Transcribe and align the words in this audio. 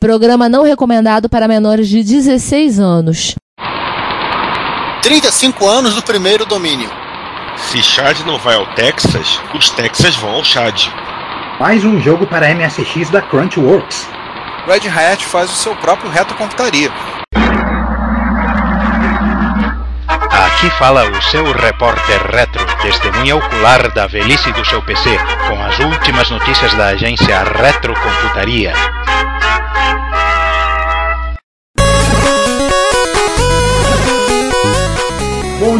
Programa 0.00 0.48
não 0.48 0.62
recomendado 0.62 1.28
para 1.28 1.46
menores 1.46 1.86
de 1.86 2.02
16 2.02 2.80
anos. 2.80 3.34
35 5.02 5.68
anos 5.68 5.94
do 5.94 6.02
primeiro 6.02 6.46
domínio. 6.46 6.90
Se 7.58 7.82
Chad 7.82 8.20
não 8.20 8.38
vai 8.38 8.54
ao 8.54 8.64
Texas, 8.68 9.38
os 9.54 9.68
Texas 9.68 10.16
vão 10.16 10.30
ao 10.30 10.42
Chad. 10.42 10.88
Mais 11.60 11.84
um 11.84 12.00
jogo 12.00 12.26
para 12.26 12.48
MSX 12.54 13.10
da 13.10 13.20
Crunchyworks. 13.20 14.08
Red 14.66 14.88
Hat 14.88 15.22
faz 15.26 15.50
o 15.50 15.56
seu 15.56 15.76
próprio 15.76 16.10
retrocomputaria. 16.10 16.90
Aqui 20.30 20.70
fala 20.78 21.10
o 21.10 21.22
seu 21.24 21.52
repórter 21.52 22.26
retro, 22.30 22.64
testemunha 22.80 23.36
ocular 23.36 23.92
da 23.92 24.06
velhice 24.06 24.50
do 24.52 24.64
seu 24.64 24.80
PC, 24.80 25.10
com 25.46 25.62
as 25.62 25.78
últimas 25.78 26.30
notícias 26.30 26.72
da 26.72 26.86
agência 26.86 27.42
Retrocomputaria. 27.42 28.72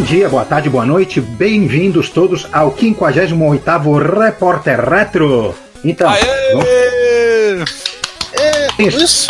Bom 0.01 0.07
dia, 0.07 0.31
boa 0.31 0.47
tarde, 0.47 0.71
boa 0.71 0.87
noite, 0.87 1.21
bem-vindos 1.21 2.09
todos 2.09 2.47
ao 2.51 2.73
58º 2.73 4.19
Repórter 4.19 4.81
Retro. 4.81 5.55
Então, 5.85 6.11
vamos... 6.53 6.65
É, 8.33 8.69
Isso. 8.79 9.05
isso. 9.05 9.29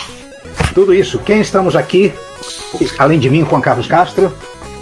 tudo 0.72 0.94
isso, 0.94 1.18
quem 1.18 1.40
estamos 1.40 1.74
aqui? 1.74 2.12
Além 3.00 3.18
de 3.18 3.28
mim, 3.28 3.44
Juan 3.44 3.60
Carlos 3.60 3.88
Castro. 3.88 4.32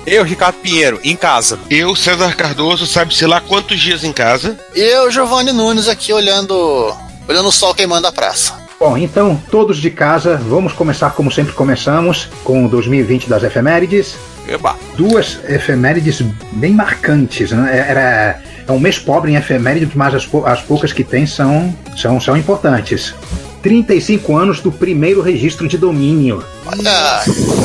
Eu, 0.06 0.24
Ricardo 0.24 0.56
Pinheiro, 0.56 1.00
em 1.02 1.16
casa. 1.16 1.58
Eu, 1.70 1.96
César 1.96 2.36
Cardoso, 2.36 2.86
sabe-se 2.86 3.26
lá 3.26 3.40
quantos 3.40 3.80
dias 3.80 4.04
em 4.04 4.12
casa? 4.12 4.58
E 4.74 4.80
eu, 4.80 5.10
Giovanni 5.10 5.52
Nunes, 5.52 5.88
aqui 5.88 6.12
olhando, 6.12 6.94
olhando 7.26 7.48
o 7.48 7.52
sol 7.52 7.74
queimando 7.74 8.06
a 8.06 8.12
praça. 8.12 8.52
Bom, 8.78 8.98
então, 8.98 9.40
todos 9.50 9.78
de 9.78 9.90
casa, 9.90 10.36
vamos 10.36 10.74
começar 10.74 11.10
como 11.12 11.32
sempre 11.32 11.54
começamos, 11.54 12.28
com 12.44 12.66
o 12.66 12.68
2020 12.68 13.26
das 13.26 13.42
efemérides. 13.42 14.16
Eba. 14.48 14.76
Duas 14.96 15.38
efemérides 15.48 16.22
bem 16.52 16.72
marcantes, 16.72 17.50
né? 17.50 17.86
Era 17.88 18.40
é 18.66 18.72
um 18.72 18.78
mês 18.78 18.98
pobre 18.98 19.32
em 19.32 19.36
efemérides, 19.36 19.94
mas 19.94 20.14
as, 20.14 20.26
pou- 20.26 20.46
as 20.46 20.60
poucas 20.60 20.92
que 20.92 21.02
tem 21.04 21.26
são, 21.26 21.74
são, 21.96 22.20
são 22.20 22.36
importantes. 22.36 23.14
35 23.62 24.36
anos 24.36 24.60
do 24.60 24.70
primeiro 24.70 25.20
registro 25.22 25.66
de 25.66 25.76
domínio. 25.78 26.44
Olha, 26.66 27.22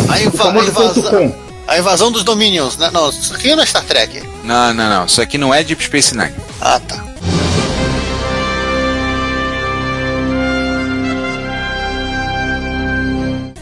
a, 0.10 0.22
inva- 0.22 0.30
a 0.30 0.46
famoso 0.46 0.72
ponto 0.72 1.00
invasão, 1.00 1.30
.com. 1.30 1.36
a 1.68 1.78
invasão 1.78 2.12
dos 2.12 2.24
Dominions. 2.24 2.78
Né? 2.78 2.90
Não, 2.94 3.10
isso 3.10 3.34
aqui 3.36 3.54
não 3.56 3.64
é 3.64 3.66
Star 3.66 3.84
Trek. 3.84 4.24
Não, 4.44 4.74
não, 4.74 4.90
não. 4.90 5.06
Isso 5.06 5.22
aqui 5.22 5.38
não 5.38 5.54
é 5.54 5.64
Deep 5.64 5.84
Space 5.84 6.16
Nine. 6.18 6.32
Ah, 6.62 6.80
tá. 6.80 7.04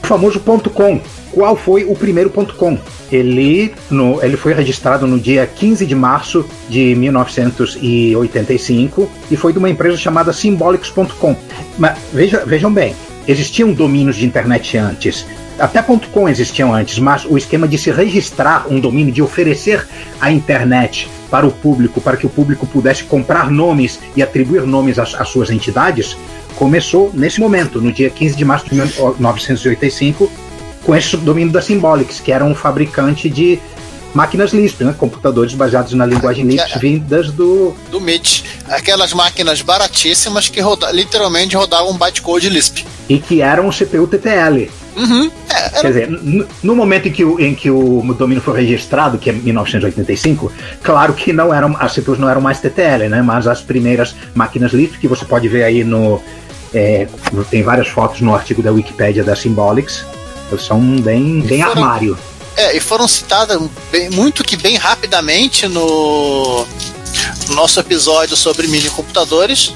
O 0.03 0.07
famoso 0.07 0.39
ponto 0.39 0.69
.com. 0.69 0.99
Qual 1.31 1.55
foi 1.55 1.85
o 1.85 1.95
primeiro 1.95 2.29
ponto 2.29 2.55
.com? 2.55 2.77
Ele, 3.11 3.73
no, 3.89 4.23
ele 4.23 4.35
foi 4.35 4.53
registrado 4.53 5.07
no 5.07 5.19
dia 5.19 5.47
15 5.47 5.85
de 5.85 5.95
março 5.95 6.45
de 6.69 6.93
1985 6.95 9.09
e 9.29 9.37
foi 9.37 9.53
de 9.53 9.59
uma 9.59 9.69
empresa 9.69 9.97
chamada 9.97 10.33
Symbolics.com. 10.33 11.35
Mas 11.77 11.97
veja, 12.13 12.43
vejam 12.45 12.71
bem, 12.71 12.95
existiam 13.27 13.71
domínios 13.71 14.17
de 14.17 14.25
internet 14.25 14.77
antes. 14.77 15.25
Até 15.59 15.81
.com 15.81 16.27
existiam 16.27 16.73
antes, 16.73 16.97
mas 16.97 17.23
o 17.23 17.37
esquema 17.37 17.67
de 17.67 17.77
se 17.77 17.91
registrar 17.91 18.65
um 18.69 18.79
domínio, 18.79 19.13
de 19.13 19.21
oferecer 19.21 19.87
a 20.19 20.31
internet 20.31 21.07
para 21.29 21.45
o 21.45 21.51
público, 21.51 22.01
para 22.01 22.17
que 22.17 22.25
o 22.25 22.29
público 22.29 22.65
pudesse 22.65 23.03
comprar 23.03 23.51
nomes 23.51 23.99
e 24.15 24.23
atribuir 24.23 24.63
nomes 24.63 24.97
às, 24.97 25.13
às 25.13 25.29
suas 25.29 25.51
entidades, 25.51 26.17
começou 26.55 27.11
nesse 27.13 27.39
momento, 27.39 27.79
no 27.79 27.91
dia 27.91 28.09
15 28.09 28.35
de 28.35 28.43
março 28.43 28.69
de 28.69 28.75
1985, 28.75 30.31
com 30.83 30.95
esse 30.95 31.15
domínio 31.17 31.51
da 31.51 31.61
Symbolics, 31.61 32.19
que 32.19 32.31
era 32.31 32.43
um 32.43 32.55
fabricante 32.55 33.29
de 33.29 33.59
máquinas 34.13 34.51
Lisp, 34.51 34.83
né, 34.83 34.93
computadores 34.97 35.53
baseados 35.53 35.93
na 35.93 36.05
linguagem 36.05 36.45
Lisp, 36.45 36.79
vindas 36.79 37.31
do. 37.31 37.75
Do 37.89 37.99
MIT. 37.99 38.43
Aquelas 38.69 39.13
máquinas 39.13 39.61
baratíssimas 39.61 40.49
que 40.49 40.59
roda, 40.59 40.91
literalmente 40.91 41.55
rodavam 41.55 41.97
bytecode 41.97 42.49
Lisp. 42.49 42.85
e 43.07 43.19
que 43.19 43.41
eram 43.41 43.69
CPU 43.69 44.07
TTL. 44.07 44.69
Uhum. 44.95 45.31
É, 45.49 45.69
Quer 45.81 45.87
dizer, 45.87 46.09
no 46.61 46.75
momento 46.75 47.07
em 47.07 47.11
que, 47.11 47.23
o, 47.23 47.39
em 47.39 47.55
que 47.55 47.71
o 47.71 48.01
domínio 48.13 48.43
foi 48.43 48.59
registrado, 48.59 49.17
que 49.17 49.29
é 49.29 49.33
1985, 49.33 50.51
claro 50.83 51.13
que 51.13 51.31
não 51.31 51.53
eram, 51.53 51.77
as 51.79 51.93
CPUs 51.93 52.19
não 52.19 52.29
eram 52.29 52.41
mais 52.41 52.59
TTL, 52.59 53.07
né? 53.07 53.21
Mas 53.21 53.47
as 53.47 53.61
primeiras 53.61 54.13
máquinas 54.35 54.73
Lisp, 54.73 54.97
que 54.97 55.07
você 55.07 55.23
pode 55.23 55.47
ver 55.47 55.63
aí 55.63 55.83
no. 55.83 56.21
é, 56.73 57.07
tem 57.49 57.63
várias 57.63 57.87
fotos 57.87 58.19
no 58.19 58.35
artigo 58.35 58.61
da 58.61 58.71
Wikipédia 58.71 59.23
da 59.23 59.33
Symbolics, 59.33 60.03
eles 60.55 60.65
são 60.65 60.79
bem, 61.01 61.41
bem 61.41 61.61
foram- 61.63 61.83
armário. 61.83 62.17
É, 62.57 62.75
e 62.75 62.79
foram 62.81 63.07
citadas 63.07 63.59
bem- 63.91 64.09
muito 64.09 64.43
que 64.43 64.57
bem 64.57 64.75
rapidamente 64.75 65.67
no, 65.67 66.67
no 67.47 67.55
nosso 67.55 67.79
episódio 67.79 68.35
sobre 68.35 68.67
mini 68.67 68.89
computadores. 68.89 69.73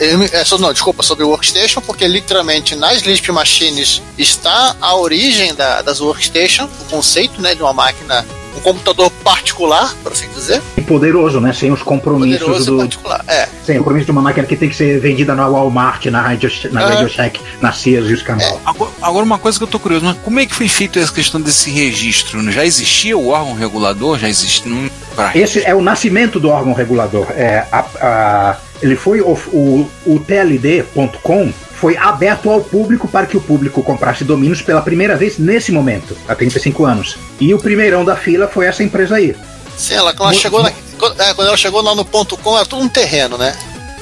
É, 0.00 0.44
não, 0.58 0.72
desculpa, 0.72 1.02
sobre 1.02 1.24
workstation, 1.24 1.80
porque 1.80 2.06
literalmente 2.06 2.74
nas 2.76 3.02
Lisp 3.02 3.28
Machines 3.32 4.00
está 4.16 4.76
a 4.80 4.94
origem 4.94 5.52
da- 5.54 5.82
das 5.82 6.00
workstation, 6.00 6.64
o 6.66 6.84
conceito 6.84 7.40
né, 7.42 7.54
de 7.54 7.62
uma 7.62 7.72
máquina, 7.72 8.24
um 8.56 8.60
computador 8.60 9.10
particular, 9.24 9.94
por 10.02 10.12
assim 10.12 10.28
dizer, 10.34 10.60
E 10.76 10.80
poderoso, 10.80 11.40
né? 11.40 11.52
Sem 11.52 11.70
os 11.72 11.82
compromissos 11.82 12.40
poderoso 12.42 12.70
do. 12.72 12.78
particular. 12.78 13.24
É, 13.28 13.48
Sem 13.64 13.76
o 13.76 13.78
compromisso 13.78 14.06
de 14.06 14.10
uma 14.12 14.22
máquina 14.22 14.46
que 14.46 14.56
tem 14.56 14.68
que 14.68 14.74
ser 14.76 14.98
vendida 15.00 15.34
na 15.34 15.46
Walmart, 15.48 16.06
na 16.06 16.20
Radio, 16.20 16.50
na 16.72 16.80
Ah. 16.84 16.88
Radio 16.90 17.08
Shack, 17.08 17.40
na 17.60 17.72
Sears 17.72 18.08
e 18.08 18.12
os 18.14 18.22
canal. 18.22 18.60
Agora, 18.64 18.90
agora 19.00 19.24
uma 19.24 19.38
coisa 19.38 19.58
que 19.58 19.64
eu 19.64 19.68
tô 19.68 19.78
curioso, 19.78 20.04
mas 20.04 20.16
como 20.18 20.40
é 20.40 20.46
que 20.46 20.54
foi 20.54 20.68
feito 20.68 20.98
essa 20.98 21.12
questão 21.12 21.40
desse 21.40 21.70
registro? 21.70 22.50
Já 22.50 22.64
existia 22.64 23.16
o 23.16 23.28
órgão 23.28 23.54
regulador? 23.54 24.18
Já 24.18 24.28
existe? 24.28 24.68
Não... 24.68 24.90
Esse 25.34 25.62
é 25.64 25.74
o 25.74 25.82
nascimento 25.82 26.40
do 26.40 26.48
órgão 26.48 26.72
regulador. 26.72 27.26
É, 27.32 27.64
a- 27.70 27.84
a- 28.00 28.56
ele 28.82 28.96
foi 28.96 29.20
o, 29.20 29.32
o, 29.52 29.90
o 30.06 30.18
TLD.com 30.20 31.52
foi 31.80 31.96
aberto 31.96 32.50
ao 32.50 32.60
público 32.60 33.08
para 33.08 33.26
que 33.26 33.36
o 33.36 33.40
público 33.40 33.82
comprasse 33.82 34.22
domínios 34.24 34.60
pela 34.60 34.82
primeira 34.82 35.16
vez 35.16 35.38
nesse 35.38 35.72
momento, 35.72 36.16
há 36.28 36.34
35 36.34 36.84
anos. 36.84 37.16
E 37.40 37.54
o 37.54 37.58
primeirão 37.58 38.04
da 38.04 38.14
fila 38.16 38.46
foi 38.46 38.66
essa 38.66 38.82
empresa 38.82 39.16
aí. 39.16 39.34
Sim, 39.78 39.94
ela, 39.94 40.12
quando, 40.12 40.20
ela 40.20 40.28
Muito 40.32 40.42
chegou 40.42 40.62
na- 40.62 40.72
quando, 40.98 41.20
é, 41.20 41.32
quando 41.34 41.48
ela 41.48 41.56
chegou 41.56 41.80
lá 41.82 41.94
no 41.94 42.04
ponto 42.04 42.36
com, 42.36 42.54
era 42.56 42.66
tudo 42.66 42.82
um 42.82 42.88
terreno, 42.88 43.38
né? 43.38 43.56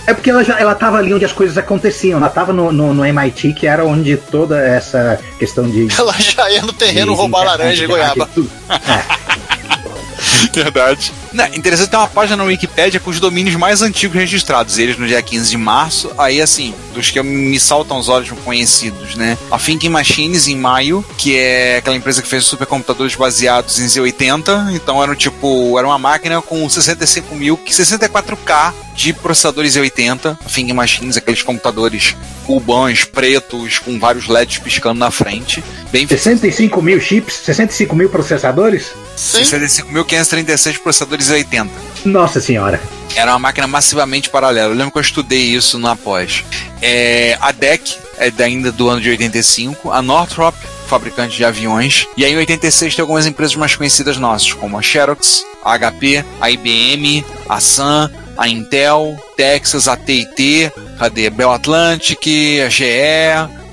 É 0.08 0.14
porque 0.14 0.30
ela 0.30 0.42
já 0.42 0.58
ela 0.58 0.72
estava 0.72 0.96
ali 0.96 1.12
onde 1.12 1.24
as 1.26 1.32
coisas 1.32 1.56
aconteciam. 1.58 2.16
Ela 2.18 2.28
estava 2.28 2.50
no, 2.52 2.72
no, 2.72 2.94
no 2.94 3.04
MIT, 3.04 3.52
que 3.52 3.66
era 3.66 3.84
onde 3.84 4.16
toda 4.16 4.58
essa 4.58 5.20
questão 5.38 5.68
de. 5.70 5.86
Ela 5.96 6.14
já 6.18 6.50
ia 6.50 6.62
no 6.62 6.72
terreno 6.72 7.12
de- 7.12 7.16
roubar 7.18 7.40
de 7.42 7.46
laranja 7.46 7.84
e 7.84 7.86
goiaba. 7.86 8.26
tudo. 8.34 8.50
Verdade. 10.54 11.12
Não, 11.32 11.46
interessante 11.46 11.90
ter 11.90 11.96
uma 11.96 12.08
página 12.08 12.36
na 12.36 12.44
Wikipédia 12.44 13.00
com 13.00 13.10
os 13.10 13.20
domínios 13.20 13.56
mais 13.56 13.82
antigos 13.82 14.16
registrados. 14.16 14.78
Eles 14.78 14.98
no 14.98 15.06
dia 15.06 15.22
15 15.22 15.50
de 15.50 15.56
março. 15.56 16.10
Aí, 16.16 16.40
assim, 16.40 16.74
dos 16.94 17.10
que 17.10 17.22
me 17.22 17.58
saltam 17.60 17.96
aos 17.96 18.08
olhos 18.08 18.30
conhecidos, 18.44 19.14
né? 19.14 19.36
A 19.50 19.58
Thinking 19.58 19.88
Machines 19.88 20.48
em 20.48 20.56
maio, 20.56 21.04
que 21.16 21.36
é 21.36 21.78
aquela 21.78 21.96
empresa 21.96 22.22
que 22.22 22.28
fez 22.28 22.44
supercomputadores 22.44 23.14
baseados 23.14 23.78
em 23.78 23.86
Z80. 23.86 24.72
Então, 24.74 25.02
era 25.02 25.14
tipo, 25.14 25.78
era 25.78 25.86
uma 25.86 25.98
máquina 25.98 26.40
com 26.40 26.68
65 26.68 27.34
mil, 27.34 27.58
64K 27.58 28.72
de 28.94 29.12
processadores 29.12 29.76
Z80. 29.76 30.38
A 30.44 30.48
Thinking 30.48 30.72
Machines, 30.72 31.16
aqueles 31.16 31.42
computadores 31.42 32.14
cubãs, 32.48 33.04
pretos, 33.04 33.78
com 33.78 33.98
vários 33.98 34.26
LEDs 34.26 34.56
piscando 34.58 34.98
na 34.98 35.10
frente. 35.10 35.62
Bem 35.92 36.06
65 36.06 36.80
mil 36.80 36.98
chips, 36.98 37.34
65 37.44 37.94
mil 37.94 38.08
processadores? 38.08 38.92
Sim. 39.14 39.42
65.536 39.42 40.78
processadores 40.78 41.17
80. 41.30 41.70
Nossa 42.04 42.40
senhora. 42.40 42.80
Era 43.16 43.32
uma 43.32 43.38
máquina 43.38 43.66
massivamente 43.66 44.28
paralela. 44.30 44.68
Eu 44.72 44.76
lembro 44.76 44.92
que 44.92 44.98
eu 44.98 45.02
estudei 45.02 45.40
isso 45.54 45.78
na 45.78 45.96
pós. 45.96 46.44
É, 46.80 47.36
a 47.40 47.50
DEC 47.52 47.96
é 48.18 48.30
da- 48.30 48.44
ainda 48.44 48.70
do 48.70 48.88
ano 48.88 49.00
de 49.00 49.08
85. 49.10 49.90
A 49.90 50.00
Northrop, 50.02 50.54
fabricante 50.86 51.36
de 51.36 51.44
aviões. 51.44 52.06
E 52.16 52.24
aí 52.24 52.32
em 52.32 52.36
86 52.36 52.94
tem 52.94 53.02
algumas 53.02 53.26
empresas 53.26 53.56
mais 53.56 53.74
conhecidas 53.74 54.16
nossas, 54.18 54.52
como 54.52 54.78
a 54.78 54.82
Xerox, 54.82 55.42
a 55.64 55.76
HP, 55.78 56.24
a 56.40 56.50
IBM, 56.50 57.24
a 57.48 57.60
Sun, 57.60 58.08
a 58.36 58.48
Intel, 58.48 59.16
Texas, 59.36 59.88
a 59.88 59.96
TIT, 59.96 60.70
cadê? 60.98 61.28
Bell 61.30 61.50
Atlantic, 61.52 62.20
a 62.64 62.68
GE, 62.68 62.84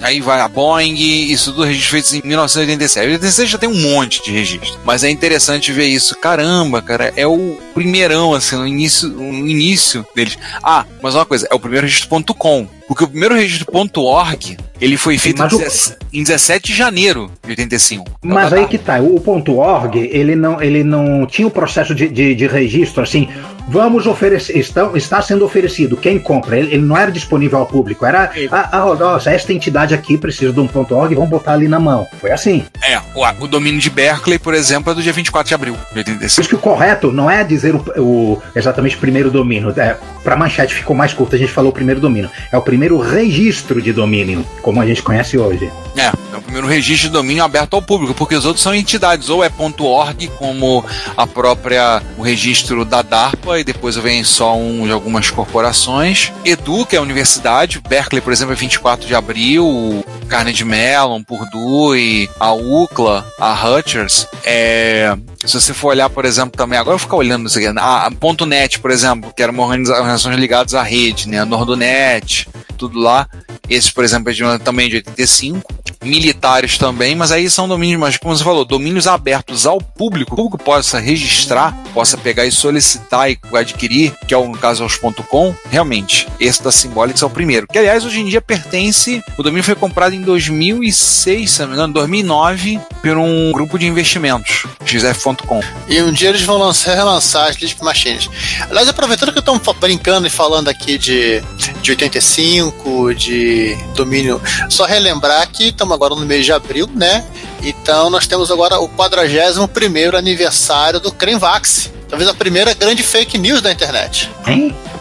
Aí 0.01 0.21
vai 0.21 0.39
a 0.42 0.47
Boeing, 0.47 0.94
isso 1.31 1.51
tudo 1.51 1.63
registro 1.63 1.92
feito 2.01 2.15
em 2.25 2.27
1987. 2.27 3.07
86 3.07 3.50
já 3.50 3.57
tem 3.57 3.69
um 3.69 3.81
monte 3.81 4.24
de 4.24 4.31
registro. 4.31 4.80
Mas 4.86 5.03
é 5.03 5.09
interessante 5.09 5.71
ver 5.71 5.86
isso. 5.88 6.15
Caramba, 6.19 6.81
cara, 6.81 7.13
é 7.15 7.25
o 7.25 7.57
primeirão, 7.74 8.33
assim, 8.33 8.56
no 8.56 8.68
início, 8.68 9.07
no 9.09 9.47
início 9.47 10.06
deles. 10.15 10.38
Ah, 10.62 10.86
mas 11.01 11.15
uma 11.15 11.25
coisa, 11.25 11.47
é 11.50 11.56
o 11.56 11.59
primeiro 11.59 11.86
registro.com. 11.88 12.68
Porque 12.88 13.03
o 13.03 13.07
primeiro 13.07 13.33
registro.org, 13.33 14.57
ele 14.80 14.95
foi 14.97 15.18
feito 15.18 15.39
Mas 15.39 15.51
em 15.51 15.56
o- 15.56 15.59
17 15.59 15.98
em 16.13 16.24
17 16.24 16.68
de 16.71 16.77
janeiro 16.77 17.31
de 17.44 17.50
85. 17.50 18.06
Mas 18.24 18.53
aí 18.53 18.68
que 18.68 18.77
tá, 18.77 19.00
o 19.01 19.19
ponto 19.19 19.56
.org, 19.57 19.98
ele 19.98 20.36
não, 20.36 20.62
ele 20.62 20.83
não 20.83 21.25
tinha 21.25 21.48
o 21.48 21.51
processo 21.51 21.94
de, 21.95 22.07
de, 22.07 22.36
de 22.36 22.48
registro, 22.48 23.01
assim, 23.03 23.27
vamos 23.67 24.06
oferecer, 24.07 24.57
está, 24.57 24.89
está 24.95 25.21
sendo 25.21 25.45
oferecido, 25.45 25.97
quem 25.97 26.19
compra, 26.19 26.57
ele, 26.57 26.73
ele 26.73 26.83
não 26.83 26.97
era 26.97 27.12
disponível 27.12 27.59
ao 27.59 27.65
público, 27.65 28.06
era, 28.06 28.31
ah, 28.51 28.69
ah, 28.71 28.95
nossa, 28.95 29.31
esta 29.31 29.53
entidade 29.53 29.94
aqui 29.94 30.17
precisa 30.17 30.51
de 30.51 30.59
um 30.59 30.67
ponto 30.67 30.95
.org, 30.95 31.13
vamos 31.13 31.29
botar 31.29 31.53
ali 31.53 31.67
na 31.67 31.79
mão. 31.79 32.07
Foi 32.19 32.31
assim. 32.31 32.65
É, 32.81 33.00
o, 33.13 33.25
o 33.44 33.47
domínio 33.47 33.79
de 33.79 33.89
Berkeley, 33.89 34.39
por 34.39 34.53
exemplo, 34.53 34.91
é 34.91 34.95
do 34.95 35.01
dia 35.01 35.13
24 35.13 35.47
de 35.47 35.53
abril 35.56 35.77
de 35.91 35.97
85. 36.00 36.35
Por 36.35 36.41
isso 36.41 36.50
que 36.50 36.56
o 36.56 36.59
correto 36.59 37.12
não 37.12 37.29
é 37.29 37.44
dizer 37.44 37.75
o, 37.75 37.83
o 37.97 38.41
exatamente 38.56 38.95
o 38.95 39.00
primeiro 39.00 39.31
domínio. 39.31 39.73
É, 39.77 39.97
Para 40.23 40.35
manchete 40.35 40.73
ficou 40.73 40.95
mais 40.95 41.13
curto, 41.13 41.35
a 41.35 41.39
gente 41.39 41.51
falou 41.51 41.71
o 41.71 41.73
primeiro 41.73 42.00
domínio. 42.00 42.29
É 42.51 42.57
o 42.57 42.62
primeiro 42.62 43.00
registro 43.00 43.81
de 43.81 43.91
domínio, 43.91 44.45
como 44.62 44.81
a 44.81 44.85
gente 44.85 45.01
conhece 45.01 45.38
hoje. 45.38 45.71
É, 45.95 46.12
é 46.33 46.38
o 46.38 46.41
primeiro 46.41 46.67
registro 46.67 47.07
de 47.07 47.13
domínio 47.13 47.44
aberto 47.44 47.75
ao 47.75 47.81
público, 47.81 48.13
porque 48.13 48.35
os 48.35 48.45
outros 48.45 48.62
são 48.62 48.75
entidades, 48.75 49.29
ou 49.29 49.44
é 49.44 49.50
.org, 49.79 50.27
como 50.38 50.83
a 51.15 51.25
própria, 51.25 52.01
o 52.17 52.21
registro 52.21 52.83
da 52.83 53.01
DARPA, 53.01 53.55
e 53.60 53.63
depois 53.63 53.96
vem 53.96 54.24
só 54.24 54.56
um 54.56 54.86
de 54.86 54.92
algumas 54.92 55.30
corporações. 55.30 56.31
Edu, 56.44 56.86
que 56.86 56.96
é 56.96 57.00
a 57.00 57.02
universidade, 57.02 57.81
Berkeley, 57.88 58.22
por 58.22 58.34
exemplo, 58.34 58.54
é 58.54 58.56
24 58.56 59.07
de 59.07 59.16
abril, 59.16 60.04
Carnegie 60.28 60.63
Mellon, 60.63 61.24
Purdue, 61.24 62.30
a 62.40 62.54
UCLA, 62.54 63.25
a 63.40 63.54
Rutgers, 63.54 64.28
é, 64.44 65.16
se 65.46 65.60
você 65.60 65.74
for 65.74 65.90
olhar, 65.90 66.10
por 66.10 66.25
exemplo, 66.25 66.57
também, 66.57 66.78
agora 66.78 66.96
eu 66.96 66.98
vou 66.98 67.06
ficar 67.06 67.18
olhando 67.18 67.48
isso 67.48 67.57
aqui, 67.57 67.68
a, 67.68 68.07
a 68.07 68.46
.net, 68.46 68.80
por 68.80 68.92
exemplo, 68.92 69.34
que 69.36 69.42
era 69.42 69.52
uma 69.52 69.63
organizações 69.63 70.38
ligadas 70.38 70.74
à 70.74 70.84
rede, 70.84 71.28
né, 71.28 71.40
a 71.40 71.46
Nordonet, 71.46 72.48
tudo 72.78 73.00
lá, 73.00 73.28
esse, 73.69 73.92
por 73.92 74.04
exemplo, 74.04 74.30
é 74.30 74.34
de, 74.34 74.60
também 74.60 74.90
de 74.90 74.98
85, 74.98 75.74
militares 76.06 76.78
também, 76.78 77.16
mas 77.16 77.31
aí 77.31 77.50
são 77.50 77.68
domínios, 77.68 78.00
mas 78.00 78.18
como 78.18 78.36
você 78.36 78.44
falou, 78.44 78.63
domínios 78.63 79.07
abertos 79.07 79.66
ao 79.66 79.80
público, 79.80 80.34
o 80.34 80.36
público 80.36 80.57
possa 80.57 81.00
registrar, 81.00 81.75
possa 81.94 82.18
pegar 82.18 82.46
e 82.46 82.52
solicitar 82.52 83.30
e 83.30 83.38
adquirir, 83.54 84.13
que 84.28 84.34
é 84.34 84.38
o 84.38 84.52
caso 84.54 84.84
aos 84.84 84.96
.com, 84.98 85.56
realmente, 85.69 86.28
esse 86.40 86.63
da 86.63 86.72
Symbolics 86.72 87.22
é 87.22 87.25
o 87.25 87.30
primeiro, 87.30 87.68
que 87.68 87.78
aliás 87.78 88.06
hoje 88.06 88.19
em 88.19 88.25
dia 88.25 88.42
pertence, 88.42 89.24
o 89.38 89.44
domínio 89.44 89.63
foi 89.63 89.75
comprado 89.75 90.13
em 90.13 90.22
2006, 90.22 91.52
se 91.52 91.62
não 91.62 91.68
me 91.68 91.74
engano, 91.74 91.94
2009, 91.94 92.80
por 93.01 93.18
um 93.18 93.51
grupo 93.51 93.78
de 93.78 93.86
investimentos, 93.86 94.66
xf.com. 94.86 95.62
E 95.88 96.01
um 96.01 96.12
dia 96.12 96.30
eles 96.30 96.42
vão 96.42 96.58
lançar, 96.58 96.96
relançar 96.96 97.50
as 97.50 97.56
Lisp 97.58 97.81
Machines. 97.81 98.30
Aliás, 98.69 98.88
aproveitando 98.88 99.34
que 99.34 99.40
estamos 99.40 99.62
brincando 99.80 100.28
e 100.28 100.30
falando 100.30 100.69
aqui 100.69 100.98
de, 100.98 101.42
de 101.81 101.92
85, 101.92 103.13
de 103.16 103.75
domínio, 103.96 104.42
só 104.69 104.86
relembrar 104.86 105.50
que 105.50 105.69
estamos 105.69 105.94
agora 105.95 106.13
no 106.15 106.25
mês 106.25 106.45
de 106.45 106.51
abril, 106.53 106.88
né? 106.94 107.25
Então 107.63 108.09
nós 108.09 108.27
temos 108.27 108.51
agora 108.51 108.80
o 108.80 108.88
41 108.89 110.15
aniversário 110.18 111.00
do 111.00 111.12
Crenvax. 111.12 111.89
Talvez 112.07 112.30
a 112.30 112.33
primeira 112.36 112.74
grande 112.74 113.01
fake 113.01 113.38
news 113.38 113.62
da 113.62 113.71
internet. 113.71 114.30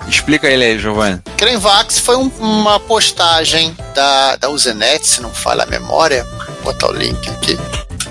Explica 0.08 0.48
ele 0.48 0.64
aí, 0.64 0.78
Giovanni. 0.78 1.20
Crenvax 1.36 1.98
foi 1.98 2.16
um- 2.16 2.30
uma 2.38 2.78
postagem 2.80 3.76
da, 3.94 4.36
da 4.36 4.48
Usenet, 4.50 5.06
se 5.06 5.20
não 5.20 5.30
falha 5.30 5.62
a 5.64 5.66
memória. 5.66 6.24
Vou 6.62 6.72
botar 6.72 6.88
o 6.88 6.92
link 6.92 7.28
aqui. 7.30 7.58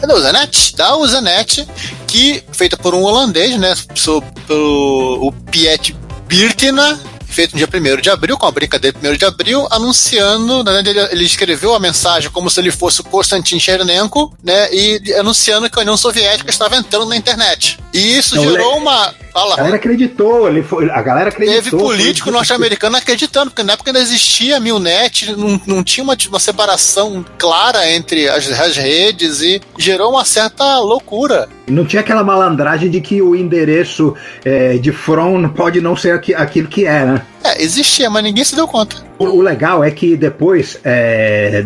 É 0.02 0.08
da 0.08 0.16
Usenet? 0.16 0.76
Da 0.76 0.96
Usenet, 0.98 1.68
que 2.08 2.44
feita 2.52 2.76
por 2.78 2.94
um 2.94 3.04
holandês, 3.04 3.58
né? 3.60 3.76
so- 3.96 4.22
Pelo 4.48 5.28
o 5.28 5.32
Piet 5.32 5.96
Birtina, 6.28 7.00
feito 7.34 7.54
no 7.54 7.58
dia 7.58 7.68
1 7.68 8.02
de 8.02 8.10
abril, 8.10 8.38
com 8.38 8.46
a 8.46 8.52
brincadeira 8.52 8.98
1 9.02 9.18
de 9.18 9.26
abril, 9.26 9.68
anunciando, 9.70 10.64
né, 10.64 10.80
ele, 10.86 11.00
ele 11.12 11.26
escreveu 11.26 11.74
a 11.74 11.80
mensagem 11.80 12.30
como 12.30 12.50
se 12.50 12.60
ele 12.60 12.72
fosse 12.72 13.02
o 13.02 13.04
Konstantin 13.04 13.60
Chernenko, 13.60 14.34
né? 14.44 14.74
E 14.74 15.14
anunciando 15.18 15.70
que 15.70 15.78
a 15.78 15.82
União 15.82 15.98
Soviética 15.98 16.50
estava 16.50 16.78
entrando 16.78 17.08
na 17.08 17.16
internet. 17.16 17.80
E 17.94 18.18
isso 18.18 18.36
Não, 18.36 18.44
gerou 18.44 18.78
uma. 18.78 19.14
Fala. 19.32 19.54
A 19.54 19.58
galera 19.58 19.76
acreditou, 19.78 20.48
ele 20.48 20.62
foi, 20.62 20.90
a 20.92 21.02
galera 21.02 21.30
acreditou. 21.30 21.62
Teve 21.64 21.76
político 21.76 22.30
norte-americano 22.32 22.96
acreditando, 22.98 23.50
porque 23.50 23.64
na 23.64 23.74
época 23.74 23.90
ainda 23.90 24.00
existia 24.00 24.58
a 24.58 24.60
Milnet, 24.60 25.36
não, 25.36 25.60
não 25.66 25.84
tinha 25.84 26.04
uma, 26.04 26.16
uma 26.30 26.40
separação 26.40 27.26
clara 27.38 27.90
entre 27.92 28.30
as, 28.30 28.48
as 28.60 28.78
redes 28.78 29.42
e 29.42 29.60
gerou 29.78 30.12
uma 30.12 30.24
certa 30.24 30.78
loucura. 30.80 31.50
Não 31.68 31.84
tinha 31.86 32.02
aquela 32.02 32.24
malandragem 32.24 32.90
de 32.92 33.02
que 33.02 33.22
o 33.22 33.36
endereço 33.36 34.16
é, 34.46 34.78
de 34.78 34.92
From 34.92 35.50
pode 35.50 35.82
não 35.82 35.96
ser 35.96 36.14
aqui- 36.14 36.36
aquilo 36.36 36.68
que 36.68 36.86
é, 36.86 37.06
né? 37.06 37.22
É, 37.44 37.62
existia, 37.62 38.10
mas 38.10 38.24
ninguém 38.24 38.44
se 38.44 38.56
deu 38.56 38.68
conta. 38.68 38.96
O, 39.20 39.26
o 39.26 39.42
legal 39.42 39.84
é 39.84 39.92
que 39.92 40.16
depois 40.16 40.80
é, 40.84 41.66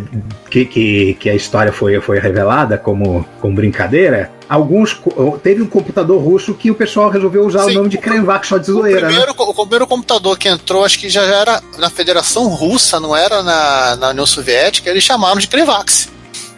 que, 0.49 0.65
que, 0.65 1.13
que 1.19 1.29
a 1.29 1.35
história 1.35 1.71
foi, 1.71 1.99
foi 2.01 2.19
revelada 2.19 2.77
como, 2.77 3.23
como 3.39 3.55
brincadeira, 3.55 4.31
alguns 4.49 4.99
teve 5.43 5.61
um 5.61 5.67
computador 5.67 6.21
russo 6.21 6.53
que 6.53 6.71
o 6.71 6.75
pessoal 6.75 7.09
resolveu 7.09 7.45
usar 7.45 7.63
Sim, 7.65 7.71
o 7.71 7.73
nome 7.75 7.89
de 7.89 7.97
o- 7.97 8.01
Krenvac 8.01 8.47
só 8.47 8.57
de 8.57 8.71
O 8.71 8.75
zoeira, 8.75 9.01
né? 9.01 9.07
primeiro, 9.07 9.33
o 9.37 9.53
primeiro 9.53 9.85
computador 9.87 10.37
que 10.37 10.49
entrou, 10.49 10.83
acho 10.83 10.97
que 10.99 11.09
já 11.09 11.23
era 11.23 11.61
na 11.77 11.89
Federação 11.89 12.47
Russa, 12.47 12.99
não 12.99 13.15
era 13.15 13.43
na, 13.43 13.95
na 13.97 14.09
União 14.09 14.25
Soviética, 14.25 14.89
eles 14.89 15.03
chamaram 15.03 15.37
de 15.37 15.47
Krevax. 15.47 16.09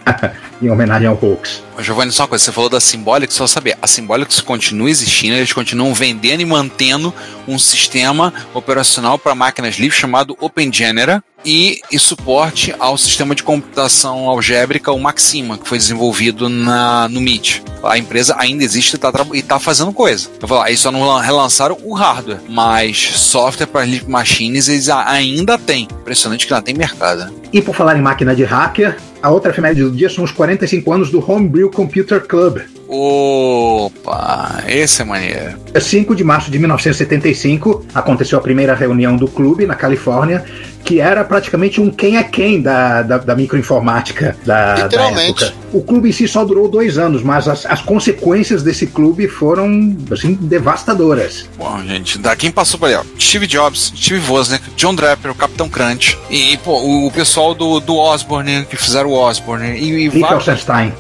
em 0.62 0.70
homenagem 0.70 1.08
ao 1.08 1.18
hoax. 1.22 1.64
Giovanni, 1.80 2.12
só 2.12 2.24
uma 2.24 2.30
coisa, 2.30 2.44
você 2.46 2.52
falou 2.52 2.70
da 2.70 2.80
Symbolics, 2.80 3.36
só 3.36 3.48
saber, 3.48 3.78
a 3.82 3.88
Symbolics 3.88 4.42
continua 4.42 4.90
existindo, 4.90 5.36
eles 5.36 5.54
continuam 5.54 5.94
vendendo 5.94 6.42
e 6.42 6.46
mantendo 6.46 7.14
um 7.48 7.58
sistema 7.58 8.34
operacional 8.54 9.18
para 9.18 9.36
máquinas 9.36 9.76
livres 9.76 10.00
chamado 10.00 10.38
OpenGenera 10.40 11.24
e, 11.46 11.80
e 11.92 11.98
suporte 11.98 12.74
ao 12.80 12.98
sistema 12.98 13.34
de 13.34 13.44
computação 13.44 14.28
algébrica, 14.30 14.92
o 14.92 15.00
Maxima, 15.00 15.58
que 15.58 15.68
foi 15.68 15.78
desenvolvido 15.78 16.50
na, 16.50 17.08
no 17.10 17.20
MIT. 17.20 17.64
A 17.84 17.98
empresa 17.98 18.36
ainda 18.38 18.64
existe 18.64 18.98
tá, 18.98 19.12
e 19.34 19.40
está 19.40 19.58
fazendo 19.60 19.94
coisa. 19.94 20.28
Eu 20.42 20.48
vou 20.48 20.50
falar, 20.58 20.66
aí 20.66 20.76
só 20.76 20.92
não 20.92 21.04
lan- 21.08 21.22
relançaram 21.22 21.78
o 21.84 21.94
hardware, 21.94 22.40
mas 22.50 22.98
software 23.16 23.68
para 23.68 23.86
Leaf 23.86 24.04
Machines 24.08 24.68
eles 24.68 24.90
ainda 24.90 25.58
têm. 25.58 25.88
Impressionante 26.02 26.46
que 26.46 26.54
ainda 26.54 26.66
tem 26.66 26.76
mercado. 26.76 27.26
né? 27.26 27.32
E 27.54 27.62
por 27.62 27.74
falar 27.74 27.98
em 27.98 28.02
máquina 28.02 28.36
de 28.36 28.44
hacker, 28.44 28.98
a 29.22 29.30
outra 29.30 29.52
efeméride 29.52 29.82
do 29.84 29.92
dia 29.92 30.10
são 30.10 30.24
os 30.26 30.32
45 30.32 30.92
anos 30.92 31.10
do 31.10 31.24
Homebrew 31.32 31.72
Computer 31.72 32.20
Club. 32.28 32.60
Opa, 32.88 34.64
esse 34.68 35.02
é 35.02 35.06
maneiro. 35.06 35.58
5 35.80 36.16
de 36.16 36.24
março 36.24 36.50
de 36.52 36.58
1975 36.60 37.86
aconteceu 37.94 38.38
a 38.38 38.42
primeira 38.42 38.74
reunião 38.76 39.16
do 39.16 39.28
clube 39.28 39.66
na 39.66 39.76
Califórnia, 39.76 40.44
que 40.90 41.00
era 41.00 41.24
praticamente 41.24 41.80
um 41.80 41.92
quem 41.92 42.18
é 42.18 42.24
quem 42.24 42.60
da, 42.64 43.04
da, 43.04 43.20
da 43.20 43.36
microinformática 43.36 44.36
da, 44.44 44.74
da 44.74 44.84
Literalmente. 44.86 45.44
época. 45.44 45.54
O 45.72 45.84
clube 45.84 46.10
em 46.10 46.12
si 46.12 46.28
só 46.28 46.44
durou 46.44 46.68
dois 46.68 46.98
anos, 46.98 47.22
mas 47.22 47.48
as, 47.48 47.64
as 47.68 47.80
consequências 47.80 48.64
desse 48.64 48.88
clube 48.88 49.28
foram 49.28 49.96
assim, 50.12 50.34
devastadoras. 50.34 51.48
Bom, 51.60 51.80
gente, 51.86 52.18
da 52.18 52.36
quem 52.36 52.50
passou 52.50 52.80
por 52.80 52.88
ali, 52.88 52.96
ó. 52.96 53.04
Steve 53.20 53.46
Jobs, 53.46 53.94
Steve 53.96 54.32
Wozniak, 54.32 54.64
John 54.76 54.96
Draper, 54.96 55.30
o 55.30 55.36
Capitão 55.36 55.70
Crunch 55.70 56.18
e, 56.28 56.58
pô, 56.58 56.80
o, 56.80 57.06
o 57.06 57.12
pessoal 57.12 57.54
do, 57.54 57.80
do 57.80 57.96
Osborne, 57.96 58.66
que 58.68 58.76
fizeram 58.76 59.10
o 59.12 59.14
Osborne 59.14 59.78
e, 59.78 60.06
e 60.06 60.10
vários- 60.10 60.48
Alsenstein. 60.50 60.92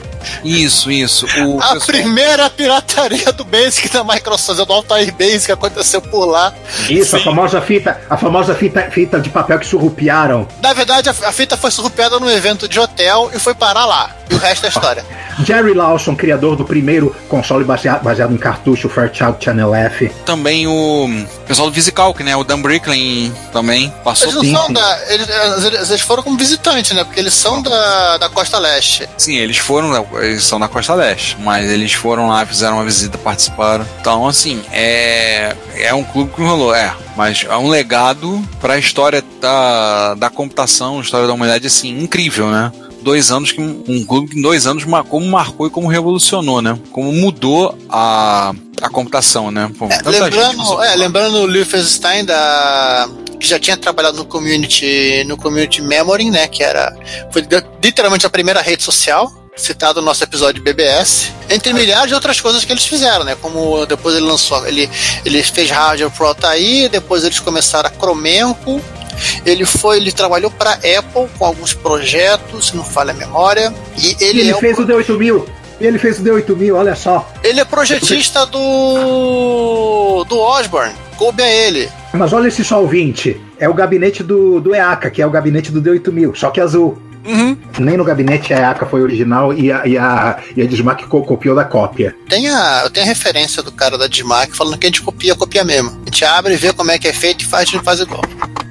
Isso, 0.44 0.92
isso. 0.92 1.26
O 1.44 1.60
A 1.60 1.74
pessoal- 1.74 1.82
primeira 1.88 2.50
pirataria 2.50 3.32
do 3.32 3.44
Basic 3.44 3.90
da 3.90 4.04
Microsoft, 4.04 4.66
do 4.66 4.74
Altair 4.74 5.14
Basic, 5.14 5.52
aconteceu 5.52 6.02
por 6.02 6.26
lá. 6.26 6.54
Isso, 6.90 7.16
a 7.16 7.20
Sim. 7.20 7.26
famosa 7.26 7.62
fita, 7.62 8.00
a 8.10 8.18
famosa 8.18 8.56
fita, 8.56 8.82
fita 8.92 9.20
de 9.20 9.30
papel 9.30 9.60
que 9.60 9.66
surrupiaram. 9.66 10.48
Na 10.62 10.74
verdade, 10.74 11.10
a, 11.10 11.12
a 11.28 11.32
fita 11.32 11.58
foi 11.58 11.72
surrupiada 11.72 12.20
num 12.20 12.30
evento 12.30 12.68
de 12.68 12.80
hotel 12.80 13.32
e 13.34 13.40
foi 13.40 13.54
parar 13.54 13.86
lá. 13.86 14.12
E 14.30 14.36
o 14.36 14.38
resto 14.38 14.66
é 14.66 14.70
história. 14.70 15.04
Jerry 15.44 15.74
Lawson, 15.74 16.16
criador 16.16 16.56
do 16.56 16.64
primeiro 16.66 17.16
console 17.28 17.64
baseado, 17.64 18.04
baseado 18.04 18.32
em 18.34 18.38
cartucho, 18.38 18.88
o 18.88 18.90
Fairchild 18.90 19.38
Channel 19.44 19.74
F. 19.74 20.10
também 20.26 20.68
o 20.68 21.10
pessoal 21.48 21.68
do 21.70 21.74
VisiCalc, 21.74 22.20
né? 22.24 22.36
O 22.36 22.44
Dan 22.44 22.62
Bricklin 22.62 23.34
também 23.52 23.92
passou. 24.04 24.28
Eles 24.28 24.36
não 24.36 24.44
Sim, 24.44 24.54
são 24.56 24.68
sim. 24.68 24.74
da. 24.74 25.00
Eles, 25.14 25.90
eles- 25.90 26.02
foram 26.02 26.22
como 26.24 26.38
visitantes, 26.38 26.92
né? 26.92 27.04
Porque 27.04 27.20
eles 27.20 27.34
são 27.34 27.62
da, 27.62 28.18
da 28.18 28.30
Costa 28.30 28.60
Leste. 28.60 29.08
Sim, 29.18 29.36
eles 29.38 29.58
foram, 29.58 30.06
eles 30.14 30.44
são 30.44 30.60
da 30.60 30.68
Costa 30.68 30.94
Leste, 30.94 31.38
mas 31.40 31.70
eles 31.70 31.94
foram 31.94 32.28
lá, 32.28 32.46
fizeram 32.46 32.78
uma 32.78 32.86
visita, 32.86 33.18
participaram. 33.18 33.86
Então, 34.00 34.28
assim, 34.28 34.62
é, 34.72 35.56
é 35.76 35.94
um 35.94 36.04
clube 36.04 36.34
que 36.34 36.42
rolou, 36.42 36.74
é, 36.74 36.94
mas 37.16 37.46
é 37.48 37.56
um 37.58 37.70
legado 37.70 38.42
para 38.60 38.74
a 38.74 38.78
história 38.78 39.24
da, 39.40 40.16
da 40.16 40.30
computação, 40.30 41.02
história 41.02 41.28
da 41.28 41.34
humanidade, 41.34 41.68
assim, 41.68 41.90
incrível, 42.02 42.48
né? 42.48 42.72
Dois 43.02 43.32
anos 43.32 43.54
que 43.54 43.62
um 43.62 44.04
clube 44.06 44.30
que 44.30 44.40
em 44.40 44.42
dois 44.42 44.68
anos 44.68 44.84
como 45.08 45.26
marcou 45.26 45.68
e 45.68 45.70
como 45.70 45.88
revolucionou, 45.88 46.62
né? 46.62 46.78
Como 46.92 47.14
mudou 47.14 47.78
a, 47.90 48.52
a 48.82 48.90
computação, 48.90 49.52
né? 49.52 49.72
Pô, 49.80 49.88
gente 49.90 50.06
Lembrando, 50.06 50.84
é, 50.84 50.96
lembrando 50.96 51.38
o 51.38 51.48
Liefenstein 51.48 52.26
da 52.26 53.10
que 53.40 53.48
já 53.48 53.58
tinha 53.58 53.78
trabalhado 53.78 54.18
no 54.18 54.26
community 54.26 55.24
no 55.26 55.38
community 55.38 55.82
memory, 55.82 56.30
né, 56.30 56.46
que 56.46 56.62
era 56.62 56.94
foi 57.32 57.48
literalmente 57.82 58.26
a 58.26 58.30
primeira 58.30 58.62
rede 58.62 58.84
social 58.84 59.39
citado 59.62 60.00
no 60.00 60.06
nosso 60.06 60.24
episódio 60.24 60.56
de 60.56 60.62
BBS, 60.62 61.32
entre 61.50 61.74
milhares 61.74 62.08
de 62.10 62.14
outras 62.14 62.40
coisas 62.40 62.64
que 62.64 62.72
eles 62.72 62.86
fizeram, 62.86 63.24
né? 63.24 63.36
Como 63.42 63.86
depois 63.86 64.16
ele 64.16 64.26
lançou, 64.26 64.66
ele, 64.68 64.90
ele 65.26 65.44
fez 65.44 65.70
hardware 65.70 66.12
pro 66.12 66.28
Altair, 66.28 66.90
depois 66.90 67.24
eles 67.24 67.40
começaram 67.40 67.88
a 67.88 67.92
Cromenco, 67.92 68.82
ele 69.46 69.66
foi, 69.66 69.98
ele 69.98 70.12
trabalhou 70.12 70.50
para 70.52 70.74
Apple 70.74 71.28
com 71.38 71.46
alguns 71.46 71.74
projetos, 71.74 72.68
se 72.68 72.76
não 72.76 72.84
falha 72.84 73.12
a 73.12 73.16
memória, 73.16 73.74
e 73.98 74.12
E 74.12 74.24
ele, 74.24 74.40
ele 74.42 74.52
é 74.52 74.56
fez 74.56 74.78
o 74.78 74.86
D8000. 74.86 75.46
E 75.80 75.86
ele 75.86 75.98
fez 75.98 76.20
o 76.20 76.24
D8000, 76.24 76.76
olha 76.76 76.96
só. 76.96 77.32
ele 77.44 77.60
é 77.60 77.66
projetista 77.66 78.46
do 78.46 80.26
do 80.28 80.38
Osborne. 80.38 80.94
coube 81.18 81.42
a 81.42 81.50
ele. 81.50 81.90
Mas 82.14 82.34
olha 82.34 82.48
esse 82.48 82.64
só 82.64 82.82
ouvinte. 82.82 83.40
É 83.58 83.68
o 83.70 83.74
gabinete 83.74 84.24
do, 84.24 84.60
do 84.60 84.74
EACA, 84.74 85.10
que 85.10 85.22
é 85.22 85.28
o 85.28 85.30
gabinete 85.30 85.72
do 85.72 85.82
D8000, 85.82 86.36
só 86.36 86.50
que 86.50 86.60
azul. 86.60 86.98
Uhum. 87.26 87.58
Nem 87.80 87.98
no 87.98 88.04
gabinete 88.04 88.54
a 88.54 88.60
EACA 88.60 88.86
foi 88.86 89.02
original 89.02 89.54
e 89.54 89.72
a, 89.72 89.86
e 89.86 89.98
a, 89.98 90.40
e 90.56 90.62
a 90.62 90.66
Dismac 90.66 91.06
co- 91.06 91.24
copiou 91.24 91.56
da 91.56 91.66
cópia. 91.66 92.16
Tem 92.28 92.50
a, 92.50 92.82
eu 92.84 92.90
tenho 92.90 93.06
a 93.06 93.10
referência 93.10 93.62
do 93.62 93.72
cara 93.72 93.98
da 93.98 94.08
Dismac 94.08 94.56
falando 94.56 94.78
que 94.78 94.86
a 94.88 94.90
gente 94.90 95.02
copia, 95.02 95.36
copia 95.36 95.64
mesmo. 95.64 95.90
A 96.02 96.06
gente 96.06 96.24
abre 96.26 96.54
e 96.54 96.58
vê 96.58 96.72
como 96.74 96.92
é 96.92 96.98
que 96.98 97.08
é 97.08 97.14
feito 97.14 97.42
e 97.44 97.46
faz, 97.46 97.68
a 97.70 97.72
gente 97.74 97.84
faz 97.84 98.00
igual. 98.00 98.22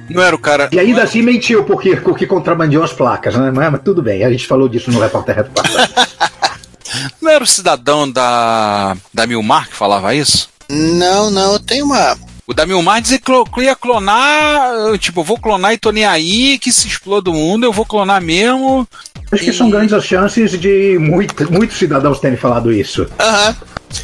Não 0.09 0.23
era 0.23 0.35
o 0.35 0.39
cara. 0.39 0.69
E 0.71 0.79
ainda 0.79 1.03
assim 1.03 1.21
mentiu, 1.21 1.63
porque, 1.63 1.95
porque 1.97 2.25
contrabandeou 2.25 2.83
as 2.83 2.91
placas, 2.91 3.35
né? 3.35 3.51
Mas, 3.53 3.71
mas 3.71 3.81
tudo 3.83 4.01
bem, 4.01 4.23
a 4.23 4.29
gente 4.31 4.47
falou 4.47 4.67
disso 4.67 4.89
no 4.91 4.99
Repórter 4.99 5.35
Reto 5.35 5.51
passado. 5.51 5.93
Não 7.21 7.29
era 7.29 7.43
o 7.43 7.47
cidadão 7.47 8.11
da, 8.11 8.97
da 9.13 9.27
Milmar 9.27 9.69
que 9.69 9.75
falava 9.75 10.15
isso? 10.15 10.49
Não, 10.67 11.29
não, 11.29 11.53
eu 11.53 11.59
tenho 11.59 11.85
uma. 11.85 12.17
O 12.49 12.53
da 12.55 12.65
Milmar 12.65 12.99
dizia 12.99 13.19
que 13.19 13.61
ia 13.61 13.75
clonar, 13.75 14.97
tipo, 14.97 15.19
eu 15.19 15.23
vou 15.23 15.37
clonar 15.37 15.71
e 15.71 15.77
tô 15.77 15.91
nem 15.91 16.03
aí, 16.03 16.57
que 16.57 16.71
se 16.71 16.87
exploda 16.87 17.29
o 17.29 17.33
mundo, 17.33 17.63
eu 17.63 17.71
vou 17.71 17.85
clonar 17.85 18.19
mesmo. 18.19 18.87
Acho 19.31 19.43
que 19.43 19.53
são 19.53 19.69
grandes 19.69 19.93
as 19.93 20.03
chances 20.03 20.59
de 20.59 20.97
muito, 20.99 21.53
muitos 21.53 21.77
cidadãos 21.77 22.19
terem 22.19 22.39
falado 22.39 22.73
isso. 22.73 23.07
Aham. 23.19 23.55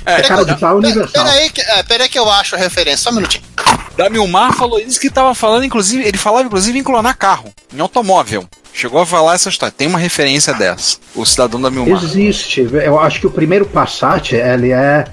É, 0.06 0.22
cara 0.22 0.46
de 0.46 0.56
pau 0.60 0.78
universal. 0.78 1.26
Peraí 1.26 1.50
que, 1.50 1.60
é, 1.60 1.82
peraí 1.82 2.08
que 2.08 2.20
eu 2.20 2.30
acho 2.30 2.56
a 2.56 2.60
referência, 2.60 3.06
só 3.06 3.10
um 3.10 3.16
minutinho. 3.16 3.44
Da 3.98 4.12
Milmar 4.12 4.54
falou 4.54 4.80
isso 4.80 5.00
que 5.00 5.10
tava 5.10 5.34
falando, 5.34 5.66
inclusive, 5.66 6.08
ele 6.08 6.18
falava 6.20 6.46
inclusive 6.46 6.78
em 6.78 6.84
clonar 6.84 7.18
carro, 7.18 7.52
em 7.74 7.80
automóvel. 7.80 8.48
Chegou 8.72 9.02
a 9.02 9.08
falar 9.08 9.34
essa 9.34 9.50
história. 9.50 9.74
Tem 9.76 9.88
uma 9.88 9.98
referência 9.98 10.54
dessa. 10.54 10.98
O 11.16 11.26
cidadão 11.26 11.60
da 11.60 11.72
Milmar. 11.72 12.04
Existe. 12.04 12.62
Eu 12.62 13.00
acho 13.00 13.20
que 13.22 13.26
o 13.26 13.32
primeiro 13.32 13.66
Passat, 13.66 14.34
ele 14.34 14.72
é, 14.72 15.06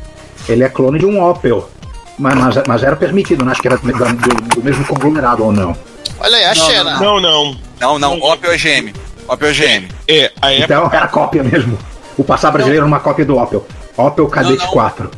ele 0.46 0.64
é 0.64 0.68
clone 0.68 0.98
de 0.98 1.06
um 1.06 1.22
Opel. 1.24 1.70
Mas, 2.18 2.34
mas, 2.34 2.54
mas 2.66 2.82
era 2.82 2.94
permitido, 2.96 3.44
não 3.44 3.52
acho 3.52 3.60
que 3.62 3.68
era 3.68 3.76
do, 3.78 3.86
do- 3.92 4.54
do 4.56 4.62
mesmo 4.62 4.84
conglomerado 4.86 5.44
ou 5.44 5.52
não. 5.52 5.76
Olha 6.20 6.36
aí, 6.36 6.44
achei, 6.44 6.82
né? 6.84 6.98
Não, 7.00 7.20
não. 7.20 7.56
Não, 7.80 7.98
não, 7.98 8.18
Opel 8.20 8.52
é 8.52 8.56
GM. 8.56 8.92
Opel 9.26 9.48
é 9.48 9.52
GM. 9.52 9.88
É, 10.08 10.30
a 10.40 10.52
época. 10.52 10.64
Então 10.74 10.90
era 10.92 11.08
cópia 11.08 11.42
mesmo. 11.42 11.76
O 12.16 12.22
Passat 12.22 12.52
brasileiro 12.52 12.84
era 12.84 12.86
uma 12.86 13.00
cópia 13.00 13.24
do 13.24 13.36
Opel. 13.38 13.66
Opel 13.96 14.28
Cadete 14.28 14.58
Não, 14.58 14.64
não. 14.66 14.72
4. 14.72 15.10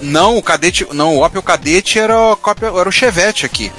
Não, 0.00 0.36
o 0.36 0.42
cadete. 0.42 0.86
Não, 0.92 1.16
o 1.16 1.24
Opel 1.24 1.42
Cadete 1.42 1.98
era, 1.98 2.32
a 2.32 2.36
cópia, 2.36 2.66
era 2.66 2.88
o 2.88 2.92
Chevette 2.92 3.44
aqui. 3.44 3.72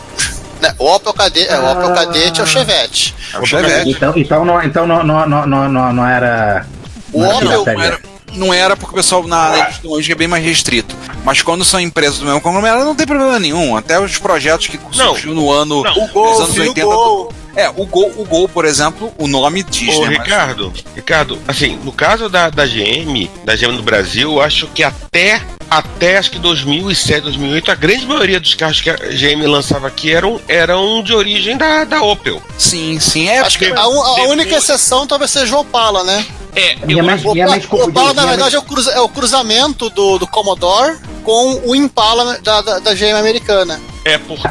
Né, 0.60 0.74
O 0.78 0.94
Opel 0.94 1.14
Cadete, 1.14 1.48
é, 1.50 1.58
o 1.58 1.72
Opel 1.72 1.88
Ah. 1.92 1.94
Cadete 1.94 2.42
é 2.42 2.44
o 2.44 2.48
Chevette. 2.48 3.16
É 3.34 3.40
o 3.40 3.46
Chevette. 3.46 3.90
Então, 3.92 4.14
então, 4.18 4.44
não, 4.44 4.62
então 4.62 4.86
não, 4.86 5.04
não, 5.04 5.26
não, 5.26 5.48
não, 5.48 5.70
não, 5.70 5.94
não 5.94 6.06
era. 6.06 6.66
O 7.14 7.22
não 7.22 7.38
Opel. 7.38 7.66
Não 7.66 7.82
era, 7.82 8.00
não 8.34 8.54
era 8.54 8.76
porque 8.76 8.94
o 8.94 8.96
pessoal 8.96 9.26
na 9.28 9.50
na 9.50 9.60
indústria 9.60 9.90
hoje 9.90 10.12
é 10.12 10.16
bem 10.16 10.28
mais 10.28 10.44
restrito. 10.44 10.96
Mas 11.24 11.42
quando 11.42 11.64
são 11.66 11.80
empresas 11.80 12.20
do 12.20 12.26
mesmo 12.26 12.42
conglomerado, 12.42 12.86
não 12.86 12.96
tem 12.96 13.06
problema 13.06 13.40
nenhum. 13.40 13.76
Até 13.76 14.00
os 14.00 14.18
projetos 14.18 14.68
que 14.68 14.80
surgiu 14.92 15.34
no 15.34 15.52
ano. 15.52 15.84
Não, 15.84 16.04
O 16.04 16.08
Gol, 16.10 16.42
anos 16.44 16.58
o 16.58 16.62
80. 16.62 16.82
Gol. 16.86 17.34
É, 17.56 17.68
o 17.70 17.86
Gol, 17.86 18.12
o 18.18 18.26
Gol, 18.26 18.48
por 18.48 18.64
exemplo, 18.66 19.12
o 19.18 19.28
nome 19.28 19.64
diz, 19.64 19.96
Ô, 19.96 20.02
né? 20.06 20.18
mas- 20.18 20.26
Ricardo, 20.28 20.74
Ricardo, 20.96 21.40
assim, 21.48 21.78
no 21.84 21.92
caso 21.92 22.30
da, 22.30 22.50
da 22.50 22.66
GM, 22.66 23.30
da 23.44 23.56
GM 23.56 23.74
no 23.76 23.84
Brasil, 23.84 24.32
eu 24.34 24.42
acho 24.42 24.68
que 24.68 24.84
até, 24.84 25.42
até 25.70 26.18
acho 26.18 26.32
que 26.32 26.40
2007, 26.40 27.22
2008, 27.22 27.72
a 27.72 27.76
grande 27.76 28.06
maioria 28.06 28.40
dos 28.40 28.54
carros 28.56 28.80
que 28.82 28.90
a 28.90 28.96
GM 28.96 29.46
lançava 29.48 29.88
aqui 29.88 30.12
eram, 30.12 30.40
eram 30.48 31.02
de 31.04 31.14
origem 31.14 31.58
da, 31.58 31.84
da 31.84 32.02
Opel. 32.02 32.42
Sim, 32.58 33.00
sim. 33.00 33.28
É, 33.28 33.40
Acho 33.40 33.58
que 33.60 33.66
a, 33.66 33.72
a 33.82 33.84
Depois- 33.86 34.30
única 34.30 34.56
exceção 34.56 35.06
talvez 35.08 35.32
seja 35.32 35.56
o 35.56 35.60
Opala, 35.62 36.04
né? 36.04 36.26
É, 36.56 36.76
eu 36.88 37.04
mãe- 37.04 37.16
acho 37.16 37.28
O 37.28 37.32
Opala, 37.32 37.52
mente 37.56 37.68
o. 37.70 37.76
Opala, 37.90 38.08
na 38.14 38.22
minha 38.24 38.28
verdade, 38.36 38.56
é 38.56 38.60
o, 38.60 38.64
cruza- 38.64 38.92
é 38.92 39.00
o 39.00 39.10
cruzamento 39.10 39.90
do, 39.90 40.18
do 40.18 40.28
Commodore 40.28 40.98
com 41.24 41.62
o 41.66 41.76
Impala 41.76 42.40
da, 42.44 42.62
da, 42.62 42.80
da 42.80 42.94
GM 42.94 43.14
americana. 43.20 43.80
É 44.10 44.18
porque, 44.18 44.50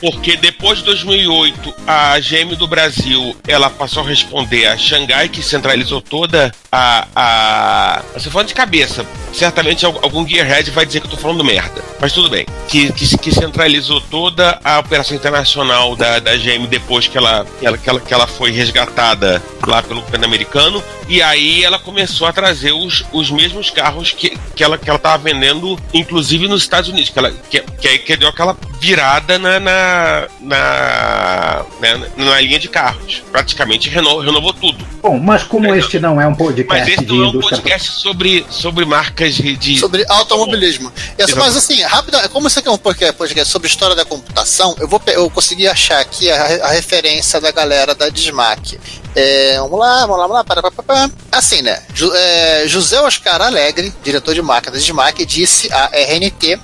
porque 0.00 0.36
depois 0.36 0.78
de 0.78 0.84
2008 0.84 1.74
a 1.86 2.18
GM 2.18 2.56
do 2.56 2.66
Brasil 2.66 3.36
ela 3.46 3.70
passou 3.70 4.02
a 4.02 4.06
responder 4.06 4.66
a 4.66 4.76
Xangai 4.76 5.28
que 5.28 5.42
centralizou 5.42 6.00
toda 6.00 6.50
a 6.72 7.06
a 7.14 8.02
você 8.14 8.30
falando 8.30 8.48
de 8.48 8.54
cabeça. 8.54 9.04
Certamente 9.32 9.84
al- 9.86 9.98
algum 10.02 10.26
gearhead 10.26 10.70
vai 10.70 10.84
dizer 10.84 11.00
que 11.00 11.06
eu 11.06 11.10
tô 11.10 11.16
falando 11.16 11.44
merda 11.44 11.82
mas 12.00 12.12
tudo 12.12 12.30
bem. 12.30 12.46
Que, 12.68 12.90
que, 12.92 13.18
que 13.18 13.30
centralizou 13.32 14.00
toda 14.00 14.58
a 14.64 14.78
operação 14.78 15.14
internacional 15.16 15.94
da, 15.94 16.18
da 16.18 16.34
GM 16.36 16.66
depois 16.66 17.06
que 17.06 17.18
ela, 17.18 17.46
que 17.58 17.66
ela, 17.66 17.76
que 17.78 17.88
ela 17.90 18.00
que 18.00 18.14
ela 18.14 18.26
foi 18.26 18.50
resgatada 18.50 19.42
lá 19.66 19.82
pelo 19.82 20.00
governo 20.00 20.24
americano. 20.24 20.82
E 21.08 21.20
aí 21.20 21.62
ela 21.64 21.78
começou 21.78 22.26
a 22.26 22.32
trazer 22.32 22.72
os, 22.72 23.04
os 23.12 23.30
mesmos 23.30 23.68
carros 23.68 24.12
que, 24.12 24.36
que 24.54 24.64
ela 24.64 24.78
que 24.78 24.88
ela 24.88 24.98
tava 24.98 25.18
vendendo 25.24 25.78
inclusive 25.92 26.48
nos 26.48 26.62
Estados 26.62 26.88
Unidos 26.88 27.10
que 27.10 27.18
ela 27.18 27.30
que, 27.50 27.60
que, 27.60 27.98
que 27.98 28.16
deu 28.16 28.28
aquela 28.28 28.54
virada 28.80 29.38
na 29.38 29.60
na, 29.60 30.28
na, 30.40 31.64
na, 31.80 32.24
na 32.24 32.40
linha 32.40 32.58
de 32.58 32.68
carros. 32.68 33.22
Praticamente 33.30 33.88
reno, 33.90 34.20
renovou 34.20 34.52
tudo. 34.54 34.84
Bom, 35.02 35.18
mas 35.18 35.42
como 35.42 35.74
este 35.74 35.98
não 36.00 36.20
é 36.20 36.26
um 36.26 36.34
podcast 36.34 36.68
Mas 36.68 36.88
esse 36.88 37.04
de 37.04 37.12
não 37.16 37.24
é 37.24 37.28
um 37.28 37.40
podcast 37.40 37.92
sobre, 37.92 38.46
sobre 38.48 38.84
marcas 38.84 39.34
de. 39.34 39.54
de- 39.56 39.78
Sobre 39.78 40.04
automobilismo. 40.08 40.90
Essa- 41.18 41.36
mas 41.36 41.56
assim, 41.56 41.80
rápida, 41.82 42.26
como 42.30 42.48
isso 42.48 42.58
aqui 42.58 42.68
é 42.68 42.70
um 42.70 42.78
podcast 42.78 43.44
sobre 43.50 43.68
história 43.68 43.94
da 43.94 44.04
computação, 44.04 44.74
eu 44.80 44.88
vou 44.88 45.00
eu 45.08 45.28
consegui 45.30 45.68
achar 45.68 46.00
aqui 46.00 46.30
a, 46.30 46.66
a 46.66 46.68
referência 46.70 47.40
da 47.40 47.50
galera 47.52 47.94
da 47.94 48.08
Dismac. 48.08 48.78
É, 49.14 49.56
vamos 49.58 49.78
lá, 49.78 50.00
vamos 50.06 50.16
lá, 50.18 50.22
vamos 50.22 50.36
lá, 50.36 50.44
para, 50.44 50.62
para, 50.62 50.82
para. 50.82 51.10
Assim, 51.32 51.60
né? 51.62 51.82
Ju- 51.92 52.12
é, 52.14 52.64
José 52.66 53.00
Oscar 53.00 53.42
Alegre, 53.42 53.92
diretor 54.02 54.34
de 54.34 54.40
marca 54.42 54.70
da 54.70 54.78
Dismac, 54.78 55.24
disse 55.26 55.70
à 55.72 55.90
RNT 55.92 56.58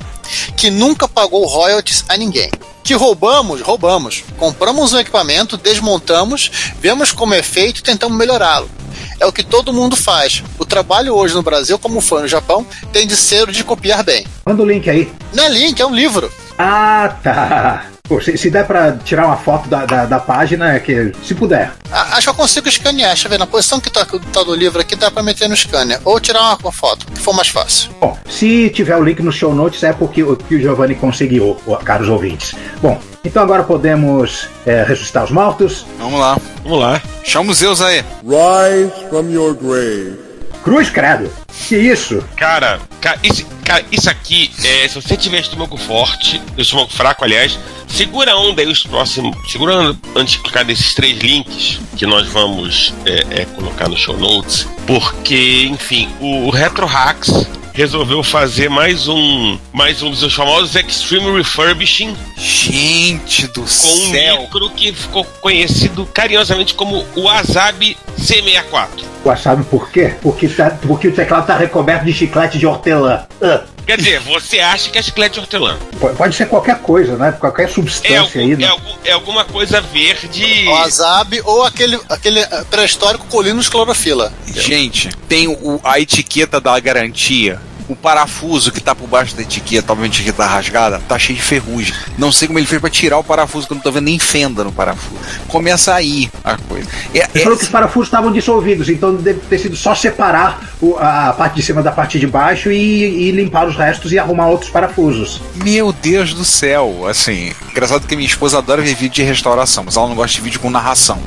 que 0.56 0.70
nunca 0.70 1.08
pagou 1.08 1.46
royalties 1.46 2.04
a 2.08 2.16
ninguém. 2.16 2.50
Que 2.82 2.94
roubamos, 2.94 3.60
roubamos. 3.60 4.22
Compramos 4.38 4.92
um 4.92 4.98
equipamento, 4.98 5.56
desmontamos, 5.56 6.50
vemos 6.80 7.12
como 7.12 7.34
é 7.34 7.42
feito 7.42 7.78
e 7.78 7.82
tentamos 7.82 8.16
melhorá-lo. 8.16 8.70
É 9.18 9.26
o 9.26 9.32
que 9.32 9.42
todo 9.42 9.72
mundo 9.72 9.96
faz. 9.96 10.42
O 10.58 10.64
trabalho 10.64 11.14
hoje 11.14 11.34
no 11.34 11.42
Brasil, 11.42 11.78
como 11.78 12.00
foi 12.00 12.22
no 12.22 12.28
Japão, 12.28 12.66
tem 12.92 13.06
de 13.06 13.16
ser 13.16 13.48
o 13.48 13.52
de 13.52 13.64
copiar 13.64 14.04
bem. 14.04 14.26
Manda 14.44 14.62
o 14.62 14.66
link 14.66 14.88
aí. 14.88 15.10
Não 15.32 15.44
é 15.44 15.48
link, 15.48 15.80
é 15.80 15.86
um 15.86 15.94
livro. 15.94 16.30
Ah, 16.58 17.16
tá. 17.22 17.86
Pô, 18.08 18.20
se, 18.20 18.36
se 18.38 18.50
der 18.50 18.64
pra 18.66 18.92
tirar 18.92 19.26
uma 19.26 19.36
foto 19.36 19.68
da, 19.68 19.84
da, 19.84 20.04
da 20.06 20.18
página, 20.20 20.74
é 20.74 20.78
que. 20.80 21.12
Se 21.24 21.34
puder. 21.34 21.72
A- 21.90 22.16
Acho 22.16 22.22
que 22.26 22.30
eu 22.30 22.34
consigo 22.34 22.68
escanear. 22.68 23.10
Deixa 23.10 23.26
eu 23.26 23.30
ver, 23.30 23.38
na 23.38 23.46
posição 23.46 23.80
que 23.80 23.90
tá, 23.90 24.06
tá 24.32 24.42
do 24.42 24.54
livro 24.54 24.80
aqui, 24.80 24.94
dá 24.94 25.10
pra 25.10 25.22
meter 25.22 25.48
no 25.48 25.56
scanner. 25.56 25.98
Ou 26.04 26.20
tirar 26.20 26.40
uma, 26.40 26.56
uma 26.62 26.72
foto, 26.72 27.04
que 27.06 27.18
for 27.20 27.34
mais 27.34 27.48
fácil. 27.48 27.90
Bom, 28.00 28.16
se 28.28 28.70
tiver 28.70 28.96
o 28.96 29.02
link 29.02 29.20
no 29.22 29.32
show 29.32 29.54
notes 29.54 29.82
é 29.82 29.92
porque 29.92 30.22
o 30.22 30.36
que 30.36 30.54
o 30.54 30.60
Giovanni 30.60 30.94
conseguiu, 30.94 31.56
caros 31.84 32.08
ouvintes. 32.08 32.54
Bom, 32.80 33.00
então 33.24 33.42
agora 33.42 33.64
podemos 33.64 34.48
é, 34.64 34.82
ressuscitar 34.84 35.24
os 35.24 35.30
mortos. 35.30 35.84
Vamos 35.98 36.20
lá. 36.20 36.38
Vamos 36.62 36.78
lá. 36.80 37.02
Chama 37.24 37.50
os 37.50 37.58
Zeus 37.58 37.80
aí. 37.80 38.04
Rise 38.24 38.92
from 39.10 39.30
your 39.30 39.54
grave. 39.54 40.16
Cruz 40.62 40.90
credo. 40.90 41.30
Que 41.68 41.76
isso? 41.76 42.22
Cara, 42.36 42.80
cara, 43.00 43.18
isso, 43.22 43.44
cara, 43.64 43.84
isso 43.90 44.08
aqui, 44.08 44.50
é, 44.62 44.86
se 44.88 44.94
você 44.94 45.16
tiver 45.16 45.40
estômago 45.40 45.76
forte, 45.76 46.40
estômago 46.56 46.90
fraco, 46.92 47.24
aliás, 47.24 47.58
segura 47.88 48.32
a 48.32 48.38
onda 48.38 48.62
aí 48.62 48.68
os 48.68 48.82
próximos. 48.84 49.36
Segura 49.50 49.74
a 49.74 49.78
onda 49.78 49.98
antes 50.14 50.34
de 50.34 50.40
clicar 50.40 50.64
nesses 50.64 50.94
três 50.94 51.18
links 51.18 51.80
que 51.96 52.06
nós 52.06 52.28
vamos 52.28 52.92
é, 53.04 53.42
é, 53.42 53.44
colocar 53.46 53.88
no 53.88 53.96
show 53.96 54.16
notes. 54.16 54.66
Porque, 54.86 55.64
enfim, 55.70 56.08
o, 56.20 56.46
o 56.46 56.50
Retro 56.50 56.86
Hacks 56.86 57.32
resolveu 57.72 58.22
fazer 58.22 58.70
mais 58.70 59.06
um. 59.08 59.58
Mais 59.72 60.02
um 60.02 60.10
dos 60.10 60.20
seus 60.20 60.32
famosos 60.34 60.74
Extreme 60.76 61.36
Refurbishing 61.36 62.16
Gente 62.36 63.46
do 63.48 63.60
com 63.60 63.66
um 63.66 64.10
céu. 64.10 64.40
micro 64.42 64.70
que 64.70 64.92
ficou 64.92 65.24
conhecido 65.40 66.06
carinhosamente 66.06 66.74
como 66.74 67.04
o 67.14 67.22
Wasabi 67.22 67.96
C64. 68.18 68.88
Ué, 69.24 69.36
sabe 69.36 69.64
por 69.64 69.90
quê? 69.90 70.14
Porque, 70.22 70.48
tá- 70.48 70.70
porque 70.70 71.08
o 71.08 71.12
teclado 71.12 71.45
tá 71.46 71.56
recoberto 71.56 72.04
de 72.04 72.12
chiclete 72.12 72.58
de 72.58 72.66
hortelã. 72.66 73.24
Ah, 73.40 73.62
Quer 73.86 73.98
dizer, 73.98 74.18
você 74.20 74.58
acha 74.58 74.90
que 74.90 74.98
é 74.98 75.02
chiclete 75.02 75.34
de 75.34 75.40
hortelã. 75.40 75.76
po- 76.00 76.08
pode 76.10 76.34
ser 76.34 76.48
qualquer 76.48 76.78
coisa, 76.80 77.16
né? 77.16 77.30
Qualquer 77.38 77.64
É, 77.64 77.68
substância 77.68 78.18
algum- 78.40 78.40
aí. 78.40 78.52
é, 78.52 78.56
né? 78.56 78.66
algum- 78.66 78.94
é 79.04 79.12
alguma 79.12 79.44
coisa 79.44 79.80
verde. 79.80 80.66
O 80.68 80.74
Azab 80.74 81.40
ou 81.44 81.62
aquele, 81.64 81.98
aquele 82.08 82.40
eh, 82.40 82.64
pré-histórico 82.68 83.26
Colinos 83.28 83.68
Clorofila. 83.68 84.32
Gente, 84.46 85.10
tem 85.28 85.46
o- 85.46 85.80
a 85.84 86.00
etiqueta 86.00 86.60
da 86.60 86.78
garantia. 86.80 87.60
O 87.88 87.94
parafuso 87.94 88.72
que 88.72 88.80
tá 88.80 88.94
por 88.94 89.06
baixo 89.06 89.34
da 89.36 89.42
etiqueta, 89.42 89.92
obviamente 89.92 90.14
a 90.14 90.22
etiqueta 90.22 90.42
tá 90.44 90.48
rasgada, 90.48 91.00
tá 91.08 91.18
cheio 91.18 91.36
de 91.38 91.44
ferrugem. 91.44 91.94
Não 92.18 92.32
sei 92.32 92.48
como 92.48 92.58
ele 92.58 92.66
fez 92.66 92.80
pra 92.80 92.90
tirar 92.90 93.18
o 93.18 93.22
parafuso, 93.24 93.66
que 93.66 93.72
eu 93.72 93.76
não 93.76 93.82
tô 93.82 93.92
vendo 93.92 94.06
nem 94.06 94.18
fenda 94.18 94.64
no 94.64 94.72
parafuso. 94.72 95.20
Começa 95.48 95.94
aí 95.94 96.28
a 96.42 96.56
coisa. 96.56 96.88
É- 97.14 97.18
Ele 97.18 97.28
é- 97.34 97.42
falou 97.44 97.56
que 97.56 97.64
os 97.64 97.70
parafusos 97.70 98.08
estavam 98.08 98.32
dissolvidos, 98.32 98.88
então 98.88 99.14
deve 99.14 99.38
ter 99.48 99.58
sido 99.58 99.76
só 99.76 99.94
separar 99.94 100.60
o- 100.80 100.96
a 100.98 101.32
parte 101.32 101.54
de 101.54 101.62
cima 101.62 101.82
da 101.82 101.92
parte 101.92 102.18
de 102.18 102.26
baixo 102.26 102.70
e, 102.72 103.28
e 103.28 103.30
limpar 103.30 103.66
os 103.68 103.76
restos 103.76 104.10
e 104.12 104.18
arrumar 104.18 104.48
outros 104.48 104.70
parafusos. 104.70 105.40
Meu 105.54 105.92
Deus 105.92 106.34
do 106.34 106.44
céu, 106.44 107.06
assim, 107.08 107.52
engraçado 107.70 108.06
que 108.06 108.16
minha 108.16 108.26
esposa 108.28 108.58
adora 108.58 108.82
ver 108.82 108.94
vídeo 108.94 109.14
de 109.14 109.22
restauração, 109.22 109.84
mas 109.84 109.96
ela 109.96 110.08
não 110.08 110.14
gosta 110.16 110.34
de 110.36 110.40
vídeo 110.40 110.58
com 110.60 110.70
narração. 110.70 111.18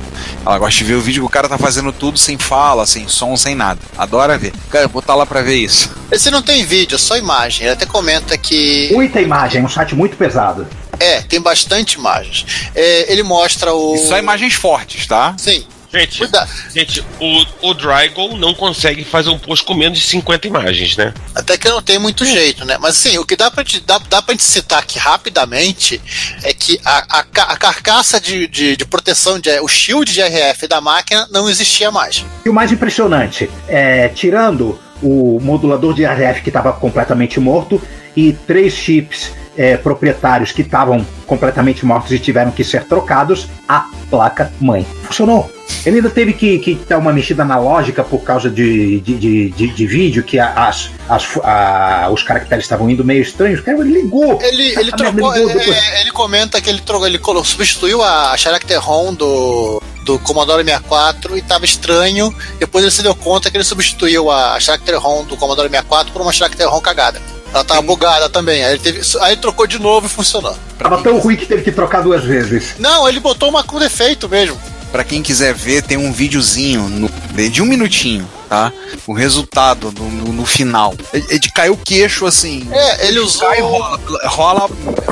Ela 0.45 0.57
gosta 0.59 0.77
de 0.77 0.83
ver 0.83 0.95
o 0.95 1.01
vídeo 1.01 1.21
que 1.23 1.27
o 1.27 1.29
cara 1.29 1.47
tá 1.47 1.57
fazendo 1.57 1.91
tudo 1.93 2.19
sem 2.19 2.37
fala, 2.37 2.85
sem 2.85 3.07
som, 3.07 3.37
sem 3.37 3.55
nada. 3.55 3.79
Adora 3.97 4.37
ver. 4.37 4.51
Cara, 4.69 4.85
eu 4.85 4.89
vou 4.89 5.01
botar 5.01 5.15
lá 5.15 5.25
pra 5.25 5.41
ver 5.41 5.55
isso. 5.55 5.97
Esse 6.11 6.31
não 6.31 6.41
tem 6.41 6.65
vídeo, 6.65 6.95
é 6.95 6.99
só 6.99 7.17
imagem. 7.17 7.65
Ele 7.65 7.73
até 7.73 7.85
comenta 7.85 8.37
que. 8.37 8.89
Muita 8.93 9.21
imagem, 9.21 9.63
um 9.63 9.69
site 9.69 9.95
muito 9.95 10.17
pesado. 10.17 10.67
É, 10.99 11.21
tem 11.21 11.39
bastante 11.39 11.93
imagens. 11.93 12.45
É, 12.75 13.11
ele 13.11 13.23
mostra 13.23 13.73
o. 13.73 13.95
E 13.95 13.99
só 13.99 14.17
imagens 14.17 14.53
fortes, 14.53 15.05
tá? 15.07 15.33
Sim. 15.37 15.65
Gente, 15.91 16.19
Cuida- 16.19 16.47
gente 16.71 17.03
o, 17.19 17.69
o 17.69 17.73
Drygol 17.73 18.37
não 18.37 18.53
consegue 18.53 19.03
fazer 19.03 19.29
um 19.29 19.39
post 19.39 19.65
com 19.65 19.73
menos 19.73 19.97
de 19.97 20.05
50 20.05 20.45
imagens, 20.45 20.95
né? 20.95 21.11
Até 21.33 21.57
que 21.57 21.67
não 21.67 21.81
tem 21.81 21.97
muito 21.97 22.23
jeito, 22.23 22.63
né? 22.63 22.77
Mas 22.79 22.91
assim, 22.95 23.17
o 23.17 23.25
que 23.25 23.35
dá 23.35 23.49
pra 23.49 23.63
gente, 23.63 23.79
dá, 23.79 23.97
dá 24.07 24.21
pra 24.21 24.33
gente 24.33 24.43
citar 24.43 24.77
aqui 24.77 24.99
rapidamente 24.99 25.99
é 26.43 26.53
que 26.53 26.79
a, 26.85 27.19
a, 27.19 27.19
a 27.21 27.57
carcaça 27.57 28.21
de, 28.21 28.47
de, 28.47 28.75
de 28.77 28.85
proteção, 28.85 29.39
de, 29.39 29.49
o 29.61 29.67
shield 29.67 30.13
de 30.13 30.21
RF 30.21 30.67
da 30.67 30.79
máquina 30.79 31.27
não 31.31 31.49
existia 31.49 31.89
mais. 31.89 32.23
E 32.45 32.49
o 32.49 32.53
mais 32.53 32.71
impressionante, 32.71 33.49
é, 33.67 34.09
tirando 34.09 34.79
o 35.01 35.39
modulador 35.41 35.93
de 35.93 36.03
RF 36.05 36.41
que 36.41 36.49
estava 36.49 36.71
completamente 36.73 37.39
morto 37.39 37.81
e 38.15 38.33
três 38.33 38.73
chips 38.73 39.31
é, 39.57 39.75
proprietários 39.77 40.51
que 40.51 40.61
estavam 40.61 41.05
completamente 41.27 41.85
mortos 41.85 42.11
e 42.11 42.19
tiveram 42.19 42.51
que 42.51 42.63
ser 42.63 42.85
trocados, 42.85 43.47
a 43.67 43.87
placa 44.09 44.51
mãe 44.59 44.85
funcionou. 45.03 45.51
Ele 45.85 45.97
ainda 45.97 46.09
teve 46.09 46.33
que, 46.33 46.57
que 46.59 46.75
dar 46.87 46.97
uma 46.97 47.13
mexida 47.13 47.45
na 47.45 47.57
lógica 47.59 48.03
por 48.03 48.21
causa 48.23 48.49
de, 48.49 48.99
de, 49.01 49.15
de, 49.15 49.49
de- 49.51 49.67
de 49.67 49.87
vídeo, 49.87 50.23
que 50.23 50.39
as, 50.39 50.89
as, 51.07 51.37
a- 51.43 52.09
os 52.11 52.23
caracteres 52.23 52.65
estavam 52.65 52.89
indo 52.89 53.03
meio 53.05 53.21
estranhos. 53.21 53.61
Cara, 53.61 53.77
ele 53.79 53.93
ligou. 54.01 54.39
Ele, 54.41 54.63
ele 54.79 54.89
Ah, 54.91 54.97
trocou. 54.97 55.31
ele 55.35 55.45
ligou 55.45 55.59
depois. 55.59 55.77
é, 55.77 56.01
ele 56.01 56.11
comenta 56.11 56.59
que 56.61 56.69
ele 56.69 56.81
trocou, 56.81 57.05
ele 57.07 57.19
substituiu 57.43 58.01
a 58.01 58.35
Character 58.35 58.79
ROM 58.81 59.13
do, 59.13 59.81
do 60.03 60.17
Commodore 60.19 60.63
64 60.63 61.37
e 61.37 61.41
tava 61.41 61.65
estranho. 61.65 62.33
Depois 62.59 62.83
ele 62.83 62.91
se 62.91 63.03
deu 63.03 63.15
conta 63.15 63.49
que 63.49 63.57
ele 63.57 63.63
substituiu 63.63 64.31
a 64.31 64.59
Character 64.59 64.99
ROM 64.99 65.25
do 65.25 65.37
Commodore 65.37 65.69
64 65.69 66.11
por 66.11 66.21
uma 66.21 66.31
Character 66.31 66.69
ROM 66.69 66.81
cagada. 66.81 67.21
Ela 67.53 67.63
tava 67.63 67.81
bugada 67.81 68.29
também. 68.29 68.63
Aí 68.63 68.73
ele, 68.73 68.79
teve, 68.79 69.01
aí 69.21 69.33
ele 69.33 69.41
trocou 69.41 69.65
de 69.65 69.79
novo 69.79 70.05
e 70.05 70.09
funcionou. 70.09 70.55
Tava 70.77 71.01
tão 71.01 71.17
ruim 71.19 71.35
que 71.35 71.45
teve 71.45 71.63
que 71.63 71.71
trocar 71.71 72.01
duas 72.01 72.23
vezes. 72.23 72.75
Não, 72.77 73.07
ele 73.07 73.19
botou 73.19 73.49
uma 73.49 73.63
com 73.63 73.79
defeito 73.79 74.29
mesmo. 74.29 74.59
Pra 74.91 75.03
quem 75.03 75.21
quiser 75.21 75.53
ver, 75.53 75.83
tem 75.83 75.97
um 75.97 76.11
videozinho 76.11 76.89
no- 76.89 77.09
de 77.49 77.61
um 77.61 77.65
minutinho, 77.65 78.27
tá? 78.49 78.73
O 79.05 79.13
resultado 79.13 79.91
no, 79.91 80.09
no- 80.09 80.33
no 80.33 80.45
final. 80.47 80.95
É 81.13 81.35
é 81.35 81.37
de 81.37 81.51
cair 81.51 81.69
o 81.69 81.77
queixo 81.77 82.25
assim. 82.25 82.67
É, 82.71 83.07
ele 83.07 83.19
usou, 83.19 83.47
Cai 83.47 83.61
rola, 83.61 83.99
rola, 84.25 84.69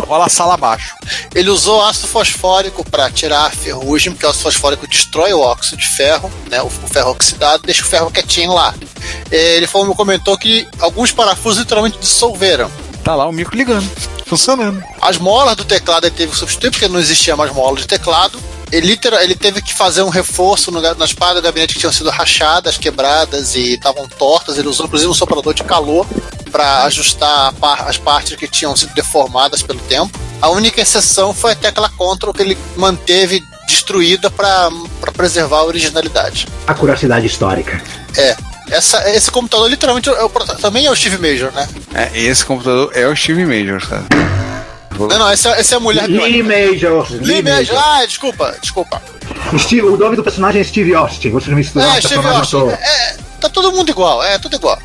rola 0.08 0.26
a 0.26 0.30
sala 0.30 0.56
abaixo. 0.56 0.96
ele 1.36 1.50
usou 1.52 1.84
ácido 1.86 2.08
fosfórico 2.08 2.84
para 2.90 3.10
tirar 3.12 3.46
a 3.46 3.50
ferrugem, 3.52 4.12
porque 4.14 4.26
o 4.26 4.30
ácido 4.30 4.44
fosfórico 4.44 4.88
destrói 4.88 5.32
o 5.34 5.42
óxido 5.42 5.78
de 5.78 5.88
ferro, 5.88 6.32
né? 6.50 6.60
O, 6.62 6.66
o 6.66 6.88
ferro 6.88 7.12
oxidado, 7.12 7.62
deixa 7.64 7.84
o 7.84 7.86
ferro 7.88 8.10
quietinho 8.10 8.54
lá. 8.54 8.74
É, 9.32 9.58
Ele 9.58 9.68
falou, 9.68 9.94
comentou 9.94 10.36
que 10.40 10.68
alguns 10.80 11.12
parafusos 11.12 11.60
literalmente 11.60 12.00
dissolveram. 12.00 12.72
Tá 13.04 13.14
lá 13.16 13.28
o 13.28 13.32
micro 13.32 13.56
ligando. 13.56 13.88
Funcionando. 14.26 14.84
As 15.00 15.18
molas 15.18 15.56
do 15.56 15.64
teclado 15.64 16.06
ele 16.08 16.16
teve 16.16 16.32
que 16.34 16.38
substituir, 16.38 16.72
porque 16.72 16.88
não 16.88 17.00
existia 17.00 17.36
mais 17.38 17.54
mola 17.54 17.78
de 17.78 17.88
teclado. 17.88 18.38
Ele, 18.72 18.88
literal, 18.88 19.20
ele 19.22 19.36
teve 19.36 19.62
que 19.62 19.74
fazer 19.74 20.02
um 20.02 20.10
reforço 20.10 20.72
no, 20.72 20.82
nas 20.96 21.14
paradas 21.14 21.42
do 21.42 21.46
gabinete 21.46 21.74
que 21.74 21.80
tinham 21.80 21.94
sido 21.94 22.10
rachadas, 22.10 22.78
quebradas 22.78 23.56
e 23.56 23.74
estavam 23.74 24.08
tortas. 24.08 24.58
Ele 24.58 24.68
usou 24.68 24.86
inclusive 24.86 25.10
um 25.10 25.14
soprador 25.14 25.54
de 25.54 25.64
calor 25.64 26.06
para 26.52 26.84
ajustar 26.84 27.54
par- 27.54 27.88
as 27.88 27.98
partes 27.98 28.36
que 28.36 28.48
tinham 28.48 28.76
sido 28.76 28.94
deformadas 28.94 29.62
pelo 29.62 29.80
tempo. 29.80 30.18
A 30.42 30.50
única 30.50 30.82
exceção 30.82 31.34
foi 31.34 31.54
a 31.54 31.56
tecla 31.56 31.90
Ctrl 31.90 32.32
que 32.32 32.42
ele 32.42 32.58
manteve 32.76 33.44
destruída 33.68 34.30
para 34.30 34.70
preservar 35.16 35.58
a 35.58 35.64
originalidade. 35.66 36.48
A 36.66 36.74
curiosidade 36.74 37.26
histórica. 37.26 37.82
É. 38.16 38.36
Essa, 38.70 39.10
esse 39.12 39.32
computador 39.32 39.70
literalmente 39.70 40.10
é 40.10 40.24
o 40.24 40.30
também 40.30 40.86
é 40.86 40.92
o 40.92 40.96
Steve 40.96 41.18
Major, 41.18 41.54
né? 41.54 41.70
É, 41.94 42.20
esse 42.20 42.44
computador 42.46 42.92
é 42.94 43.08
o 43.08 43.16
Steve 43.16 43.46
Major, 43.46 43.82
cara. 43.88 44.06
Vou- 44.98 45.08
Não, 45.08 45.20
não, 45.20 45.30
essa, 45.30 45.50
essa 45.52 45.76
é 45.76 45.78
a 45.78 45.80
mulher 45.80 46.08
Lee 46.08 46.42
Major. 46.44 47.08
Lee 47.22 47.42
Major. 47.42 47.78
Ah, 47.78 48.06
desculpa, 48.06 48.56
desculpa. 48.62 49.02
Steve- 49.58 49.88
o 49.88 49.96
nome 49.98 50.16
do 50.16 50.24
personagem 50.24 50.62
é 50.62 50.64
Steve 50.64 50.94
Austin. 50.96 51.30
Vocês 51.30 51.56
misturaram 51.56 51.94
É, 51.94 52.00
o 52.00 52.02
Steve 52.02 52.28
Austin. 52.28 52.52
todo. 52.60 52.72
É, 52.72 53.18
tá 53.40 53.50
todo 53.50 53.72
mundo 53.72 53.90
igual, 53.90 54.24
é 54.24 54.38
tudo 54.40 54.56
igual. 54.56 54.78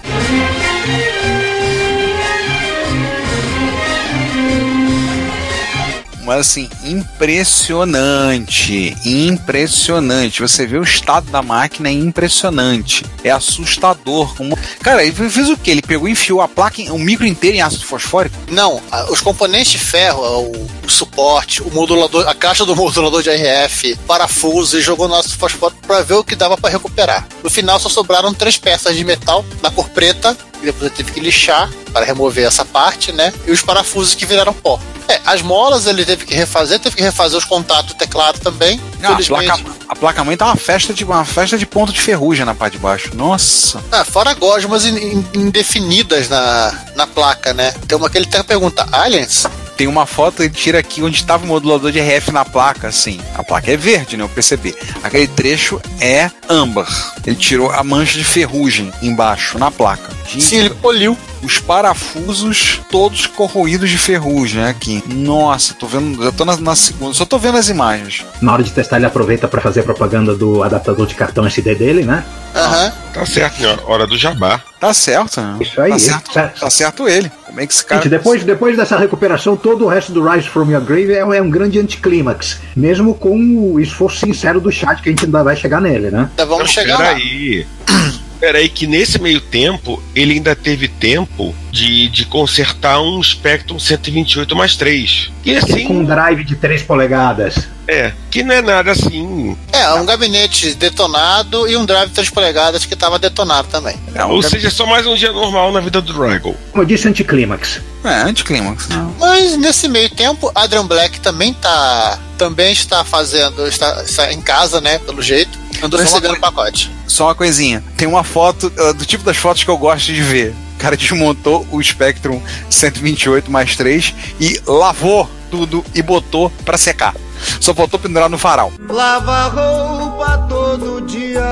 Mas 6.23 6.39
assim, 6.39 6.69
impressionante. 6.85 8.97
Impressionante. 9.05 10.41
Você 10.41 10.67
vê 10.67 10.79
o 10.79 10.83
estado 10.83 11.31
da 11.31 11.43
máquina, 11.43 11.89
é 11.89 11.93
impressionante. 11.93 13.05
É 13.25 13.31
assustador. 13.31 14.35
Como... 14.37 14.57
Cara, 14.81 15.05
ele 15.05 15.13
fez 15.13 15.49
o 15.49 15.57
quê? 15.57 15.73
Ele 15.73 15.83
pegou 15.83 16.09
e 16.09 16.13
enfiou 16.13 16.41
a 16.41 16.49
placa, 16.49 16.81
o 16.93 16.99
micro 16.99 17.27
inteiro 17.27 17.57
em 17.57 17.61
ácido 17.61 17.85
fosfórico? 17.85 18.37
Não, 18.51 18.81
os 19.11 19.21
componentes 19.21 19.73
de 19.73 19.79
ferro, 19.79 20.23
o, 20.23 20.69
o 20.87 20.91
suporte, 20.91 21.63
o 21.63 21.71
modulador, 21.71 22.29
a 22.29 22.35
caixa 22.35 22.65
do 22.65 22.75
modulador 22.77 23.23
de 23.23 23.31
RF, 23.31 23.97
parafuso 24.07 24.79
e 24.79 24.83
jogou 24.83 25.09
no 25.09 25.15
ácido 25.15 25.37
fosfórico 25.37 25.81
para 25.87 26.03
ver 26.03 26.15
o 26.15 26.25
que 26.25 26.37
dava 26.37 26.57
para 26.57 26.71
recuperar. 26.71 27.27
No 27.43 27.51
final 27.51 27.79
só 27.81 27.89
sobraram 27.89 28.33
três 28.33 28.57
peças 28.57 28.97
de 28.97 29.05
metal 29.05 29.45
na 29.63 29.71
cor 29.71 29.89
preta, 29.91 30.37
e 30.63 30.67
depois 30.67 30.83
ele 30.91 30.97
teve 30.97 31.11
que 31.13 31.21
lixar 31.21 31.71
para 31.93 32.05
remover 32.05 32.47
essa 32.47 32.65
parte, 32.65 33.13
né? 33.13 33.33
E 33.47 33.51
os 33.51 33.61
parafusos 33.61 34.15
que 34.15 34.25
viraram 34.25 34.53
pó. 34.55 34.79
É, 35.09 35.21
as 35.27 35.43
molas 35.43 35.87
ele 35.87 36.05
teve 36.05 36.25
que 36.25 36.35
refazer, 36.35 36.79
teve 36.79 36.95
que 36.97 37.03
refazer 37.03 37.37
os 37.37 37.45
contatos 37.45 37.93
do 37.93 37.99
teclado 37.99 38.39
também. 38.41 38.81
Ah, 39.03 39.09
a, 39.09 39.13
Infelizmente- 39.13 39.47
placa, 39.63 39.77
a 39.89 39.97
placa 39.97 40.25
mãe 40.25 40.37
tá 40.37 40.47
uma 40.47 40.57
festa 40.57 40.95
de 40.95 41.05
uma 41.05 41.25
festa 41.25 41.59
de 41.59 41.67
ponto 41.67 41.93
de 41.93 42.01
ferrugem 42.01 42.47
na 42.47 42.55
parte 42.55 42.75
de 42.75 42.79
baixo. 42.79 43.11
Nossa. 43.15 43.83
Ah, 43.91 44.05
fora 44.05 44.33
gosmas 44.35 44.85
in- 44.87 44.97
in- 44.97 45.27
indefinidas 45.35 46.29
na, 46.29 46.73
na 46.95 47.07
placa, 47.07 47.53
né? 47.53 47.73
Tem 47.87 47.99
uma 47.99 48.09
que 48.09 48.17
ele 48.17 48.27
até 48.27 48.43
pergunta, 48.43 48.87
aliens? 48.93 49.45
Tem 49.77 49.87
uma 49.87 50.07
foto, 50.07 50.43
ele 50.43 50.53
tira 50.53 50.79
aqui 50.79 51.03
onde 51.03 51.17
estava 51.17 51.45
o 51.45 51.47
modulador 51.47 51.91
de 51.91 52.01
RF 52.01 52.31
na 52.31 52.45
placa, 52.45 52.89
assim. 52.89 53.21
A 53.35 53.43
placa 53.43 53.71
é 53.71 53.77
verde, 53.77 54.17
né? 54.17 54.25
O 54.25 54.29
PCB. 54.29 54.75
Aquele 55.03 55.27
trecho 55.27 55.81
é 56.01 56.31
âmbar. 56.49 57.15
Ele 57.27 57.37
tirou 57.37 57.71
a 57.71 57.83
mancha 57.83 58.19
de 58.19 58.25
ferrugem 58.25 58.93
embaixo, 59.03 59.59
na 59.59 59.71
placa. 59.71 60.11
Gente, 60.29 60.45
Sim, 60.45 60.59
ele 60.59 60.71
poliu. 60.71 61.17
Os 61.43 61.59
parafusos 61.59 62.81
todos 62.91 63.27
corroídos 63.27 63.91
de 63.91 63.99
ferrugem 63.99 64.61
né, 64.63 64.71
aqui. 64.71 65.03
Nossa, 65.07 65.75
tô 65.75 65.87
vendo, 65.87 66.23
já 66.23 66.33
tô 66.33 66.45
na, 66.45 66.57
na 66.57 66.77
segunda, 66.77 67.15
só 67.15 67.25
tô 67.25 67.39
vendo 67.39 67.59
as 67.59 67.69
imagens. 67.69 68.25
Na 68.41 68.53
hora 68.53 68.63
de 68.63 68.71
testar, 68.71 68.97
ele 68.97 69.07
aproveita 69.07 69.49
para 69.49 69.61
fazer 69.61 69.83
propaganda 69.83 70.35
do 70.35 70.63
adaptador 70.63 71.07
de 71.07 71.15
cartão 71.15 71.47
SD 71.47 71.75
dele, 71.75 72.03
né? 72.05 72.25
Aham. 72.55 72.93
Tá 73.13 73.27
certo, 73.27 73.61
né? 73.61 73.77
Hora 73.85 74.07
do 74.07 74.17
jabá. 74.17 74.61
Tá 74.81 74.93
certo, 74.95 75.41
né? 75.41 75.59
Isso 75.61 75.81
aí, 75.81 75.91
Tá 75.93 75.99
certo, 75.99 76.33
certo. 76.33 76.61
tá 76.61 76.71
certo 76.71 77.09
ele. 77.09 77.31
Como 77.47 77.61
é 77.61 77.67
que 77.67 77.73
esse 77.73 77.85
cara. 77.85 78.01
Gente, 78.03 78.11
depois, 78.11 78.43
depois 78.43 78.77
dessa 78.77 78.97
recuperação, 78.99 79.57
todo 79.57 79.85
o 79.85 79.89
resto 79.89 80.13
do 80.13 80.27
Rise 80.27 80.49
from 80.49 80.71
Your 80.71 80.81
Grave 80.83 81.13
é, 81.13 81.19
é 81.19 81.43
um 81.43 81.51
grande 81.51 81.79
anticlímax. 81.79 82.61
Mesmo 82.75 83.15
com 83.15 83.37
o 83.73 83.79
esforço 83.81 84.19
sincero 84.19 84.61
do 84.61 84.73
chat, 84.73 85.03
que 85.03 85.09
a 85.09 85.13
gente 85.13 85.25
ainda 85.27 85.43
vai 85.43 85.57
chegar 85.57 85.81
nele, 85.81 86.11
né? 86.11 86.31
Então 86.35 86.47
vamos 86.47 86.65
Não, 86.65 86.67
chegar 86.69 86.99
lá. 86.99 87.15
peraí. 88.43 88.69
Que 88.69 88.89
nesse 88.89 89.21
meio 89.21 89.41
tempo 89.41 90.03
ele 90.15 90.35
ainda 90.35 90.57
teve 90.57 90.89
tempo 90.89 91.55
de, 91.71 92.09
de 92.09 92.25
consertar 92.27 93.01
um 93.01 93.23
Spectrum 93.23 93.79
128 93.79 94.57
mais 94.57 94.75
3. 94.77 95.31
E 95.45 95.57
assim, 95.57 95.87
Com 95.87 95.99
um 96.01 96.05
drive 96.05 96.43
de 96.45 96.57
3 96.57 96.83
polegadas. 96.83 97.69
é, 97.87 98.13
que 98.31 98.43
não 98.43 98.55
é 98.55 98.61
nada 98.61 98.91
assim. 98.91 99.57
É, 99.73 99.93
um 99.95 100.05
gabinete 100.05 100.75
detonado 100.75 101.69
e 101.69 101.77
um 101.77 101.85
drive 101.87 102.09
de 102.09 102.15
3 102.15 102.31
polegadas 102.31 102.85
que 102.85 102.95
estava 102.95 103.19
detonado 103.19 103.69
também. 103.69 103.97
É, 104.15 104.25
Ou 104.25 104.43
seja, 104.43 104.67
é 104.69 104.71
só 104.71 104.87
mais 104.87 105.07
um 105.07 105.15
dia 105.15 105.33
normal 105.33 105.73
na 105.73 105.81
vida 105.81 106.01
do 106.01 106.13
Draggle. 106.13 106.57
Como 106.73 106.83
eu 106.83 106.87
disse, 106.87 107.07
anticlímax. 107.09 107.81
é 108.05 108.23
anticlímax. 108.23 108.89
Mas 109.21 109.57
nesse 109.57 109.89
meio 109.89 110.11
tempo, 110.11 110.51
Adrian 110.55 110.87
Black 110.87 111.21
também 111.21 111.55
tá. 111.55 112.19
Também 112.37 112.73
está 112.73 113.05
fazendo. 113.05 113.67
Está, 113.69 114.03
está 114.03 114.33
em 114.33 114.41
casa, 114.41 114.81
né? 114.81 114.99
Pelo 114.99 115.23
jeito. 115.23 115.57
Andou 115.83 115.99
recebendo 116.01 116.39
pacote. 116.41 116.91
Só 117.13 117.27
uma 117.27 117.35
coisinha. 117.35 117.85
Tem 117.95 118.09
uma 118.09 118.25
foto 118.25 118.73
uh, 118.79 118.95
do 118.95 119.05
tipo 119.05 119.23
das 119.23 119.37
fotos 119.37 119.63
que 119.63 119.69
eu 119.69 119.77
gosto 119.77 120.07
de 120.07 120.23
ver. 120.23 120.55
O 120.77 120.79
cara 120.79 120.97
desmontou 120.97 121.67
o 121.71 121.83
Spectrum 121.83 122.41
128 122.71 123.51
mais 123.51 123.77
3 123.77 124.15
e 124.41 124.59
lavou 124.67 125.29
tudo 125.51 125.85
e 125.95 126.01
botou 126.01 126.49
pra 126.65 126.79
secar. 126.79 127.15
Só 127.61 127.75
faltou 127.75 128.01
pendurar 128.01 128.31
no 128.31 128.39
varal. 128.39 128.73
Lava 128.89 129.49
roupa 129.49 130.39
todo 130.49 131.03
dia, 131.03 131.43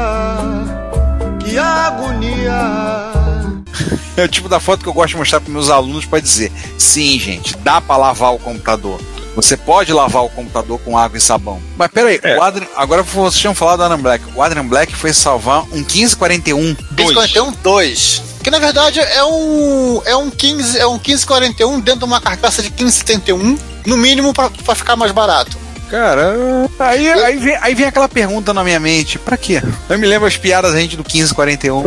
que 1.44 1.59
agonia. 1.59 3.11
É 4.16 4.25
o 4.25 4.29
tipo 4.29 4.49
da 4.49 4.61
foto 4.61 4.83
que 4.83 4.88
eu 4.88 4.94
gosto 4.94 5.11
de 5.11 5.18
mostrar 5.18 5.42
para 5.42 5.53
meus 5.53 5.68
alunos 5.68 6.07
para 6.07 6.20
dizer: 6.20 6.51
sim, 6.79 7.18
gente, 7.18 7.55
dá 7.59 7.83
para 7.83 7.99
lavar 7.99 8.33
o 8.33 8.38
computador. 8.38 8.99
Você 9.40 9.57
pode 9.57 9.92
lavar 9.92 10.24
o 10.24 10.29
computador 10.29 10.79
com 10.81 10.96
água 10.98 11.16
e 11.16 11.20
sabão. 11.20 11.61
Mas 11.76 11.88
peraí, 11.90 12.20
É. 12.22 12.37
o 12.37 12.42
Adrian, 12.42 12.66
agora 12.76 13.03
vocês 13.03 13.40
tinham 13.40 13.55
falado 13.55 13.79
do 13.79 13.85
Adrian 13.85 14.03
Black. 14.03 14.24
O 14.35 14.42
Adrian 14.42 14.66
Black 14.66 14.94
foi 14.94 15.12
salvar 15.12 15.62
um 15.72 15.79
1541. 15.79 16.76
1541 16.96 17.53
2. 17.62 18.22
Que 18.42 18.50
na 18.50 18.59
verdade 18.59 19.00
é 19.00 19.24
um. 19.24 20.03
É 20.05 20.16
um 20.16 20.31
15. 20.31 20.79
É 20.79 20.87
um 20.87 20.92
1541 20.94 21.81
dentro 21.81 22.00
de 22.00 22.05
uma 22.07 22.20
carcaça 22.20 22.62
de 22.62 22.70
1571. 22.70 23.59
No 23.87 23.96
mínimo 23.96 24.33
pra, 24.33 24.50
pra 24.50 24.74
ficar 24.74 24.96
mais 24.96 25.12
barato. 25.12 25.59
Cara, 25.90 26.37
aí, 26.79 27.09
aí, 27.09 27.37
vem, 27.37 27.57
aí 27.61 27.74
vem 27.74 27.87
aquela 27.87 28.09
pergunta 28.09 28.55
na 28.55 28.62
minha 28.62 28.79
mente: 28.79 29.18
pra 29.18 29.37
quê? 29.37 29.61
Eu 29.88 29.98
me 29.98 30.07
lembro 30.07 30.29
as 30.29 30.37
piadas 30.37 30.72
da 30.72 30.79
gente 30.79 30.96
do 30.96 31.03
1541. 31.03 31.83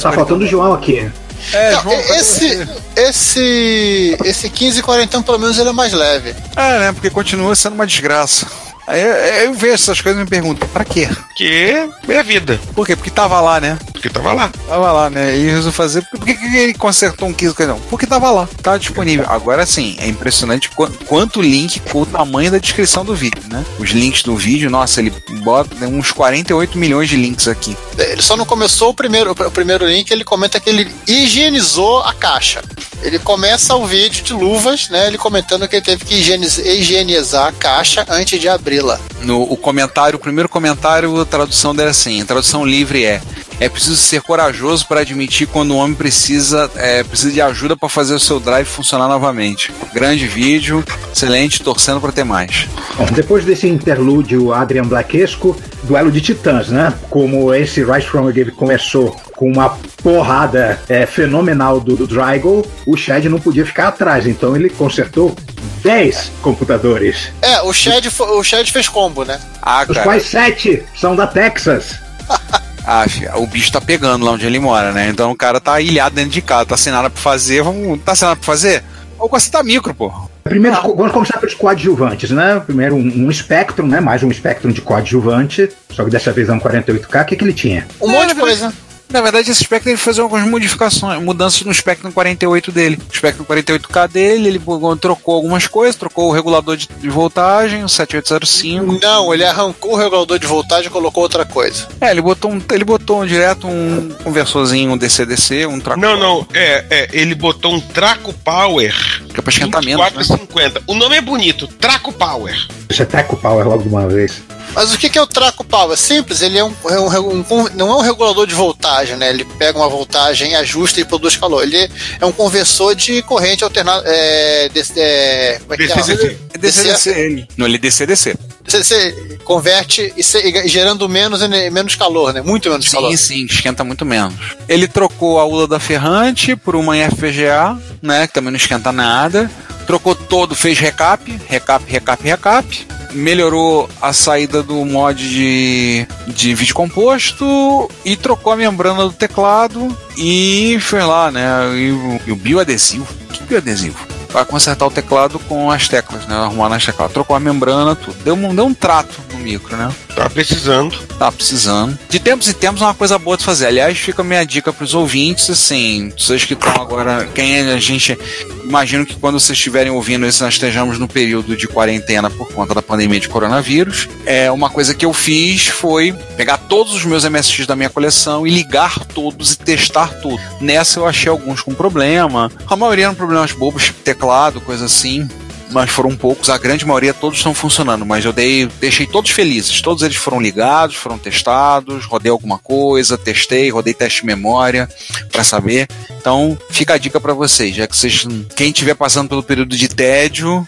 Tá 0.00 0.12
faltando 0.12 0.44
o 0.44 0.46
João 0.46 0.72
aqui. 0.72 1.10
É, 1.52 1.72
Não, 1.72 1.82
João, 1.82 2.00
esse, 2.16 2.68
esse, 2.96 4.16
esse 4.24 4.48
1540 4.48 5.22
pelo 5.22 5.38
menos 5.38 5.58
ele 5.58 5.68
é 5.68 5.72
mais 5.72 5.92
leve. 5.92 6.34
É, 6.56 6.78
né? 6.78 6.92
Porque 6.92 7.10
continua 7.10 7.54
sendo 7.54 7.74
uma 7.74 7.86
desgraça. 7.86 8.46
Aí 8.86 9.00
eu, 9.00 9.08
eu 9.44 9.54
vejo 9.54 9.74
essas 9.74 10.00
coisas 10.00 10.20
e 10.20 10.24
me 10.24 10.28
pergunto, 10.28 10.66
pra 10.68 10.84
quê? 10.84 11.08
Que 11.36 11.88
é 12.08 12.18
a 12.18 12.22
vida. 12.22 12.58
Por 12.74 12.86
quê? 12.86 12.96
Porque 12.96 13.10
tava 13.10 13.40
lá, 13.40 13.60
né? 13.60 13.78
Porque 14.00 14.08
tava 14.08 14.32
lá. 14.32 14.50
Tava 14.66 14.92
lá, 14.92 15.10
né? 15.10 15.36
E 15.36 15.44
resolveu 15.46 15.72
fazer. 15.72 16.02
Por 16.06 16.24
que, 16.24 16.32
que 16.32 16.56
ele 16.56 16.72
consertou 16.72 17.28
um 17.28 17.34
15 17.34 17.66
não? 17.66 17.78
Porque 17.80 18.06
tava 18.06 18.30
lá, 18.30 18.48
tá 18.62 18.78
disponível. 18.78 19.26
Agora 19.28 19.66
sim, 19.66 19.94
é 19.98 20.08
impressionante 20.08 20.70
qu- 20.70 20.90
quanto 21.06 21.42
link 21.42 21.80
com 21.80 22.00
o 22.02 22.06
tamanho 22.06 22.50
da 22.50 22.56
descrição 22.56 23.04
do 23.04 23.14
vídeo, 23.14 23.42
né? 23.50 23.62
Os 23.78 23.90
links 23.90 24.22
do 24.22 24.34
vídeo, 24.34 24.70
nossa, 24.70 25.00
ele 25.00 25.12
bota 25.42 25.74
tem 25.76 25.86
uns 25.86 26.12
48 26.12 26.78
milhões 26.78 27.10
de 27.10 27.16
links 27.16 27.46
aqui. 27.46 27.76
Ele 27.98 28.22
só 28.22 28.38
não 28.38 28.46
começou 28.46 28.88
o 28.88 28.94
primeiro, 28.94 29.32
o 29.32 29.50
primeiro 29.50 29.86
link, 29.86 30.10
ele 30.10 30.24
comenta 30.24 30.58
que 30.58 30.70
ele 30.70 30.90
higienizou 31.06 32.00
a 32.00 32.14
caixa. 32.14 32.62
Ele 33.02 33.18
começa 33.18 33.76
o 33.76 33.86
vídeo 33.86 34.22
de 34.24 34.32
luvas, 34.32 34.88
né? 34.88 35.06
Ele 35.08 35.18
comentando 35.18 35.68
que 35.68 35.76
ele 35.76 35.84
teve 35.84 36.04
que 36.06 36.14
higieniz- 36.14 36.58
higienizar 36.58 37.48
a 37.48 37.52
caixa 37.52 38.06
antes 38.08 38.40
de 38.40 38.48
abri-la. 38.48 38.98
No 39.22 39.42
o 39.42 39.56
comentário, 39.56 40.16
o 40.16 40.20
primeiro 40.20 40.48
comentário, 40.48 41.20
a 41.20 41.24
tradução 41.26 41.74
dele 41.74 41.88
é 41.88 41.90
assim: 41.90 42.20
a 42.22 42.24
tradução 42.24 42.64
livre 42.64 43.04
é. 43.04 43.20
É 43.60 43.68
preciso 43.68 43.96
ser 43.96 44.22
corajoso 44.22 44.86
para 44.86 45.00
admitir 45.00 45.46
quando 45.46 45.72
o 45.72 45.76
homem 45.76 45.94
precisa, 45.94 46.70
é, 46.76 47.04
precisa 47.04 47.30
de 47.30 47.42
ajuda 47.42 47.76
para 47.76 47.90
fazer 47.90 48.14
o 48.14 48.18
seu 48.18 48.40
drive 48.40 48.66
funcionar 48.66 49.06
novamente. 49.06 49.70
Grande 49.92 50.26
vídeo, 50.26 50.82
excelente, 51.14 51.62
torcendo 51.62 52.00
para 52.00 52.10
ter 52.10 52.24
mais. 52.24 52.66
Bom, 52.96 53.04
depois 53.12 53.44
desse 53.44 53.68
interlúdio 53.68 54.54
Adrian 54.54 54.84
Blaquesco, 54.84 55.54
duelo 55.82 56.10
de 56.10 56.22
titãs, 56.22 56.68
né? 56.68 56.94
Como 57.10 57.52
esse 57.54 57.84
Rise 57.84 58.06
From 58.06 58.26
the 58.26 58.32
Grave 58.32 58.52
começou 58.52 59.14
com 59.36 59.52
uma 59.52 59.76
porrada 60.02 60.80
é, 60.88 61.04
fenomenal 61.04 61.80
do, 61.80 61.96
do 61.96 62.06
Drygo, 62.06 62.66
o 62.86 62.96
Chad 62.96 63.26
não 63.26 63.38
podia 63.38 63.66
ficar 63.66 63.88
atrás, 63.88 64.26
então 64.26 64.56
ele 64.56 64.70
consertou 64.70 65.36
10 65.82 66.32
computadores, 66.42 67.30
É, 67.42 67.60
o 67.62 67.72
Shed, 67.74 68.10
fo- 68.10 68.24
o 68.38 68.42
Shed 68.42 68.70
fez 68.72 68.88
combo, 68.88 69.22
né? 69.24 69.38
Ah, 69.60 69.82
os 69.86 69.94
cara, 69.94 70.02
quais 70.06 70.22
7 70.24 70.82
são 70.98 71.14
da 71.14 71.26
Texas. 71.26 71.96
ah, 72.90 73.38
o 73.38 73.46
bicho 73.46 73.70
tá 73.70 73.80
pegando 73.80 74.24
lá 74.24 74.32
onde 74.32 74.44
ele 74.44 74.58
mora, 74.58 74.92
né? 74.92 75.08
Então 75.08 75.30
o 75.30 75.36
cara 75.36 75.60
tá 75.60 75.80
ilhado 75.80 76.14
dentro 76.14 76.30
de 76.32 76.42
casa, 76.42 76.66
tá 76.66 76.76
sem 76.76 76.92
nada 76.92 77.08
pra 77.08 77.20
fazer, 77.22 77.62
vamos. 77.62 78.00
Tá 78.02 78.14
sem 78.14 78.26
nada 78.26 78.36
pra 78.36 78.44
fazer? 78.46 78.82
Vamos 79.16 79.30
consertar 79.30 79.62
micro, 79.62 79.94
pô. 79.94 80.10
Primeiro, 80.42 80.76
vamos 80.96 81.12
começar 81.12 81.38
pelos 81.38 81.54
coadjuvantes, 81.54 82.30
né? 82.30 82.60
Primeiro, 82.64 82.96
um, 82.96 83.26
um 83.26 83.32
Spectrum, 83.32 83.86
né? 83.86 84.00
Mais 84.00 84.22
um 84.22 84.32
Spectrum 84.32 84.72
de 84.72 84.80
coadjuvante, 84.80 85.68
só 85.90 86.02
que 86.04 86.10
dessa 86.10 86.32
vez 86.32 86.48
é 86.48 86.52
um 86.52 86.58
48K. 86.58 87.22
O 87.22 87.24
que, 87.26 87.36
que 87.36 87.44
ele 87.44 87.52
tinha? 87.52 87.86
Um 88.00 88.10
É, 88.10 88.12
monte 88.12 88.28
de 88.28 88.34
na 88.34 88.40
coisa. 88.40 88.72
Na 89.10 89.20
verdade, 89.20 89.50
esse 89.50 89.64
Spectrum 89.64 89.90
ele 89.90 89.98
fez 89.98 90.18
algumas 90.18 90.46
modificações, 90.46 91.20
mudanças 91.20 91.62
no 91.62 91.74
Spectrum 91.74 92.12
48 92.12 92.70
dele. 92.70 92.98
O 93.10 93.16
Spectrum 93.16 93.44
48K 93.44 94.08
dele, 94.08 94.48
ele 94.48 94.62
trocou 95.00 95.34
algumas 95.34 95.66
coisas, 95.66 95.96
trocou 95.96 96.28
o 96.28 96.32
regulador 96.32 96.76
de, 96.76 96.88
de 96.88 97.08
voltagem, 97.08 97.82
o 97.82 97.88
7805. 97.88 99.00
Não, 99.02 99.34
ele 99.34 99.44
arrancou 99.44 99.94
o 99.94 99.96
regulador 99.96 100.38
de 100.38 100.46
voltagem 100.46 100.86
e 100.86 100.90
colocou 100.90 101.22
outra 101.22 101.44
coisa. 101.44 101.88
É, 102.00 102.10
ele 102.10 102.22
botou, 102.22 102.52
um, 102.52 102.62
ele 102.70 102.84
botou 102.84 103.26
direto 103.26 103.66
um 103.66 104.10
conversorzinho, 104.22 104.92
um 104.92 104.96
DC-DC, 104.96 105.66
um 105.66 105.80
traco. 105.80 106.00
Não, 106.00 106.16
não, 106.16 106.46
é, 106.54 106.84
é, 106.88 107.08
ele 107.12 107.34
botou 107.34 107.74
um 107.74 107.80
Traco 107.80 108.32
Power 108.32 108.94
Que 109.32 109.40
é 109.40 109.42
pra 109.42 109.52
esquentar 109.52 109.84
menos, 109.84 110.04
né? 110.12 110.22
24,50. 110.22 110.82
O 110.86 110.94
nome 110.94 111.16
é 111.16 111.20
bonito, 111.20 111.66
Traco 111.66 112.12
Power. 112.12 112.54
Você 112.88 113.04
taca 113.04 113.34
o 113.34 113.36
power 113.36 113.66
logo 113.66 113.82
de 113.82 113.88
uma 113.88 114.06
vez. 114.06 114.42
Mas 114.74 114.92
o 114.94 114.98
que 114.98 115.08
que 115.10 115.18
é 115.18 115.22
o 115.22 115.26
traco 115.26 115.64
power? 115.64 115.96
Simples, 115.96 116.42
ele 116.42 116.58
é 116.58 116.64
um, 116.64 116.74
é 116.88 116.98
um 117.20 117.40
um 117.50 117.68
não 117.74 117.90
é 117.92 117.96
um 117.96 118.00
regulador 118.00 118.46
de 118.46 118.54
voltagem, 118.54 119.16
né? 119.16 119.30
Ele 119.30 119.44
pega 119.44 119.78
uma 119.78 119.88
voltagem, 119.88 120.54
ajusta 120.54 121.00
e 121.00 121.04
produz 121.04 121.36
calor. 121.36 121.62
Ele 121.62 121.90
é 122.20 122.26
um 122.26 122.32
conversor 122.32 122.94
de 122.94 123.22
corrente 123.22 123.64
alternada. 123.64 124.04
É, 124.06 124.68
desse- 124.72 124.92
é, 124.98 125.58
como 125.60 125.74
é 125.74 125.76
que 125.76 125.82
é? 125.84 125.86
DCDC. 125.96 126.38
É 126.54 126.58
DC-DC 126.58 127.10
ele. 127.10 127.48
Não, 127.56 127.66
ele 127.66 127.76
é 127.76 127.78
DC-DC. 127.78 128.34
Você 128.66 129.38
converte 129.44 130.12
e, 130.16 130.22
se- 130.22 130.38
e 130.38 130.68
gerando 130.68 131.08
menos, 131.08 131.40
menos 131.72 131.94
calor, 131.96 132.32
né? 132.32 132.40
Muito 132.40 132.70
menos 132.70 132.88
calor. 132.88 133.10
Sim, 133.10 133.16
sim, 133.16 133.44
esquenta 133.46 133.82
muito 133.82 134.04
menos. 134.04 134.34
Ele 134.68 134.86
trocou 134.86 135.40
a 135.40 135.44
ULA 135.44 135.66
da 135.66 135.80
Ferrante 135.80 136.54
por 136.54 136.76
uma 136.76 136.94
FPGA, 136.96 137.76
né, 138.00 138.26
que 138.28 138.34
também 138.34 138.50
não 138.52 138.56
esquenta 138.58 138.92
nada. 138.92 139.50
Trocou 139.90 140.14
todo, 140.14 140.54
fez 140.54 140.78
recap, 140.78 141.36
recap, 141.48 141.84
recap, 141.84 142.22
recap. 142.22 142.86
Melhorou 143.12 143.90
a 144.00 144.12
saída 144.12 144.62
do 144.62 144.84
mod 144.84 145.28
de, 145.28 146.06
de 146.28 146.54
vídeo 146.54 146.76
composto 146.76 147.90
e 148.04 148.14
trocou 148.14 148.52
a 148.52 148.56
membrana 148.56 149.02
do 149.02 149.12
teclado 149.12 149.88
e 150.16 150.78
fez 150.80 151.04
lá, 151.04 151.32
né? 151.32 151.76
E 151.76 151.90
o, 151.90 152.20
e 152.24 152.30
o 152.30 152.36
bioadesivo. 152.36 153.04
Que 153.32 153.42
bioadesivo? 153.42 153.98
Para 154.30 154.44
consertar 154.44 154.86
o 154.86 154.92
teclado 154.92 155.40
com 155.40 155.68
as 155.72 155.88
teclas, 155.88 156.24
né? 156.24 156.36
Arrumar 156.36 156.68
nas 156.68 156.86
teclas. 156.86 157.10
Trocou 157.10 157.34
a 157.34 157.40
membrana, 157.40 157.96
tudo. 157.96 158.16
Deu 158.22 158.34
um, 158.34 158.54
deu 158.54 158.66
um 158.66 158.74
trato 158.74 159.20
no 159.32 159.40
micro, 159.40 159.76
né? 159.76 159.92
Tá 160.20 160.28
precisando. 160.28 160.98
Tá 161.18 161.32
precisando. 161.32 161.98
De 162.10 162.20
tempos 162.20 162.46
em 162.46 162.52
tempos 162.52 162.82
é 162.82 162.84
uma 162.84 162.92
coisa 162.92 163.18
boa 163.18 163.38
de 163.38 163.44
fazer. 163.44 163.68
Aliás, 163.68 163.96
fica 163.96 164.20
a 164.20 164.24
minha 164.24 164.44
dica 164.44 164.70
pros 164.70 164.92
ouvintes, 164.92 165.48
assim, 165.48 166.12
vocês 166.16 166.44
que 166.44 166.52
estão 166.52 166.74
agora. 166.74 167.26
Quem 167.34 167.70
a 167.70 167.78
gente. 167.78 168.18
Imagino 168.62 169.06
que 169.06 169.16
quando 169.16 169.40
vocês 169.40 169.56
estiverem 169.56 169.90
ouvindo 169.90 170.26
isso, 170.26 170.44
nós 170.44 170.52
estejamos 170.52 170.98
no 170.98 171.08
período 171.08 171.56
de 171.56 171.66
quarentena 171.66 172.28
por 172.28 172.52
conta 172.52 172.74
da 172.74 172.82
pandemia 172.82 173.18
de 173.18 173.30
coronavírus. 173.30 174.10
É, 174.26 174.52
uma 174.52 174.68
coisa 174.68 174.94
que 174.94 175.06
eu 175.06 175.14
fiz 175.14 175.68
foi 175.68 176.12
pegar 176.36 176.58
todos 176.58 176.92
os 176.92 177.02
meus 177.02 177.24
MSX 177.24 177.66
da 177.66 177.74
minha 177.74 177.88
coleção 177.88 178.46
e 178.46 178.50
ligar 178.50 178.98
todos 179.06 179.54
e 179.54 179.58
testar 179.58 180.20
tudo. 180.20 180.38
Nessa 180.60 181.00
eu 181.00 181.06
achei 181.06 181.30
alguns 181.30 181.62
com 181.62 181.72
problema. 181.72 182.52
A 182.66 182.76
maioria 182.76 183.06
eram 183.06 183.14
problemas 183.14 183.52
bobos, 183.52 183.90
teclado, 184.04 184.60
coisa 184.60 184.84
assim 184.84 185.26
mas 185.72 185.90
foram 185.90 186.16
poucos, 186.16 186.48
a 186.50 186.58
grande 186.58 186.84
maioria 186.84 187.14
todos 187.14 187.38
estão 187.38 187.54
funcionando, 187.54 188.04
mas 188.04 188.24
eu 188.24 188.32
dei, 188.32 188.66
deixei 188.80 189.06
todos 189.06 189.30
felizes, 189.30 189.80
todos 189.80 190.02
eles 190.02 190.16
foram 190.16 190.40
ligados, 190.40 190.96
foram 190.96 191.18
testados, 191.18 192.04
rodei 192.04 192.30
alguma 192.30 192.58
coisa, 192.58 193.16
testei, 193.16 193.70
rodei 193.70 193.94
teste 193.94 194.20
de 194.20 194.26
memória 194.26 194.88
para 195.30 195.44
saber. 195.44 195.88
Então, 196.10 196.58
fica 196.70 196.94
a 196.94 196.98
dica 196.98 197.20
para 197.20 197.32
vocês, 197.32 197.74
já 197.74 197.86
que 197.86 197.96
vocês, 197.96 198.26
quem 198.54 198.68
estiver 198.68 198.94
passando 198.94 199.28
pelo 199.28 199.42
período 199.42 199.76
de 199.76 199.88
tédio, 199.88 200.66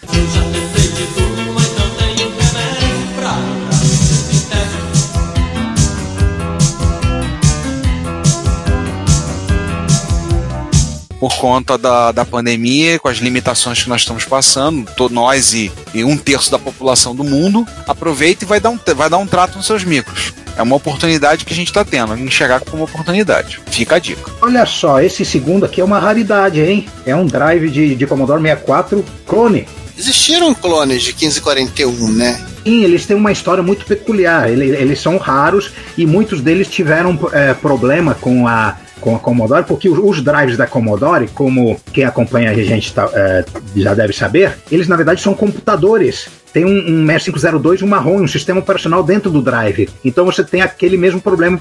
conta 11.43 11.77
da, 11.77 12.13
da 12.13 12.23
pandemia, 12.23 12.97
com 12.99 13.09
as 13.09 13.17
limitações 13.17 13.83
que 13.83 13.89
nós 13.89 13.99
estamos 13.99 14.23
passando, 14.23 14.89
to- 14.95 15.09
nós 15.09 15.53
e, 15.53 15.69
e 15.93 16.01
um 16.01 16.15
terço 16.15 16.49
da 16.49 16.57
população 16.57 17.13
do 17.13 17.21
mundo, 17.21 17.67
aproveita 17.85 18.45
e 18.45 18.47
vai 18.47 18.61
dar 18.61 18.69
um, 18.69 18.79
vai 18.95 19.09
dar 19.09 19.17
um 19.17 19.27
trato 19.27 19.57
nos 19.57 19.65
seus 19.65 19.83
micros. 19.83 20.33
É 20.55 20.63
uma 20.63 20.77
oportunidade 20.77 21.43
que 21.43 21.51
a 21.51 21.55
gente 21.55 21.67
está 21.67 21.83
tendo, 21.83 22.17
enxergar 22.17 22.61
como 22.61 22.77
uma 22.77 22.85
oportunidade. 22.85 23.59
Fica 23.69 23.97
a 23.97 23.99
dica. 23.99 24.31
Olha 24.41 24.65
só, 24.65 25.01
esse 25.01 25.25
segundo 25.25 25.65
aqui 25.65 25.81
é 25.81 25.83
uma 25.83 25.99
raridade, 25.99 26.61
hein? 26.61 26.87
É 27.05 27.13
um 27.13 27.25
drive 27.25 27.69
de, 27.69 27.93
de 27.93 28.07
Commodore 28.07 28.41
64 28.41 29.03
clone. 29.27 29.67
Existiram 29.99 30.53
clones 30.55 31.03
de 31.03 31.09
1541, 31.11 32.07
né? 32.13 32.41
Sim, 32.63 32.85
eles 32.85 33.05
têm 33.05 33.17
uma 33.17 33.33
história 33.33 33.61
muito 33.61 33.85
peculiar. 33.85 34.49
Ele- 34.49 34.69
Eles, 34.69 35.01
são 35.01 35.17
raros 35.17 35.71
e 35.97 36.05
muitos 36.05 36.39
deles 36.39 36.69
tiveram 36.69 37.19
é, 37.33 37.53
problema 37.53 38.15
com 38.15 38.47
a, 38.47 38.77
com 39.03 39.17
a 39.17 39.19
Commodore, 39.19 39.65
porque 39.65 39.89
os, 39.89 40.23
drives 40.23 40.55
da 40.55 40.65
Commodore, 40.65 41.27
como 41.27 41.77
quem 41.91 42.05
acompanha 42.05 42.51
a 42.51 42.53
gente 42.53 42.93
tá, 42.93 43.09
é, 43.13 43.43
já 43.75 43.93
deve 43.93 44.13
saber, 44.13 44.57
eles 44.71 44.87
na 44.87 44.95
verdade 44.95 45.21
são 45.21 45.33
computadores. 45.33 46.29
Tem 46.53 46.63
um, 46.63 47.03
um 47.03 47.05
6502 47.05 47.81
um 47.81 47.87
marrom, 47.87 48.21
um 48.21 48.27
sistema 48.27 48.61
operacional 48.61 49.03
dentro 49.03 49.29
do 49.29 49.41
drive. 49.41 49.89
Então 50.05 50.23
você 50.23 50.41
tem 50.41 50.61
aquele 50.61 50.95
mesmo 50.95 51.19
problema, 51.19 51.59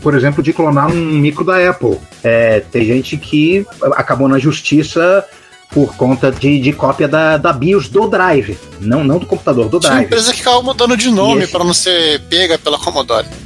por 0.00 0.14
exemplo, 0.14 0.42
de 0.42 0.52
clonar 0.54 0.90
um 0.90 0.94
micro 0.94 1.44
da 1.44 1.68
Apple. 1.68 1.98
É, 2.24 2.60
tem 2.72 2.86
gente 2.86 3.18
que 3.18 3.66
acabou 3.94 4.26
na 4.26 4.38
justiça 4.38 5.26
por 5.70 5.94
conta 5.96 6.30
de, 6.32 6.60
de 6.60 6.72
cópia 6.72 7.06
da, 7.06 7.36
da 7.36 7.52
BIOS 7.52 7.88
do 7.88 8.08
drive, 8.08 8.58
não, 8.80 9.04
não 9.04 9.18
do 9.18 9.26
computador, 9.26 9.68
do 9.68 9.78
Tinha 9.78 9.90
uma 9.92 9.96
drive. 9.98 10.06
empresa 10.06 10.32
que 10.32 10.38
ficava 10.38 10.62
mudando 10.62 10.96
de 10.96 11.10
nome 11.10 11.42
esse- 11.42 11.52
para 11.52 11.62
não 11.64 11.74
ser 11.74 12.20
pega 12.30 12.58
pela 12.58 12.78
Commodore. 12.78 13.26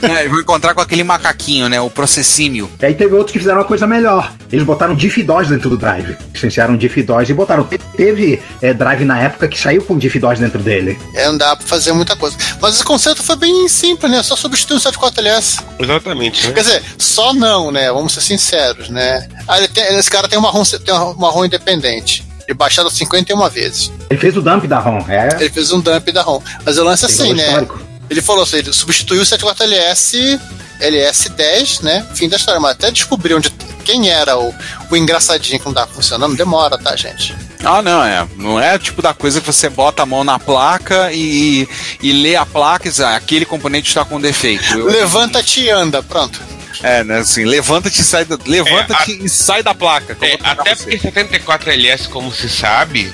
É, 0.00 0.24
eu 0.24 0.30
vou 0.30 0.40
encontrar 0.40 0.72
com 0.74 0.80
aquele 0.80 1.04
macaquinho, 1.04 1.68
né? 1.68 1.78
O 1.80 1.90
processímio. 1.90 2.70
E 2.80 2.86
aí 2.86 2.94
teve 2.94 3.12
outros 3.14 3.32
que 3.32 3.38
fizeram 3.38 3.58
uma 3.58 3.64
coisa 3.64 3.86
melhor. 3.86 4.32
Eles 4.50 4.64
botaram 4.64 4.94
diff-DOS 4.94 5.48
dentro 5.48 5.68
do 5.68 5.76
drive. 5.76 6.16
Licenciaram 6.32 6.76
diff-DOS 6.78 7.28
e 7.28 7.34
botaram. 7.34 7.64
Te- 7.64 7.76
Teve 7.96 8.40
é, 8.62 8.72
drive 8.72 9.04
na 9.04 9.18
época 9.20 9.48
que 9.48 9.58
saiu 9.58 9.82
com 9.82 9.98
diff-DOS 9.98 10.38
dentro 10.38 10.60
dele. 10.60 10.98
É, 11.14 11.26
não 11.26 11.36
dá 11.36 11.54
pra 11.56 11.66
fazer 11.66 11.92
muita 11.92 12.16
coisa. 12.16 12.36
Mas 12.60 12.76
esse 12.76 12.84
conceito 12.84 13.22
foi 13.22 13.36
bem 13.36 13.68
simples, 13.68 14.10
né? 14.10 14.22
Só 14.22 14.34
substituir 14.36 14.78
o 14.78 14.80
74LS. 14.80 15.62
Exatamente, 15.78 16.46
né? 16.46 16.54
Quer 16.54 16.60
dizer, 16.60 16.82
só 16.96 17.34
não, 17.34 17.70
né? 17.70 17.92
Vamos 17.92 18.14
ser 18.14 18.22
sinceros, 18.22 18.88
né? 18.88 19.28
Ah, 19.48 19.58
ele 19.58 19.68
tem- 19.68 19.96
esse 19.96 20.10
cara 20.10 20.28
tem 20.28 20.38
uma 20.38 20.50
ROM, 20.50 20.62
tem 20.64 20.94
uma 20.94 21.30
ROM 21.30 21.44
independente. 21.44 22.24
Ele 22.48 22.54
baixado 22.56 22.88
51 22.90 23.48
vezes. 23.48 23.90
Ele 24.08 24.20
fez 24.20 24.36
o 24.36 24.40
dump 24.42 24.66
da 24.66 24.78
ROM. 24.78 25.04
É, 25.08 25.28
Ele 25.40 25.50
fez 25.50 25.72
um 25.72 25.80
dump 25.80 26.12
da 26.12 26.22
ROM. 26.22 26.40
Mas 26.64 26.78
o 26.78 26.84
lance 26.84 27.04
é 27.04 27.08
assim, 27.08 27.32
né? 27.32 27.44
histórico. 27.46 27.80
Ele 28.08 28.22
falou 28.22 28.44
assim, 28.44 28.58
ele 28.58 28.72
substituiu 28.72 29.22
o 29.22 29.24
74LS 29.26 30.38
LS10, 30.80 31.82
né? 31.82 32.06
Fim 32.14 32.28
da 32.28 32.36
história. 32.36 32.60
Mas 32.60 32.72
até 32.72 32.90
descobrir 32.90 33.34
onde 33.34 33.50
quem 33.84 34.08
era 34.08 34.36
o, 34.38 34.54
o 34.90 34.96
engraçadinho 34.96 35.58
que 35.58 35.66
não 35.66 35.72
tava 35.74 35.90
funcionando, 35.92 36.36
demora, 36.36 36.76
tá, 36.78 36.94
gente? 36.96 37.34
Ah, 37.64 37.82
não, 37.82 38.02
é. 38.04 38.26
Não 38.36 38.60
é 38.60 38.78
tipo 38.78 39.00
da 39.02 39.12
coisa 39.14 39.40
que 39.40 39.46
você 39.46 39.68
bota 39.68 40.02
a 40.02 40.06
mão 40.06 40.22
na 40.22 40.38
placa 40.38 41.10
e, 41.12 41.68
e 42.02 42.12
lê 42.12 42.36
a 42.36 42.44
placa 42.46 42.86
e 42.86 42.90
diz, 42.90 43.00
ah, 43.00 43.16
aquele 43.16 43.44
componente 43.44 43.88
está 43.88 44.04
com 44.04 44.20
defeito. 44.20 44.64
Eu- 44.78 44.86
Levanta-te 44.86 45.62
e 45.62 45.70
anda, 45.70 46.02
pronto. 46.02 46.40
É, 46.82 47.04
né, 47.04 47.18
assim, 47.18 47.44
levanta-te 47.44 48.00
e 48.00 48.04
sai 48.04 48.24
da, 48.24 48.38
levanta-te 48.46 49.12
É, 49.12 49.24
e 49.24 49.28
sai 49.28 49.62
da 49.62 49.74
placa. 49.74 50.16
É, 50.20 50.38
até 50.42 50.74
você. 50.74 50.96
porque 50.96 51.08
74LS, 51.08 52.08
como 52.08 52.32
se 52.32 52.48
sabe, 52.48 53.12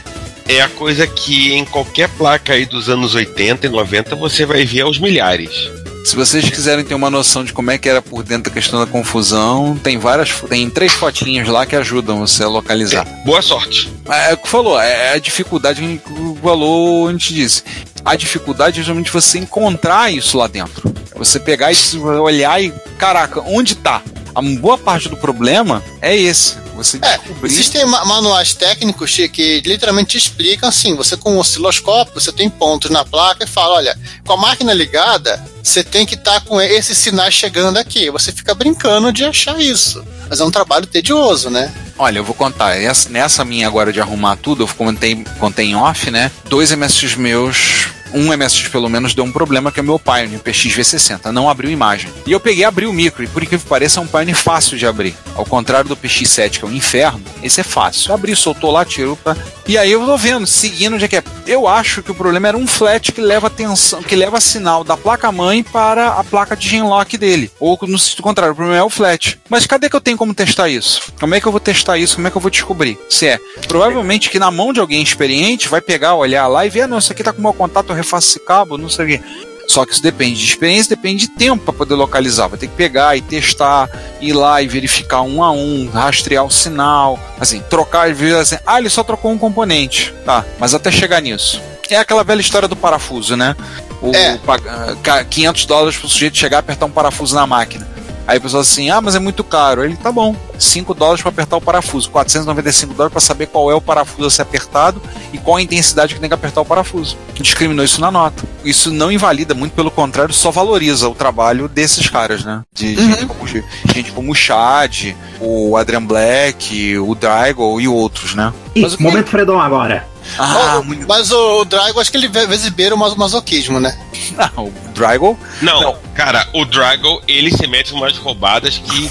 é 0.48 0.61
a 0.61 0.68
coisa 0.68 1.07
que 1.07 1.53
em 1.53 1.64
qualquer 1.64 2.09
placa 2.11 2.53
aí 2.55 2.66
dos 2.66 2.88
anos 2.88 3.14
80 3.14 3.66
e 3.66 3.70
90 3.70 4.16
você 4.16 4.44
vai 4.44 4.64
ver 4.64 4.83
aos 4.83 4.98
milhares. 4.98 5.70
Se 6.05 6.16
vocês 6.16 6.48
quiserem 6.51 6.85
ter 6.85 6.94
uma 6.94 7.09
noção 7.09 7.44
de 7.44 7.53
como 7.53 7.70
é 7.70 7.79
que 7.79 7.88
era 7.88 8.03
por 8.03 8.25
dentro 8.25 8.51
da 8.51 8.51
questão 8.51 8.81
da 8.81 8.87
confusão, 8.87 9.79
tem 9.81 9.98
várias, 9.98 10.33
tem 10.48 10.68
três 10.68 10.92
fotinhas 10.92 11.46
lá 11.46 11.64
que 11.64 11.77
ajudam 11.77 12.18
você 12.18 12.42
a 12.42 12.48
localizar. 12.48 13.05
Boa 13.25 13.40
sorte. 13.40 13.88
É, 14.09 14.31
é 14.31 14.35
o 14.35 14.37
que 14.37 14.48
falou, 14.48 14.81
é 14.81 15.12
a 15.12 15.18
dificuldade 15.18 15.81
que 16.05 16.12
o 16.12 16.35
valor 16.35 17.09
a 17.09 17.12
gente 17.12 17.33
disse. 17.33 17.62
A 18.05 18.16
dificuldade 18.16 18.81
é 18.81 18.83
justamente 18.83 19.12
você 19.12 19.38
encontrar 19.38 20.12
isso 20.12 20.37
lá 20.37 20.48
dentro. 20.48 20.92
É 21.14 21.16
você 21.16 21.38
pegar 21.38 21.70
e 21.72 21.77
olhar 22.20 22.61
e, 22.61 22.72
caraca, 23.07 23.43
onde 23.47 23.75
tá? 23.75 24.01
A 24.33 24.41
boa 24.41 24.79
parte 24.79 25.09
do 25.09 25.17
problema 25.17 25.83
é 26.01 26.17
esse. 26.17 26.55
Você 26.77 26.99
É, 27.03 27.19
descobrir. 27.19 27.51
existem 27.53 27.85
ma- 27.85 28.05
manuais 28.05 28.55
técnicos 28.55 29.15
que 29.31 29.61
literalmente 29.67 30.12
te 30.12 30.19
explicam 30.19 30.69
assim: 30.69 30.95
você 30.95 31.17
com 31.17 31.35
um 31.35 31.38
osciloscópio, 31.38 32.15
você 32.19 32.33
tem 32.33 32.49
pontos 32.49 32.91
na 32.91 33.05
placa 33.05 33.45
e 33.45 33.47
fala: 33.47 33.75
olha, 33.75 33.99
com 34.25 34.33
a 34.33 34.37
máquina 34.38 34.73
ligada, 34.73 35.45
você 35.62 35.83
tem 35.85 36.07
que 36.07 36.15
estar 36.15 36.41
com 36.43 36.59
esses 36.61 36.97
sinais 36.97 37.35
chegando 37.35 37.77
aqui. 37.77 38.09
Você 38.11 38.33
fica 38.33 38.55
brincando 38.55 39.12
de 39.12 39.23
achar 39.25 39.61
isso. 39.61 40.03
Mas 40.31 40.41
é 40.41 40.45
um 40.45 40.51
trabalho 40.51 40.87
tedioso, 40.87 41.51
né? 41.51 41.71
Olha, 41.99 42.19
eu 42.21 42.25
vou 42.25 42.35
contar. 42.35 42.75
Essa- 42.81 43.11
nessa 43.11 43.45
minha 43.45 43.67
agora 43.67 43.93
de 43.93 44.01
arrumar 44.01 44.37
tudo, 44.37 44.62
eu 44.62 44.69
contei, 44.69 45.23
contei 45.38 45.67
em 45.67 45.75
off, 45.75 46.11
né? 46.11 46.31
Dois 46.49 46.71
MSX 46.73 47.17
meus. 47.17 47.88
Um 48.14 48.37
MSX 48.37 48.68
pelo 48.68 48.88
menos 48.88 49.14
deu 49.14 49.25
um 49.25 49.33
problema 49.33 49.70
que 49.70 49.81
é 49.81 49.83
o 49.83 49.87
meu 49.87 49.98
Pioneer 49.98 50.40
PX 50.40 50.66
V60, 50.77 51.27
não 51.27 51.48
abriu 51.48 51.70
imagem. 51.70 52.11
E 52.27 52.33
eu 52.33 52.40
peguei 52.40 52.64
abri 52.64 52.87
o 52.87 52.92
micro, 52.92 53.22
e 53.22 53.27
por 53.27 53.42
incrível 53.42 53.64
que 53.64 53.68
pareça, 53.68 54.01
é 54.01 54.03
um 54.03 54.07
Pioneer 54.07 54.37
fácil 54.37 54.77
de 54.77 54.87
abrir. 54.87 55.14
Ao 55.35 55.44
contrário 55.44 55.88
do 55.88 55.96
PX7, 55.96 56.59
que 56.59 56.64
é 56.64 56.68
um 56.68 56.72
inferno, 56.72 57.22
esse 57.42 57.61
é 57.61 57.64
fácil. 57.64 58.12
Abri, 58.12 58.37
soltou 58.37 58.70
lá, 58.70 58.85
tirou 58.85 59.16
pra. 59.16 59.37
E 59.66 59.79
aí 59.79 59.92
eu 59.92 60.05
tô 60.05 60.16
vendo, 60.16 60.46
seguindo 60.46 60.94
onde 60.94 61.05
é 61.05 61.09
que 61.09 61.16
é. 61.16 61.25
Eu 61.46 61.66
acho 61.66 62.03
que 62.03 62.11
o 62.11 62.14
problema 62.14 62.48
era 62.48 62.57
um 62.57 62.66
flat 62.66 63.12
que 63.12 63.20
leva 63.20 63.46
atenção, 63.46 64.03
que 64.03 64.16
leva 64.16 64.40
sinal 64.40 64.85
da 64.85 64.96
placa-mãe 64.96 65.62
para 65.62 66.09
a 66.09 66.25
placa 66.25 66.57
de 66.57 66.68
genlock 66.68 67.16
dele. 67.16 67.51
Ou 67.59 67.79
no 67.83 67.98
sentido 67.98 68.22
contrário, 68.22 68.53
o 68.53 68.57
problema 68.57 68.79
é 68.79 68.83
o 68.83 68.90
flat. 68.90 69.38
Mas 69.48 69.66
cadê 69.66 69.88
que 69.88 69.96
eu 69.96 70.01
tenho 70.01 70.16
como 70.16 70.35
testar 70.35 70.68
isso? 70.68 71.12
Como 71.18 71.35
é 71.35 71.40
que 71.40 71.46
eu 71.46 71.53
vou 71.53 71.61
testar 71.61 71.96
isso? 71.98 72.16
Como 72.16 72.27
é 72.27 72.31
que 72.31 72.37
eu 72.37 72.40
vou 72.40 72.51
descobrir? 72.51 72.98
Se 73.09 73.27
é 73.27 73.38
provavelmente 73.68 74.31
que 74.31 74.38
na 74.38 74.51
mão 74.51 74.72
de 74.72 74.81
alguém 74.81 75.03
experiente 75.03 75.68
vai 75.68 75.81
pegar, 75.81 76.14
olhar 76.14 76.46
lá 76.48 76.66
e 76.66 76.70
ver, 76.70 76.83
ah, 76.83 76.88
não, 76.88 76.98
isso 76.98 77.12
aqui 77.12 77.22
tá 77.22 77.33
com 77.33 77.40
mau 77.40 77.55
contato, 77.55 77.90
eu 77.90 77.94
refaço 78.03 78.29
esse 78.29 78.41
cabo, 78.41 78.77
não 78.79 78.88
sei 78.88 79.05
o 79.05 79.09
quê. 79.09 79.21
Só 79.69 79.87
que 79.87 79.93
isso 79.93 80.03
depende 80.03 80.38
de 80.38 80.45
experiência, 80.45 80.95
depende 80.95 81.27
de 81.27 81.29
tempo 81.29 81.65
para 81.65 81.73
poder 81.73 81.95
localizar. 81.95 82.49
Vai 82.49 82.59
ter 82.59 82.67
que 82.67 82.75
pegar 82.75 83.17
e 83.17 83.23
testar, 83.23 83.88
ir 84.21 84.33
lá 84.35 84.61
e 84.61 84.67
verificar 84.69 85.23
um 85.23 85.43
a 85.43 85.51
um, 85.53 85.88
rastrear 85.88 86.45
o 86.45 86.51
sinal, 86.51 87.19
assim, 87.41 87.62
trocar 87.71 88.11
e 88.11 88.12
ver 88.12 88.35
assim, 88.37 88.57
ah, 88.67 88.79
ele 88.79 88.91
só 88.91 89.03
trocou 89.03 89.31
um 89.31 89.38
componente. 89.38 90.12
Tá, 90.27 90.45
mas 90.59 90.75
até 90.75 90.91
chegar 90.91 91.23
nisso. 91.23 91.61
É 91.88 91.97
aquela 91.97 92.25
velha 92.25 92.41
história 92.41 92.67
do 92.69 92.75
parafuso, 92.77 93.37
né? 93.37 93.55
O, 94.01 94.15
É. 94.15 94.37
pagar- 94.38 94.97
ca- 95.03 95.25
500 95.25 95.65
dólares 95.67 95.97
pro 95.99 96.09
sujeito 96.09 96.37
chegar 96.37 96.57
e 96.59 96.61
apertar 96.61 96.87
um 96.87 96.91
parafuso 96.91 97.35
na 97.35 97.47
máquina. 97.47 97.87
Aí 98.26 98.38
a 98.38 98.40
pessoa 98.40 98.62
assim, 98.62 98.88
ah, 98.90 99.00
mas 99.00 99.14
é 99.14 99.18
muito 99.18 99.42
caro. 99.42 99.85
Ele, 99.85 99.96
tá 99.96 100.12
bom, 100.12 100.35
5 100.58 100.94
dólares 100.94 101.20
para 101.22 101.30
apertar 101.30 101.56
o 101.56 101.61
parafuso, 101.61 102.08
495 102.11 102.94
dólares 102.94 103.12
para 103.12 103.20
saber 103.20 103.46
qual 103.46 103.70
é 103.70 103.74
o 103.74 103.80
parafuso 103.80 104.26
a 104.28 104.30
ser 104.30 104.42
apertado 104.42 105.02
e 105.32 105.38
qual 105.38 105.56
a 105.56 105.62
intensidade 105.62 106.14
que 106.14 106.20
tem 106.20 106.28
que 106.28 106.35
apertar 106.35 106.61
o 106.61 106.64
parafuso. 106.64 107.16
Discriminou 107.35 107.85
isso 107.85 108.00
na 108.00 108.11
nota. 108.11 108.44
Isso 108.64 108.90
não 108.92 109.11
invalida, 109.11 109.54
muito 109.54 109.72
pelo 109.72 109.90
contrário, 109.90 110.32
só 110.32 110.50
valoriza 110.50 111.08
o 111.08 111.14
trabalho 111.14 111.68
desses 111.68 112.08
caras, 112.08 112.44
né? 112.44 112.62
De 112.72 112.94
gente, 112.94 113.26
como, 113.26 113.46
gente 113.46 114.12
como 114.12 114.30
o 114.32 114.35
Chad, 114.35 115.14
o 115.40 115.76
Adrian 115.76 116.04
Black, 116.04 116.96
o 116.98 117.14
Draigo 117.16 117.80
e 117.80 117.88
outros, 117.88 118.35
né? 118.35 118.52
Ih, 118.74 118.82
Mas 118.82 118.94
o 118.94 118.96
que- 118.98 119.02
momento 119.02 119.28
Fredon 119.28 119.58
agora. 119.61 120.06
Ah, 120.38 120.78
O- 120.80 120.85
muito... 120.85 121.06
Mas 121.06 121.30
o, 121.30 121.61
o 121.61 121.64
Drago, 121.64 122.00
acho 122.00 122.11
que 122.11 122.16
ele 122.16 122.28
vezes 122.28 122.68
beira 122.70 122.94
o 122.94 122.98
mas- 122.98 123.14
masoquismo, 123.14 123.78
né? 123.80 123.98
Ah, 124.38 124.50
o 124.56 124.72
Draigo 124.94 125.38
Não, 125.61 125.80
Não. 125.80 125.96
cara, 126.14 126.48
o 126.54 126.64
Drago, 126.64 127.20
ele 127.28 127.54
se 127.54 127.66
mete 127.66 127.92
em 127.92 127.96
umas 127.96 128.16
roubadas 128.16 128.78
que. 128.78 129.11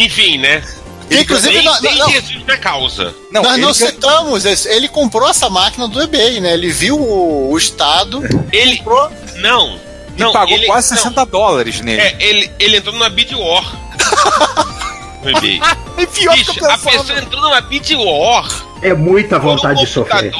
Enfim, 0.00 0.38
né? 0.38 0.62
Inclusive, 1.10 1.52
nem, 1.54 1.64
não- 1.64 1.80
nem 1.82 1.98
não- 1.98 2.10
Jesus 2.10 2.46
na 2.46 2.56
causa. 2.56 3.14
Não, 3.30 3.42
Nós 3.42 3.52
ele 3.54 3.62
não 3.62 3.72
que- 3.72 3.78
citamos, 3.86 4.44
ele 4.66 4.88
comprou 4.88 5.28
essa 5.28 5.50
máquina 5.50 5.86
do 5.86 6.00
eBay, 6.02 6.40
né? 6.40 6.54
Ele 6.54 6.72
viu 6.72 6.98
o, 6.98 7.50
o 7.52 7.58
estado, 7.58 8.22
Ele. 8.50 8.78
comprou. 8.78 9.12
Não. 9.36 9.78
e 10.16 10.20
Não, 10.20 10.32
pagou 10.32 10.54
ele, 10.56 10.64
quase 10.66 10.92
não, 10.92 10.96
60 10.96 11.26
dólares 11.26 11.80
nele. 11.82 12.00
É, 12.00 12.16
ele, 12.20 12.50
ele 12.58 12.76
entrou 12.78 12.94
numa 12.94 13.10
Bid 13.10 13.34
War. 13.34 13.64
No 15.22 15.30
eBay. 15.30 15.60
É 15.96 16.06
pior 16.06 16.34
Bicho, 16.36 16.64
a 16.66 16.76
pessoa 16.78 17.18
entrou 17.18 17.40
numa 17.42 17.60
Bid 17.62 17.96
War 17.96 18.46
É 18.82 18.92
muita 18.94 19.36
um 19.38 19.40
vontade 19.40 19.80
de 19.80 19.86
sofrer. 19.86 20.32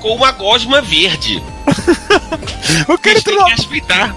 com 0.00 0.14
uma 0.14 0.32
gosma 0.32 0.80
verde. 0.80 1.42
O 2.88 2.96
cara 2.98 3.18
entrou, 3.18 3.44
que 3.46 3.50
respeitar. 3.50 4.14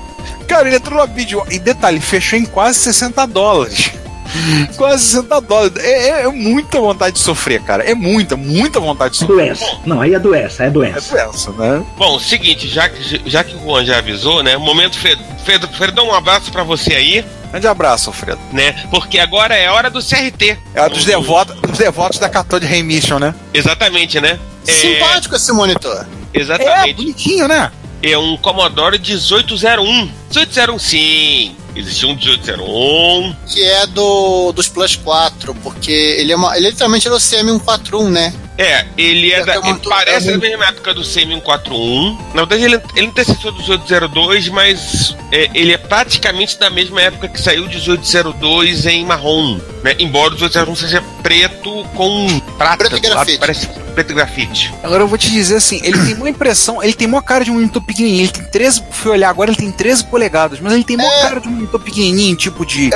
cara, 0.47 0.67
ele 0.67 0.75
entrou 0.77 1.05
no 1.07 1.13
vídeo. 1.13 1.43
E 1.49 1.57
detalhe, 1.57 1.99
fechou 1.99 2.37
em 2.37 2.45
quase 2.45 2.79
60 2.79 3.25
dólares. 3.27 3.91
Quase 4.77 5.03
60 5.05 5.41
dólares. 5.41 5.83
É, 5.83 6.09
é- 6.09 6.21
é 6.23 6.27
muita 6.27 6.79
vontade 6.79 7.15
de 7.15 7.21
sofrer, 7.21 7.61
cara. 7.61 7.83
É 7.83 7.93
muita, 7.93 8.35
muita 8.35 8.79
vontade 8.79 9.13
de 9.17 9.23
É 9.23 9.27
sofrer. 9.27 9.45
doença. 9.47 9.65
Não, 9.85 10.01
aí 10.01 10.13
é 10.15 10.19
doença, 10.19 10.63
é 10.63 10.67
É 10.67 10.69
doença. 10.71 11.15
doença, 11.15 11.51
né? 11.51 11.83
Bom, 11.97 12.17
seguinte, 12.19 12.67
já 12.67 12.89
que, 12.89 13.21
já 13.29 13.43
que 13.43 13.55
o 13.55 13.59
Juan 13.59 13.85
já 13.85 13.97
avisou, 13.99 14.41
né? 14.41 14.57
Momento 14.57 14.97
Fred, 14.97 15.21
Fred, 15.43 15.67
Fredão, 15.75 16.07
um 16.07 16.13
abraço 16.13 16.51
pra 16.51 16.63
você 16.63 16.93
aí, 16.95 17.25
Grande 17.51 17.67
abraço, 17.67 18.09
Alfredo. 18.09 18.39
né? 18.51 18.73
Porque 18.89 19.19
agora 19.19 19.55
é 19.55 19.69
hora 19.69 19.87
do 19.91 19.99
CRT. 20.01 20.57
É 20.73 20.79
a 20.79 20.87
dos 20.87 21.05
devotos, 21.05 21.55
devotos 21.77 22.19
da 22.19 22.29
cartão 22.29 22.59
de 22.59 22.65
remission, 22.65 23.19
né? 23.19 23.33
Exatamente, 23.53 24.19
né? 24.19 24.39
É, 24.67 24.71
Simpático 24.71 25.35
esse 25.35 25.51
monitor. 25.51 26.05
É, 26.33 26.39
exatamente. 26.39 26.93
bonitinho, 26.93 27.47
né? 27.47 27.71
É 28.01 28.17
um 28.17 28.35
Commodore 28.37 28.99
1801. 28.99 29.83
1801, 29.85 30.79
sim. 30.79 31.55
Existia 31.75 32.07
um 32.07 32.15
1801. 32.15 33.35
Que 33.47 33.63
é 33.63 33.87
do 33.87 34.51
dos 34.51 34.67
Plus 34.67 34.95
4, 34.95 35.55
porque 35.55 35.91
ele 35.91 36.31
é 36.31 36.35
uma. 36.35 36.55
Ele 36.55 36.69
literalmente 36.69 37.07
era 37.07 37.15
o 37.15 37.19
CM141, 37.19 38.09
né? 38.09 38.33
É, 38.57 38.85
ele 38.97 39.31
é 39.31 39.39
É, 39.39 39.45
da, 39.45 39.55
é 39.55 39.57
ele 39.57 39.79
parece 39.87 40.29
é 40.29 40.31
da 40.33 40.37
mesma 40.37 40.65
época 40.65 40.93
do 40.93 41.01
CM141. 41.01 42.17
Na 42.33 42.45
verdade, 42.45 42.63
ele, 42.63 42.81
ele 42.95 43.07
antecessor 43.07 43.51
do 43.51 43.59
1802, 43.59 44.49
mas 44.49 45.15
é, 45.31 45.49
ele 45.53 45.73
é 45.73 45.77
praticamente 45.77 46.59
da 46.59 46.69
mesma 46.69 47.01
época 47.01 47.27
que 47.27 47.41
saiu 47.41 47.63
o 47.63 47.67
1802 47.67 48.85
em 48.85 49.05
marrom. 49.05 49.59
Né? 49.83 49.95
Embora 49.99 50.29
o 50.33 50.35
1801 50.35 50.75
seja 50.75 51.03
preto 51.21 51.83
com 51.95 52.39
prata. 52.57 52.77
Preto 52.89 52.97
e 52.97 52.99
grafite. 52.99 53.37
Parece 53.39 53.67
preto 53.93 54.11
e 54.11 54.13
grafite. 54.15 54.73
Agora 54.83 55.03
eu 55.03 55.07
vou 55.07 55.17
te 55.17 55.31
dizer 55.31 55.55
assim, 55.55 55.79
ele 55.83 55.97
tem 56.05 56.15
uma 56.15 56.29
impressão, 56.29 56.81
ele 56.81 56.93
tem 56.93 57.07
uma 57.07 57.21
cara 57.21 57.43
de 57.43 57.51
um 57.51 57.55
monitor 57.55 57.81
pequenininho, 57.81 58.23
ele 58.23 58.31
tem 58.31 58.43
13, 58.43 58.83
fui 58.91 59.11
olhar 59.11 59.29
agora, 59.29 59.49
ele 59.51 59.57
tem 59.57 59.71
13 59.71 60.05
polegadas, 60.05 60.59
mas 60.59 60.73
ele 60.73 60.83
tem 60.83 60.95
uma 60.95 61.05
É. 61.05 61.21
cara 61.21 61.39
de 61.39 61.47
um 61.47 61.51
monitor 61.51 61.79
pequenininho, 61.79 62.35
tipo 62.35 62.65
de 62.65 62.89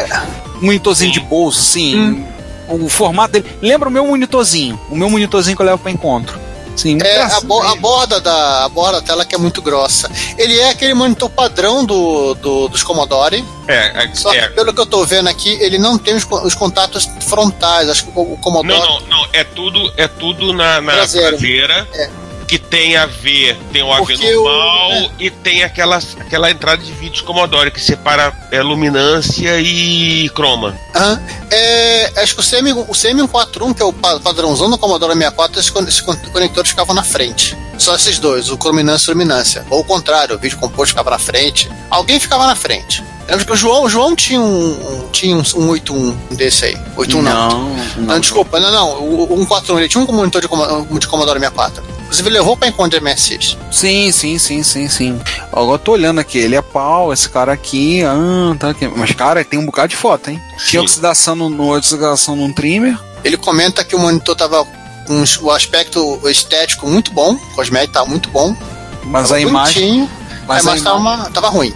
um 0.62 0.66
monitorzinho 0.66 1.12
de 1.12 1.20
bolso, 1.20 1.60
assim, 1.60 2.24
o 2.70 2.90
formato 2.90 3.34
dele, 3.34 3.46
lembra 3.62 3.90
o 3.90 3.92
meu 3.92 4.06
monitorzinho, 4.06 4.80
o 4.90 4.96
meu 4.96 5.10
monitorzinho 5.10 5.56
que 5.56 5.62
eu 5.62 5.66
levo 5.66 5.78
pra 5.80 5.92
encontro. 5.92 6.38
Sim, 6.76 7.00
É 7.02 7.24
a, 7.24 7.42
bo- 7.42 7.64
a 7.64 7.74
borda 7.76 8.22
da 8.22 8.66
a 8.66 8.70
borda 8.70 9.02
da 9.02 9.08
tela 9.08 9.26
que 9.26 9.34
é 9.34 9.38
muito 9.40 9.64
grossa. 9.64 10.12
Ele 10.38 10.60
é 10.60 10.70
aquele 10.70 10.94
monitor 10.94 11.28
padrão 11.28 11.84
do, 11.84 12.36
do- 12.36 12.68
dos 12.68 12.84
Commodore, 12.84 13.44
É, 13.68 14.04
é, 14.04 14.12
só 14.14 14.30
que 14.30 14.38
é. 14.38 14.48
pelo 14.50 14.72
que 14.72 14.80
eu 14.80 14.86
tô 14.86 15.04
vendo 15.04 15.28
aqui, 15.28 15.50
ele 15.60 15.80
não 15.80 15.98
tem 15.98 16.14
os, 16.14 16.24
os 16.44 16.54
contatos 16.54 17.10
frontais. 17.22 17.90
Acho 17.90 18.04
que 18.06 18.12
o, 18.16 18.34
o 18.34 18.38
Commodore. 18.38 18.80
Não, 18.80 19.00
não, 19.00 19.08
não. 19.08 19.28
É 19.34 19.44
tudo, 19.44 19.92
é 19.98 20.08
tudo 20.08 20.54
na, 20.54 20.80
na 20.80 20.92
Traseira. 20.94 21.30
traseira. 21.30 21.88
É. 21.96 22.10
Que 22.48 22.58
tem 22.58 22.96
a 22.96 23.06
ver, 23.06 23.58
tem 23.74 23.84
o 23.84 23.92
AV 23.92 24.16
normal 24.18 24.92
é. 24.94 25.10
e 25.20 25.30
tem 25.30 25.64
aquela, 25.64 25.98
aquela 26.20 26.50
entrada 26.50 26.82
de 26.82 26.94
vídeos 26.94 27.20
Commodore 27.22 27.70
que 27.72 27.80
separa 27.82 28.34
é, 28.52 28.62
luminância 28.62 29.60
e 29.60 30.30
croma. 30.30 30.74
Aham. 30.96 31.22
É, 31.52 32.14
acho 32.24 32.36
que 32.36 32.40
o, 32.40 32.44
CM, 32.44 32.72
o 32.72 32.86
CM141, 32.88 33.76
que 33.76 33.82
é 33.82 33.86
o 33.86 33.92
pa- 33.92 34.20
padrãozão 34.22 34.70
do 34.70 34.78
Commodore 34.78 35.14
64, 35.14 35.60
esses, 35.60 35.70
con- 35.70 35.82
esses 35.84 36.00
con- 36.02 36.16
conectores 36.32 36.70
ficavam 36.70 36.96
na 36.96 37.04
frente. 37.04 37.58
Só 37.78 37.96
esses 37.96 38.18
dois, 38.18 38.50
o 38.50 38.58
crominância 38.58 39.12
e 39.12 39.14
luminância. 39.14 39.66
Ou 39.70 39.82
o 39.82 39.84
contrário, 39.84 40.36
o 40.36 40.40
vídeo 40.40 40.58
composto 40.58 40.90
ficava 40.90 41.10
na 41.10 41.20
frente. 41.20 41.70
Alguém 41.90 42.18
ficava 42.20 42.48
na 42.48 42.56
frente. 42.56 43.04
Lembra 43.28 43.44
que 43.46 43.52
o 43.52 43.58
João, 43.58 43.84
o 43.84 43.90
João 43.90 44.16
tinha 44.16 44.40
um, 44.40 44.70
um- 44.72 45.10
tinha 45.12 45.36
um, 45.36 45.44
um 45.58 45.70
81 45.70 46.12
desse 46.32 46.64
aí. 46.66 46.78
81 46.96 47.22
não. 47.22 47.50
não, 47.50 47.76
Não, 47.98 48.20
desculpa, 48.22 48.58
não, 48.60 48.72
não. 48.72 48.90
O, 49.02 49.34
o 49.34 49.38
141, 49.40 49.80
ele 49.80 49.90
tinha 49.90 50.02
um 50.04 50.08
monitor 50.14 50.42
de, 50.42 50.48
de 50.48 51.08
Commodore 51.08 51.40
64. 51.40 51.97
Inclusive 52.08 52.30
levou 52.30 52.56
pra 52.58 52.68
encontro 52.70 52.98
de 52.98 53.04
MSX. 53.06 53.58
Sim, 53.72 54.12
sim, 54.12 54.38
sim, 54.40 54.64
sim, 54.64 54.88
sim. 54.88 55.22
Agora 55.52 55.74
eu 55.74 55.80
tô 55.80 55.92
olhando 55.92 56.20
aqui, 56.20 56.38
ele 56.38 56.56
é 56.56 56.62
pau, 56.62 57.12
esse 57.12 57.28
cara 57.30 57.52
aqui, 57.52 58.02
ah, 58.04 58.56
tá 58.58 58.70
aqui. 58.70 58.88
Mas, 58.88 59.12
cara, 59.12 59.44
tem 59.44 59.60
um 59.60 59.66
bocado 59.66 59.90
de 59.90 59.96
foto, 59.98 60.30
hein? 60.30 60.42
Tinha 60.58 60.80
Sim. 60.82 60.86
oxidação 60.86 61.36
no, 61.36 61.50
no 61.50 61.76
oxidação 61.76 62.36
num 62.36 62.52
trimmer. 62.54 62.98
Ele 63.26 63.36
comenta 63.38 63.84
que 63.84 63.96
o 63.96 64.00
monitor 64.00 64.36
tava 64.36 64.66
com 65.06 65.24
o 65.42 65.52
aspecto 65.52 66.20
estético 66.30 66.88
muito 66.88 67.12
bom, 67.12 67.34
o 67.34 67.56
cosmético 67.56 67.94
tava 67.94 68.08
muito 68.10 68.30
bom. 68.30 68.56
Mas 69.04 69.24
tava 69.24 69.36
a 69.36 69.42
imagem. 69.42 70.10
Mas 70.48 70.66
é, 70.66 70.70
a 70.70 70.72
mas 70.72 70.82
tava, 70.82 71.00
ima- 71.00 71.16
uma- 71.16 71.30
tava 71.30 71.50
ruim. 71.50 71.74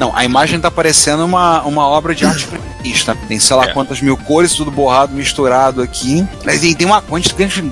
Não, 0.00 0.16
a 0.16 0.24
imagem 0.24 0.58
tá 0.60 0.70
parecendo 0.70 1.24
uma, 1.24 1.62
uma 1.62 1.86
obra 1.86 2.14
de 2.14 2.24
arte 2.24 2.48
primista. 2.84 3.16
Tem 3.26 3.38
sei 3.40 3.56
lá 3.56 3.64
É. 3.64 3.72
quantas 3.72 4.00
mil 4.00 4.16
cores, 4.16 4.54
tudo 4.54 4.70
borrado, 4.70 5.14
misturado 5.14 5.80
aqui. 5.82 6.26
Mas 6.44 6.60
tem, 6.60 6.74
tem 6.74 6.86
uma 6.86 7.02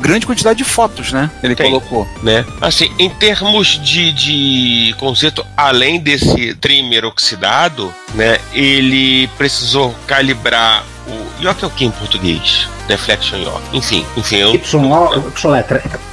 grande, 0.01 0.27
quantidade 0.27 0.57
de 0.59 0.65
fotos, 0.65 1.13
né? 1.13 1.31
Ele 1.43 1.55
Tem. 1.55 1.71
colocou. 1.71 2.09
né? 2.23 2.45
Assim, 2.61 2.91
em 2.99 3.11
termos 3.11 3.79
de, 3.83 4.13
de 4.13 4.95
conceito, 4.99 5.45
além 5.57 6.01
desse 6.01 6.55
trimmer 6.55 7.05
oxidado, 7.05 7.93
né? 8.15 8.39
Ele 8.53 9.29
precisou 9.37 9.95
calibrar 10.07 10.85
o 11.07 11.43
York 11.43 11.63
é 11.65 11.67
o 11.67 11.71
que 11.71 11.85
em 11.85 11.91
português? 11.91 12.69
Deflection 12.97 13.39
York. 13.39 13.63
Enfim, 13.73 14.05
enfim, 14.17 14.37
eu, 14.37 14.53
YO, 14.55 14.61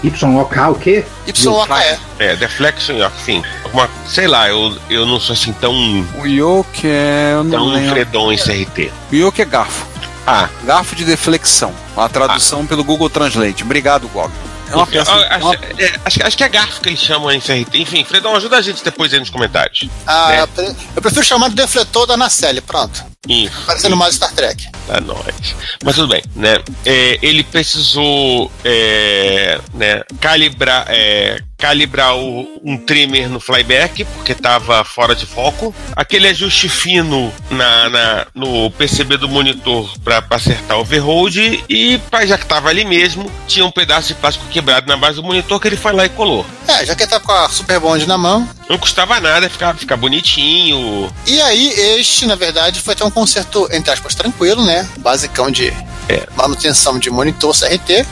YOK 0.04 0.58
o 0.70 0.76
quê? 0.76 1.06
YOKE. 1.28 2.00
é, 2.20 2.36
Deflection 2.36 2.96
York, 2.96 3.16
enfim. 3.22 3.44
Alguma, 3.64 3.90
sei 4.08 4.28
lá, 4.28 4.48
eu, 4.50 4.78
eu 4.90 5.06
não 5.06 5.20
sou 5.20 5.34
assim 5.34 5.52
tão, 5.54 5.74
O 6.18 6.26
Yoke 6.26 6.88
é. 6.88 7.32
Eu 7.34 7.44
não 7.44 7.72
tão 7.74 7.90
fredon 7.90 8.32
em 8.32 8.38
CRT. 8.38 8.92
O 9.12 9.16
Yoke 9.16 9.42
é 9.42 9.46
garfo. 9.46 9.86
Ah, 10.26 10.48
Garfo 10.64 10.96
de 10.96 11.04
deflexão. 11.06 11.74
A 11.98 12.08
tradução 12.08 12.66
pelo 12.66 12.84
Google 12.84 13.10
Translate. 13.10 13.64
Obrigado, 13.64 14.08
Gog. 14.10 14.32
É 14.72 14.76
uma 14.76 14.86
peça. 14.86 15.12
é 15.12 15.34
acho, 15.34 15.46
uma- 15.46 15.56
é, 15.56 16.00
acho, 16.06 16.20
acho 16.28 16.38
que 16.38 16.44
é 16.44 16.50
garfo 16.50 16.80
que 16.82 16.90
eles 16.90 17.00
chamam 17.00 17.32
em 17.32 17.40
CRT. 17.42 17.80
Enfim, 17.80 18.04
Fredon, 18.06 18.36
ajuda 18.36 18.58
a 18.58 18.62
gente 18.62 18.84
depois 18.84 19.12
aí 19.12 19.20
nos 19.20 19.32
comentários. 19.32 19.90
Ah, 20.06 20.46
né? 20.58 20.76
Eu 20.96 21.02
prefiro 21.02 21.26
chamar 21.26 21.50
de 21.50 21.56
defletor 21.56 22.06
da 22.06 22.16
Nacelle, 22.16 22.62
pronto. 22.62 23.04
Isso. 23.30 23.66
Parecendo 23.66 23.96
mais 23.96 24.16
Star 24.16 24.34
Trek. 24.34 24.68
a 24.90 25.00
nós. 25.00 25.56
Mas 25.84 25.96
tudo 25.96 26.08
bem, 26.08 26.24
né? 26.36 26.58
É, 26.84 27.20
ele 27.22 27.44
precisou 27.44 28.52
é, 28.66 29.62
né, 29.74 30.02
calibrar, 30.20 30.86
é, 30.90 31.40
calibrar 31.60 32.16
o- 32.16 32.48
um 32.64 32.78
trimmer 32.78 33.30
no 33.30 33.40
flyback, 33.40 34.06
porque 34.06 34.32
estava 34.32 34.84
fora 34.86 35.14
de 35.14 35.26
foco. 35.26 35.76
Aquele 35.96 36.28
ajuste 36.30 36.70
fino 36.70 37.32
na, 37.52 37.90
na- 37.90 38.28
no 38.34 38.72
PCB 38.72 39.18
do 39.18 39.28
monitor 39.28 39.92
para 40.04 40.24
acertar 40.32 40.78
o 40.78 40.82
overhold. 40.82 41.64
E 41.70 41.98
pra, 42.10 42.26
já 42.26 42.38
que 42.38 42.46
estava 42.46 42.70
ali 42.70 42.86
mesmo, 42.86 43.30
tinha 43.46 43.66
um 43.66 43.72
pedaço 43.72 44.08
de 44.08 44.14
plástico 44.16 44.46
quebrado 44.48 44.88
na 44.88 44.96
base 44.96 45.18
do 45.18 45.24
monitor 45.24 45.60
que 45.60 45.68
ele 45.68 45.76
foi 45.78 45.92
lá 45.92 46.06
e 46.06 46.10
colou. 46.10 46.46
É, 46.68 46.86
já 46.86 46.96
que 46.96 47.04
ele 47.04 47.10
tá 47.12 47.20
com 47.20 47.32
a 47.32 47.50
Super 47.50 47.80
Bond 47.80 48.08
na 48.08 48.18
mão. 48.18 48.48
Não 48.70 48.78
custava 48.78 49.20
nada 49.20 49.50
ficar, 49.50 49.76
ficar 49.76 49.98
bonitinho. 49.98 51.12
E 51.28 51.42
aí, 51.42 51.70
este, 51.98 52.26
na 52.26 52.36
verdade, 52.36 52.80
foi 52.80 52.96
ter 52.96 53.04
um 53.04 53.12
conserto, 53.12 53.68
entre 53.72 53.92
aspas, 53.92 54.16
tranquilo, 54.16 54.64
né? 54.66 54.88
Basicão 55.00 55.52
de 55.52 55.68
É. 56.08 56.26
manutenção 56.36 56.98
de 56.98 57.10
monitor 57.10 57.54
CRT. 57.54 58.06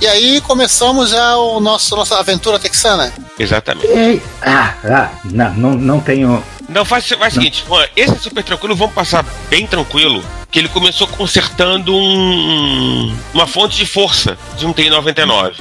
E 0.00 0.06
aí 0.06 0.40
começamos 0.40 1.10
já 1.10 1.36
o 1.36 1.60
nosso 1.60 1.94
nossa 1.96 2.18
aventura 2.18 2.58
texana. 2.58 3.12
Exatamente. 3.38 3.86
Ei, 3.86 4.22
ah, 4.42 4.74
ah, 4.84 5.10
não, 5.24 5.54
não, 5.54 5.70
não 5.74 6.00
tenho. 6.00 6.42
Não, 6.68 6.84
faz, 6.84 7.06
faz 7.08 7.32
o 7.34 7.36
seguinte, 7.36 7.64
Juan, 7.66 7.84
esse 7.94 8.12
é 8.12 8.18
super 8.18 8.42
tranquilo, 8.42 8.74
vamos 8.74 8.94
passar 8.94 9.24
bem 9.48 9.66
tranquilo. 9.66 10.24
Que 10.50 10.58
ele 10.60 10.68
começou 10.68 11.06
consertando 11.08 11.94
um, 11.94 13.14
uma 13.32 13.46
fonte 13.46 13.76
de 13.76 13.86
força 13.86 14.36
de 14.56 14.66
um 14.66 14.72
TI-99. 14.72 15.54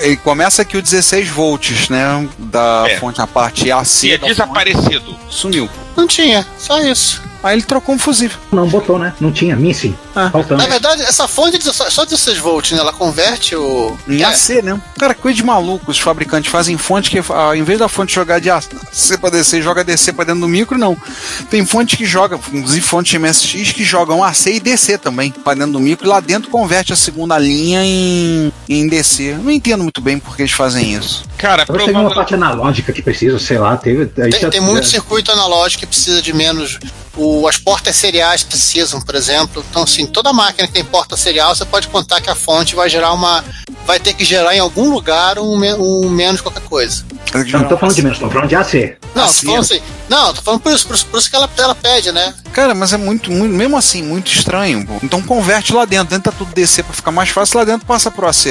Ele 0.00 0.16
começa 0.16 0.62
aqui 0.62 0.76
o 0.76 0.82
16 0.82 1.28
volts, 1.28 1.88
né? 1.88 2.28
Da 2.38 2.84
É. 2.88 2.98
fonte, 2.98 3.20
a 3.20 3.26
parte 3.26 3.70
AC. 3.70 4.00
Tinha 4.00 4.18
da 4.18 4.26
fonte, 4.26 4.36
desaparecido. 4.36 5.16
Sumiu. 5.28 5.68
Não 5.96 6.06
tinha, 6.06 6.46
só 6.58 6.80
isso. 6.80 7.22
Aí 7.42 7.54
ele 7.56 7.62
trocou 7.62 7.94
um 7.94 7.98
fusível. 7.98 8.36
Não 8.50 8.68
botou, 8.68 8.98
né? 8.98 9.12
Não 9.20 9.30
tinha, 9.30 9.54
missing. 9.54 9.94
Ah. 10.14 10.28
Faltando. 10.30 10.60
Na 10.62 10.68
verdade, 10.68 11.02
essa 11.02 11.28
fonte 11.28 11.56
de 11.58 11.64
só 11.64 11.88
só 11.88 12.04
16 12.04 12.38
volts, 12.38 12.72
né? 12.72 12.78
Ela 12.78 12.92
converte 12.92 13.54
o. 13.54 13.96
Em 14.08 14.22
É, 14.22 14.24
AC, 14.24 14.60
né? 14.62 14.80
Cara, 14.98 15.14
coisa 15.14 15.36
de 15.36 15.42
maluco. 15.44 15.90
Os 15.90 15.98
fabricantes 15.98 16.50
fazem 16.50 16.76
fonte 16.76 17.10
que, 17.10 17.20
ao 17.32 17.54
invés 17.54 17.78
da 17.78 17.88
fonte 17.88 18.14
jogar 18.14 18.40
de 18.40 18.50
AC 18.50 18.68
pra 19.20 19.30
DC, 19.30 19.62
joga 19.62 19.84
DC 19.84 20.12
pra 20.12 20.24
dentro 20.24 20.40
do 20.40 20.48
micro, 20.48 20.76
não. 20.76 20.96
Tem 21.50 21.64
fonte 21.64 21.96
que 21.96 22.04
joga, 22.04 22.38
inclusive 22.52 22.80
fontes 22.84 23.20
MSX 23.20 23.72
que 23.72 23.84
jogam 23.84 24.22
AC 24.24 24.46
e 24.46 24.60
DC 24.60 24.98
também 24.98 25.30
pra 25.30 25.54
dentro 25.54 25.72
do 25.72 25.80
micro 25.80 26.06
e 26.06 26.08
lá 26.08 26.20
dentro 26.20 26.50
converte 26.50 26.92
a 26.92 26.96
segunda 26.96 27.38
linha 27.38 27.84
em, 27.84 28.52
em 28.68 28.88
DC. 28.88 29.36
Não 29.42 29.50
entendo 29.50 29.82
muito 29.82 30.00
bem 30.00 30.18
por 30.18 30.34
que 30.36 30.42
eles 30.42 30.52
fazem 30.52 30.94
isso. 30.94 31.24
Cara, 31.36 31.64
Talvez 31.64 31.86
tenha 31.86 31.98
uma 31.98 32.08
provavelmente. 32.10 32.14
parte 32.16 32.34
analógica 32.34 32.92
que 32.92 33.02
precisa, 33.02 33.38
sei 33.38 33.58
lá. 33.58 33.76
Teve, 33.76 34.06
Tem, 34.06 34.50
tem 34.50 34.60
muito 34.60 34.86
circuito 34.86 35.30
analógico 35.30 35.80
que 35.80 35.86
precisa 35.86 36.20
de 36.20 36.32
menos. 36.32 36.78
O, 37.18 37.48
as 37.48 37.58
portas 37.58 37.96
seriais 37.96 38.44
precisam, 38.44 39.00
por 39.00 39.14
exemplo. 39.14 39.64
Então, 39.68 39.82
assim, 39.82 40.06
toda 40.06 40.32
máquina 40.32 40.68
que 40.68 40.72
tem 40.72 40.84
porta 40.84 41.16
serial, 41.16 41.54
você 41.54 41.64
pode 41.64 41.88
contar 41.88 42.20
que 42.20 42.30
a 42.30 42.34
fonte 42.34 42.74
vai 42.74 42.88
gerar 42.88 43.12
uma. 43.12 43.44
Vai 43.84 43.98
ter 43.98 44.14
que 44.14 44.24
gerar 44.24 44.54
em 44.54 44.60
algum 44.60 44.90
lugar 44.90 45.38
um, 45.38 45.54
um 45.54 46.08
menos 46.08 46.40
qualquer 46.40 46.62
coisa. 46.62 47.04
Eu 47.34 47.44
não 47.60 47.68
tô 47.68 47.76
falando 47.76 47.94
de 47.94 48.02
menos, 48.02 48.18
tô 48.18 48.30
falando 48.30 48.48
de 48.48 48.56
AC. 48.56 48.96
Não, 49.14 49.24
Assim, 49.24 49.40
tô 49.40 49.52
falando 49.52 49.64
assim. 49.64 49.80
Não, 50.08 50.34
tô 50.34 50.42
falando 50.42 50.60
por 50.60 50.72
isso, 50.72 50.86
por 50.86 50.94
isso, 50.96 51.06
por 51.06 51.18
isso 51.18 51.28
que 51.28 51.36
ela, 51.36 51.50
ela 51.58 51.74
pede, 51.74 52.12
né? 52.12 52.34
Cara, 52.52 52.74
mas 52.74 52.92
é 52.92 52.96
muito, 52.96 53.30
muito, 53.30 53.54
mesmo 53.54 53.76
assim, 53.76 54.02
muito 54.02 54.30
estranho. 54.30 54.86
pô. 54.86 54.94
Então 55.02 55.20
converte 55.22 55.72
lá 55.72 55.84
dentro, 55.84 56.08
dentro 56.08 56.30
tá 56.30 56.38
tudo 56.38 56.54
DC 56.54 56.82
pra 56.82 56.94
ficar 56.94 57.10
mais 57.10 57.28
fácil, 57.28 57.58
lá 57.58 57.64
dentro 57.64 57.86
passa 57.86 58.10
pro 58.10 58.26
AC. 58.26 58.50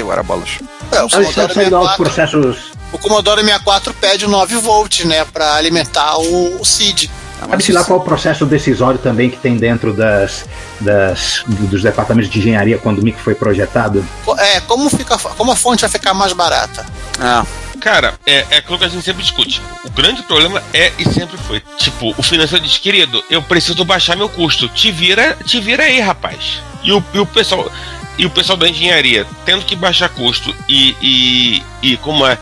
É, 0.92 1.02
o 1.02 1.10
Commodore 1.10 1.54
saindo 1.54 1.76
aos 1.76 1.92
64, 1.92 2.04
processos. 2.04 2.58
o 2.92 2.98
Commodore 2.98 3.42
64 3.42 3.94
pede 3.96 4.28
9 4.28 4.56
volts, 4.58 5.06
né? 5.06 5.26
Pra 5.26 5.56
alimentar 5.56 6.18
o, 6.18 6.62
o 6.62 6.66
CID. 6.66 7.10
Ah, 7.40 7.42
mas 7.42 7.50
Sabe-se 7.50 7.72
lá 7.72 7.84
qual 7.84 8.00
é 8.00 8.02
o 8.02 8.06
processo 8.06 8.46
decisório 8.46 9.00
também 9.00 9.30
que 9.30 9.38
tem 9.38 9.58
dentro 9.58 9.94
das, 9.94 10.46
das, 10.82 11.44
dos 11.48 11.84
departamentos 11.84 12.32
de 12.32 12.40
engenharia 12.40 12.78
quando 12.78 13.00
o 13.00 13.04
micro 13.04 13.22
foi 13.22 13.36
projetado? 13.36 14.04
É, 14.38 14.60
como, 14.62 14.90
fica, 14.90 15.18
como 15.18 15.52
a 15.52 15.56
fonte 15.56 15.82
vai 15.82 15.90
ficar 15.90 16.14
mais 16.14 16.34
barata? 16.34 16.86
Ah, 17.20 17.46
Cara, 17.80 18.16
é, 18.26 18.46
é 18.50 18.58
aquilo 18.58 18.78
que 18.78 18.86
a 18.86 18.88
gente 18.88 19.04
sempre 19.04 19.22
discute. 19.22 19.62
O 19.86 19.90
grande 19.90 20.22
problema 20.24 20.62
é 20.74 20.92
e 20.98 21.06
sempre 21.06 21.38
foi. 21.38 21.62
Tipo, 21.78 22.14
o 22.18 22.24
financeiro 22.24 22.64
diz, 22.64 22.78
querido, 22.78 23.24
eu 23.30 23.42
preciso 23.42 23.86
baixar 23.86 24.16
meu 24.16 24.28
custo. 24.28 24.68
Te 24.70 24.92
vira, 24.92 25.38
te 25.46 25.60
vira 25.60 25.84
aí, 25.84 26.00
rapaz. 26.00 26.62
E 26.84 26.92
o, 26.92 27.04
e 27.14 27.20
o 27.20 27.26
pessoal. 27.26 27.72
E 28.18 28.26
o 28.26 28.30
pessoal 28.32 28.58
da 28.58 28.68
engenharia 28.68 29.28
tendo 29.46 29.64
que 29.64 29.76
baixar 29.76 30.10
custo 30.10 30.54
e, 30.68 30.96
e, 31.02 31.64
e 31.84 31.98
com 31.98 32.12
uma 32.12 32.38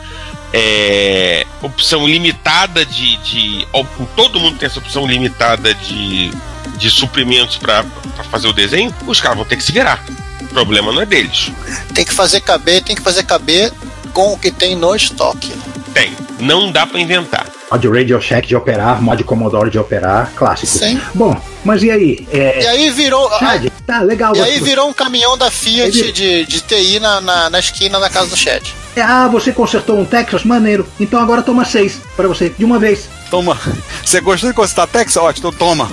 é, 0.58 1.46
opção 1.60 2.08
limitada 2.08 2.86
de, 2.86 3.18
de. 3.18 3.68
Todo 4.16 4.40
mundo 4.40 4.56
tem 4.56 4.66
essa 4.66 4.78
opção 4.78 5.06
limitada 5.06 5.74
de, 5.74 6.30
de 6.78 6.90
suprimentos 6.90 7.58
para 7.58 7.84
fazer 8.30 8.48
o 8.48 8.54
desenho, 8.54 8.94
os 9.06 9.20
caras 9.20 9.36
vão 9.36 9.46
ter 9.46 9.56
que 9.56 9.62
se 9.62 9.70
virar. 9.70 10.02
O 10.40 10.46
problema 10.46 10.90
não 10.92 11.02
é 11.02 11.06
deles. 11.06 11.52
Tem 11.92 12.06
que 12.06 12.14
fazer 12.14 12.40
caber, 12.40 12.82
tem 12.82 12.96
que 12.96 13.02
fazer 13.02 13.24
caber 13.24 13.70
com 14.16 14.32
o 14.32 14.38
que 14.38 14.50
tem 14.50 14.74
no 14.74 14.96
estoque. 14.96 15.52
Tem. 15.92 16.10
Não 16.40 16.72
dá 16.72 16.86
para 16.86 16.98
inventar. 16.98 17.46
Mod 17.70 17.86
Radio 17.86 18.18
Shack 18.18 18.48
de 18.48 18.56
operar, 18.56 19.02
mod 19.02 19.22
Commodore 19.24 19.68
de 19.70 19.78
operar, 19.78 20.32
clássico. 20.34 20.78
Sim. 20.78 20.98
Bom, 21.14 21.38
mas 21.62 21.82
e 21.82 21.90
aí? 21.90 22.26
É, 22.32 22.62
E 22.62 22.66
aí 22.66 22.90
virou. 22.90 23.28
Chad, 23.38 23.66
tá 23.86 24.00
legal. 24.00 24.34
E 24.34 24.38
você- 24.38 24.42
aí 24.44 24.60
virou 24.60 24.88
um 24.88 24.92
caminhão 24.94 25.36
da 25.36 25.50
Fiat 25.50 26.12
de, 26.12 26.46
de 26.46 26.60
TI 26.62 26.98
na, 26.98 27.20
na, 27.20 27.50
na 27.50 27.58
esquina 27.58 28.00
da 28.00 28.08
casa 28.08 28.30
do 28.30 28.36
Chad. 28.38 28.62
É, 28.96 29.02
Ah, 29.02 29.28
você 29.28 29.52
consertou 29.52 29.98
um 30.00 30.04
Texas? 30.06 30.44
Maneiro. 30.44 30.88
Então 30.98 31.20
agora 31.20 31.42
toma 31.42 31.66
seis 31.66 31.98
pra 32.16 32.26
você, 32.26 32.48
de 32.48 32.64
uma 32.64 32.78
vez. 32.78 33.10
toma. 33.30 33.58
Você 34.02 34.18
gostou 34.22 34.48
de 34.48 34.56
consultar 34.56 34.86
Texas? 34.86 35.22
Ótimo, 35.22 35.48
então 35.50 35.58
toma. 35.68 35.90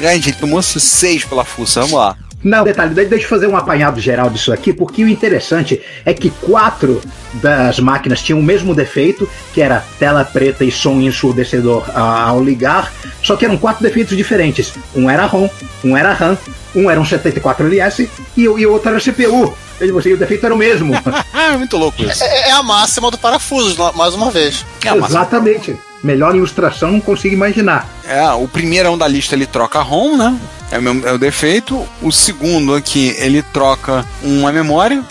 Gente, 0.00 0.28
ele 0.28 0.36
tomou 0.38 0.62
seis 0.62 1.24
pela 1.24 1.44
fuça, 1.44 1.80
vamos 1.80 1.98
lá. 1.98 2.16
Não, 2.48 2.64
detalhe, 2.64 2.94
de- 2.94 3.04
deixa 3.04 3.24
eu 3.26 3.28
fazer 3.28 3.46
um 3.46 3.56
apanhado 3.56 4.00
geral 4.00 4.30
disso 4.30 4.52
aqui, 4.52 4.72
porque 4.72 5.04
o 5.04 5.08
interessante 5.08 5.80
é 6.04 6.14
que 6.14 6.30
quatro 6.30 7.00
das 7.34 7.78
máquinas 7.78 8.22
tinham 8.22 8.40
o 8.40 8.42
mesmo 8.42 8.74
defeito, 8.74 9.28
que 9.52 9.60
era 9.60 9.84
tela 9.98 10.24
preta 10.24 10.64
e 10.64 10.70
som 10.70 11.00
ensurdecedor 11.00 11.84
ah, 11.94 12.28
ao 12.28 12.42
ligar, 12.42 12.90
só 13.22 13.36
que 13.36 13.44
eram 13.44 13.58
quatro 13.58 13.82
defeitos 13.82 14.16
diferentes. 14.16 14.72
Um 14.96 15.10
era 15.10 15.26
ROM, 15.26 15.48
um 15.84 15.94
era 15.96 16.12
RAM, 16.14 16.38
um 16.74 16.90
era 16.90 16.98
um 17.00 17.04
74LS 17.04 18.08
e, 18.36 18.48
o- 18.48 18.58
e 18.58 18.64
outro 18.66 18.88
era 18.90 18.98
CPU. 19.00 19.54
E 19.80 19.92
você, 19.92 20.12
o 20.12 20.16
defeito 20.16 20.44
era 20.44 20.54
o 20.54 20.58
mesmo. 20.58 20.92
Ah, 21.32 21.52
muito 21.58 21.76
louco 21.76 22.02
isso. 22.02 22.24
É, 22.24 22.48
é 22.48 22.52
a 22.52 22.62
máxima 22.62 23.10
do 23.10 23.18
parafuso, 23.18 23.76
mais 23.94 24.14
uma 24.14 24.30
vez. 24.30 24.64
É, 24.84 24.88
Exatamente. 24.96 25.76
Melhor 26.02 26.34
ilustração 26.34 26.92
não 26.92 27.00
consigo 27.00 27.34
imaginar. 27.34 27.88
É, 28.04 28.28
o 28.32 28.46
primeirão 28.46 28.96
da 28.96 29.06
lista 29.08 29.34
ele 29.34 29.46
troca 29.46 29.80
ROM, 29.80 30.16
né? 30.16 30.38
É 30.70 30.78
o, 30.78 30.82
mesmo- 30.82 31.06
é 31.06 31.12
o 31.12 31.18
defeito. 31.18 31.86
O 32.00 32.12
segundo 32.12 32.74
aqui 32.74 33.14
ele 33.18 33.42
troca 33.42 34.04
uma 34.22 34.52
memória, 34.52 35.02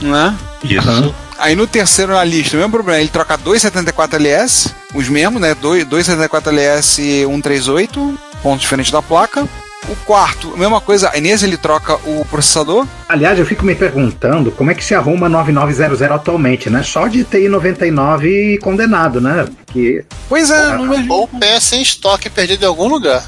né? 0.00 0.34
Isso. 0.64 0.88
Aham. 0.88 1.14
Aí 1.38 1.56
no 1.56 1.66
terceiro 1.66 2.12
na 2.12 2.22
lista, 2.22 2.56
o 2.56 2.58
mesmo 2.60 2.72
problema, 2.72 3.00
ele 3.00 3.08
troca 3.08 3.36
dois 3.36 3.62
74LS, 3.64 4.72
os 4.94 5.08
mesmos, 5.08 5.40
né? 5.40 5.54
Dois, 5.54 5.84
dois 5.84 6.06
74LS 6.08 7.24
138, 7.26 8.18
pontos 8.42 8.60
diferentes 8.62 8.92
da 8.92 9.02
placa. 9.02 9.48
O 9.88 9.96
quarto, 10.06 10.52
a 10.54 10.56
mesma 10.56 10.80
coisa, 10.80 11.10
aí 11.12 11.20
nesse 11.20 11.44
ele 11.44 11.56
troca 11.56 11.96
o 12.08 12.24
processador. 12.30 12.86
Aliás, 13.08 13.38
eu 13.38 13.44
fico 13.44 13.64
me 13.64 13.74
perguntando 13.74 14.50
como 14.52 14.70
é 14.70 14.74
que 14.74 14.84
se 14.84 14.94
arruma 14.94 15.28
9900 15.28 16.02
atualmente, 16.02 16.70
né? 16.70 16.82
Só 16.82 17.08
de 17.08 17.24
TI 17.24 17.48
99 17.48 18.58
condenado, 18.58 19.20
né? 19.20 19.46
Porque 19.66 20.04
Pois 20.28 20.50
é, 20.50 20.76
não 20.76 20.88
vejo. 20.88 21.12
Ou 21.12 21.26
peça 21.26 21.76
em 21.76 21.82
estoque 21.82 22.30
perdido 22.30 22.64
em 22.64 22.68
algum 22.68 22.88
lugar. 22.88 23.24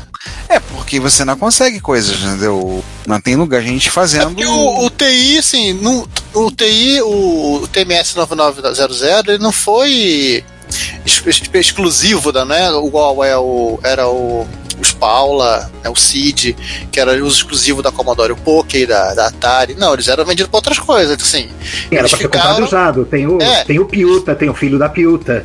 É, 0.49 0.59
porque 0.61 1.01
você 1.01 1.25
não 1.25 1.37
consegue 1.37 1.81
coisas, 1.81 2.23
entendeu? 2.23 2.83
Não 3.07 3.21
tem 3.21 3.37
lugar, 3.37 3.61
gente 3.63 3.91
fazendo. 3.91 4.29
Porque 4.29 4.47
o, 4.47 4.85
o 4.87 4.91
TI, 4.91 5.39
assim, 5.39 5.73
não, 5.75 6.07
o 6.33 6.51
TI, 6.51 7.01
o, 7.03 7.63
o 7.63 7.69
TMS 7.69 8.17
9900, 8.17 9.03
ele 9.03 9.39
não 9.39 9.53
foi 9.53 10.45
exclusivo 11.05 12.33
da, 12.33 12.45
né? 12.45 12.69
Igual 12.85 13.23
é 13.25 13.37
o, 13.37 13.79
era 13.83 14.09
o, 14.09 14.47
os 14.81 14.93
Paula, 14.93 15.71
né, 15.83 15.91
o 15.91 15.97
CID, 15.97 16.57
que 16.91 16.99
era 16.99 17.13
uso 17.23 17.37
exclusivo 17.37 17.83
da 17.83 17.93
Commodore, 17.93 18.33
o 18.33 18.37
Poké 18.37 18.87
da, 18.87 19.15
da 19.15 19.27
Atari. 19.29 19.75
Não, 19.75 19.93
eles 19.95 20.09
eram 20.09 20.25
vendidos 20.25 20.51
para 20.51 20.59
outras 20.59 20.79
coisas, 20.79 21.15
então, 21.15 21.27
assim. 21.27 21.49
era 21.91 22.01
eles 22.01 22.11
pra 22.11 22.19
ser 22.19 22.25
comprado 22.29 22.49
ficaram. 22.49 22.67
usado. 22.67 23.05
Tem 23.05 23.27
o, 23.27 23.41
É. 23.41 23.65
tem 23.65 23.79
o 23.79 23.85
Piuta, 23.87 24.35
tem 24.35 24.49
o 24.49 24.55
filho 24.55 24.79
da 24.79 24.89
Piuta. 24.89 25.45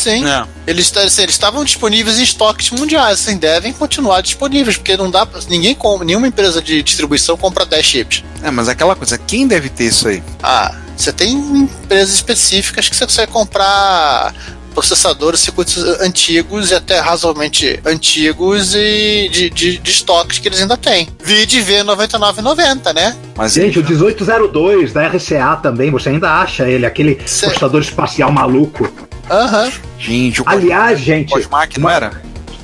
Sim. 0.00 0.26
É. 0.26 0.44
Eles 0.66 0.94
assim, 0.96 1.22
eles 1.22 1.34
estavam 1.34 1.64
disponíveis 1.64 2.18
em 2.18 2.22
estoques 2.22 2.70
mundiais, 2.70 3.20
assim, 3.20 3.36
devem 3.36 3.72
continuar 3.72 4.20
disponíveis, 4.20 4.76
porque 4.76 4.96
não 4.96 5.10
dá 5.10 5.26
pra, 5.26 5.40
ninguém 5.48 5.74
compra, 5.74 6.04
nenhuma 6.06 6.26
empresa 6.28 6.62
de 6.62 6.82
distribuição 6.82 7.36
compra 7.36 7.66
10 7.66 7.84
chips. 7.86 8.24
É, 8.42 8.50
mas 8.50 8.68
aquela 8.68 8.96
coisa, 8.96 9.18
quem 9.18 9.46
deve 9.46 9.68
ter 9.68 9.84
isso 9.84 10.08
aí? 10.08 10.22
Ah, 10.42 10.74
você 10.96 11.12
tem 11.12 11.32
empresas 11.32 12.14
específicas 12.14 12.88
que 12.88 12.96
você 12.96 13.04
consegue 13.06 13.32
comprar 13.32 14.34
processadores, 14.74 15.40
circuitos 15.40 15.76
antigos 16.00 16.70
e 16.70 16.74
até 16.74 17.00
razoavelmente 17.00 17.80
antigos 17.84 18.74
e 18.74 19.28
de, 19.30 19.50
de, 19.50 19.78
de 19.78 19.90
estoques 19.90 20.38
que 20.38 20.48
eles 20.48 20.60
ainda 20.60 20.76
têm. 20.76 21.08
Vide 21.22 21.60
V9990, 21.60 22.94
né? 22.94 23.16
Mas 23.36 23.52
Gente, 23.54 23.78
o 23.78 23.84
1802 23.84 24.92
da 24.92 25.06
RCA 25.08 25.56
também, 25.62 25.90
você 25.90 26.10
ainda 26.10 26.30
acha 26.30 26.68
ele, 26.68 26.86
aquele 26.86 27.20
Cê- 27.26 27.46
processador 27.46 27.80
espacial 27.80 28.30
maluco. 28.30 28.88
Aham. 29.30 29.70
gente, 29.98 30.42
o 30.42 30.44
Aliás, 30.46 30.98
gente. 31.00 31.32
Cosmac 31.32 31.78
não 31.78 31.88
era? 31.88 32.10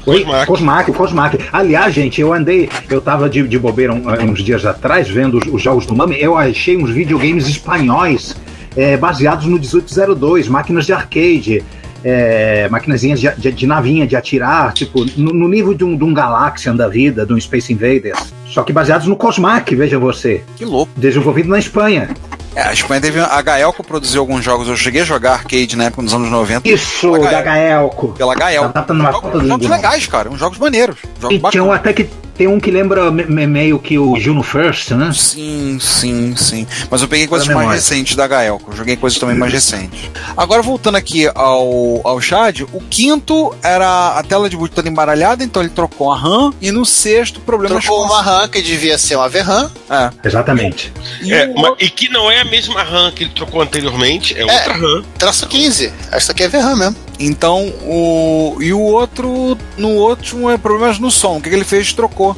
Oi, 0.04 0.20
Cosmac. 0.24 0.46
Cosmac, 0.46 0.92
Cosmac. 0.92 1.38
Aliás, 1.52 1.94
gente, 1.94 2.20
eu 2.20 2.32
andei, 2.32 2.68
eu 2.90 3.00
tava 3.00 3.28
de, 3.28 3.46
de 3.46 3.58
bobeira 3.58 3.92
um- 3.92 4.30
uns 4.30 4.42
dias 4.42 4.64
atrás 4.66 5.08
vendo 5.08 5.38
os, 5.38 5.52
os 5.52 5.62
jogos 5.62 5.84
do 5.86 5.94
Mami, 5.96 6.16
eu 6.20 6.36
achei 6.36 6.76
uns 6.76 6.90
videogames 6.90 7.48
espanhóis 7.48 8.36
é, 8.76 8.96
baseados 8.96 9.44
no 9.46 9.52
1802, 9.52 10.48
máquinas 10.48 10.86
de 10.86 10.92
arcade, 10.92 11.64
é, 12.04 12.68
maquinazinhas 12.68 13.18
de, 13.20 13.30
de, 13.36 13.50
de 13.50 13.66
navinha, 13.66 14.06
de 14.06 14.14
atirar, 14.14 14.72
tipo, 14.74 15.04
no, 15.16 15.32
no 15.32 15.48
nível 15.48 15.74
de 15.74 15.82
um, 15.82 15.96
de 15.96 16.04
um 16.04 16.12
Galaxian 16.14 16.76
da 16.76 16.86
vida, 16.86 17.24
de 17.26 17.32
um 17.32 17.40
Space 17.40 17.72
Invaders. 17.72 18.32
Só 18.46 18.62
que 18.62 18.72
baseados 18.72 19.06
no 19.08 19.16
Cosmac, 19.16 19.74
veja 19.74 19.98
você, 19.98 20.42
Que 20.56 20.64
louco. 20.64 20.90
desenvolvido 20.96 21.48
na 21.48 21.58
Espanha. 21.58 22.10
É, 22.56 22.62
a 22.62 22.72
Espanha 22.72 23.00
teve. 23.02 23.20
A 23.20 23.42
Gaelco 23.42 23.84
produziu 23.84 24.20
alguns 24.22 24.42
jogos. 24.42 24.66
Eu 24.66 24.76
cheguei 24.76 25.02
a 25.02 25.04
jogar 25.04 25.32
arcade 25.34 25.76
na 25.76 25.84
época 25.84 26.00
nos 26.02 26.14
anos 26.14 26.30
90. 26.30 26.66
Isso, 26.66 27.12
Pela 27.12 27.30
da 27.30 27.42
Gaelco. 27.42 27.44
Gaelco. 27.44 28.08
Pela 28.16 28.34
Gaelco. 28.34 28.72
Tá, 28.72 28.82
tá 28.82 28.94
numa 28.94 29.12
jogos 29.12 29.30
jogos 29.46 29.60
língua. 29.60 29.76
legais, 29.76 30.06
cara. 30.06 30.30
Uns 30.30 30.38
jogos 30.40 30.58
maneiros. 30.58 30.96
Jogos 31.20 31.36
E 31.36 31.50
tinha 31.50 31.62
um 31.62 31.66
bacanas. 31.68 31.80
até 31.80 31.92
que 31.92 32.08
tem 32.36 32.46
um 32.46 32.60
que 32.60 32.70
lembra 32.70 33.10
me- 33.10 33.24
me- 33.24 33.46
meio 33.46 33.78
que 33.78 33.98
o 33.98 34.18
Juno 34.18 34.42
First, 34.42 34.90
né? 34.92 35.10
Sim, 35.12 35.78
sim, 35.80 36.34
sim. 36.36 36.66
Mas 36.90 37.02
eu 37.02 37.08
peguei 37.08 37.26
coisas 37.26 37.46
Pela 37.48 37.62
mais 37.64 37.80
recentes 37.80 38.14
da 38.16 38.26
Gaelco. 38.26 38.74
Joguei 38.74 38.96
coisas 38.96 39.18
também 39.18 39.36
mais 39.36 39.52
recentes. 39.52 40.10
Agora, 40.36 40.62
voltando 40.62 40.96
aqui 40.96 41.26
ao, 41.34 42.00
ao 42.06 42.20
Chad, 42.20 42.60
o 42.72 42.80
quinto 42.90 43.54
era 43.62 44.18
a 44.18 44.22
tela 44.22 44.48
de 44.50 44.56
boot 44.56 44.74
toda 44.74 44.88
embaralhada, 44.88 45.42
então 45.42 45.62
ele 45.62 45.70
trocou 45.70 46.12
a 46.12 46.16
RAM. 46.16 46.52
E 46.60 46.70
no 46.70 46.84
sexto, 46.84 47.40
problemas 47.40 47.84
Trocou 47.84 48.04
uma 48.04 48.22
RAM 48.22 48.48
que 48.48 48.60
devia 48.62 48.98
ser 48.98 49.16
uma 49.16 49.28
VRAM. 49.28 49.70
É. 49.90 50.10
Exatamente. 50.26 50.92
E 51.22 51.32
É, 51.32 51.46
o- 51.46 51.60
ma- 51.60 51.74
e 51.80 51.88
que 51.88 52.08
não 52.08 52.30
é 52.30 52.40
a 52.40 52.44
mesma 52.44 52.82
RAM 52.82 53.10
que 53.12 53.24
ele 53.24 53.30
trocou 53.34 53.60
anteriormente, 53.62 54.36
é 54.38 54.42
outra 54.44 54.72
RAM. 54.74 55.04
Traço 55.18 55.46
15. 55.46 55.92
Essa 56.10 56.32
aqui 56.32 56.42
é 56.42 56.48
VRAM 56.48 56.76
mesmo. 56.76 56.96
Então, 57.18 57.66
o. 57.84 58.56
E 58.60 58.72
o 58.72 58.80
outro. 58.80 59.56
No 59.76 59.88
último 59.88 60.50
é 60.50 60.56
problemas 60.58 60.98
no 60.98 61.10
som. 61.10 61.36
O 61.38 61.40
que, 61.42 61.48
que 61.48 61.54
ele 61.56 61.64
fez? 61.64 61.92
Trocou. 61.92 62.36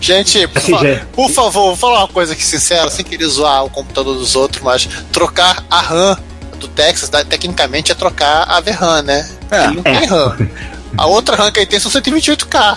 Gente, 0.00 0.46
por, 0.48 0.60
fa- 0.60 0.76
SG. 0.76 1.02
por 1.12 1.30
favor, 1.30 1.62
vou 1.68 1.76
falar 1.76 2.00
uma 2.00 2.08
coisa 2.08 2.34
aqui 2.34 2.44
sincera, 2.44 2.88
sem 2.90 3.04
querer 3.04 3.26
zoar 3.26 3.64
o 3.64 3.70
computador 3.70 4.14
dos 4.14 4.36
outros, 4.36 4.62
mas 4.62 4.86
trocar 5.10 5.64
a 5.70 5.80
RAM 5.80 6.18
do 6.60 6.68
Texas, 6.68 7.08
da- 7.08 7.24
tecnicamente, 7.24 7.90
é 7.90 7.94
trocar 7.94 8.42
a 8.48 8.60
VRAM, 8.60 9.02
né? 9.02 9.28
É. 9.50 9.64
Ele 9.64 9.76
não 9.76 9.82
tem 9.82 10.04
RAM. 10.04 10.36
A 10.96 11.06
outra 11.06 11.34
RAM 11.34 11.50
que 11.50 11.58
ele 11.60 11.66
tem 11.66 11.80
são 11.80 11.90
128K. 11.90 12.76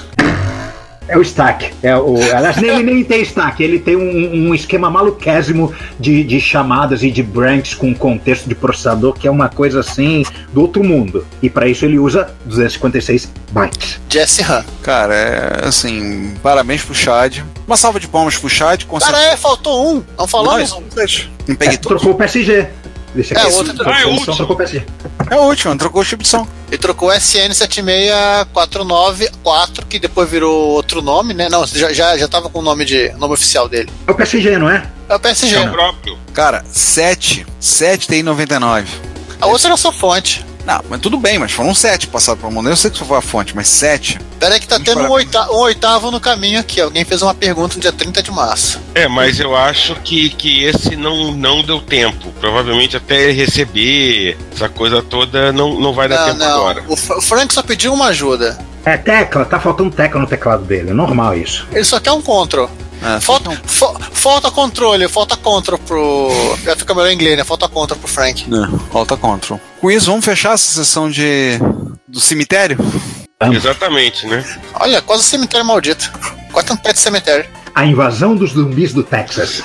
É 1.07 1.17
o 1.17 1.21
stack. 1.21 1.73
É 1.81 1.95
o, 1.95 2.15
aliás, 2.35 2.57
nem, 2.57 2.83
nem 2.83 3.03
tem 3.03 3.21
stack. 3.21 3.63
Ele 3.63 3.79
tem 3.79 3.95
um, 3.95 4.49
um 4.49 4.53
esquema 4.55 4.89
maluquésimo 4.89 5.73
de, 5.99 6.23
de 6.23 6.39
chamadas 6.39 7.01
e 7.03 7.09
de 7.11 7.23
branches 7.23 7.73
com 7.73 7.93
contexto 7.95 8.47
de 8.47 8.55
processador 8.55 9.13
que 9.13 9.27
é 9.27 9.31
uma 9.31 9.49
coisa 9.49 9.79
assim 9.79 10.25
do 10.51 10.61
outro 10.61 10.83
mundo. 10.83 11.25
E 11.41 11.49
para 11.49 11.67
isso 11.67 11.85
ele 11.85 11.97
usa 11.97 12.29
256 12.45 13.31
bytes. 13.51 13.99
de 14.07 14.19
SRAM. 14.25 14.63
Cara, 14.81 15.15
é 15.15 15.67
assim. 15.67 16.33
Parabéns 16.43 16.81
pro 16.83 16.93
Chad. 16.93 17.39
Uma 17.65 17.77
salva 17.77 17.99
de 17.99 18.07
palmas 18.07 18.37
pro 18.37 18.49
Chad. 18.49 18.83
Cara, 18.85 19.21
é, 19.23 19.37
faltou 19.37 19.95
um. 19.95 20.03
Não 20.17 20.27
falamos? 20.27 20.71
Não, 20.71 20.81
não 21.47 21.55
peguei 21.55 21.75
É, 21.75 21.77
todos. 21.77 22.01
trocou 22.01 22.11
o 22.11 22.15
PSG. 22.15 22.67
Deixa 23.17 23.33
É, 23.33 23.41
aqui. 23.41 23.53
outro- 23.55 23.73
Trocou 23.73 23.93
Ah, 23.93 24.01
é 24.01 24.05
o 24.05 24.09
último. 24.11 24.35
trocou 24.35 24.55
o 24.55 24.57
PSG. 24.57 24.85
É 25.31 25.35
o 25.35 25.41
último, 25.43 25.75
trocou 25.77 26.01
o 26.01 26.05
chip 26.05 26.21
de 26.21 26.29
som. 26.29 26.47
Ele 26.69 26.77
trocou 26.77 27.09
o 27.09 27.11
SN764, 27.11 29.85
que 29.89 29.97
depois 29.99 30.29
virou 30.29 30.55
outro 30.69 31.01
nome, 31.01 31.33
né? 31.33 31.49
Não, 31.49 31.65
já, 31.65 31.91
já, 31.91 32.15
já 32.17 32.27
tava 32.27 32.47
com 32.49 32.59
o 32.59 32.61
nome, 32.61 32.85
de, 32.85 33.09
nome 33.17 33.33
oficial 33.33 33.67
dele. 33.67 33.89
É 34.05 34.11
o 34.11 34.15
PSG, 34.15 34.57
não 34.59 34.69
é? 34.69 34.87
É 35.09 35.15
o 35.15 35.19
PSG. 35.19 35.55
É 35.55 35.61
o 35.61 35.71
próprio. 35.71 36.17
Cara, 36.33 36.63
7. 36.71 37.45
7 37.59 38.07
tem 38.07 38.21
99. 38.23 38.87
A 39.41 39.47
outra 39.47 39.69
era 39.69 39.77
sua 39.77 39.91
fonte. 39.91 40.45
Não, 40.67 40.81
mas 40.89 40.99
tudo 40.99 41.17
bem, 41.17 41.39
mas 41.39 41.53
foram 41.53 41.73
7 41.73 42.07
passados 42.07 42.41
pra 42.41 42.51
mundo. 42.51 42.67
Eu 42.67 42.75
sei 42.75 42.91
que 42.91 42.97
isso 42.97 43.05
foi 43.05 43.17
a 43.17 43.21
fonte, 43.21 43.55
mas 43.55 43.69
7. 43.69 44.19
Pera 44.37 44.55
aí 44.55 44.59
que 44.59 44.67
tá 44.67 44.75
Vamos 44.75 44.89
tendo 44.93 45.01
um, 45.07 45.11
oita- 45.11 45.49
um 45.49 45.59
oitavo 45.59 46.11
no 46.11 46.19
caminho 46.19 46.59
aqui. 46.59 46.81
Alguém 46.81 47.05
fez 47.05 47.21
uma 47.21 47.33
pergunta 47.33 47.75
no 47.75 47.81
dia 47.81 47.93
30 47.93 48.21
de 48.21 48.29
março. 48.31 48.81
É, 48.93 49.07
mas 49.07 49.39
eu 49.39 49.55
acho 49.55 49.95
que, 50.01 50.29
que 50.29 50.65
esse 50.65 50.97
não, 50.97 51.31
não 51.31 51.63
deu 51.63 51.79
tempo. 51.79 52.33
Provavelmente 52.41 52.97
até 52.97 53.15
ele 53.23 53.31
receber 53.31 54.37
essa 54.53 54.67
coisa 54.67 55.01
toda 55.01 55.53
não, 55.53 55.79
não 55.79 55.93
vai 55.93 56.09
dar 56.09 56.17
Não, 56.19 56.25
tempo 56.27 56.39
não. 56.39 56.51
agora. 56.57 56.83
O, 56.85 56.93
o 56.93 57.21
Frank 57.21 57.53
só 57.53 57.63
pediu 57.63 57.93
uma 57.93 58.07
ajuda. 58.07 58.57
É 58.83 58.97
tecla, 58.97 59.45
tá 59.45 59.61
faltando 59.61 59.91
tecla 59.95 60.19
no 60.19 60.27
teclado 60.27 60.63
dele. 60.65 60.89
É 60.89 60.93
normal 60.93 61.33
isso. 61.37 61.65
Ele 61.71 61.83
só 61.85 61.97
quer 61.99 62.11
um 62.11 62.21
control. 62.21 62.69
É, 63.01 63.19
Falta, 63.19 63.51
fo- 63.65 63.95
falta 64.11 64.49
controle, 64.51 65.07
falta 65.07 65.37
control 65.37 65.77
pro. 65.79 66.57
Já 66.63 66.75
fica 66.75 66.93
melhor 66.93 67.09
em 67.09 67.13
inglês, 67.15 67.37
né? 67.37 67.43
Falta 67.43 67.67
control 67.67 67.99
pro 67.99 68.07
Frank. 68.07 68.45
É, 68.51 68.95
Alta 68.97 69.15
control. 69.15 69.59
Com 69.79 69.91
isso, 69.91 70.07
vamos 70.07 70.25
fechar 70.25 70.53
essa 70.53 70.71
sessão 70.73 71.09
de. 71.09 71.59
do 72.07 72.19
cemitério? 72.19 72.77
Exatamente, 73.51 74.25
né? 74.27 74.43
Olha, 74.73 75.01
quase 75.01 75.23
cemitério 75.23 75.65
maldito. 75.65 76.11
Quase 76.51 76.71
um 76.71 76.77
pé 76.77 76.91
de 76.93 76.99
cemitério. 76.99 77.45
A 77.75 77.85
invasão 77.85 78.35
dos 78.35 78.51
zumbis 78.53 78.91
do 78.93 79.03
Texas. 79.03 79.61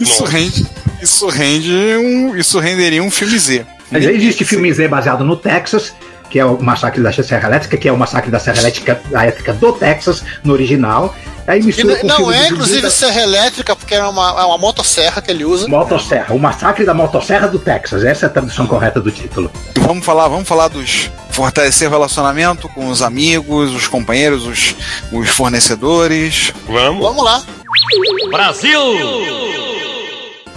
Isso 0.00 0.22
Nossa. 0.22 0.32
rende. 0.32 0.66
Isso 1.02 1.28
rende 1.28 1.70
um. 1.98 2.36
Isso 2.36 2.58
renderia 2.58 3.02
um 3.02 3.10
filme 3.10 3.38
Z. 3.38 3.66
Mas 3.90 4.04
já 4.04 4.12
existe 4.12 4.44
filme 4.44 4.72
Z 4.72 4.88
baseado 4.88 5.22
no 5.24 5.36
Texas, 5.36 5.92
que 6.30 6.38
é 6.38 6.44
o 6.44 6.62
Massacre 6.62 7.02
da 7.02 7.12
Serra 7.12 7.48
Elétrica, 7.48 7.76
que 7.76 7.88
é 7.88 7.92
o 7.92 7.98
Massacre 7.98 8.30
da 8.30 8.38
Serra 8.38 8.58
Elétrica, 8.60 9.02
a 9.14 9.26
época 9.26 9.52
do 9.52 9.72
Texas, 9.74 10.22
no 10.42 10.54
original. 10.54 11.14
Aí 11.46 11.62
mistura 11.62 12.00
não 12.04 12.30
é, 12.30 12.48
inclusive, 12.48 12.90
serra 12.90 13.22
elétrica, 13.22 13.74
porque 13.74 13.94
é 13.94 14.04
uma, 14.04 14.40
é 14.40 14.44
uma 14.44 14.58
motosserra 14.58 15.20
que 15.20 15.30
ele 15.30 15.44
usa. 15.44 15.68
Motosserra. 15.68 16.34
O 16.34 16.38
Massacre 16.38 16.84
da 16.84 16.94
Motosserra 16.94 17.48
do 17.48 17.58
Texas. 17.58 18.04
Essa 18.04 18.26
é 18.26 18.28
a 18.28 18.30
tradução 18.30 18.66
correta 18.66 19.00
do 19.00 19.10
título. 19.10 19.50
Vamos 19.78 20.04
falar, 20.04 20.28
vamos 20.28 20.48
falar 20.48 20.68
dos. 20.68 21.10
Fortalecer 21.30 21.88
o 21.88 21.90
relacionamento 21.90 22.68
com 22.68 22.88
os 22.88 23.02
amigos, 23.02 23.72
os 23.72 23.86
companheiros, 23.86 24.46
os, 24.46 24.74
os 25.12 25.28
fornecedores. 25.28 26.52
Vamos. 26.66 27.02
Vamos 27.02 27.24
lá. 27.24 27.42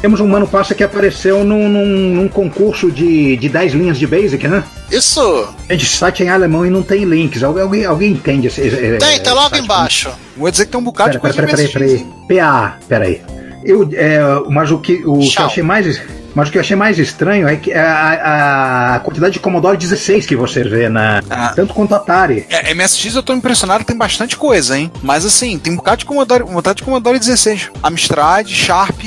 Temos 0.04 0.20
um 0.20 0.28
Mano 0.28 0.46
Passa 0.46 0.76
que 0.76 0.84
apareceu 0.84 1.46
num, 1.46 1.70
num- 1.70 2.14
num 2.16 2.28
concurso 2.28 2.92
de, 2.92 3.38
de 3.38 3.48
10 3.48 3.72
linhas 3.72 3.98
de 3.98 4.06
Basic, 4.06 4.46
né? 4.50 4.62
Isso. 4.92 5.48
Gente, 5.70 5.86
site 5.86 6.24
é 6.24 6.26
em 6.26 6.30
alemão 6.30 6.66
e 6.66 6.70
não 6.70 6.84
tem 6.84 7.06
links. 7.06 7.42
Alguém, 7.42 7.64
alguém, 7.64 7.86
alguém 7.86 8.12
entende 8.12 8.48
esse. 8.48 8.60
Tem, 8.70 8.98
esse 9.14 9.20
tá 9.22 9.34
logo 9.34 9.52
site? 9.52 9.64
embaixo. 9.64 10.10
Vou 10.36 10.52
dizer 10.52 10.66
que 10.66 10.72
tem 10.72 10.80
um 10.82 10.84
bocado 10.84 11.18
Pera, 11.18 11.32
de 11.32 11.36
pera, 11.38 11.48
coisa 11.48 11.56
pera, 11.56 11.68
de 11.68 11.74
pera, 11.74 12.04
pera 12.28 12.36
aí. 12.36 12.38
PA, 12.42 12.78
pera 12.90 13.06
aí. 13.06 13.22
Eu, 13.64 13.90
é, 13.94 14.20
mas 14.50 14.72
o 14.72 14.78
que, 14.78 15.02
o 15.06 15.20
que 15.20 15.40
eu 15.40 15.46
achei 15.46 15.64
mais. 15.64 16.02
Mas 16.36 16.50
o 16.50 16.52
que 16.52 16.58
eu 16.58 16.62
achei 16.62 16.76
mais 16.76 17.00
estranho 17.00 17.48
é 17.48 17.56
que 17.56 17.72
a, 17.72 17.94
a- 17.94 18.96
a 18.96 19.00
quantidade 19.00 19.34
de 19.36 19.40
Commodore 19.40 19.78
16 19.78 20.26
que 20.26 20.36
você 20.36 20.64
vê 20.66 20.90
na. 20.90 21.24
Ah. 21.30 21.54
Tanto 21.56 21.74
quanto 21.74 21.96
Atari. 21.96 22.46
É, 22.50 22.74
MSX 22.74 23.16
eu 23.16 23.24
tô 23.24 23.34
impressionado, 23.34 23.86
tem 23.86 23.96
bastante 23.96 24.36
coisa, 24.36 24.78
hein? 24.78 24.92
Mas 25.02 25.24
assim, 25.26 25.58
tem 25.58 25.72
um 25.72 25.78
bocado 25.78 25.98
de 26.00 26.06
Commodore, 26.06 26.44
um 26.44 26.54
bocado 26.56 26.76
de 26.78 26.84
Commodore 26.84 27.18
16. 27.20 27.70
Amstrad, 27.82 28.50
Sharp, 28.50 29.00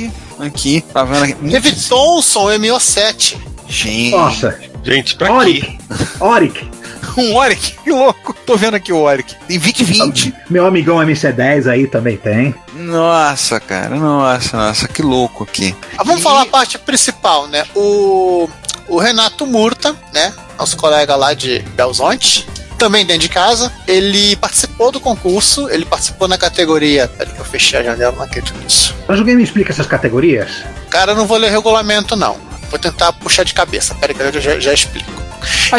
aqui, 0.45 0.83
tá 0.93 1.05
vendo 1.05 1.25
aqui? 1.25 1.35
Teve 1.51 1.73
Thomson 1.73 2.47
MO7. 2.59 3.37
Gente, 3.69 4.11
Nossa, 4.11 4.59
Gente, 4.85 5.17
pra 5.17 5.27
quê? 5.29 5.33
Oric. 5.35 5.79
Oric. 6.21 6.71
Um 7.19 7.35
Oric, 7.35 7.73
que 7.83 7.91
louco. 7.91 8.35
Tô 8.45 8.59
vendo 8.59 8.75
aqui 8.75 8.93
o 8.93 8.99
Oric. 8.99 9.35
Tem 9.49 9.59
2020. 9.59 10.35
Meu 10.51 10.67
amigão 10.67 10.99
MC10 10.99 11.67
aí 11.67 11.87
também 11.87 12.19
tem. 12.19 12.55
Nossa, 12.75 13.59
cara, 13.59 13.97
nossa, 13.97 14.55
nossa, 14.55 14.87
que 14.87 15.01
louco 15.01 15.45
aqui. 15.45 15.75
Ah, 15.97 16.05
vamos 16.05 16.21
E- 16.21 16.25
falar 16.25 16.43
a 16.43 16.47
parte 16.47 16.79
principal, 16.79 17.47
né? 17.49 17.65
O, 17.75 18.47
o 18.87 18.99
Renato 18.99 19.47
Murta, 19.47 19.97
né? 20.13 20.31
Nosso 20.59 20.77
colega 20.77 21.17
lá 21.17 21.33
de 21.33 21.61
Belzonte, 21.75 22.47
também 22.77 23.05
dentro 23.05 23.23
de 23.23 23.29
casa, 23.29 23.73
ele 23.87 24.37
participou 24.37 24.93
do 24.93 25.01
concurso, 25.01 25.69
ele 25.71 25.85
participou 25.85 26.29
na 26.29 26.39
categoria. 26.39 27.09
Peraí 27.09 27.33
que 27.33 27.41
eu 27.41 27.45
fechei 27.45 27.79
a 27.79 27.83
janela, 27.83 28.15
não 28.15 28.23
acredito 28.23 28.57
nisso. 28.59 28.95
Mas 29.09 29.19
alguém 29.19 29.37
me 29.37 29.43
explica 29.43 29.73
essas 29.73 29.87
categorias? 29.87 30.65
Cara, 30.91 31.13
eu 31.13 31.17
não 31.17 31.27
vou 31.27 31.37
ler 31.37 31.51
regulamento, 31.51 32.15
não. 32.17 32.37
Vou 32.71 32.79
tentar 32.79 33.13
puxar 33.13 33.45
de 33.45 33.55
cabeça. 33.55 33.95
Peraí 33.95 34.15
que 34.15 34.23
eu 34.23 34.41
já, 34.41 34.59
já 34.59 34.73
explico. 34.73 35.26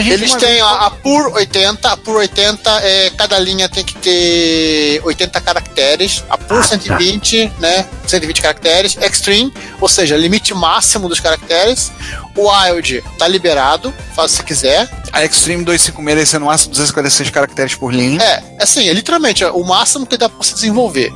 Eles 0.05 0.33
têm 0.35 0.61
a, 0.61 0.69
a 0.85 0.89
PUR 0.91 1.33
80, 1.33 1.89
a 1.89 1.97
PUR 1.97 2.15
80, 2.17 2.69
é, 2.81 3.09
cada 3.17 3.37
linha 3.39 3.67
tem 3.69 3.83
que 3.83 3.95
ter 3.95 5.01
80 5.03 5.41
caracteres, 5.41 6.23
a 6.29 6.37
PUR 6.37 6.57
Ah, 6.57 6.61
tá. 6.61 6.67
120, 6.67 7.51
né, 7.59 7.85
120 8.05 8.41
caracteres, 8.41 8.97
Extreme, 9.01 9.53
ou 9.79 9.87
seja, 9.89 10.15
limite 10.17 10.53
máximo 10.53 11.07
dos 11.09 11.19
caracteres, 11.19 11.91
o 12.35 12.49
Wild 12.49 13.03
tá 13.17 13.27
liberado, 13.27 13.93
faz 14.15 14.31
se 14.31 14.43
quiser, 14.43 14.87
A 15.11 15.23
Extreme 15.23 15.63
256 15.63 16.15
deve 16.15 16.25
ser 16.29 16.39
no 16.39 16.45
máximo 16.47 16.71
256 16.71 17.29
caracteres 17.29 17.75
por 17.75 17.93
linha. 17.93 18.21
é, 18.21 18.43
assim, 18.59 18.87
é 18.87 18.93
literalmente 18.93 19.43
o 19.45 19.63
máximo 19.63 20.05
que 20.05 20.17
dá 20.17 20.29
pra 20.29 20.43
se 20.43 20.53
desenvolver. 20.53 21.11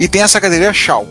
E 0.00 0.08
tem 0.08 0.22
essa 0.22 0.40
categoria 0.40 0.72
Shao. 0.72 1.06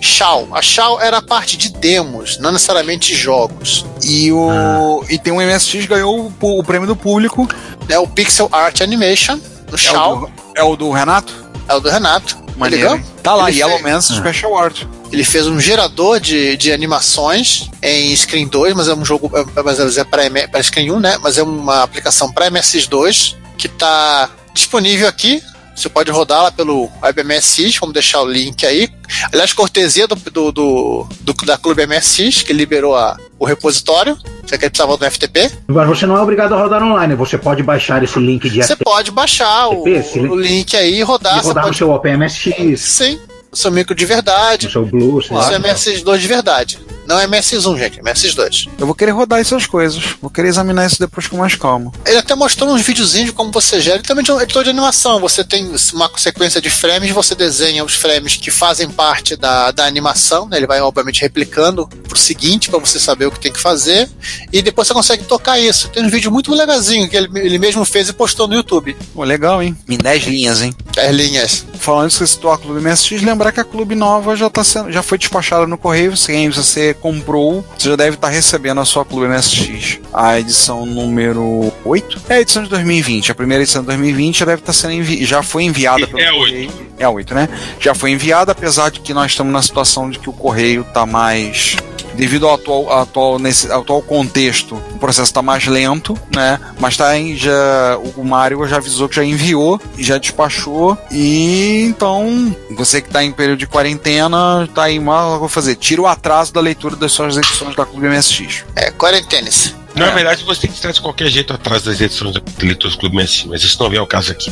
Shao, 0.00 0.48
a 0.52 0.60
Shao 0.62 1.00
era 1.00 1.18
a 1.18 1.22
parte 1.22 1.56
de 1.56 1.68
demos, 1.70 2.38
não 2.38 2.52
necessariamente 2.52 3.14
jogos. 3.14 3.84
E, 4.02 4.30
o, 4.32 5.04
e 5.08 5.18
tem 5.18 5.32
um 5.32 5.40
MSX 5.40 5.86
ganhou 5.86 6.32
o, 6.40 6.58
o 6.58 6.64
prêmio 6.64 6.86
do 6.86 6.96
público. 6.96 7.48
É 7.88 7.98
o 7.98 8.06
Pixel 8.06 8.48
Art 8.52 8.80
Animation, 8.80 9.38
do 9.68 9.74
É 9.74 9.78
Shao, 9.78 10.16
o 10.16 10.20
do, 10.26 10.32
é 10.54 10.62
o 10.62 10.76
do 10.76 10.90
Renato? 10.90 11.32
é 11.68 11.74
o 11.74 11.80
do 11.80 11.88
Renato. 11.88 12.36
Maneiro. 12.56 12.84
Legal? 12.90 12.96
hein? 12.98 13.04
Tá 13.22 13.34
lá, 13.34 13.50
Ele 13.50 13.58
Yellow 13.58 13.78
fez- 13.78 13.92
Man's 13.92 14.04
Special 14.06 14.56
Art. 14.58 14.82
Ele 15.12 15.24
fez 15.24 15.46
um 15.46 15.60
gerador 15.60 16.18
de, 16.18 16.56
de 16.56 16.72
animações 16.72 17.68
em 17.82 18.14
Screen 18.16 18.46
2, 18.48 18.74
mas 18.74 18.88
é 18.88 18.94
um 18.94 19.04
jogo 19.04 19.30
é, 19.36 19.62
mas 19.62 19.78
é 19.98 20.04
para 20.04 20.62
Screen 20.62 20.90
1, 20.90 21.00
né? 21.00 21.18
Mas 21.22 21.36
é 21.38 21.42
uma 21.42 21.82
aplicação 21.82 22.32
para 22.32 22.50
MSX2 22.50 23.34
que 23.58 23.66
está 23.66 24.30
disponível 24.54 25.06
aqui. 25.08 25.42
Você 25.76 25.90
pode 25.90 26.10
rodar 26.10 26.44
lá 26.44 26.50
pelo 26.50 26.90
WebMSX, 27.02 27.76
vamos 27.78 27.92
deixar 27.92 28.22
o 28.22 28.26
link 28.26 28.64
aí. 28.64 28.88
Aliás, 29.30 29.52
cortesia 29.52 30.08
do, 30.08 30.14
do, 30.16 30.50
do- 30.50 31.06
do- 31.20 31.34
da 31.46 31.58
Clube 31.58 31.86
MSX, 31.86 32.42
que 32.42 32.52
liberou 32.52 32.96
a, 32.96 33.16
o 33.38 33.44
repositório. 33.44 34.16
Você 34.44 34.56
quer 34.56 34.70
precisava 34.70 34.96
do 34.96 35.04
FTP? 35.10 35.50
Mas 35.66 35.86
você 35.88 36.06
não 36.06 36.16
é 36.16 36.20
obrigado 36.22 36.54
a 36.54 36.56
rodar 36.58 36.82
online, 36.82 37.14
você 37.14 37.36
pode 37.36 37.62
baixar 37.62 38.02
esse 38.02 38.18
link 38.18 38.48
de 38.48 38.56
Você 38.62 38.68
FTP 38.74 38.84
pode 38.84 39.10
baixar 39.10 39.68
o, 39.68 39.82
o 39.84 40.40
link 40.40 40.74
aí 40.76 40.98
e 40.98 41.02
rodar. 41.02 41.38
e 41.38 41.42
rodar 41.42 41.66
no 41.66 41.74
seu 41.74 41.90
OpenMSX, 41.90 42.80
Sim, 42.80 43.20
o 43.52 43.56
seu 43.56 43.70
micro 43.70 43.94
de 43.94 44.06
verdade. 44.06 44.66
no 44.66 44.72
seu 44.72 44.86
Blue, 44.86 45.18
O 45.18 45.22
seu 45.22 45.32
MSX2 45.60 46.18
de 46.18 46.26
verdade. 46.26 46.78
Não 47.06 47.18
é 47.18 47.26
MSX1, 47.26 47.78
gente, 47.78 48.00
é 48.00 48.02
MSX2. 48.02 48.68
Eu 48.78 48.86
vou 48.86 48.94
querer 48.94 49.12
rodar 49.12 49.40
essas 49.40 49.66
coisas. 49.66 50.02
Vou 50.20 50.30
querer 50.30 50.48
examinar 50.48 50.86
isso 50.86 50.98
depois 50.98 51.26
com 51.26 51.36
mais 51.36 51.54
calma. 51.54 51.92
Ele 52.04 52.18
até 52.18 52.34
mostrou 52.34 52.70
uns 52.70 52.82
videozinhos 52.82 53.26
de 53.26 53.32
como 53.32 53.50
você 53.50 53.80
gera. 53.80 53.96
Ele 53.96 54.04
também 54.04 54.24
é 54.28 54.32
um 54.32 54.40
editor 54.40 54.64
de 54.64 54.70
animação. 54.70 55.20
Você 55.20 55.44
tem 55.44 55.70
uma 55.92 56.10
sequência 56.16 56.60
de 56.60 56.70
frames, 56.70 57.10
você 57.10 57.34
desenha 57.34 57.84
os 57.84 57.94
frames 57.94 58.36
que 58.36 58.50
fazem 58.50 58.88
parte 58.88 59.36
da, 59.36 59.70
da 59.70 59.86
animação. 59.86 60.48
né? 60.48 60.56
Ele 60.56 60.66
vai, 60.66 60.80
obviamente, 60.80 61.20
replicando 61.20 61.86
pro 62.08 62.18
seguinte, 62.18 62.68
para 62.70 62.78
você 62.78 62.98
saber 62.98 63.26
o 63.26 63.30
que 63.30 63.40
tem 63.40 63.52
que 63.52 63.60
fazer. 63.60 64.08
E 64.52 64.62
depois 64.62 64.88
você 64.88 64.94
consegue 64.94 65.24
tocar 65.24 65.58
isso. 65.58 65.88
Tem 65.88 66.04
um 66.04 66.08
vídeo 66.08 66.30
muito 66.30 66.52
legalzinho 66.54 67.08
que 67.08 67.16
ele, 67.16 67.28
ele 67.38 67.58
mesmo 67.58 67.84
fez 67.84 68.08
e 68.08 68.12
postou 68.12 68.48
no 68.48 68.54
YouTube. 68.54 68.96
Pô, 69.14 69.24
legal, 69.24 69.62
hein? 69.62 69.76
Em 69.88 69.96
10 69.96 70.24
linhas, 70.24 70.62
hein? 70.62 70.74
As 70.96 71.14
linhas. 71.14 71.64
Falando 71.78 72.08
isso, 72.10 72.18
que 72.18 72.26
você 72.26 72.34
citou 72.34 72.50
a 72.50 72.58
Clube 72.58 72.80
MSX, 72.80 73.22
lembrar 73.22 73.52
que 73.52 73.60
a 73.60 73.64
Clube 73.64 73.94
Nova 73.94 74.34
já, 74.34 74.48
tá 74.48 74.64
sendo, 74.64 74.90
já 74.90 75.02
foi 75.02 75.18
despachada 75.18 75.66
no 75.66 75.78
correio. 75.78 76.16
Se 76.16 76.48
você 76.48 76.95
comprou, 76.96 77.64
você 77.76 77.90
já 77.90 77.96
deve 77.96 78.16
estar 78.16 78.28
recebendo 78.28 78.80
a 78.80 78.84
sua 78.84 79.04
Clube 79.04 79.28
MSX. 79.28 80.00
A 80.12 80.38
edição 80.38 80.84
número 80.86 81.72
8 81.84 82.22
é 82.28 82.34
a 82.34 82.40
edição 82.40 82.62
de 82.62 82.70
2020. 82.70 83.32
A 83.32 83.34
primeira 83.34 83.62
edição 83.62 83.82
de 83.82 83.86
2020 83.86 84.38
já 84.38 84.44
deve 84.46 84.62
estar 84.62 84.72
sendo 84.72 84.92
envi 84.94 85.24
já 85.24 85.42
foi 85.42 85.64
enviada 85.64 86.06
pelo 86.06 86.20
É 86.20 86.30
correio. 86.30 86.70
É 86.98 87.04
a 87.04 87.10
8, 87.10 87.34
né? 87.34 87.48
Já 87.78 87.94
foi 87.94 88.10
enviada, 88.10 88.52
apesar 88.52 88.90
de 88.90 89.00
que 89.00 89.12
nós 89.14 89.32
estamos 89.32 89.52
na 89.52 89.62
situação 89.62 90.10
de 90.10 90.18
que 90.18 90.30
o 90.30 90.32
correio 90.32 90.82
está 90.82 91.06
mais 91.06 91.76
devido 92.16 92.46
ao 92.48 92.54
atual, 92.54 92.90
ao 92.90 93.00
atual, 93.02 93.38
nesse, 93.38 93.70
ao 93.70 93.82
atual 93.82 94.02
contexto, 94.02 94.74
o 94.94 94.98
processo 94.98 95.30
está 95.30 95.42
mais 95.42 95.66
lento, 95.66 96.18
né? 96.34 96.58
Mas 96.80 96.96
tá 96.96 97.16
em, 97.18 97.36
já, 97.36 97.98
o 98.16 98.24
Mário 98.24 98.66
já 98.66 98.76
avisou 98.76 99.08
que 99.08 99.16
já 99.16 99.24
enviou 99.24 99.80
e 99.96 100.02
já 100.02 100.18
despachou. 100.18 100.96
E 101.10 101.82
então, 101.86 102.54
você 102.76 103.00
que 103.00 103.08
está 103.08 103.22
em 103.22 103.30
período 103.32 103.58
de 103.58 103.66
quarentena, 103.66 104.68
tá 104.74 104.84
aí 104.84 104.98
mal, 104.98 105.34
eu 105.34 105.38
vou 105.40 105.48
fazer. 105.48 105.76
Tira 105.76 106.02
o 106.02 106.06
atraso 106.06 106.52
da 106.52 106.60
leitura 106.60 106.96
das 106.96 107.12
suas 107.12 107.36
edições 107.36 107.74
da 107.76 107.84
Clube 107.86 108.08
MSX. 108.08 108.64
É, 108.74 108.90
quarentenes. 108.90 109.74
Na 109.94 110.08
É. 110.08 110.10
verdade, 110.14 110.44
você 110.44 110.62
tem 110.62 110.70
que 110.70 110.76
estar 110.76 110.90
de 110.92 111.00
qualquer 111.00 111.28
jeito 111.28 111.52
atrás 111.54 111.82
das 111.82 111.98
edições 112.00 112.32
do 112.34 112.42
Leitores 112.62 112.96
Clube 112.96 113.16
MSX, 113.16 113.44
mas 113.46 113.62
isso 113.62 113.82
não 113.82 113.88
vem 113.88 113.98
ao 113.98 114.06
caso 114.06 114.30
aqui. 114.30 114.50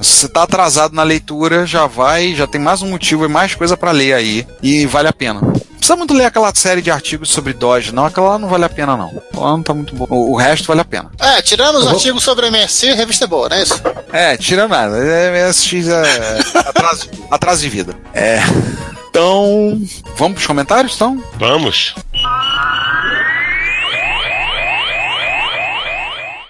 Se 0.00 0.16
você 0.16 0.28
tá 0.28 0.42
atrasado 0.42 0.94
na 0.96 1.02
leitura, 1.04 1.64
já 1.66 1.86
vai, 1.86 2.34
já 2.34 2.46
tem 2.46 2.60
mais 2.60 2.82
um 2.82 2.88
motivo 2.90 3.24
e 3.24 3.28
mais 3.28 3.54
coisa 3.54 3.76
para 3.76 3.92
ler 3.92 4.14
aí. 4.14 4.44
E 4.62 4.84
vale 4.86 5.06
a 5.08 5.12
pena. 5.12 5.40
Não 5.82 5.84
precisa 5.84 5.96
muito 5.96 6.14
ler 6.14 6.26
aquela 6.26 6.54
série 6.54 6.80
de 6.80 6.92
artigos 6.92 7.28
sobre 7.28 7.52
Dodge, 7.52 7.92
não. 7.92 8.06
Aquela 8.06 8.28
lá 8.30 8.38
não 8.38 8.48
vale 8.48 8.64
a 8.64 8.68
pena, 8.68 8.96
não. 8.96 9.08
Aquela 9.08 9.46
lá 9.46 9.50
não 9.50 9.62
tá 9.64 9.74
muito 9.74 9.96
boa. 9.96 10.06
O, 10.12 10.30
o 10.30 10.36
resto 10.36 10.68
vale 10.68 10.80
a 10.80 10.84
pena. 10.84 11.10
É, 11.18 11.42
tirando 11.42 11.74
os 11.74 11.84
vou- 11.84 11.94
artigos 11.94 12.22
sobre 12.22 12.46
MSC, 12.46 12.90
a 12.90 12.94
revista 12.94 13.24
é 13.24 13.26
boa, 13.26 13.48
não 13.48 13.56
é 13.56 13.62
isso? 13.64 13.82
É, 14.12 14.36
tira 14.36 14.68
nada. 14.68 14.96
É, 14.96 15.48
MSX 15.48 15.88
é 15.88 16.38
atraso, 16.68 17.10
atraso 17.28 17.62
de 17.62 17.68
vida. 17.68 17.96
É. 18.14 18.38
Então, 19.10 19.76
vamos 20.16 20.34
pros 20.34 20.46
comentários, 20.46 20.94
então? 20.94 21.20
Vamos. 21.36 21.96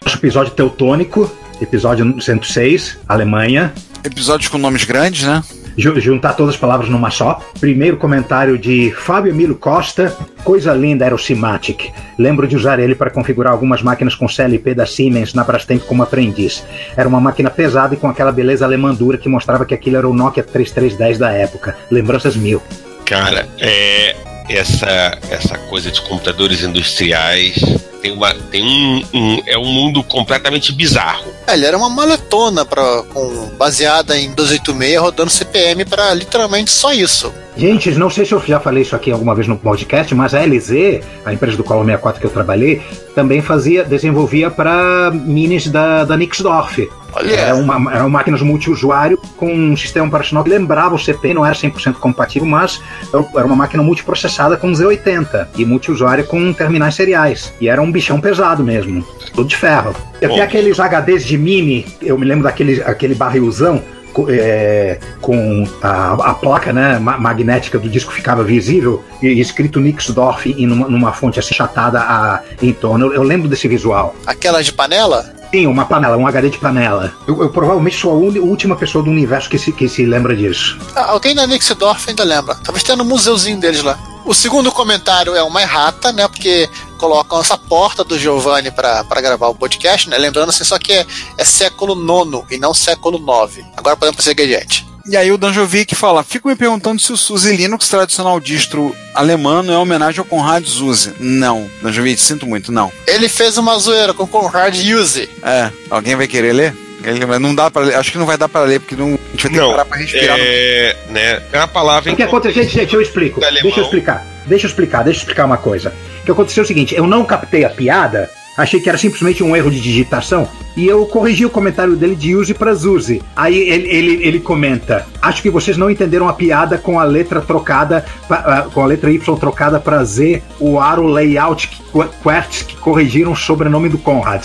Nosso 0.04 0.16
episódio 0.18 0.52
teutônico, 0.52 1.32
episódio 1.58 2.20
106, 2.20 2.98
Alemanha. 3.08 3.72
Episódios 4.04 4.50
com 4.50 4.58
nomes 4.58 4.84
grandes, 4.84 5.22
né? 5.26 5.42
Ju- 5.76 5.98
Juntar 6.00 6.34
todas 6.34 6.54
as 6.54 6.60
palavras 6.60 6.88
numa 6.88 7.10
só. 7.10 7.40
Primeiro 7.60 7.96
comentário 7.96 8.58
de 8.58 8.92
Fábio 8.96 9.30
Emílio 9.32 9.54
Costa. 9.54 10.16
Coisa 10.44 10.72
linda 10.74 11.04
era 11.06 11.14
o 11.14 11.18
Simatic. 11.18 11.90
Lembro 12.18 12.46
de 12.48 12.56
usar 12.56 12.78
ele 12.78 12.94
para 12.94 13.10
configurar 13.10 13.52
algumas 13.52 13.82
máquinas 13.82 14.14
com 14.14 14.28
CLP 14.28 14.74
da 14.74 14.84
Siemens 14.86 15.34
na 15.34 15.44
Brastemp 15.44 15.82
como 15.84 16.02
aprendiz. 16.02 16.64
Era 16.96 17.08
uma 17.08 17.20
máquina 17.20 17.48
pesada 17.50 17.94
e 17.94 17.96
com 17.96 18.08
aquela 18.08 18.32
beleza 18.32 18.64
alemã 18.64 18.92
dura 18.94 19.16
que 19.18 19.28
mostrava 19.28 19.64
que 19.64 19.74
aquilo 19.74 19.96
era 19.96 20.08
o 20.08 20.14
Nokia 20.14 20.42
3310 20.42 21.18
da 21.18 21.30
época. 21.32 21.76
Lembranças 21.90 22.36
mil. 22.36 22.60
Cara, 23.04 23.46
é, 23.60 24.16
essa, 24.48 25.18
essa 25.30 25.58
coisa 25.58 25.90
de 25.90 26.00
computadores 26.02 26.62
industriais 26.62 27.54
tem, 28.02 28.12
uma, 28.12 28.34
tem 28.34 28.62
um, 28.62 29.02
um- 29.14 29.42
É 29.46 29.56
um 29.56 29.64
mundo 29.64 30.02
completamente 30.02 30.72
bizarro. 30.72 31.24
É, 31.46 31.54
ele 31.54 31.64
era 31.66 31.76
uma 31.76 31.88
maletona 31.88 32.64
pra, 32.64 33.02
com, 33.12 33.50
baseada 33.58 34.16
em 34.18 34.32
286 34.34 34.98
rodando 35.00 35.30
CPM 35.30 35.84
para 35.84 36.12
literalmente 36.14 36.70
só 36.70 36.92
isso. 36.92 37.32
Gente, 37.56 37.90
não 37.90 38.08
sei 38.08 38.24
se 38.24 38.32
eu 38.32 38.40
já 38.46 38.58
falei 38.58 38.82
isso 38.82 38.96
aqui 38.96 39.10
alguma 39.10 39.34
vez 39.34 39.46
no 39.46 39.58
podcast, 39.58 40.14
mas 40.14 40.32
a 40.34 40.40
LZ, 40.40 41.02
a 41.24 41.34
empresa 41.34 41.54
do 41.56 41.62
Colo 41.62 41.80
64 41.84 42.18
que 42.20 42.26
eu 42.26 42.30
trabalhei, 42.30 42.80
também 43.14 43.42
fazia, 43.42 43.84
desenvolvia 43.84 44.50
para 44.50 45.10
minis 45.10 45.66
da, 45.68 46.04
da 46.04 46.16
Nixdorf. 46.16 46.88
Olha, 47.14 47.30
Era 47.34 47.54
uma, 47.54 47.92
eram 47.94 48.08
máquinas 48.08 48.40
multiusuário 48.40 49.18
com 49.36 49.52
um 49.52 49.76
sistema 49.76 50.06
operacional 50.06 50.42
que 50.42 50.48
lembrava 50.48 50.94
o 50.94 50.98
CP, 50.98 51.34
não 51.34 51.44
era 51.44 51.54
100% 51.54 51.96
compatível, 51.96 52.48
mas 52.48 52.80
era 53.12 53.44
uma 53.44 53.54
máquina 53.54 53.82
multiprocessada 53.82 54.56
com 54.56 54.72
Z80 54.72 55.48
e 55.58 55.66
multiusuário 55.66 56.24
com 56.24 56.54
terminais 56.54 56.94
seriais. 56.94 57.52
E 57.60 57.68
era 57.68 57.82
um 57.82 57.91
bichão 57.92 58.20
pesado 58.20 58.64
mesmo, 58.64 59.04
tudo 59.34 59.46
de 59.48 59.56
ferro. 59.56 59.94
Eu 60.20 60.28
Bom. 60.30 60.34
tenho 60.34 60.46
aqueles 60.46 60.78
HDs 60.80 61.24
de 61.24 61.38
mini, 61.38 61.86
eu 62.00 62.18
me 62.18 62.24
lembro 62.26 62.44
daquele 62.44 62.82
aquele 62.82 63.14
barrilzão 63.14 63.82
é, 64.28 64.98
com 65.20 65.66
a, 65.82 66.12
a 66.30 66.34
placa 66.34 66.72
né, 66.72 66.98
ma- 66.98 67.16
magnética 67.18 67.78
do 67.78 67.88
disco 67.88 68.12
ficava 68.12 68.44
visível 68.44 69.02
e, 69.22 69.40
escrito 69.40 69.80
Nixdorf 69.80 70.50
em 70.50 70.66
numa, 70.66 70.86
numa 70.88 71.12
fonte 71.12 71.38
assim 71.40 71.54
achatada 71.54 71.98
a, 72.00 72.40
em 72.60 72.72
torno. 72.72 73.06
Eu, 73.06 73.14
eu 73.14 73.22
lembro 73.22 73.48
desse 73.48 73.66
visual. 73.68 74.14
aquela 74.26 74.62
de 74.62 74.72
panela? 74.72 75.32
Sim, 75.50 75.66
uma 75.66 75.84
panela, 75.84 76.16
um 76.16 76.26
HD 76.26 76.50
de 76.50 76.58
panela. 76.58 77.12
Eu, 77.26 77.42
eu 77.42 77.50
provavelmente 77.50 77.96
sou 77.96 78.10
a 78.10 78.14
uni- 78.14 78.38
última 78.40 78.74
pessoa 78.76 79.04
do 79.04 79.10
universo 79.10 79.48
que 79.50 79.58
se, 79.58 79.70
que 79.72 79.88
se 79.88 80.04
lembra 80.06 80.34
disso. 80.36 80.78
Ah, 80.94 81.10
alguém 81.10 81.34
da 81.34 81.46
Nixdorf 81.46 82.08
ainda 82.08 82.24
lembra. 82.24 82.54
Talvez 82.64 82.82
tenha 82.82 82.96
no 82.96 83.04
museuzinho 83.04 83.58
deles 83.60 83.82
lá. 83.82 83.98
O 84.24 84.32
segundo 84.34 84.70
comentário 84.70 85.34
é 85.34 85.42
uma 85.42 85.60
errata, 85.60 86.12
né? 86.12 86.26
Porque 86.28 86.68
colocam 87.02 87.40
essa 87.40 87.58
porta 87.58 88.04
do 88.04 88.16
Giovanni 88.16 88.70
para 88.70 89.02
gravar 89.20 89.48
o 89.48 89.54
podcast, 89.56 90.08
né? 90.08 90.16
Lembrando 90.16 90.50
assim, 90.50 90.62
só 90.62 90.78
que 90.78 90.92
é, 90.92 91.04
é 91.36 91.44
século 91.44 91.94
IX 91.96 92.44
e 92.52 92.58
não 92.58 92.72
século 92.72 93.18
IX. 93.18 93.66
Agora 93.76 93.96
podemos 93.96 94.14
prosseguir 94.14 94.44
adiante. 94.44 94.86
E 95.04 95.16
aí 95.16 95.32
o 95.32 95.36
Danjovic 95.36 95.96
fala: 95.96 96.22
Fico 96.22 96.46
me 96.48 96.54
perguntando 96.54 97.02
se 97.02 97.12
o 97.12 97.16
SUSE 97.16 97.56
Linux 97.56 97.88
tradicional 97.88 98.38
distro 98.38 98.94
alemão 99.16 99.64
não 99.64 99.74
é 99.74 99.78
homenagem 99.78 100.20
ao 100.20 100.24
Conrad 100.24 100.64
Zuse. 100.64 101.12
Não, 101.18 101.68
Danjovic, 101.82 102.20
sinto 102.20 102.46
muito, 102.46 102.70
não. 102.70 102.92
Ele 103.04 103.28
fez 103.28 103.58
uma 103.58 103.76
zoeira 103.80 104.14
com 104.14 104.24
Conrad 104.24 104.76
Use. 104.78 105.28
É, 105.42 105.72
alguém 105.90 106.14
vai 106.14 106.28
querer 106.28 106.52
ler? 106.52 106.76
Ele, 107.02 107.26
mas 107.26 107.40
não 107.40 107.52
dá 107.52 107.68
para 107.68 107.84
ler, 107.84 107.96
acho 107.96 108.12
que 108.12 108.18
não 108.18 108.26
vai 108.26 108.38
dar 108.38 108.48
para 108.48 108.64
ler, 108.64 108.78
porque 108.78 108.94
não, 108.94 109.08
a 109.08 109.10
gente 109.10 109.42
vai 109.42 109.42
ter 109.42 109.48
que 109.48 109.56
Não, 109.56 109.70
parar 109.70 109.84
pra 109.86 109.98
respirar. 109.98 110.36
é, 110.38 110.96
né, 111.08 111.42
é 111.52 111.58
uma 111.58 111.66
palavra 111.66 112.12
O 112.12 112.14
que 112.14 112.22
aconteceu, 112.22 112.62
gente, 112.62 112.74
gente, 112.74 112.94
eu 112.94 113.02
explico. 113.02 113.40
Deixa 113.40 113.80
eu 113.80 113.84
explicar. 113.84 114.24
Deixa 114.46 114.66
eu 114.66 114.68
explicar, 114.68 115.02
deixa 115.02 115.20
eu 115.20 115.22
explicar 115.22 115.44
uma 115.44 115.56
coisa. 115.56 115.92
O 116.20 116.24
que 116.24 116.30
aconteceu 116.30 116.62
é 116.62 116.64
o 116.64 116.66
seguinte, 116.66 116.94
eu 116.94 117.06
não 117.06 117.24
captei 117.24 117.64
a 117.64 117.70
piada, 117.70 118.30
achei 118.56 118.80
que 118.80 118.88
era 118.88 118.98
simplesmente 118.98 119.42
um 119.42 119.54
erro 119.56 119.70
de 119.70 119.80
digitação, 119.80 120.48
e 120.76 120.86
eu 120.86 121.04
corrigi 121.06 121.44
o 121.44 121.50
comentário 121.50 121.96
dele 121.96 122.14
de 122.14 122.34
use 122.34 122.54
para 122.54 122.74
Zuzi. 122.74 123.22
Aí 123.36 123.58
ele, 123.58 123.88
ele, 123.88 124.26
ele 124.26 124.40
comenta: 124.40 125.06
Acho 125.20 125.42
que 125.42 125.50
vocês 125.50 125.76
não 125.76 125.90
entenderam 125.90 126.28
a 126.28 126.32
piada 126.32 126.78
com 126.78 126.98
a 126.98 127.04
letra 127.04 127.40
trocada, 127.40 128.04
ah, 128.30 128.66
com 128.72 128.82
a 128.82 128.86
letra 128.86 129.10
Y 129.10 129.36
trocada 129.38 129.78
para 129.78 130.02
Z, 130.04 130.42
o 130.58 130.80
aro 130.80 131.06
layout 131.06 131.68
que, 131.68 131.82
Querts 132.22 132.62
que 132.62 132.76
corrigiram 132.76 133.32
o 133.32 133.36
sobrenome 133.36 133.88
do 133.88 133.98
Conrad. 133.98 134.44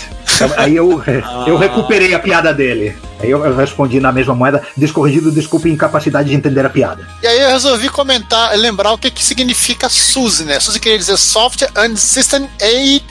Aí 0.56 0.76
eu, 0.76 1.02
eu 1.46 1.56
recuperei 1.56 2.14
a 2.14 2.18
piada 2.18 2.54
dele. 2.54 2.96
Aí 3.20 3.30
eu, 3.30 3.56
respondi 3.56 3.98
na 3.98 4.12
mesma 4.12 4.34
moeda, 4.34 4.62
descorrigido, 4.76 5.32
desculpe 5.32 5.68
incapacidade 5.68 6.28
de 6.28 6.36
entender 6.36 6.64
a 6.64 6.70
piada. 6.70 7.06
E 7.20 7.26
aí 7.26 7.40
eu 7.40 7.48
resolvi 7.48 7.88
comentar, 7.88 8.56
lembrar 8.56 8.92
o 8.92 8.98
que, 8.98 9.10
que 9.10 9.24
significa 9.24 9.88
SUSE, 9.88 10.44
né? 10.44 10.60
SUSE 10.60 10.78
queria 10.78 10.98
dizer 10.98 11.16
Software 11.16 11.70
and 11.76 11.96
System 11.96 12.48
Aid 12.62 13.04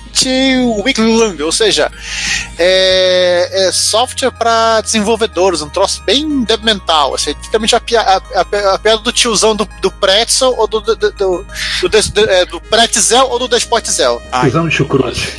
Weekly, 0.83 1.43
ou 1.43 1.51
seja, 1.51 1.91
é, 2.57 3.06
é 3.67 3.71
software 3.71 4.31
para 4.31 4.81
desenvolvedores, 4.81 5.61
um 5.61 5.69
troço 5.69 6.01
bem 6.03 6.25
mental. 6.63 7.15
Assim, 7.15 7.31
literalmente 7.31 7.75
a, 7.75 7.79
pia- 7.79 8.01
a, 8.01 8.17
a, 8.17 8.73
a 8.75 8.79
piada 8.79 9.01
do 9.01 9.11
tiozão 9.11 9.55
do, 9.55 9.67
do 9.81 9.91
Pretzel 9.91 10.53
ou 10.57 10.67
do, 10.67 10.81
do, 10.81 10.95
do, 10.95 11.11
do, 11.11 11.45
do, 11.81 11.89
do, 11.89 12.29
é, 12.29 12.45
do 12.45 12.61
Pretzel 12.61 13.27
ou 13.29 13.39
do 13.39 13.47
Despotzel. 13.47 14.21
Usando 14.45 14.71
chucrute. 14.71 15.33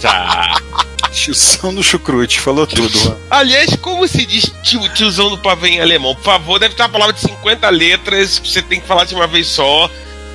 Tá. 0.00 0.56
Tiozão 1.10 1.74
do 1.74 1.82
chucrute, 1.82 2.38
falou 2.38 2.66
tudo. 2.66 3.16
Aliás, 3.30 3.74
como 3.76 4.06
se 4.06 4.26
diz 4.26 4.52
tio, 4.62 4.86
tiozão 4.92 5.30
do 5.30 5.38
pavê 5.38 5.70
em 5.70 5.80
alemão? 5.80 6.14
Por 6.14 6.22
favor, 6.22 6.58
deve 6.58 6.74
ter 6.74 6.82
uma 6.82 6.88
palavra 6.90 7.14
de 7.14 7.20
50 7.20 7.68
letras 7.70 8.38
que 8.38 8.48
você 8.48 8.60
tem 8.60 8.78
que 8.78 8.86
falar 8.86 9.04
de 9.06 9.14
uma 9.14 9.26
vez 9.26 9.46
só, 9.46 9.90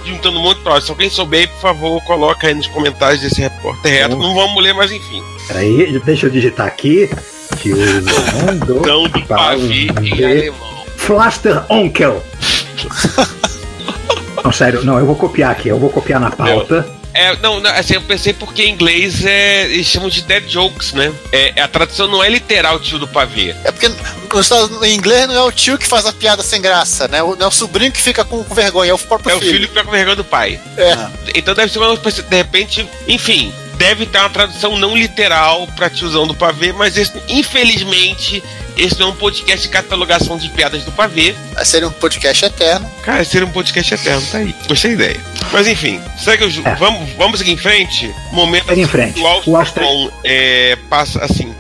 juntando 0.06 0.40
um 0.40 0.42
monte 0.42 0.60
de. 0.62 0.82
Se 0.86 0.92
alguém 0.92 1.10
souber, 1.10 1.50
por 1.50 1.62
favor, 1.62 2.04
coloca 2.04 2.48
aí 2.48 2.54
nos 2.54 2.68
comentários 2.68 3.22
desse 3.22 3.42
repórter 3.42 3.92
reto. 3.92 4.18
Não 4.18 4.34
vamos 4.34 4.62
ler, 4.64 4.74
mas 4.74 4.92
enfim. 4.92 5.24
Peraí, 5.48 6.00
deixa 6.00 6.28
eu 6.28 6.30
digitar 6.30 6.68
aqui. 6.68 7.10
Tiozão 7.62 8.58
do 8.66 8.78
Então, 8.78 9.04
do 9.04 9.26
pavê 9.26 9.88
em 10.02 10.24
alemão. 10.24 10.86
Flaster 10.98 11.64
Onkel. 11.70 12.24
Não, 14.44 14.52
sério, 14.52 14.84
não, 14.84 15.00
eu 15.00 15.06
vou 15.06 15.16
copiar 15.16 15.52
aqui, 15.52 15.70
eu 15.70 15.80
vou 15.80 15.90
copiar 15.90 16.20
na 16.20 16.30
pauta. 16.30 16.86
É, 17.14 17.36
não, 17.38 17.60
não, 17.60 17.70
assim, 17.72 17.94
eu 17.94 18.02
pensei 18.02 18.34
porque 18.34 18.64
em 18.64 18.72
inglês 18.72 19.24
é, 19.26 19.66
eles 19.66 19.86
chamam 19.88 20.10
de 20.10 20.22
dead 20.24 20.46
jokes, 20.48 20.94
né? 20.94 21.14
É, 21.32 21.62
a 21.62 21.68
tradução 21.68 22.08
não 22.08 22.24
é 22.24 22.30
literal 22.30 22.80
tio 22.80 22.98
do 22.98 23.08
pavê. 23.08 23.56
É 23.64 23.72
porque 23.72 23.92
Estados- 24.40 24.82
em 24.82 24.96
inglês 24.96 25.28
não 25.28 25.36
é 25.36 25.42
o 25.44 25.52
tio 25.52 25.78
que 25.78 25.86
faz 25.86 26.06
a 26.08 26.12
piada 26.14 26.42
sem 26.42 26.60
graça, 26.60 27.08
né? 27.08 27.20
Não 27.20 27.38
é 27.40 27.48
o 27.48 27.52
sobrinho 27.52 27.92
que 27.92 28.02
fica 28.02 28.26
com, 28.26 28.44
com 28.44 28.56
vergonha, 28.56 28.90
é 28.92 28.94
o 28.94 28.98
próprio 28.98 29.32
É 29.32 29.36
o 29.36 29.40
filho. 29.40 29.52
filho 29.54 29.68
que 29.68 29.74
tá 29.76 29.84
com 29.84 29.92
vergonha 29.92 30.16
do 30.16 30.24
pai. 30.24 30.60
É. 30.76 31.08
Então 31.36 31.54
deve 31.54 31.72
ser 31.72 31.78
uma 31.80 31.96
coisa, 31.98 32.24
de 32.24 32.36
repente, 32.36 32.90
enfim, 33.08 33.54
deve 33.76 34.08
ter 34.08 34.18
uma 34.18 34.30
tradução 34.32 34.76
não 34.80 34.98
literal 34.98 35.68
pra 35.76 35.90
tiozão 35.92 36.26
do 36.26 36.34
pavê, 36.34 36.74
mas 36.74 36.98
esse, 36.98 37.12
infelizmente, 37.30 38.44
esse 38.78 39.00
não 39.00 39.08
é 39.10 39.12
um 39.12 39.16
podcast 39.16 39.62
de 39.68 39.70
catalogação 39.74 40.38
de 40.38 40.50
piadas 40.50 40.84
do 40.84 40.92
pavê. 40.92 41.36
Vai 41.54 41.66
ser 41.66 41.86
um 41.86 41.92
podcast 41.92 42.46
eterno. 42.46 42.90
Cara, 43.04 43.24
seria 43.26 43.46
um 43.48 43.52
podcast 43.52 43.94
eterno, 43.94 44.22
tá 44.32 44.38
aí. 44.40 44.56
Gostei 44.68 44.96
da 44.96 45.04
ideia. 45.06 45.20
Mas 45.52 45.68
enfim, 45.68 46.02
segue 46.18 46.46
o 46.46 46.50
ju- 46.50 46.62
É. 46.66 46.76
vamos, 46.76 47.10
vamos 47.18 47.40
seguir 47.40 47.52
em 47.52 47.58
frente. 47.58 48.10
Momento 48.32 48.66
Segue 48.68 48.82
em 48.82 48.88
frente. 48.88 49.20
o 49.20 49.28
Alston 49.28 49.52
O 49.52 49.58
Alston- 49.58 50.12
é, 50.24 50.78
passa 50.90 51.24
assim. 51.24 51.54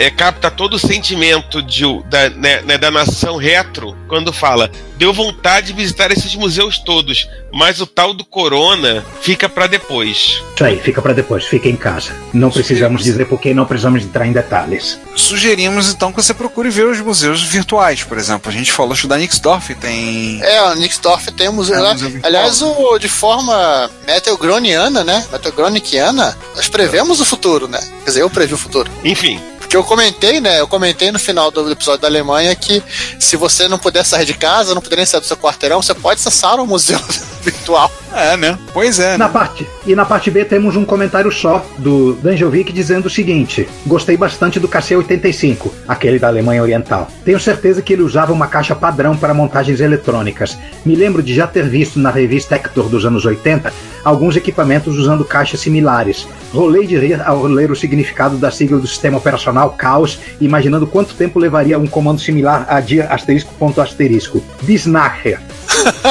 É, 0.00 0.10
capta 0.10 0.50
todo 0.50 0.74
o 0.74 0.78
sentimento 0.78 1.60
de, 1.60 1.84
da, 2.04 2.30
né, 2.30 2.62
né, 2.62 2.78
da 2.78 2.90
nação 2.90 3.36
retro 3.36 3.94
quando 4.08 4.32
fala: 4.32 4.70
deu 4.96 5.12
vontade 5.12 5.66
de 5.66 5.72
visitar 5.74 6.10
esses 6.10 6.34
museus 6.34 6.78
todos, 6.78 7.28
mas 7.52 7.82
o 7.82 7.86
tal 7.86 8.14
do 8.14 8.24
Corona 8.24 9.04
fica 9.20 9.46
pra 9.46 9.66
depois. 9.66 10.40
Isso 10.54 10.64
aí, 10.64 10.80
fica 10.80 11.02
pra 11.02 11.12
depois, 11.12 11.44
fica 11.44 11.68
em 11.68 11.76
casa. 11.76 12.12
Não 12.32 12.50
precisamos 12.50 13.04
dizer 13.04 13.26
porque 13.26 13.52
não 13.52 13.66
precisamos 13.66 14.02
entrar 14.02 14.26
em 14.26 14.32
detalhes. 14.32 14.98
Sugerimos 15.14 15.90
então 15.92 16.10
que 16.10 16.22
você 16.22 16.32
procure 16.32 16.70
ver 16.70 16.86
os 16.86 16.98
museus 17.00 17.42
virtuais, 17.42 18.02
por 18.02 18.16
exemplo. 18.16 18.50
A 18.50 18.54
gente 18.54 18.72
falou 18.72 18.92
acho 18.92 19.02
que 19.02 19.06
o 19.06 19.10
da 19.10 19.18
Nixdorf 19.18 19.74
tem. 19.74 20.40
É, 20.42 20.62
o 20.62 20.76
Nixdorf 20.76 21.30
tem 21.32 21.50
um 21.50 21.52
museu 21.52 21.76
É, 21.76 21.80
um 21.80 21.82
lá. 21.82 21.92
museu. 21.92 22.20
Aliás, 22.22 22.62
o, 22.62 22.98
de 22.98 23.08
forma 23.08 23.90
meteogroniana, 24.06 25.04
né? 25.04 25.26
Meteogronikiana, 25.30 26.36
nós 26.56 26.68
prevemos 26.70 27.20
o 27.20 27.24
futuro, 27.26 27.68
né? 27.68 27.80
Quer 28.04 28.10
dizer, 28.10 28.22
eu 28.22 28.30
previ 28.30 28.54
o 28.54 28.58
futuro. 28.58 28.90
Enfim, 29.04 29.38
Porque 29.70 29.76
eu 29.76 29.84
comentei, 29.84 30.40
né? 30.40 30.58
Eu 30.58 30.66
comentei 30.66 31.12
no 31.12 31.18
final 31.20 31.48
do 31.48 31.70
episódio 31.70 32.00
da 32.00 32.08
Alemanha 32.08 32.56
que 32.56 32.82
se 33.20 33.36
você 33.36 33.68
não 33.68 33.78
puder 33.78 34.04
sair 34.04 34.24
de 34.24 34.34
casa, 34.34 34.74
não 34.74 34.82
puder 34.82 34.96
nem 34.96 35.06
sair 35.06 35.20
do 35.20 35.26
seu 35.28 35.36
quarteirão, 35.36 35.80
você 35.80 35.94
pode 35.94 36.18
acessar 36.18 36.58
o 36.58 36.66
museu 36.66 36.98
virtual. 37.40 37.88
É, 38.12 38.36
né? 38.36 38.58
Pois 38.72 38.98
é. 38.98 39.16
Na 39.16 39.28
Né? 39.28 39.32
parte, 39.32 39.68
e 39.86 39.94
na 39.94 40.04
parte 40.04 40.28
B 40.28 40.44
temos 40.44 40.74
um 40.74 40.84
comentário 40.84 41.30
só 41.30 41.64
do 41.78 42.14
Danjovic 42.14 42.72
dizendo 42.72 43.06
o 43.06 43.10
seguinte: 43.10 43.68
Gostei 43.86 44.16
bastante 44.16 44.58
do 44.58 44.66
KC85, 44.68 45.70
aquele 45.86 46.18
da 46.18 46.26
Alemanha 46.26 46.62
Oriental. 46.62 47.06
Tenho 47.24 47.38
certeza 47.38 47.80
que 47.80 47.92
ele 47.92 48.02
usava 48.02 48.32
uma 48.32 48.48
caixa 48.48 48.74
padrão 48.74 49.16
para 49.16 49.32
montagens 49.32 49.78
eletrônicas. 49.78 50.58
Me 50.84 50.96
lembro 50.96 51.22
de 51.22 51.32
já 51.32 51.46
ter 51.46 51.68
visto 51.68 52.00
na 52.00 52.10
revista 52.10 52.56
Hector 52.56 52.88
dos 52.88 53.06
anos 53.06 53.24
80 53.24 53.72
alguns 54.04 54.34
equipamentos 54.34 54.96
usando 54.96 55.24
caixas 55.24 55.60
similares. 55.60 56.26
Rolei 56.52 56.86
de 56.86 56.98
rir 56.98 57.22
ao 57.24 57.44
ler 57.44 57.70
o 57.70 57.76
significado 57.76 58.36
da 58.36 58.50
sigla 58.50 58.78
do 58.78 58.86
sistema 58.86 59.18
operacional 59.18 59.59
Caos, 59.68 60.18
imaginando 60.40 60.86
quanto 60.86 61.14
tempo 61.14 61.38
levaria 61.38 61.78
um 61.78 61.86
comando 61.86 62.18
similar 62.20 62.64
a 62.68 62.80
dia 62.80 63.04
asterisco 63.10 63.52
ponto 63.58 63.80
asterisco. 63.82 64.42
Bisnacher. 64.62 65.38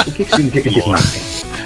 O 0.08 0.12
que, 0.12 0.24
que 0.26 0.36
significa 0.36 0.70
Bisnacher? 0.70 1.22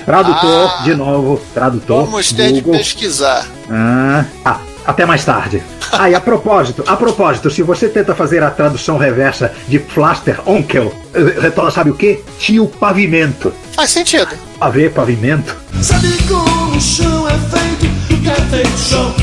Tradutor, 0.06 0.70
Ah. 0.80 0.84
de 0.84 0.96
novo, 0.96 1.42
tradutor. 1.54 2.06
Vamos 2.06 2.32
ter 2.34 2.52
de 2.52 2.62
Google. 2.62 2.80
pesquisar. 2.80 3.46
Ah, 3.70 4.26
ah, 4.44 4.60
até 4.86 5.06
mais 5.06 5.24
tarde. 5.26 5.62
Ah, 5.96 6.10
e 6.10 6.16
a 6.16 6.20
propósito, 6.20 6.84
a 6.88 6.98
propósito, 6.98 7.52
se 7.52 7.62
você 7.62 7.88
tenta 7.88 8.16
fazer 8.16 8.42
a 8.42 8.50
tradução 8.50 8.98
reversa 8.98 9.54
de 9.68 9.78
Flaster 9.78 10.40
Onkel, 10.50 10.92
eh, 11.14 11.40
retorna 11.40 11.70
sabe 11.70 11.92
o 11.92 11.94
quê? 11.94 12.24
Tio 12.40 12.66
Pavimento. 12.66 13.54
Faz 13.74 13.92
sentido. 13.92 14.30
Pavê, 14.58 14.90
pavimento. 14.90 15.56
Sabe 15.84 16.12
como 16.28 16.76
o 16.76 16.82
chão 16.82 17.28
é 17.30 17.38
feito? 17.38 17.94
O 18.12 18.22
que 18.24 18.28
é 18.30 18.36
feito 18.50 18.76
chão? 18.80 19.14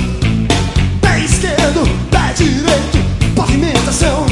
Direito, 2.41 3.34
pavimentação. 3.36 4.24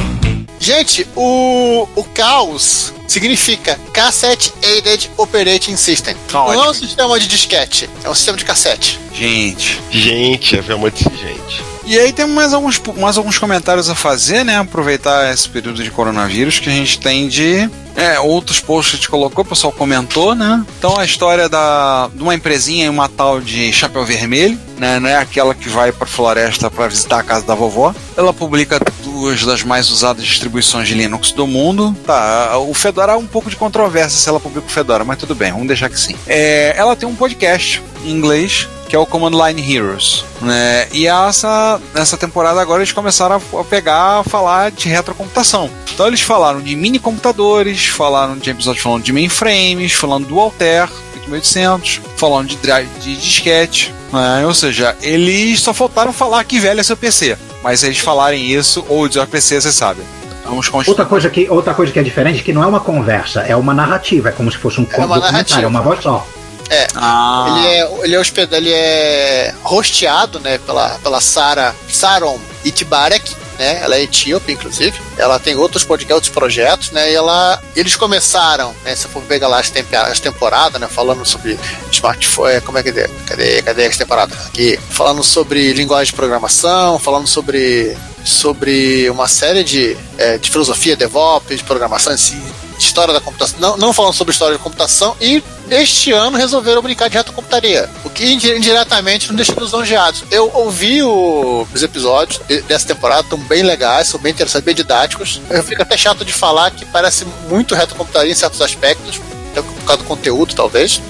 Gente, 0.58 1.06
o, 1.14 1.86
o 1.94 2.04
caos 2.04 2.94
significa 3.06 3.78
Cassette 3.92 4.50
Aided 4.62 5.10
Operating 5.18 5.76
System. 5.76 6.16
Tá 6.26 6.38
Não 6.38 6.54
é 6.64 6.70
um 6.70 6.74
sistema 6.74 7.20
de 7.20 7.28
disquete, 7.28 7.88
é 8.02 8.08
um 8.08 8.14
sistema 8.14 8.38
de 8.38 8.46
cassete. 8.46 8.98
Gente. 9.12 9.78
gente, 9.90 10.58
havia 10.58 10.78
muito 10.78 10.98
gente. 10.98 11.62
E 11.84 11.98
aí 11.98 12.10
tem 12.12 12.26
mais 12.26 12.54
alguns, 12.54 12.80
mais 12.96 13.18
alguns 13.18 13.38
comentários 13.38 13.90
a 13.90 13.94
fazer, 13.94 14.42
né? 14.42 14.56
Aproveitar 14.56 15.32
esse 15.32 15.46
período 15.48 15.82
de 15.82 15.90
coronavírus 15.90 16.58
que 16.58 16.68
a 16.70 16.72
gente 16.72 16.98
tem 16.98 17.28
de. 17.28 17.68
É, 17.98 18.20
outros 18.20 18.60
posts 18.60 18.94
a 18.94 18.96
gente 18.96 19.08
colocou, 19.08 19.44
o 19.44 19.48
pessoal 19.48 19.72
comentou, 19.72 20.32
né? 20.32 20.64
Então 20.78 20.96
a 20.96 21.04
história 21.04 21.48
da, 21.48 22.08
de 22.14 22.22
uma 22.22 22.32
empresinha 22.32 22.86
em 22.86 22.88
uma 22.88 23.08
tal 23.08 23.40
de 23.40 23.72
Chapéu 23.72 24.04
Vermelho, 24.04 24.56
né? 24.78 25.00
Não 25.00 25.08
é 25.08 25.16
aquela 25.16 25.52
que 25.52 25.68
vai 25.68 25.90
pra 25.90 26.06
floresta 26.06 26.70
para 26.70 26.86
visitar 26.86 27.18
a 27.18 27.24
casa 27.24 27.44
da 27.44 27.56
vovó. 27.56 27.92
Ela 28.16 28.32
publica 28.32 28.80
duas 29.02 29.44
das 29.44 29.64
mais 29.64 29.90
usadas 29.90 30.24
distribuições 30.24 30.86
de 30.86 30.94
Linux 30.94 31.32
do 31.32 31.44
mundo. 31.44 31.92
Tá, 32.06 32.56
o 32.58 32.72
Fedora 32.72 33.14
há 33.14 33.16
um 33.16 33.26
pouco 33.26 33.50
de 33.50 33.56
controvérsia 33.56 34.16
se 34.16 34.28
ela 34.28 34.38
publica 34.38 34.68
o 34.68 34.70
Fedora, 34.70 35.04
mas 35.04 35.18
tudo 35.18 35.34
bem, 35.34 35.50
vamos 35.50 35.66
deixar 35.66 35.90
que 35.90 35.98
sim. 35.98 36.14
É, 36.28 36.74
ela 36.76 36.94
tem 36.94 37.08
um 37.08 37.16
podcast 37.16 37.82
em 38.04 38.10
inglês 38.10 38.68
que 38.88 38.96
é 38.96 38.98
o 38.98 39.06
Command 39.06 39.30
Line 39.30 39.74
Heroes. 39.74 40.24
Né? 40.40 40.88
E 40.92 41.06
essa, 41.06 41.80
nessa 41.94 42.16
temporada 42.16 42.60
agora 42.60 42.80
eles 42.80 42.92
começaram 42.92 43.36
a 43.36 43.64
pegar 43.64 44.20
a 44.20 44.24
falar 44.24 44.70
de 44.70 44.88
retrocomputação. 44.88 45.70
Então 45.92 46.06
eles 46.06 46.22
falaram 46.22 46.60
de 46.60 46.74
mini 46.74 46.98
computadores, 46.98 47.87
falaram 47.88 48.36
de 48.38 48.50
episódios 48.50 48.82
falando 48.82 49.02
de 49.02 49.12
mainframes, 49.12 49.92
falando 49.92 50.26
do 50.26 50.38
Altair 50.38 50.88
8800, 51.14 52.00
falando 52.16 52.48
de 52.48 52.56
drive 52.56 52.88
de 53.00 53.16
disquete. 53.16 53.94
Né? 54.12 54.46
Ou 54.46 54.54
seja, 54.54 54.96
eles 55.02 55.60
só 55.60 55.74
faltaram 55.74 56.12
falar 56.12 56.42
que 56.44 56.58
velho 56.58 56.80
é 56.80 56.82
seu 56.82 56.96
PC. 56.96 57.36
Mas 57.62 57.80
se 57.80 57.86
eles 57.86 57.98
falarem 57.98 58.44
isso, 58.46 58.84
ou 58.88 59.08
de 59.08 59.24
PC, 59.26 59.60
você 59.60 59.72
sabe. 59.72 60.00
Outra 60.86 61.04
coisa, 61.04 61.28
que, 61.28 61.46
outra 61.50 61.74
coisa 61.74 61.92
que 61.92 61.98
é 61.98 62.02
diferente 62.02 62.40
é 62.40 62.42
que 62.42 62.52
não 62.54 62.62
é 62.62 62.66
uma 62.66 62.80
conversa, 62.80 63.40
é 63.42 63.54
uma 63.54 63.74
narrativa, 63.74 64.30
é 64.30 64.32
como 64.32 64.50
se 64.50 64.56
fosse 64.56 64.80
um 64.80 64.84
É 64.90 64.96
uma 64.96 65.06
documentário, 65.06 65.32
narrativa. 65.32 65.62
é 65.62 65.66
uma 65.66 65.82
voz 65.82 66.02
só. 66.02 66.26
Ah, 66.96 67.56
Ele 67.58 67.66
é, 67.66 68.04
ele 68.04 68.14
é 68.14 68.18
hospedado, 68.18 68.56
ele 68.56 68.72
é 68.72 69.54
rosteado, 69.62 70.40
né, 70.40 70.58
pela, 70.58 70.90
pela 71.02 71.20
Sara 71.20 71.74
Saron 71.88 72.38
Itbarek, 72.64 73.34
né? 73.58 73.80
Ela 73.82 73.96
é 73.96 74.02
etíope, 74.02 74.52
inclusive. 74.52 74.98
Ela 75.16 75.38
tem 75.38 75.56
outros 75.56 75.84
podcasts, 75.84 76.14
outros 76.14 76.32
projetos, 76.32 76.90
né? 76.90 77.10
E 77.10 77.14
ela, 77.14 77.60
eles 77.74 77.96
começaram, 77.96 78.74
né? 78.84 78.94
Se 78.94 79.08
for 79.08 79.22
pegar 79.22 79.48
lá 79.48 79.58
as, 79.58 79.70
temp 79.70 79.92
as 79.94 80.20
temporadas, 80.20 80.80
né? 80.80 80.86
Falando 80.86 81.24
sobre 81.26 81.58
smartphone, 81.90 82.60
como 82.60 82.78
é 82.78 82.82
que 82.82 82.90
é? 82.90 83.08
Cadê, 83.26 83.62
cadê 83.62 83.86
as 83.86 83.96
temporadas? 83.96 84.46
Aqui. 84.46 84.78
Falando 84.90 85.22
sobre 85.22 85.72
linguagem 85.72 86.12
de 86.12 86.16
programação, 86.16 86.98
falando 86.98 87.26
sobre 87.26 87.96
sobre 88.24 89.08
uma 89.08 89.26
série 89.26 89.64
de, 89.64 89.96
é, 90.18 90.36
de 90.36 90.50
filosofia, 90.50 90.94
DevOps, 90.94 91.56
de 91.56 91.64
programação, 91.64 92.12
assim, 92.12 92.42
história 92.78 93.12
da 93.12 93.20
computação, 93.20 93.58
não, 93.58 93.76
não 93.76 93.92
falando 93.92 94.14
sobre 94.14 94.32
história 94.32 94.56
da 94.56 94.62
computação, 94.62 95.16
e 95.20 95.42
este 95.70 96.12
ano 96.12 96.38
resolveram 96.38 96.80
brincar 96.80 97.08
de 97.08 97.16
retrocomputaria, 97.16 97.88
o 98.04 98.10
que 98.10 98.32
indiretamente 98.32 99.28
não 99.28 99.36
deixa 99.36 99.52
lisonjeados. 99.58 100.24
Eu 100.30 100.50
ouvi 100.54 101.02
o, 101.02 101.66
os 101.72 101.82
episódios 101.82 102.40
de, 102.46 102.62
dessa 102.62 102.86
temporada, 102.86 103.22
estão 103.22 103.38
bem 103.38 103.62
legais, 103.62 104.08
são 104.08 104.20
bem 104.20 104.32
interessantes, 104.32 104.64
bem 104.64 104.74
didáticos. 104.74 105.40
Eu 105.50 105.62
fico 105.62 105.82
até 105.82 105.96
chato 105.96 106.24
de 106.24 106.32
falar 106.32 106.70
que 106.70 106.84
parece 106.86 107.26
muito 107.48 107.74
retrocomputaria 107.74 108.32
em 108.32 108.34
certos 108.34 108.62
aspectos, 108.62 109.18
por 109.54 109.84
causa 109.84 110.02
do 110.02 110.08
conteúdo, 110.08 110.54
talvez. 110.54 111.00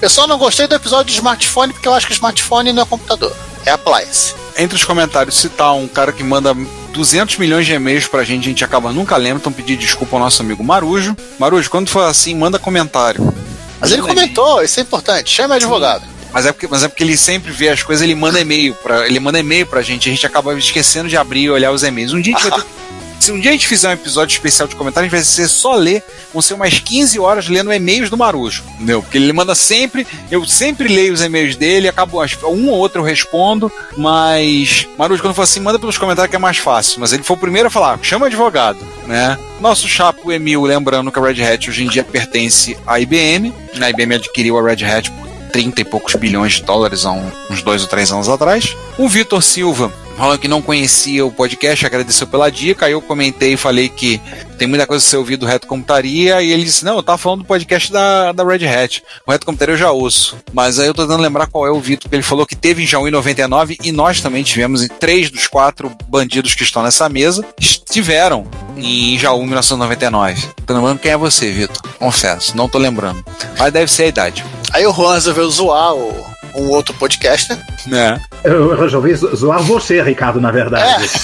Eu 0.00 0.10
só 0.10 0.26
não 0.26 0.38
gostei 0.38 0.66
do 0.66 0.74
episódio 0.74 1.06
de 1.06 1.14
smartphone, 1.14 1.72
porque 1.72 1.88
eu 1.88 1.94
acho 1.94 2.06
que 2.06 2.12
smartphone 2.12 2.72
não 2.72 2.82
é 2.82 2.86
computador, 2.86 3.34
é 3.64 3.70
appliance. 3.70 4.34
Entre 4.56 4.76
os 4.76 4.84
comentários, 4.84 5.36
citar 5.36 5.74
um 5.74 5.88
cara 5.88 6.12
que 6.12 6.22
manda 6.22 6.54
200 6.92 7.38
milhões 7.38 7.66
de 7.66 7.72
e-mails 7.72 8.06
pra 8.06 8.22
gente, 8.22 8.44
a 8.44 8.48
gente 8.48 8.64
acaba 8.64 8.92
nunca 8.92 9.16
lembra, 9.16 9.38
então 9.38 9.52
pedir 9.52 9.76
desculpa 9.76 10.16
ao 10.16 10.20
nosso 10.20 10.42
amigo 10.42 10.62
Marujo. 10.62 11.16
Marujo, 11.38 11.68
quando 11.68 11.88
for 11.88 12.02
assim, 12.02 12.34
manda 12.34 12.58
comentário. 12.58 13.34
Mas 13.80 13.90
ele 13.90 14.02
comentou, 14.02 14.62
isso 14.62 14.78
é 14.78 14.82
importante, 14.82 15.30
chama 15.30 15.56
advogado. 15.56 16.04
Mas 16.32 16.46
é, 16.46 16.52
porque, 16.52 16.66
mas 16.68 16.82
é 16.82 16.88
porque 16.88 17.04
ele 17.04 17.16
sempre 17.16 17.52
vê 17.52 17.68
as 17.68 17.82
coisas, 17.82 18.02
ele 18.02 18.14
manda 18.14 18.40
e-mail 18.40 18.74
para 18.74 19.06
ele 19.06 19.20
manda 19.20 19.38
e-mail 19.38 19.66
pra 19.66 19.82
gente, 19.82 20.08
a 20.08 20.12
gente 20.12 20.26
acaba 20.26 20.52
esquecendo 20.58 21.08
de 21.08 21.16
abrir 21.16 21.42
e 21.42 21.50
olhar 21.50 21.70
os 21.70 21.82
e-mails. 21.84 22.12
Um 22.12 22.20
dia 22.20 22.34
a 22.34 22.38
gente 22.38 22.50
vai 22.50 22.60
ter 22.60 22.66
se 23.24 23.32
um 23.32 23.40
dia 23.40 23.52
a 23.52 23.54
gente 23.54 23.66
fizer 23.66 23.88
um 23.88 23.92
episódio 23.92 24.34
especial 24.34 24.68
de 24.68 24.76
comentário, 24.76 25.06
a 25.06 25.08
gente 25.08 25.18
vai 25.18 25.24
ser 25.24 25.48
só 25.48 25.74
ler, 25.76 26.04
vão 26.30 26.42
ser 26.42 26.52
umas 26.52 26.78
15 26.78 27.18
horas 27.18 27.48
lendo 27.48 27.72
e-mails 27.72 28.10
do 28.10 28.18
Marujo, 28.18 28.62
entendeu? 28.74 29.00
Porque 29.00 29.16
ele 29.16 29.32
manda 29.32 29.54
sempre, 29.54 30.06
eu 30.30 30.44
sempre 30.44 30.88
leio 30.88 31.14
os 31.14 31.22
e-mails 31.22 31.56
dele, 31.56 31.88
acabo, 31.88 32.22
um 32.22 32.68
ou 32.68 32.76
outro 32.76 33.00
eu 33.00 33.04
respondo, 33.04 33.72
mas 33.96 34.86
Marujo, 34.98 35.22
quando 35.22 35.32
for 35.32 35.40
assim, 35.40 35.58
manda 35.58 35.78
pelos 35.78 35.96
comentários 35.96 36.28
que 36.28 36.36
é 36.36 36.38
mais 36.38 36.58
fácil. 36.58 37.00
Mas 37.00 37.14
ele 37.14 37.22
foi 37.22 37.34
o 37.34 37.40
primeiro 37.40 37.68
a 37.68 37.70
falar, 37.70 37.98
chama 38.02 38.26
advogado, 38.26 38.78
né? 39.06 39.38
Nosso 39.58 39.88
chapo 39.88 40.30
Emil, 40.30 40.62
lembrando 40.62 41.10
que 41.10 41.18
a 41.18 41.22
Red 41.22 41.42
Hat 41.42 41.70
hoje 41.70 41.82
em 41.82 41.88
dia 41.88 42.04
pertence 42.04 42.76
à 42.86 43.00
IBM, 43.00 43.54
a 43.80 43.88
IBM 43.88 44.16
adquiriu 44.16 44.58
a 44.58 44.62
Red 44.62 44.84
Hat 44.84 45.10
por 45.10 45.28
30 45.50 45.80
e 45.80 45.84
poucos 45.84 46.14
bilhões 46.14 46.54
de 46.54 46.62
dólares 46.64 47.06
há 47.06 47.12
uns 47.12 47.62
dois 47.62 47.80
ou 47.80 47.88
três 47.88 48.12
anos 48.12 48.28
atrás. 48.28 48.76
O 48.98 49.08
Vitor 49.08 49.42
Silva 49.42 49.90
falando 50.16 50.38
que 50.38 50.48
não 50.48 50.62
conhecia 50.62 51.24
o 51.24 51.32
podcast, 51.32 51.84
agradeceu 51.84 52.26
pela 52.26 52.50
dica. 52.50 52.86
Aí 52.86 52.92
eu 52.92 53.02
comentei 53.02 53.54
e 53.54 53.56
falei 53.56 53.88
que 53.88 54.20
tem 54.58 54.68
muita 54.68 54.86
coisa 54.86 55.04
a 55.04 55.08
ser 55.08 55.16
ouvido 55.16 55.40
do 55.40 55.46
Reto 55.46 55.66
Computaria. 55.66 56.42
E 56.42 56.52
ele 56.52 56.64
disse: 56.64 56.84
Não, 56.84 56.96
eu 56.96 57.02
tava 57.02 57.18
falando 57.18 57.40
do 57.40 57.46
podcast 57.46 57.92
da, 57.92 58.32
da 58.32 58.44
Red 58.44 58.66
Hat. 58.66 59.02
O 59.26 59.32
Reto 59.32 59.46
Computaria 59.46 59.74
eu 59.74 59.78
já 59.78 59.90
ouço. 59.90 60.36
Mas 60.52 60.78
aí 60.78 60.86
eu 60.86 60.94
tô 60.94 61.02
tentando 61.02 61.22
lembrar 61.22 61.46
qual 61.46 61.66
é 61.66 61.70
o 61.70 61.80
Vitor, 61.80 62.04
porque 62.04 62.16
ele 62.16 62.22
falou 62.22 62.46
que 62.46 62.56
teve 62.56 62.82
em 62.82 62.86
Jaú 62.86 63.06
em 63.08 63.10
99 63.10 63.78
e 63.82 63.92
nós 63.92 64.20
também 64.20 64.42
tivemos 64.42 64.82
em 64.82 64.88
três 64.88 65.30
dos 65.30 65.46
quatro 65.46 65.90
bandidos 66.08 66.54
que 66.54 66.62
estão 66.62 66.82
nessa 66.82 67.08
mesa. 67.08 67.44
Estiveram 67.58 68.46
em 68.76 69.18
Jaú 69.18 69.42
em 69.42 69.46
1999. 69.46 70.48
Tô 70.66 70.74
lembrando 70.74 70.98
quem 70.98 71.12
é 71.12 71.16
você, 71.16 71.50
Vitor. 71.52 71.76
Confesso, 71.98 72.56
não 72.56 72.68
tô 72.68 72.78
lembrando. 72.78 73.24
Mas 73.58 73.72
deve 73.72 73.90
ser 73.90 74.04
a 74.04 74.06
idade. 74.06 74.44
Aí 74.72 74.86
o 74.86 74.92
Juan 74.92 75.14
resolveu 75.14 75.48
zoar 75.50 75.94
o, 75.94 76.26
um 76.54 76.68
outro 76.70 76.94
podcaster. 76.94 77.58
Né? 77.86 78.20
Eu 78.44 78.78
resolvi 78.78 79.14
zo- 79.14 79.34
zoar 79.34 79.62
você, 79.62 80.02
Ricardo, 80.02 80.40
na 80.40 80.50
verdade. 80.50 81.08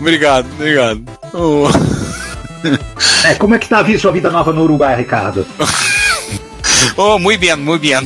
obrigado, 0.00 0.46
obrigado. 0.52 1.02
Oh. 1.32 1.68
É, 3.24 3.34
como 3.34 3.54
é 3.54 3.58
que 3.58 3.68
tá 3.68 3.80
a 3.80 3.98
sua 3.98 4.12
vida 4.12 4.30
nova 4.30 4.52
no 4.52 4.62
Uruguai, 4.62 4.96
Ricardo? 4.96 5.46
Oh, 6.98 7.18
muito 7.18 7.40
bem, 7.40 7.54
muito 7.56 7.82
bem. 7.82 7.98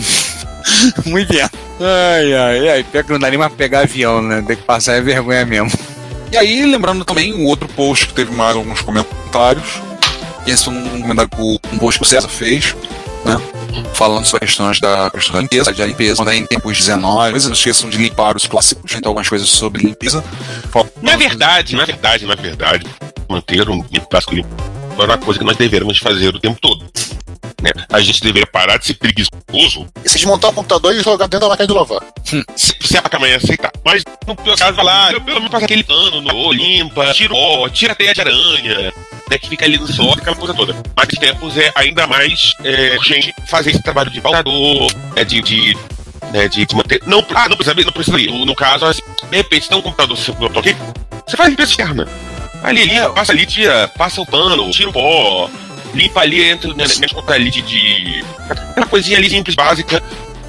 Muito 1.06 1.32
bem. 1.32 1.42
Ai, 1.80 2.34
ai, 2.34 2.68
ai. 2.70 2.84
Pior 2.84 3.04
que 3.04 3.12
não 3.12 3.18
dá 3.20 3.28
nem 3.28 3.38
mais 3.38 3.50
pra 3.50 3.58
pegar 3.58 3.80
avião, 3.80 4.20
né? 4.20 4.42
Tem 4.46 4.56
que 4.56 4.62
passar 4.64 4.94
é 4.94 5.00
vergonha 5.00 5.44
mesmo. 5.46 5.70
E 6.32 6.36
aí, 6.36 6.64
lembrando 6.64 7.04
também 7.04 7.32
um 7.32 7.44
outro 7.46 7.68
post 7.68 8.08
que 8.08 8.14
teve 8.14 8.34
mais 8.34 8.56
alguns 8.56 8.80
comentários. 8.80 9.80
E 10.46 10.50
esse 10.50 10.64
foi 10.64 10.74
um 10.74 11.02
comentário 11.02 11.30
que 11.30 11.40
o, 11.40 11.60
um 11.72 11.78
post 11.78 12.00
que 12.00 12.06
o 12.06 12.08
César 12.08 12.28
fez, 12.28 12.74
né? 13.24 13.40
Falando 13.94 14.24
sobre 14.24 14.46
questões 14.46 14.80
da 14.80 15.10
questão 15.10 15.34
da 15.34 15.42
limpeza, 15.42 15.72
da 15.72 15.86
limpeza, 15.86 16.16
quando 16.16 16.30
é 16.30 16.36
em 16.36 16.46
tempos 16.46 16.76
19, 16.76 17.44
não 17.44 17.52
esqueçam 17.52 17.90
de 17.90 17.98
limpar 17.98 18.36
os 18.36 18.46
clássicos, 18.46 18.94
então 18.94 19.10
algumas 19.10 19.28
coisas 19.28 19.48
sobre 19.48 19.82
limpeza. 19.82 20.24
Não 21.02 21.12
é 21.12 21.16
verdade, 21.16 21.76
não 21.76 21.82
é 21.82 21.86
verdade, 21.86 22.24
não 22.24 22.32
é 22.32 22.36
verdade. 22.36 22.86
Manter 23.28 23.68
um 23.68 23.82
clássico 24.10 24.34
limpo 24.34 24.48
é 24.98 25.04
uma 25.04 25.18
coisa 25.18 25.38
que 25.38 25.44
nós 25.44 25.56
devemos 25.56 25.98
fazer 25.98 26.34
o 26.34 26.40
tempo 26.40 26.58
todo. 26.60 26.84
Né? 27.62 27.70
A 27.90 28.00
gente 28.00 28.22
deveria 28.22 28.46
parar 28.46 28.78
de 28.78 28.86
ser 28.86 28.94
preguiçoso 28.94 29.86
E 30.02 30.08
se 30.08 30.16
desmontar 30.16 30.50
o 30.50 30.54
computador 30.54 30.94
e 30.94 31.02
jogar 31.02 31.26
dentro 31.26 31.40
da 31.40 31.48
máquina 31.48 31.66
de 31.66 31.74
lavar. 31.74 32.00
se, 32.56 32.74
se 32.80 32.96
a 32.96 33.02
amanhã 33.12 33.36
aceitar. 33.36 33.70
Mas 33.84 34.02
no 34.26 34.34
pior 34.34 34.56
caso, 34.56 34.76
vai 34.76 34.84
lá, 34.84 35.08
pelo 35.08 35.24
menos 35.24 35.50
passa 35.50 35.64
aquele 35.64 35.84
pano, 35.84 36.20
no, 36.20 36.52
limpa, 36.52 37.12
tira 37.12 37.32
o 37.32 37.36
pó, 37.36 37.68
tira 37.68 37.92
a 37.92 37.96
teia 37.96 38.14
de 38.14 38.20
aranha, 38.20 38.92
né, 39.30 39.38
que 39.38 39.48
fica 39.48 39.64
ali 39.64 39.78
no 39.78 39.86
sol, 39.86 40.12
aquela 40.12 40.36
coisa 40.36 40.54
toda. 40.54 40.74
Mas 40.96 41.08
em 41.12 41.20
tempos 41.20 41.56
é 41.56 41.72
ainda 41.74 42.06
mais 42.06 42.54
é, 42.64 42.96
urgente 42.96 43.34
fazer 43.46 43.70
esse 43.70 43.82
trabalho 43.82 44.10
de 44.10 44.20
validador, 44.20 44.90
é, 45.16 45.24
de, 45.24 45.40
de, 45.42 45.76
né, 46.32 46.48
de, 46.48 46.66
de 46.66 46.74
manter. 46.74 47.02
Não, 47.06 47.24
ah, 47.34 47.48
não 47.48 47.56
precisa, 47.56 47.74
não 47.84 47.92
precisa 47.92 48.18
ir. 48.18 48.30
No, 48.30 48.44
no 48.44 48.54
caso, 48.54 48.86
assim, 48.86 49.02
de 49.30 49.36
repente, 49.36 49.64
se 49.64 49.68
tem 49.68 49.78
um 49.78 49.82
computador 49.82 50.16
seu 50.16 50.34
aqui, 50.34 50.76
você 51.26 51.36
faz 51.36 51.50
limpeza 51.50 51.70
externa. 51.70 52.08
Ali, 52.62 52.84
limpa, 52.84 53.10
passa 53.10 53.32
ali, 53.32 53.46
tira, 53.46 53.88
passa 53.96 54.20
o 54.20 54.26
pano, 54.26 54.70
tira 54.70 54.90
o 54.90 54.92
pó, 54.92 55.48
limpa 55.94 56.20
ali, 56.20 56.42
entra 56.42 56.72
né, 56.74 56.84
com 57.12 57.32
ali 57.32 57.50
de, 57.50 57.62
de. 57.62 58.24
Aquela 58.48 58.86
coisinha 58.86 59.18
ali 59.18 59.28
simples, 59.30 59.54
básica, 59.54 60.02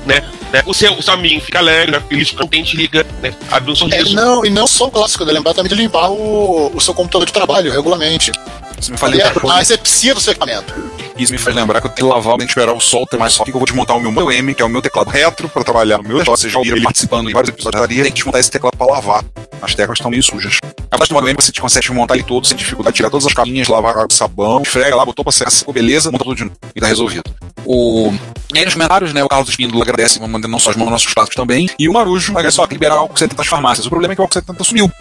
né? 0.05 0.23
né? 0.51 0.63
O, 0.65 0.73
seu, 0.73 0.93
o 0.93 1.01
seu 1.01 1.13
amigo 1.13 1.41
fica 1.41 1.59
alegre, 1.59 1.95
fica 1.95 2.07
feliz, 2.07 2.31
contente, 2.31 2.75
liga, 2.75 3.05
né? 3.21 3.33
Abre 3.49 3.69
um 3.69 3.73
É, 3.73 3.75
sorriso. 3.75 4.15
não, 4.15 4.45
e 4.45 4.49
não 4.49 4.67
só 4.67 4.87
o 4.87 4.91
clássico, 4.91 5.23
né? 5.25 5.31
lembrar 5.33 5.53
também 5.53 5.69
de 5.69 5.75
limpar 5.75 6.09
o, 6.09 6.71
o 6.75 6.81
seu 6.81 6.93
computador 6.93 7.25
de 7.25 7.33
trabalho 7.33 7.71
regularmente. 7.71 8.31
Isso 8.79 8.91
me 8.91 8.97
faz 8.97 9.13
é 9.13 9.23
lembrar, 9.23 9.55
a 9.55 9.59
asepsia 9.59 10.13
do 10.15 10.19
seu 10.19 10.31
equipamento. 10.31 10.73
isso 11.15 11.31
me 11.31 11.37
faz 11.37 11.55
lembrar 11.55 11.79
que 11.81 11.87
eu 11.87 11.91
tenho 11.91 12.07
que 12.09 12.13
lavar, 12.15 12.35
tenho 12.37 12.47
que 12.47 12.51
esperar 12.51 12.73
o 12.73 12.79
sol 12.81 13.05
ter 13.05 13.17
mais 13.17 13.31
sol, 13.33 13.45
que 13.45 13.51
eu 13.51 13.59
vou 13.59 13.65
desmontar 13.65 13.95
o 13.95 14.01
meu 14.01 14.11
Model 14.11 14.31
M, 14.31 14.55
que 14.55 14.61
é 14.63 14.65
o 14.65 14.69
meu 14.69 14.81
teclado 14.81 15.09
retro, 15.11 15.47
para 15.47 15.63
trabalhar 15.63 15.99
no 15.99 16.03
meu 16.03 16.17
desktop. 16.17 16.39
Vocês 16.39 16.51
já 16.51 16.57
ouviram 16.57 16.77
ele 16.77 16.85
participando 16.85 17.29
em 17.29 17.33
vários 17.33 17.49
episódios 17.49 17.79
da 17.79 17.87
Taria, 17.87 18.03
tem 18.03 18.11
que 18.11 18.17
desmontar 18.17 18.41
esse 18.41 18.49
teclado 18.49 18.75
para 18.75 18.87
lavar. 18.87 19.23
As 19.61 19.75
teclas 19.75 19.99
estão 19.99 20.09
meio 20.09 20.23
sujas. 20.23 20.57
A 20.89 20.97
parte 20.97 21.09
do 21.09 21.15
Model 21.15 21.29
M 21.29 21.37
você 21.39 21.51
consegue 21.53 21.87
desmontar 21.87 22.17
ele 22.17 22.25
todo 22.25 22.45
sem 22.45 22.57
dificuldade, 22.57 22.95
tirar 22.95 23.09
todas 23.09 23.25
as 23.25 23.33
capinhas, 23.33 23.67
lavar 23.67 23.93
com 23.93 24.09
sabão, 24.09 24.61
esfrega 24.61 24.95
lá, 24.95 25.05
botou 25.05 25.23
pra 25.23 25.31
secar, 25.31 25.51
secou, 25.51 25.73
beleza, 25.73 26.11
monta 26.11 26.23
tudo 26.23 26.35
de 26.35 26.43
novo. 26.45 26.55
E 26.75 26.79
tá 26.81 26.87
resolvido. 26.87 27.23
O... 27.65 28.11
E 28.53 28.59
aí 28.59 28.65
nos 28.65 28.73
comentários, 28.73 29.13
né, 29.13 29.23
o 29.23 29.29
Carlos 29.29 29.49
Espíndola 29.49 29.83
agradece, 29.83 30.19
mandando 30.19 30.47
não 30.47 30.59
só 30.59 30.71
as 30.71 30.75
mãos 30.75 30.89
nossos 30.89 31.13
clássicos 31.13 31.35
também, 31.35 31.69
e 31.79 31.87
o 31.87 31.93
Marujo 31.93 32.31
agradece 32.31 32.55
só 32.55 32.67
que 32.67 32.73
liberar 32.73 32.95
álcool 32.95 33.17
70 33.17 33.35
das 33.35 33.47
farmácias. 33.47 33.85
O 33.85 33.89
problema 33.89 34.13
é 34.13 34.15
que 34.15 34.21
o 34.21 34.23
álcool 34.23 34.33
70 34.33 34.63
sumiu 34.63 34.91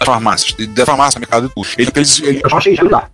das 0.00 0.06
farmácias, 0.06 0.54
da 0.74 0.86
farmácia, 0.86 1.20
mercado 1.20 1.46
e 1.46 1.48
tudo. 1.50 1.68
Ele, 1.78 1.90
eles, 1.94 2.20
ele, 2.20 2.40
Eu 2.42 2.50
só 2.50 2.56
achei 2.56 2.74
de 2.74 2.82
lá. 2.82 3.08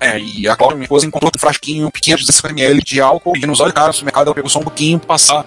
é, 0.00 0.18
e 0.18 0.48
a 0.48 0.56
Cláudia, 0.56 0.76
minha 0.76 0.84
esposa, 0.84 1.06
encontrou 1.06 1.30
um 1.34 1.38
frasquinho 1.38 1.90
pequeno 1.90 2.18
de 2.18 2.24
250ml 2.24 2.82
de 2.82 3.00
álcool 3.00 3.36
e 3.36 3.46
nos 3.46 3.60
olhos, 3.60 3.72
cara, 3.74 3.88
no 3.88 3.92
supermercado 3.92 4.26
ela 4.26 4.34
pegou 4.34 4.50
só 4.50 4.58
um 4.58 4.64
pouquinho 4.64 4.98
pra 4.98 5.08
passar, 5.08 5.44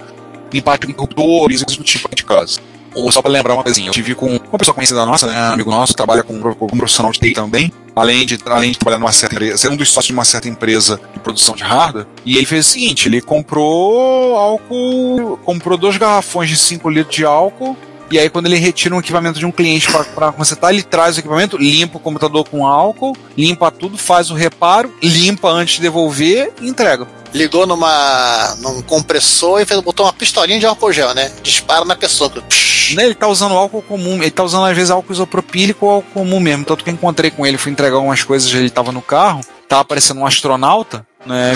limpar 0.53 0.75
interruptores, 0.75 1.63
coisas 1.63 1.77
do 1.77 1.83
tipo 1.83 2.15
de 2.15 2.23
casa. 2.23 2.59
Ou 2.95 3.11
só 3.11 3.21
pra 3.21 3.31
lembrar 3.31 3.53
uma 3.53 3.63
coisinha, 3.63 3.87
eu 3.87 3.93
tive 3.93 4.15
com 4.15 4.27
uma 4.27 4.57
pessoa 4.57 4.73
conhecida 4.73 5.05
nossa, 5.05 5.27
né, 5.27 5.37
amigo 5.53 5.69
nosso, 5.69 5.93
trabalha 5.93 6.23
com, 6.23 6.39
com 6.39 6.65
um 6.65 6.77
profissional 6.77 7.11
de 7.11 7.19
TI 7.19 7.33
também, 7.33 7.71
além 7.95 8.25
de, 8.25 8.37
além 8.45 8.71
de 8.71 8.79
trabalhar 8.79 8.99
numa 8.99 9.11
certa 9.11 9.35
empresa, 9.35 9.57
ser 9.57 9.69
um 9.69 9.75
dos 9.75 9.89
sócios 9.89 10.07
de 10.07 10.13
uma 10.13 10.25
certa 10.25 10.47
empresa 10.47 10.99
de 11.13 11.19
produção 11.19 11.55
de 11.55 11.63
hardware, 11.63 12.07
e 12.25 12.37
ele 12.37 12.45
fez 12.45 12.65
o 12.67 12.69
seguinte, 12.69 13.07
ele 13.07 13.21
comprou 13.21 14.35
álcool, 14.35 15.37
comprou 15.43 15.77
dois 15.77 15.97
garrafões 15.97 16.49
de 16.49 16.57
5 16.57 16.89
litros 16.89 17.15
de 17.15 17.25
álcool, 17.25 17.77
e 18.11 18.17
aí, 18.17 18.27
quando 18.27 18.47
ele 18.47 18.55
retira 18.55 18.95
um 18.95 18.99
equipamento 18.99 19.37
de 19.37 19.45
um 19.45 19.51
cliente 19.51 19.87
para 20.15 20.31
consertar, 20.31 20.73
ele 20.73 20.81
traz 20.81 21.15
o 21.15 21.19
equipamento, 21.19 21.57
limpa 21.57 21.97
o 21.97 21.99
computador 21.99 22.43
com 22.49 22.65
álcool, 22.65 23.15
limpa 23.37 23.69
tudo, 23.69 23.99
faz 23.99 24.31
o 24.31 24.33
reparo, 24.33 24.91
limpa 25.01 25.47
antes 25.49 25.75
de 25.75 25.81
devolver 25.81 26.51
e 26.59 26.67
entrega. 26.67 27.07
Ligou 27.33 27.65
numa, 27.67 28.55
num 28.59 28.81
compressor 28.81 29.61
e 29.61 29.65
fez, 29.65 29.79
botou 29.81 30.05
uma 30.05 30.13
pistolinha 30.13 30.59
de 30.59 30.65
álcool 30.65 30.91
gel, 30.91 31.13
né? 31.13 31.31
Dispara 31.43 31.85
na 31.85 31.95
pessoa. 31.95 32.29
Psh, 32.29 32.95
Né, 32.95 33.05
Ele 33.05 33.13
tá 33.15 33.27
usando 33.27 33.53
álcool 33.53 33.81
comum, 33.83 34.15
ele 34.15 34.31
tá 34.31 34.43
usando 34.43 34.65
às 34.65 34.75
vezes 34.75 34.89
álcool 34.89 35.13
isopropílico 35.13 35.85
ou 35.85 35.91
álcool 35.93 36.11
comum 36.11 36.39
mesmo. 36.39 36.65
Tanto 36.65 36.83
que 36.83 36.89
eu 36.89 36.93
encontrei 36.93 37.29
com 37.29 37.45
ele, 37.45 37.57
fui 37.57 37.71
entregar 37.71 37.99
umas 37.99 38.23
coisas, 38.23 38.51
ele 38.53 38.69
tava 38.69 38.91
no 38.91 39.01
carro, 39.01 39.41
tava 39.67 39.85
parecendo 39.85 40.21
um 40.21 40.25
astronauta, 40.25 41.05
né? 41.25 41.53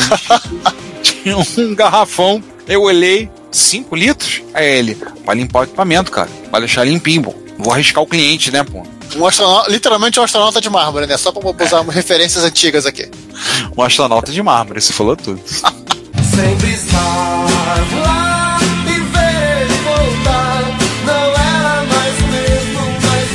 Tinha 1.01 1.37
um 1.37 1.75
garrafão, 1.75 2.43
eu 2.67 2.83
olhei, 2.83 3.29
5 3.51 3.95
litros? 3.95 4.41
Aí 4.53 4.65
ele, 4.67 4.95
pra 5.25 5.33
limpar 5.33 5.61
o 5.61 5.63
equipamento, 5.63 6.11
cara, 6.11 6.29
pra 6.49 6.59
deixar 6.59 6.83
limpinho, 6.83 7.23
pô. 7.23 7.35
Vou 7.57 7.73
arriscar 7.73 8.03
o 8.03 8.07
cliente, 8.07 8.51
né, 8.51 8.63
pô? 8.63 8.83
Um 9.15 9.25
astronauta, 9.25 9.69
literalmente 9.69 10.19
um 10.19 10.23
astronauta 10.23 10.59
de 10.59 10.69
mármore, 10.69 11.05
né? 11.05 11.17
Só 11.17 11.31
pra 11.31 11.41
usar 11.65 11.81
referências 11.83 12.43
antigas 12.43 12.85
aqui. 12.85 13.09
Um 13.77 13.81
astronauta 13.81 14.31
de 14.31 14.41
mármore, 14.41 14.81
você 14.81 14.91
falou 14.91 15.15
tudo. 15.15 15.39
Sempre 15.47 16.73
estar 16.73 17.45
lá 18.03 18.57
e 18.87 18.99
ver 18.99 19.67
voltar. 19.83 20.63
Não 21.05 21.31
era 21.31 21.83
mais 21.83 22.21
mesmo, 22.31 22.81
mas 23.01 23.29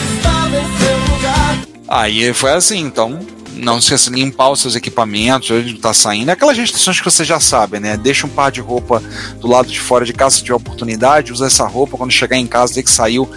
Aí 1.89 2.35
foi 2.35 2.53
assim, 2.53 2.81
então 2.81 3.19
não 3.55 3.81
se 3.81 3.87
esqueça 3.87 4.11
de 4.11 4.17
limpar 4.17 4.51
os 4.51 4.61
seus 4.61 4.77
equipamentos, 4.77 5.51
onde 5.51 5.75
tá 5.75 5.93
saindo. 5.93 6.31
Aquelas 6.31 6.57
restrições 6.57 6.99
que 6.99 7.05
você 7.05 7.25
já 7.25 7.41
sabe, 7.41 7.81
né? 7.81 7.97
Deixa 7.97 8.27
um 8.27 8.31
par 8.31 8.51
de 8.51 8.61
roupa 8.61 9.03
do 9.41 9.47
lado 9.49 9.69
de 9.69 9.81
fora 9.81 10.05
de 10.05 10.13
casa 10.13 10.37
se 10.37 10.43
tiver 10.43 10.55
oportunidade, 10.55 11.33
usa 11.33 11.47
essa 11.47 11.67
roupa 11.67 11.97
quando 11.97 12.11
chegar 12.11 12.37
em 12.37 12.47
casa, 12.47 12.75
vê 12.75 12.83
que 12.83 12.91
saiu, 12.91 13.29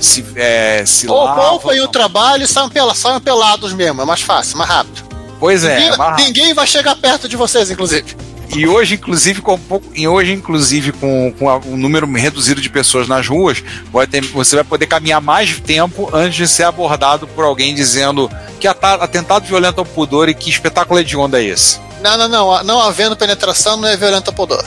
se, 0.00 0.24
é, 0.36 0.84
se 0.86 1.08
Ou 1.08 1.70
aí 1.70 1.80
o 1.80 1.88
trabalho 1.88 2.44
e 2.44 2.48
saiam, 2.48 2.68
pela, 2.68 2.94
saiam 2.94 3.20
pelados 3.20 3.72
mesmo, 3.72 4.02
é 4.02 4.04
mais 4.04 4.22
fácil, 4.22 4.56
mais 4.58 4.68
rápido. 4.70 5.02
Pois 5.38 5.64
é, 5.64 5.78
ninguém, 5.78 5.96
mas- 5.98 6.16
ninguém 6.22 6.54
vai 6.54 6.66
chegar 6.66 6.94
perto 6.96 7.28
de 7.28 7.36
vocês, 7.36 7.70
inclusive. 7.70 8.16
E 8.54 8.66
hoje, 8.66 8.94
inclusive, 8.96 9.40
com 9.40 9.58
e 9.94 10.08
hoje, 10.08 10.32
inclusive, 10.32 10.90
com, 10.90 11.32
com 11.38 11.46
um 11.66 11.76
número 11.76 12.10
reduzido 12.12 12.60
de 12.60 12.68
pessoas 12.68 13.06
nas 13.06 13.28
ruas, 13.28 13.62
vai 13.92 14.08
ter- 14.08 14.22
você 14.24 14.56
vai 14.56 14.64
poder 14.64 14.86
caminhar 14.86 15.20
mais 15.20 15.60
tempo 15.60 16.10
antes 16.12 16.34
de 16.36 16.48
ser 16.48 16.64
abordado 16.64 17.28
por 17.28 17.44
alguém 17.44 17.74
dizendo 17.74 18.28
que 18.58 18.66
atentado 18.66 19.46
violento 19.46 19.78
ao 19.78 19.84
pudor 19.84 20.28
e 20.28 20.34
que 20.34 20.50
espetáculo 20.50 20.98
é 20.98 21.04
de 21.04 21.16
onda 21.16 21.40
é 21.40 21.44
esse. 21.44 21.78
Não, 22.02 22.16
não, 22.18 22.28
não. 22.28 22.64
Não 22.64 22.80
havendo 22.80 23.16
penetração 23.16 23.76
não 23.76 23.88
é 23.88 23.96
violento 23.96 24.28
ao 24.28 24.34
pudor. 24.34 24.64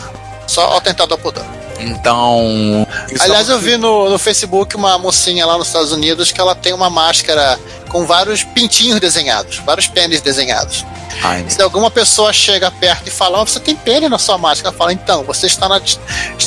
Só 0.47 0.77
atentado 0.77 1.11
ao 1.11 1.17
pudor. 1.17 1.43
Então. 1.79 2.87
Aliás, 3.19 3.49
eu 3.49 3.59
vi 3.59 3.77
no, 3.77 4.09
no 4.09 4.17
Facebook 4.17 4.75
uma 4.75 4.97
mocinha 4.97 5.45
lá 5.45 5.57
nos 5.57 5.67
Estados 5.67 5.91
Unidos 5.91 6.31
que 6.31 6.39
ela 6.39 6.55
tem 6.55 6.73
uma 6.73 6.89
máscara 6.89 7.59
com 7.89 8.05
vários 8.05 8.43
pintinhos 8.43 8.99
desenhados, 8.99 9.57
vários 9.59 9.87
pênis 9.87 10.21
desenhados. 10.21 10.85
Ai, 11.21 11.45
Se 11.47 11.61
alguma 11.61 11.91
pessoa 11.91 12.33
chega 12.33 12.71
perto 12.71 13.07
e 13.07 13.11
fala, 13.11 13.41
"Ah, 13.41 13.45
você 13.45 13.59
tem 13.59 13.75
pênis 13.75 14.09
na 14.09 14.17
sua 14.17 14.37
máscara, 14.37 14.69
ela 14.69 14.77
fala, 14.77 14.91
então, 14.91 15.23
você 15.23 15.45
está 15.45 15.69
na 15.69 15.79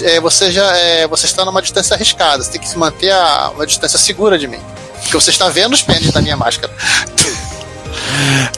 é, 0.02 0.20
você 0.20 0.50
já 0.50 0.76
é, 0.76 1.06
você 1.06 1.26
está 1.26 1.44
numa 1.44 1.62
distância 1.62 1.94
arriscada, 1.94 2.42
você 2.42 2.50
tem 2.50 2.60
que 2.60 2.68
se 2.68 2.76
manter 2.76 3.12
a 3.12 3.50
uma 3.54 3.66
distância 3.66 3.98
segura 3.98 4.38
de 4.38 4.48
mim. 4.48 4.60
Porque 5.02 5.14
você 5.14 5.30
está 5.30 5.48
vendo 5.48 5.72
os 5.72 5.82
pênis 5.82 6.10
da 6.10 6.20
minha 6.20 6.36
máscara. 6.36 6.72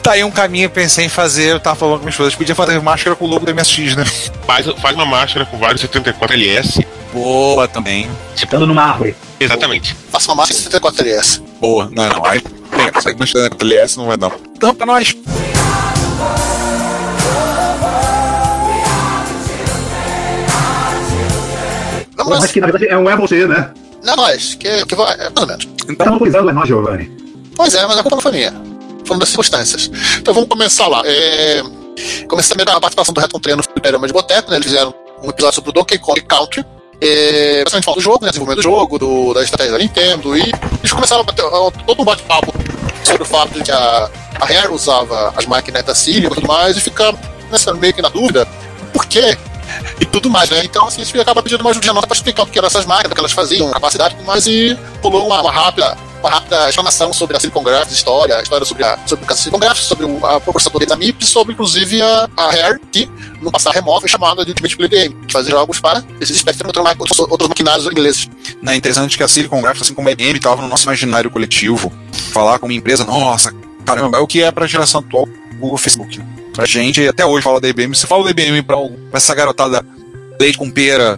Tá 0.01 0.13
aí 0.13 0.23
um 0.23 0.31
caminho, 0.31 0.65
eu 0.65 0.69
pensei 0.69 1.05
em 1.05 1.09
fazer, 1.09 1.51
eu 1.51 1.59
tava 1.59 1.75
falando 1.75 1.97
com 1.97 2.05
minhas 2.05 2.15
esposa, 2.15 2.37
podia 2.37 2.55
fazer 2.55 2.81
máscara 2.81 3.15
com 3.15 3.25
o 3.25 3.27
logo 3.27 3.45
do 3.45 3.53
MSX, 3.53 3.95
né? 3.95 4.05
Faz, 4.45 4.65
faz 4.79 4.95
uma 4.95 5.05
máscara 5.05 5.45
com 5.45 5.57
vários 5.57 5.81
74 5.81 6.35
LS. 6.35 6.85
Boa 7.13 7.67
também. 7.67 8.09
Estando 8.35 8.65
numa 8.67 8.83
árvore. 8.83 9.15
Exatamente. 9.39 9.95
Faça 10.11 10.31
uma 10.31 10.37
máscara 10.37 10.79
74S. 10.79 11.41
Boa, 11.59 11.89
não, 11.91 12.09
não. 12.09 12.25
Aí, 12.25 12.41
essa 12.95 13.09
aqui 13.09 13.19
mostrando 13.19 13.53
a 13.53 13.65
LS 13.65 13.97
não 13.97 14.05
vai 14.07 14.17
dar. 14.17 14.31
Então, 14.55 14.73
pra 14.73 14.85
nós. 14.85 15.15
Não, 22.17 22.25
Mas 22.25 22.39
mas, 22.41 22.51
que 22.51 22.59
na 22.59 22.67
verdade 22.67 22.87
é 22.87 22.97
um 22.97 23.09
é 23.09 23.15
você, 23.15 23.47
né? 23.47 23.71
não 24.03 24.13
é 24.13 24.15
nós, 24.15 24.55
que, 24.55 24.85
que 24.85 24.95
vai, 24.95 25.13
é, 25.13 25.29
mais 25.29 25.37
ou 25.37 25.47
menos. 25.47 25.67
Tá 25.97 26.05
monopolizando 26.05 26.49
é 26.49 26.53
nós, 26.53 26.67
Giovanni. 26.67 27.11
Pois 27.55 27.73
é, 27.73 27.85
mas 27.85 27.97
a 27.97 28.01
culpa 28.01 28.15
não 28.15 28.21
foi 28.21 28.31
minha. 28.31 28.68
Foram 29.05 29.19
das 29.19 29.29
circunstâncias. 29.29 29.89
Então 30.17 30.33
vamos 30.33 30.49
começar 30.49 30.87
lá. 30.87 31.01
É... 31.05 31.61
Começar 32.27 32.55
também 32.55 32.73
a 32.73 32.79
participação 32.79 33.13
do 33.13 33.19
Reton 33.19 33.39
3 33.39 33.57
no 33.57 33.63
Fliperama 33.63 34.07
de 34.07 34.13
Boteco, 34.13 34.49
né? 34.49 34.57
Eles 34.57 34.67
fizeram 34.67 34.93
um 35.21 35.29
episódio 35.29 35.55
sobre 35.55 35.69
o 35.71 35.73
Donkey 35.73 35.97
Kong 35.97 36.21
Country. 36.21 36.65
É... 37.01 37.63
Basicamente 37.63 37.85
falando 37.85 37.99
do 37.99 38.03
jogo, 38.03 38.25
né? 38.25 38.29
Desenvolvimento 38.29 38.57
do 38.57 38.63
jogo, 38.63 38.99
do, 38.99 39.33
da 39.33 39.43
estratégia 39.43 39.73
da 39.73 39.79
Nintendo. 39.79 40.37
E 40.37 40.41
eles 40.41 40.91
começaram 40.91 41.21
a 41.21 41.25
bater 41.25 41.43
todo 41.85 42.01
um 42.01 42.05
bate-papo 42.05 42.53
sobre 43.03 43.23
o 43.23 43.25
fato 43.25 43.53
de 43.53 43.63
que 43.63 43.71
a, 43.71 44.09
a 44.39 44.45
Rare 44.45 44.71
usava 44.71 45.33
as 45.35 45.45
máquinas 45.45 45.83
da 45.83 45.95
Silicon 45.95 46.31
e 46.31 46.35
tudo 46.35 46.47
mais, 46.47 46.77
e 46.77 46.81
fica 46.81 47.13
nessa, 47.51 47.73
meio 47.73 47.93
que 47.93 48.01
na 48.01 48.09
dúvida 48.09 48.47
por 48.93 49.05
quê 49.05 49.37
e 49.99 50.05
tudo 50.05 50.29
mais, 50.29 50.49
né? 50.49 50.63
Então, 50.63 50.87
assim, 50.87 51.01
a 51.01 51.05
gente 51.05 51.19
acaba 51.19 51.41
pedindo 51.41 51.61
uma 51.61 51.71
ajudinha 51.71 51.93
nota 51.93 52.07
pra 52.07 52.15
explicar 52.15 52.43
o 52.43 52.47
que 52.47 52.57
eram 52.57 52.67
essas 52.67 52.85
máquinas, 52.85 53.11
o 53.11 53.15
que 53.15 53.21
elas 53.21 53.31
faziam, 53.31 53.69
capacidade 53.71 54.13
e 54.13 54.17
tudo 54.17 54.27
mais, 54.27 54.47
e 54.47 54.77
pulou 55.01 55.25
uma, 55.27 55.41
uma 55.41 55.51
rápida. 55.51 55.97
Uma 56.19 56.29
rápida 56.29 56.67
explanação 56.67 57.13
sobre 57.13 57.37
a 57.37 57.39
Silicon 57.39 57.63
Graphics, 57.63 57.93
história, 57.93 58.41
história 58.41 58.65
sobre, 58.65 58.83
a, 58.83 58.99
sobre 59.05 59.23
o 59.23 59.27
caso 59.27 59.41
Silicon 59.41 59.59
Graphics, 59.59 59.87
sobre 59.87 60.05
o, 60.05 60.25
a 60.25 60.41
processador 60.41 60.85
da 60.85 60.97
MIP, 60.97 61.25
sobre 61.25 61.53
inclusive 61.53 62.01
a, 62.01 62.29
a 62.35 62.51
Rare, 62.51 62.77
que 62.91 63.09
no 63.41 63.49
passado 63.49 63.73
remoto 63.73 64.01
foi 64.01 64.09
chamada 64.09 64.43
de 64.43 64.51
Ultimate 64.51 64.75
Play 64.75 64.89
Game, 64.89 65.15
que 65.25 65.31
fazia 65.31 65.51
jogos 65.51 65.79
para 65.79 66.03
esses 66.19 66.37
Spectrum 66.37 66.71
e 66.75 66.99
outros, 66.99 67.19
outros, 67.19 67.47
maquinários 67.47 67.85
ingleses. 67.85 68.29
É 68.67 68.75
interessante 68.75 69.17
que 69.17 69.23
a 69.23 69.29
Silicon 69.29 69.61
Graphics, 69.61 69.83
assim 69.83 69.93
como 69.93 70.09
a 70.09 70.11
IBM, 70.11 70.35
estava 70.35 70.61
no 70.61 70.67
nosso 70.67 70.83
imaginário 70.83 71.31
coletivo. 71.31 71.89
Falar 72.33 72.59
com 72.59 72.65
uma 72.65 72.73
empresa, 72.73 73.05
nossa, 73.05 73.53
caramba, 73.85 74.17
é 74.17 74.19
o 74.19 74.27
que 74.27 74.43
é 74.43 74.51
para 74.51 74.65
a 74.65 74.67
geração 74.67 74.99
atual 74.99 75.25
Google 75.57 75.77
Facebook. 75.77 76.21
Pra 76.59 76.67
gente, 76.67 77.07
até 77.07 77.25
hoje, 77.25 77.41
fala 77.41 77.61
da 77.61 77.69
IBM. 77.69 77.95
Se 77.95 78.05
fala 78.05 78.25
da 78.25 78.31
IBM 78.31 78.61
pra, 78.63 78.75
pra 78.75 79.17
essa 79.17 79.33
garotada 79.33 79.81
leite 80.37 80.57
com 80.57 80.69
pera 80.69 81.17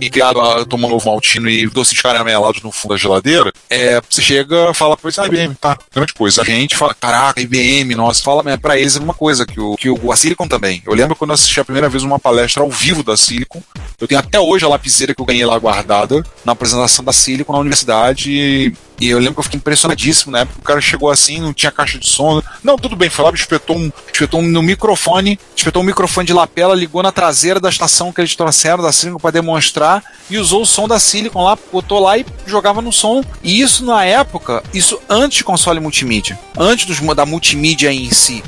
e 0.00 0.08
criado 0.08 0.40
a 0.40 0.64
tomar 0.64 0.92
ovo 0.92 1.10
maltino 1.10 1.50
e 1.50 1.66
doces 1.66 2.00
caramelados 2.00 2.62
no 2.62 2.70
fundo 2.70 2.92
da 2.92 2.98
geladeira, 2.98 3.52
é, 3.68 4.00
você 4.08 4.22
chega 4.22 4.72
fala, 4.74 4.96
pois, 4.96 5.18
ah, 5.18 5.26
IBM, 5.26 5.56
tá, 5.56 5.76
grande 5.92 6.14
coisa. 6.14 6.42
A 6.42 6.44
gente 6.44 6.76
fala, 6.76 6.94
caraca, 6.94 7.40
IBM, 7.40 7.96
nossa, 7.96 8.22
fala, 8.22 8.44
mas 8.44 8.60
pra 8.60 8.78
eles 8.78 8.94
é 8.94 9.00
uma 9.00 9.14
coisa, 9.14 9.44
que 9.44 9.58
o, 9.58 9.74
que 9.74 9.90
o, 9.90 10.12
a 10.12 10.16
Silicon 10.16 10.46
também. 10.46 10.80
Eu 10.86 10.94
lembro 10.94 11.16
quando 11.16 11.30
eu 11.30 11.34
assisti 11.34 11.58
a 11.58 11.64
primeira 11.64 11.88
vez 11.88 12.04
uma 12.04 12.20
palestra 12.20 12.62
ao 12.62 12.70
vivo 12.70 13.02
da 13.02 13.16
Silicon, 13.16 13.60
eu 14.00 14.06
tenho 14.06 14.20
até 14.20 14.38
hoje 14.38 14.64
a 14.64 14.68
lapiseira 14.68 15.14
que 15.14 15.20
eu 15.20 15.26
ganhei 15.26 15.44
lá 15.44 15.58
guardada 15.58 16.22
na 16.44 16.52
apresentação 16.52 17.04
da 17.04 17.12
Silicon 17.12 17.54
na 17.54 17.58
universidade. 17.58 18.72
E, 19.00 19.08
eu 19.08 19.18
lembro 19.18 19.34
que 19.34 19.40
eu 19.40 19.44
fiquei 19.44 19.58
impressionadíssimo 19.58 20.32
na 20.32 20.40
época. 20.40 20.58
O 20.58 20.62
cara 20.62 20.80
chegou 20.80 21.10
assim, 21.10 21.40
não 21.40 21.52
tinha 21.52 21.70
caixa 21.70 21.98
de 21.98 22.08
som. 22.08 22.42
Não, 22.62 22.76
tudo 22.76 22.96
bem, 22.96 23.10
lá, 23.18 23.30
espetou 23.30 23.76
um, 23.76 23.90
espetou 24.12 24.40
um 24.40 24.42
no 24.42 24.62
microfone, 24.62 25.38
espetou 25.54 25.82
um 25.82 25.86
microfone 25.86 26.26
de 26.26 26.32
lapela, 26.32 26.74
ligou 26.74 27.02
na 27.02 27.12
traseira 27.12 27.60
da 27.60 27.68
estação 27.68 28.12
que 28.12 28.20
eles 28.20 28.34
trouxeram 28.34 28.82
da 28.82 28.92
Silicon 28.92 29.18
para 29.18 29.30
demonstrar 29.30 30.02
e 30.30 30.38
usou 30.38 30.62
o 30.62 30.66
som 30.66 30.88
da 30.88 30.98
Silicon 30.98 31.44
lá, 31.44 31.58
botou 31.72 32.00
lá 32.00 32.16
e 32.16 32.24
jogava 32.46 32.80
no 32.80 32.92
som. 32.92 33.22
E 33.42 33.60
isso 33.60 33.84
na 33.84 34.04
época, 34.04 34.62
isso 34.72 35.00
antes 35.08 35.38
de 35.38 35.44
console 35.44 35.80
multimídia, 35.80 36.38
antes 36.56 36.86
dos, 36.86 36.98
da 37.14 37.26
multimídia 37.26 37.92
em 37.92 38.10
si. 38.10 38.42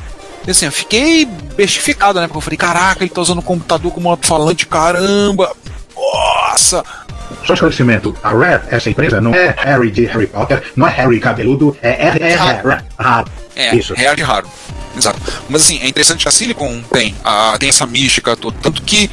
E 0.46 0.50
assim, 0.50 0.64
eu 0.64 0.72
fiquei 0.72 1.26
bestificado, 1.26 2.18
né? 2.20 2.26
Porque 2.26 2.38
eu 2.38 2.42
falei, 2.42 2.56
caraca, 2.56 3.04
ele 3.04 3.10
tá 3.10 3.20
usando 3.20 3.40
o 3.40 3.42
computador 3.42 3.92
como 3.92 4.08
alto-falante, 4.08 4.66
caramba! 4.66 5.54
Nossa! 5.94 6.82
Só 7.46 7.54
esclarecimento, 7.54 8.14
a 8.22 8.30
Rare, 8.30 8.62
essa 8.70 8.90
empresa, 8.90 9.20
não 9.20 9.34
é 9.34 9.54
Harry 9.56 9.90
de 9.90 10.04
Harry 10.06 10.26
Potter, 10.26 10.62
não 10.76 10.86
é 10.86 10.90
Harry 10.90 11.20
cabeludo, 11.20 11.76
é 11.82 12.08
R 12.08 12.22
é. 12.22 12.36
Ah, 12.98 13.24
É, 13.56 13.74
Isso. 13.74 13.94
real 13.94 14.14
de 14.14 14.22
raro. 14.22 14.48
Exato. 14.96 15.18
Mas 15.48 15.62
assim, 15.62 15.78
é 15.80 15.88
interessante 15.88 16.22
que 16.22 16.28
a 16.28 16.32
Silicon 16.32 16.82
tem, 16.92 17.14
a, 17.24 17.56
tem 17.58 17.68
essa 17.68 17.86
mística 17.86 18.36
toda. 18.36 18.56
Tanto 18.60 18.82
que 18.82 19.10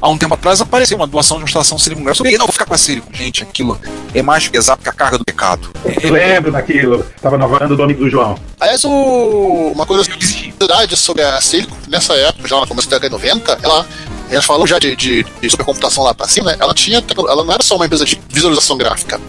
há 0.00 0.08
um 0.08 0.18
tempo 0.18 0.34
atrás 0.34 0.60
apareceu 0.60 0.96
uma 0.96 1.06
doação 1.06 1.36
de 1.36 1.42
uma 1.42 1.48
estação 1.48 1.78
Silicon 1.78 2.02
falei, 2.14 2.38
não, 2.38 2.46
vou 2.46 2.52
ficar 2.52 2.64
com 2.64 2.74
a 2.74 2.78
Silicon. 2.78 3.10
Gente, 3.12 3.42
aquilo 3.42 3.78
é 4.14 4.22
mais 4.22 4.48
pesado 4.48 4.82
que 4.82 4.88
a 4.88 4.92
carga 4.92 5.18
do 5.18 5.24
pecado. 5.24 5.70
eu 6.02 6.12
lembro 6.12 6.52
daquilo, 6.52 7.04
tava 7.20 7.36
na 7.36 7.46
varanda 7.46 7.76
do 7.76 7.82
amigo 7.82 8.04
do 8.04 8.10
João. 8.10 8.38
Aliás, 8.58 8.84
o... 8.84 9.72
uma 9.74 9.86
curiosidade 9.86 10.96
sobre 10.96 11.22
a 11.22 11.40
Silicon, 11.40 11.76
nessa 11.88 12.14
época, 12.14 12.48
já 12.48 12.56
no 12.58 12.66
começo 12.66 12.88
da 12.88 12.98
década 12.98 13.18
de 13.18 13.26
90, 13.26 13.58
ela, 13.62 13.86
elas 14.30 14.44
falam 14.44 14.66
já 14.66 14.78
de, 14.78 14.96
de, 14.96 15.24
de 15.24 15.50
supercomputação 15.50 16.04
lá 16.04 16.14
pra 16.14 16.26
cima, 16.26 16.50
né? 16.50 16.56
ela 16.60 16.74
tinha, 16.74 17.02
ela 17.16 17.44
não 17.44 17.52
era 17.52 17.62
só 17.62 17.76
uma 17.76 17.86
empresa 17.86 18.04
de 18.04 18.20
visualização 18.28 18.76
gráfica, 18.76 19.20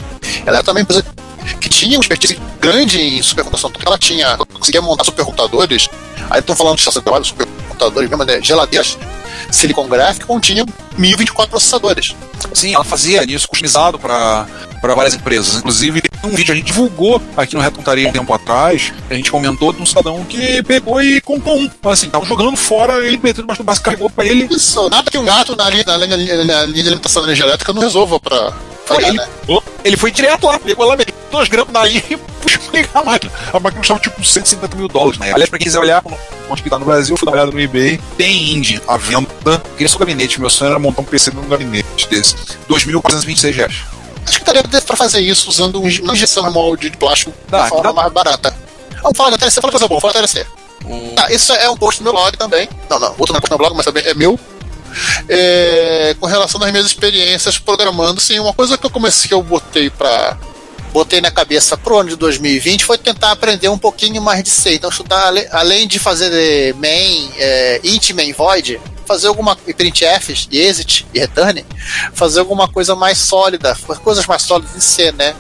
ela 0.46 0.58
era 0.58 0.64
também 0.64 0.82
uma 0.82 0.86
empresa 0.86 1.06
que 1.62 1.70
tinha 1.70 1.98
uma 1.98 2.02
expertise 2.02 2.40
grande 2.60 3.00
em 3.00 3.22
supercomputação, 3.22 3.72
porque 3.72 3.88
ela 3.88 3.98
tinha, 3.98 4.26
ela 4.26 4.46
conseguia 4.46 4.82
montar 4.82 5.06
supercomputadores, 5.06 5.88
aí 6.30 6.40
estão 6.40 6.56
falando 6.56 6.76
de 6.76 6.82
estação 6.82 7.00
de 7.00 7.04
trabalho, 7.04 7.26
supercomputadores 7.26 8.10
mesmo, 8.10 8.26
né? 8.26 8.42
geladeiras 8.42 8.98
Silicon 9.52 9.88
Graphics 9.88 10.26
continham 10.26 10.66
1024 10.98 11.50
processadores. 11.50 12.16
Sim, 12.54 12.76
ela 12.76 12.84
fazia 12.84 13.24
isso 13.24 13.48
customizado 13.48 14.00
para 14.00 14.46
para 14.82 14.94
várias 14.96 15.16
empresas. 15.16 15.58
Inclusive, 15.58 16.02
tem 16.02 16.12
um 16.24 16.30
vídeo 16.30 16.46
que 16.46 16.52
a 16.52 16.56
gente 16.56 16.68
divulgou 16.68 17.22
aqui 17.36 17.56
no 17.56 17.62
Retontaria 17.62 18.08
um 18.08 18.12
tempo 18.12 18.34
atrás. 18.34 18.94
A 19.10 19.14
gente 19.14 19.32
comentou 19.32 19.74
de 19.74 19.82
um 19.82 19.86
cidadão 19.86 20.24
que 20.24 20.62
pegou 20.64 21.02
e 21.02 21.20
comprou 21.22 21.58
um. 21.58 21.70
Assim, 21.86 22.10
tava 22.10 22.26
jogando 22.26 22.56
fora, 22.56 23.06
ele 23.06 23.18
meteu 23.18 23.44
debaixo 23.44 23.64
do 23.64 23.66
braço, 23.66 23.82
carregou 23.82 24.10
pra 24.10 24.26
ele. 24.26 24.48
Isso, 24.50 24.90
nada 24.90 25.10
que 25.10 25.18
um 25.18 25.26
gato 25.26 25.56
na 25.56 25.70
linha, 25.70 25.84
na 25.86 25.98
linha, 25.98 26.44
na 26.46 26.66
linha 26.66 26.84
de 26.84 26.90
alimentação 26.90 27.22
da 27.22 27.28
energia 27.28 27.46
elétrica 27.46 27.74
não 27.74 27.82
resolva 27.82 28.20
pra 28.20 28.54
Foi 28.88 29.04
ele. 29.04 29.18
né? 29.18 29.28
Ele 29.84 29.98
foi 29.98 30.12
direto 30.12 30.46
lá, 30.48 30.60
pegou 30.60 30.86
lá, 30.86 30.96
meteu 30.98 31.14
dois 31.32 31.48
grampos 31.50 31.74
na 31.74 31.84
linha 31.86 32.04
e 32.10 32.18
puxou 32.18 32.62
ligar 32.74 32.90
a 33.02 33.04
máquina. 33.04 33.32
A 33.54 33.60
máquina 33.60 33.80
custava 33.82 34.00
tipo 34.00 34.24
150 34.24 34.76
mil 34.76 34.88
dólares, 34.88 35.20
né? 35.20 35.32
Aliás, 35.32 35.50
pra 35.50 35.60
quem 35.60 35.66
quiser 35.66 35.80
olhar, 35.80 36.02
onde 36.50 36.64
que 36.64 36.70
tá 36.70 36.80
no 36.80 36.86
Brasil, 36.86 37.16
fui 37.18 37.26
dar 37.26 37.32
uma 37.32 37.38
olhada 37.42 37.52
no 37.52 37.60
eBay, 37.62 38.00
tem 38.18 38.54
indie 38.54 38.82
à 38.88 38.98
venda. 38.98 39.62
Queria 39.76 39.90
seu 39.90 40.00
gabinete, 40.00 40.40
meu 40.40 40.50
sonho 40.50 40.72
era 40.72 40.80
montar 40.80 41.02
um 41.02 41.06
PC 41.06 41.32
num 41.32 41.48
gabinete 41.48 42.08
desse. 42.10 42.36
2.426 42.70 43.54
reais. 43.56 43.76
Acho 44.26 44.40
que 44.40 44.46
daria 44.46 44.64
pra 44.64 44.96
fazer 44.98 45.20
isso 45.22 45.50
usando 45.50 45.82
um- 45.82 45.88
uma 46.04 46.14
injeção 46.14 46.44
de 46.48 46.54
molde 46.54 46.90
de 46.90 46.98
plástico 46.98 47.34
Dá, 47.50 47.64
de 47.64 47.70
forma 47.70 47.84
dá. 47.84 47.94
mais 47.94 48.12
barata. 48.12 48.54
Vamos 49.02 49.18
falar 49.18 49.30
da 49.30 49.38
TLC, 49.38 49.62
fala 49.62 49.72
coisa 49.72 49.88
boa, 49.88 50.02
fala 50.02 50.14
da 50.14 50.20
TLC. 50.20 50.46
Tá, 51.16 51.32
isso 51.32 51.52
é 51.54 51.70
um 51.70 51.78
post 51.78 52.02
no 52.02 52.06
meu 52.06 52.14
blog 52.14 52.38
também. 52.38 52.68
Não, 52.90 53.00
não, 53.00 53.10
outro 53.18 53.34
não 53.34 53.38
é 53.38 53.42
post 53.42 53.52
no 53.52 53.58
meu 53.58 53.58
blog, 53.58 53.76
mas 53.76 53.86
também 53.86 54.04
é 54.06 54.14
meu. 54.14 54.40
É, 55.30 56.16
com 56.20 56.26
relação 56.26 56.62
às 56.64 56.72
minhas 56.72 56.86
experiências 56.86 57.58
programando, 57.58 58.20
sim, 58.22 58.40
uma 58.40 58.54
coisa 58.54 58.78
que 58.78 58.86
eu 58.86 58.90
comecei, 58.90 59.28
que 59.28 59.34
eu 59.34 59.44
botei 59.44 59.90
pra. 59.90 60.38
Botei 60.94 61.20
na 61.20 61.30
cabeça 61.30 61.78
pro 61.78 61.98
ano 61.98 62.10
de 62.10 62.16
2020 62.16 62.86
foi 62.86 62.98
tentar 62.98 63.32
aprender 63.32 63.68
um 63.68 63.78
pouquinho 63.78 64.22
mais 64.22 64.42
de 64.42 64.50
C. 64.50 64.76
Então, 64.76 64.90
estudar, 64.90 65.34
além 65.52 65.86
de 65.86 66.00
fazer 66.00 66.32
eh, 66.34 66.74
main, 66.74 67.30
é, 67.38 67.82
int, 67.84 68.12
main, 68.12 68.32
void, 68.34 68.80
fazer 69.06 69.28
alguma. 69.28 69.58
e 69.68 69.74
printf, 69.74 70.48
e 70.50 70.60
exit, 70.60 71.06
e 71.14 71.20
return, 71.20 71.66
fazer 72.14 72.40
alguma 72.40 72.68
coisa 72.68 72.96
mais 72.96 73.18
sólida, 73.18 73.78
coisas 74.04 74.26
mais 74.26 74.42
sólidas 74.42 74.76
em 74.76 74.80
C, 74.80 75.12
né? 75.12 75.36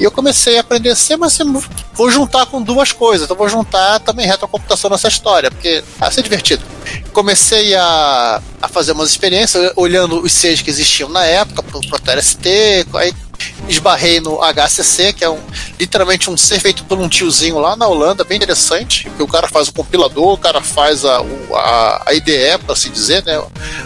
E 0.00 0.04
eu 0.04 0.10
comecei 0.10 0.56
a 0.56 0.62
aprender 0.62 0.96
C, 0.96 1.14
mas 1.14 1.38
assim, 1.38 1.62
vou 1.92 2.10
juntar 2.10 2.46
com 2.46 2.62
duas 2.62 2.90
coisas. 2.90 3.26
Então 3.26 3.36
vou 3.36 3.50
juntar 3.50 4.00
também 4.00 4.26
retrocomputação 4.26 4.88
nessa 4.88 5.08
história, 5.08 5.50
porque 5.50 5.84
vai 5.98 6.10
ser 6.10 6.22
divertido. 6.22 6.64
Comecei 7.12 7.74
a, 7.74 8.40
a 8.62 8.68
fazer 8.68 8.92
umas 8.92 9.10
experiências 9.10 9.72
olhando 9.76 10.20
os 10.22 10.32
Cs 10.32 10.62
que 10.62 10.70
existiam 10.70 11.10
na 11.10 11.26
época, 11.26 11.62
pro, 11.62 11.80
pro 11.82 12.00
TLST, 12.00 12.86
aí 12.94 13.12
esbarrei 13.70 14.20
no 14.20 14.38
HCC, 14.42 15.12
que 15.12 15.24
é 15.24 15.30
um, 15.30 15.38
literalmente 15.78 16.28
um 16.28 16.36
ser 16.36 16.58
feito 16.60 16.84
por 16.84 16.98
um 16.98 17.08
tiozinho 17.08 17.58
lá 17.58 17.76
na 17.76 17.86
Holanda, 17.86 18.24
bem 18.24 18.36
interessante, 18.36 19.08
que 19.16 19.22
o 19.22 19.26
cara 19.28 19.48
faz 19.48 19.68
o 19.68 19.72
compilador, 19.72 20.32
o 20.32 20.36
cara 20.38 20.60
faz 20.60 21.04
a, 21.04 21.22
a, 21.54 22.02
a 22.06 22.14
IDE, 22.14 22.58
para 22.64 22.72
assim 22.72 22.90
dizer, 22.90 23.24
né, 23.24 23.40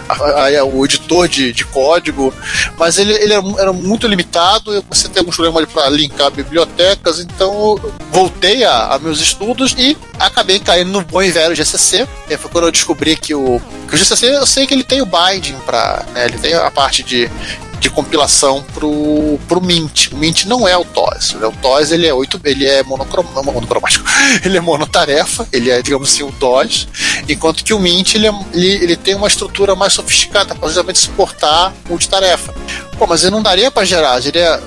a- 0.09 0.59
a- 0.59 0.65
o 0.65 0.85
editor 0.85 1.29
de, 1.29 1.53
de 1.53 1.65
código, 1.67 2.33
mas 2.79 2.99
ele, 2.99 3.13
ele 3.13 3.33
era, 3.35 3.43
era 3.59 3.73
muito 3.73 4.07
limitado, 4.09 4.83
você 4.89 5.09
tem 5.09 5.21
alguns 5.21 5.37
problemas 5.37 5.71
para 5.71 5.89
linkar 5.91 6.31
bibliotecas, 6.31 7.21
então 7.21 7.79
voltei 8.11 8.65
a, 8.65 8.95
a 8.95 8.99
meus 8.99 9.21
estudos 9.21 9.75
e 9.79 9.97
acabei 10.19 10.59
caindo 10.59 10.91
no 10.91 11.03
bom 11.03 11.23
e 11.23 11.31
velho 11.31 11.55
GCC, 11.55 12.09
e 12.31 12.37
foi 12.37 12.51
quando 12.51 12.65
eu 12.67 12.73
descobri 12.73 13.17
que 13.17 13.35
o, 13.35 13.61
que 13.89 13.95
o 13.95 13.99
GCC, 13.99 14.27
eu 14.37 14.47
sei 14.47 14.67
que 14.67 14.73
ele 14.75 14.85
tem 14.85 15.03
o 15.03 15.07
binding 15.07 15.57
para, 15.67 16.05
né, 16.13 16.25
ele 16.25 16.39
tem 16.39 16.55
a 16.55 16.71
parte 16.71 17.03
de 17.03 17.31
de 17.81 17.91
compilação 17.91 18.63
pro, 18.75 19.39
pro 19.49 19.61
Mint. 19.61 20.09
O 20.13 20.17
Mint 20.17 20.45
não 20.45 20.67
é 20.67 20.77
o 20.77 20.85
TOS. 20.85 21.35
O 21.35 21.53
TOS 21.61 21.93
ele 21.93 22.07
é 22.07 22.15
8, 22.15 22.41
ele 22.45 22.67
é 22.67 22.83
não, 22.83 23.43
monocromático. 23.45 24.05
Ele 24.45 24.57
é 24.59 24.61
monotarefa, 24.61 25.47
ele 25.53 25.71
é, 25.71 25.81
digamos 25.83 26.11
assim, 26.13 26.23
o 26.23 26.33
TOS, 26.33 26.89
enquanto 27.29 27.63
que 27.65 27.73
o 27.73 27.79
Mint 27.79 28.15
ele, 28.15 28.27
é- 28.27 28.33
ele, 28.53 28.67
ele 28.69 28.97
tem 28.97 29.15
uma 29.15 29.27
estrutura 29.29 29.75
mais 29.75 29.93
sofisticada 29.93 30.55
para 30.55 30.69
justamente 30.69 30.99
suportar 30.99 31.73
multitarefa. 31.89 32.55
Pô, 32.99 33.07
mas 33.07 33.23
ele 33.23 33.31
não 33.31 33.43
daria 33.43 33.71
para 33.71 33.85
gerar, 33.85 34.21
geria- 34.21 34.61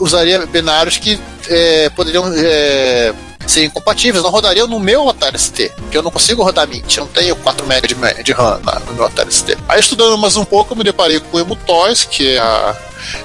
usaria 0.00 0.46
binários 0.46 0.98
que 0.98 1.18
é, 1.48 1.90
poderiam 1.90 2.24
é, 2.34 3.12
ser 3.46 3.64
incompatíveis, 3.64 4.22
não 4.22 4.30
rodariam 4.30 4.66
no 4.66 4.78
meu 4.78 5.08
Atari 5.08 5.38
ST, 5.38 5.72
que 5.90 5.96
eu 5.96 6.02
não 6.02 6.10
consigo 6.10 6.42
rodar 6.42 6.68
Mint, 6.68 6.96
eu 6.96 7.04
não 7.04 7.12
tenho 7.12 7.36
4 7.36 7.66
MB 7.66 7.86
de, 7.88 8.22
de 8.22 8.32
RAM 8.32 8.60
na- 8.64 8.80
no 8.80 8.94
meu 8.94 9.04
Atari 9.04 9.32
ST. 9.32 9.56
Aí 9.68 9.80
estudando 9.80 10.16
mais 10.18 10.36
um 10.36 10.44
pouco, 10.44 10.72
eu 10.72 10.76
me 10.76 10.84
deparei 10.84 11.20
com 11.20 11.36
o 11.36 11.40
EmuToys, 11.40 12.04
que 12.04 12.36
é 12.36 12.38
a 12.38 12.76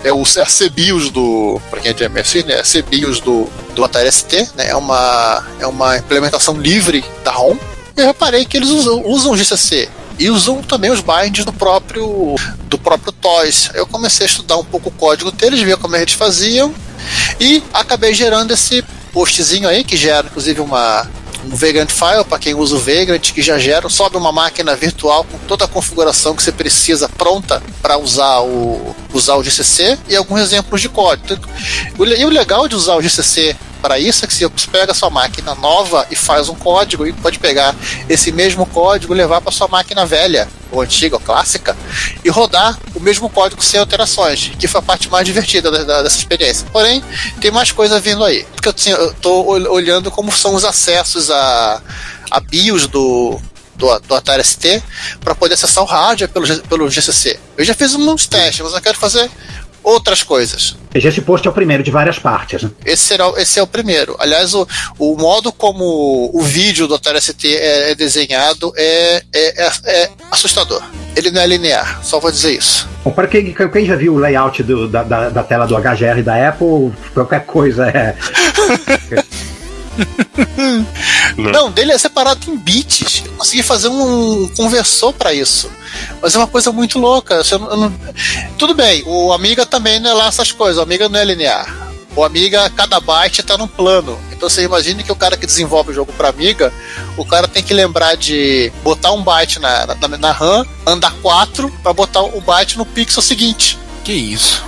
é 0.03 0.11
o 0.11 0.24
é 0.24 0.45
CBIOS 0.45 1.11
do, 1.11 1.61
para 1.70 1.80
quem 1.80 1.91
é 1.91 1.93
de 1.93 2.09
né, 2.09 2.59
é 2.59 2.63
CBIOS 2.63 3.20
do, 3.20 3.47
do 3.76 3.84
Atari 3.84 4.11
ST, 4.11 4.49
né, 4.55 4.70
é 4.70 4.76
uma, 4.76 5.45
é 5.59 5.68
uma 5.68 5.97
implementação 5.97 6.59
livre 6.59 7.05
da 7.24 7.32
ROM, 7.32 7.55
e 7.95 8.01
eu 8.01 8.07
reparei 8.07 8.45
que 8.45 8.57
eles 8.57 8.70
usam, 8.70 9.03
usam 9.05 9.32
o 9.32 9.38
GCC 9.38 9.89
e 10.20 10.30
usam 10.30 10.61
também 10.61 10.91
os 10.91 10.99
binds 11.01 11.45
do 11.45 11.53
próprio 11.53 12.36
do 12.65 12.78
próprio 12.78 13.11
TOS. 13.11 13.72
Eu 13.74 13.88
comecei 13.88 14.26
a 14.26 14.30
estudar 14.30 14.57
um 14.57 14.63
pouco 14.63 14.89
o 14.89 14.91
código 14.91 15.32
deles, 15.32 15.59
ver 15.61 15.78
como 15.78 15.95
eles 15.95 16.13
faziam 16.13 16.74
e 17.39 17.63
acabei 17.74 18.13
gerando 18.13 18.53
esse 18.53 18.84
postzinho 19.18 19.68
aí 19.68 19.84
que 19.84 19.97
gera 19.97 20.28
inclusive 20.28 20.61
uma 20.61 21.09
um 21.49 21.55
Vagrant 21.55 21.89
File 21.89 22.24
para 22.28 22.38
quem 22.39 22.53
usa 22.53 22.76
o 22.76 22.80
Vagrant 22.80 23.32
que 23.32 23.41
já 23.41 23.57
gera, 23.57 23.88
sobe 23.89 24.18
uma 24.18 24.32
máquina 24.32 24.76
virtual 24.76 25.24
com 25.24 25.38
toda 25.47 25.65
a 25.65 25.68
configuração 25.68 26.36
que 26.36 26.43
você 26.43 26.51
precisa 26.51 27.07
pronta 27.09 27.61
para 27.82 27.97
usar 27.97 28.41
o 28.41 28.95
usar 29.13 29.36
o 29.36 29.43
GCC 29.43 29.97
e 30.09 30.15
alguns 30.15 30.41
exemplos 30.41 30.82
de 30.82 30.89
código. 30.89 31.47
O 31.97 32.03
le- 32.03 32.18
E 32.20 32.26
o 32.26 32.30
legal 32.30 32.68
de 32.68 32.76
usar 32.76 32.95
o 32.95 33.01
GCC 33.01 33.55
para 33.88 33.97
isso 33.97 34.25
é 34.25 34.27
que 34.27 34.33
você 34.33 34.49
pega 34.69 34.93
sua 34.93 35.09
máquina 35.09 35.55
nova 35.55 36.05
e 36.11 36.15
faz 36.15 36.49
um 36.49 36.55
código 36.55 37.07
e 37.07 37.13
pode 37.13 37.39
pegar 37.39 37.73
esse 38.09 38.33
mesmo 38.33 38.65
código 38.65 39.13
e 39.13 39.17
levar 39.17 39.39
para 39.39 39.49
sua 39.49 39.69
máquina 39.69 40.05
velha, 40.05 40.45
ou 40.69 40.81
antiga, 40.81 41.15
ou 41.15 41.21
clássica, 41.21 41.73
e 42.21 42.29
rodar 42.29 42.77
o 42.93 42.99
mesmo 42.99 43.29
código 43.29 43.63
sem 43.63 43.79
alterações, 43.79 44.51
que 44.59 44.67
foi 44.67 44.79
a 44.79 44.83
parte 44.83 45.07
mais 45.09 45.25
divertida 45.25 45.71
da- 45.71 45.85
da- 45.85 46.01
dessa 46.01 46.17
experiência. 46.17 46.67
Porém, 46.73 47.01
tem 47.39 47.49
mais 47.49 47.71
coisa 47.71 47.97
vindo 47.97 48.25
aí. 48.25 48.45
Porque 48.53 48.91
eu, 48.91 49.13
tô 49.21 49.31
ol- 49.45 49.71
olhando 49.71 50.11
como 50.11 50.33
são 50.33 50.53
os 50.53 50.65
acessos 50.65 51.31
a, 51.31 51.81
a 52.29 52.39
BIOS 52.41 52.88
do, 52.88 53.39
do, 53.75 53.99
do 53.99 54.15
Atari 54.15 54.43
ST 54.43 54.83
para 55.21 55.33
poder 55.33 55.53
acessar 55.53 55.81
o 55.81 55.88
hardware 55.88 56.29
pelo, 56.29 56.45
pelo 56.63 56.89
GCC. 56.89 57.39
Eu 57.55 57.63
já 57.63 57.73
fiz 57.73 57.95
uns 57.95 58.27
testes, 58.27 58.59
mas 58.65 58.73
eu 58.73 58.81
quero 58.81 58.97
fazer 58.97 59.31
outras 59.88 60.21
coisas. 60.21 60.75
Esse 60.93 61.21
post 61.21 61.47
é 61.47 61.51
o 61.51 61.53
primeiro 61.53 61.81
de 61.81 61.89
várias 61.91 62.19
partes. 62.19 62.63
né? 62.63 62.71
Esse, 62.85 63.03
será, 63.03 63.31
esse 63.38 63.57
é 63.59 63.63
o 63.63 63.67
primeiro. 63.67 64.15
Aliás, 64.19 64.53
o, 64.53 64.67
o 64.99 65.15
modo 65.15 65.51
como 65.51 66.29
o 66.33 66.41
vídeo 66.41 66.88
do 66.88 66.95
Atari 66.95 67.21
ST 67.21 67.45
é, 67.55 67.91
é 67.91 67.95
desenhado 67.95 68.73
é, 68.75 69.23
é, 69.33 69.65
é- 69.65 69.71
é 69.85 70.09
assustador. 70.31 70.83
Ele 71.15 71.31
não 71.31 71.41
é 71.41 71.47
linear, 71.47 72.03
só 72.03 72.19
vou 72.19 72.31
dizer 72.31 72.51
isso. 72.57 72.88
Bom, 73.03 73.11
para 73.11 73.27
quem, 73.27 73.53
quem 73.53 73.85
já 73.85 73.95
viu 73.95 74.13
o 74.15 74.19
layout 74.19 74.61
do- 74.63 74.88
da, 74.88 75.03
da- 75.03 75.29
da 75.29 75.43
tela 75.43 75.65
do 75.65 75.75
HGR 75.77 76.21
da 76.23 76.49
Apple, 76.49 76.91
qualquer 77.13 77.45
coisa 77.45 77.88
é. 77.88 78.15
Não, 81.38 81.71
dele 81.71 81.91
é 81.91 81.97
separado 81.97 82.39
em 82.51 82.57
bits. 82.57 83.23
Eu 83.25 83.31
consegui 83.33 83.63
fazer 83.63 83.88
um 83.88 84.47
conversor 84.55 85.13
para 85.13 85.33
isso. 85.33 85.69
Mas 86.21 86.35
é 86.35 86.37
uma 86.37 86.47
coisa 86.47 86.71
muito 86.71 86.97
louca. 86.99 87.43
Você 87.43 87.57
não- 87.57 87.69
eu 87.71 87.77
não- 87.77 87.93
Tudo 88.57 88.73
bem, 88.73 89.03
o 89.05 89.31
Amiga 89.33 89.65
também 89.65 89.99
não 89.99 90.09
é 90.11 90.13
lá 90.13 90.27
essas 90.27 90.51
coisas. 90.51 90.77
O 90.77 90.81
Amiga 90.81 91.07
não 91.09 91.19
é 91.19 91.23
linear. 91.25 91.87
O 92.15 92.23
Amiga, 92.23 92.69
cada 92.71 92.99
byte 92.99 93.41
está 93.41 93.57
num 93.57 93.67
plano. 93.67 94.17
Então 94.31 94.49
você 94.49 94.63
imagine 94.63 95.03
que 95.03 95.11
o 95.11 95.15
cara 95.15 95.37
que 95.37 95.45
desenvolve 95.45 95.91
o 95.91 95.93
jogo 95.93 96.11
para 96.13 96.29
Amiga, 96.29 96.73
o 97.15 97.23
cara 97.25 97.47
tem 97.47 97.61
que 97.63 97.73
lembrar 97.73 98.15
de 98.17 98.71
botar 98.83 99.11
um 99.11 99.21
byte 99.23 99.59
na, 99.59 99.85
na, 99.85 100.17
na 100.17 100.31
RAM, 100.31 100.65
andar 100.85 101.13
4 101.21 101.71
para 101.83 101.93
botar 101.93 102.21
o 102.21 102.41
byte 102.41 102.77
no 102.77 102.85
pixel 102.85 103.21
seguinte. 103.21 103.77
Que 104.03 104.13
isso? 104.13 104.63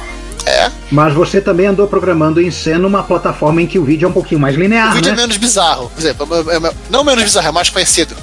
É. 0.46 0.72
Mas 0.92 1.14
você 1.14 1.42
também 1.42 1.68
andou 1.68 1.88
programando 1.88 2.42
em 2.42 2.50
C 2.50 2.78
numa 2.78 3.04
plataforma 3.04 3.62
em 3.62 3.68
que 3.68 3.78
o 3.78 3.84
vídeo 3.84 4.06
é 4.06 4.10
um 4.10 4.14
pouquinho 4.14 4.40
mais 4.40 4.56
linear, 4.56 4.92
O 4.92 4.96
vídeo 4.96 5.12
né? 5.12 5.18
é 5.18 5.22
menos 5.22 5.38
bizarro. 5.38 5.90
Por 5.94 6.00
exemplo, 6.00 6.28
é- 6.52 6.56
é- 6.68 6.74
não 6.90 7.04
menos 7.04 7.24
bizarro, 7.24 7.48
é 7.48 7.52
mais 7.52 7.70
conhecido. 7.70 8.16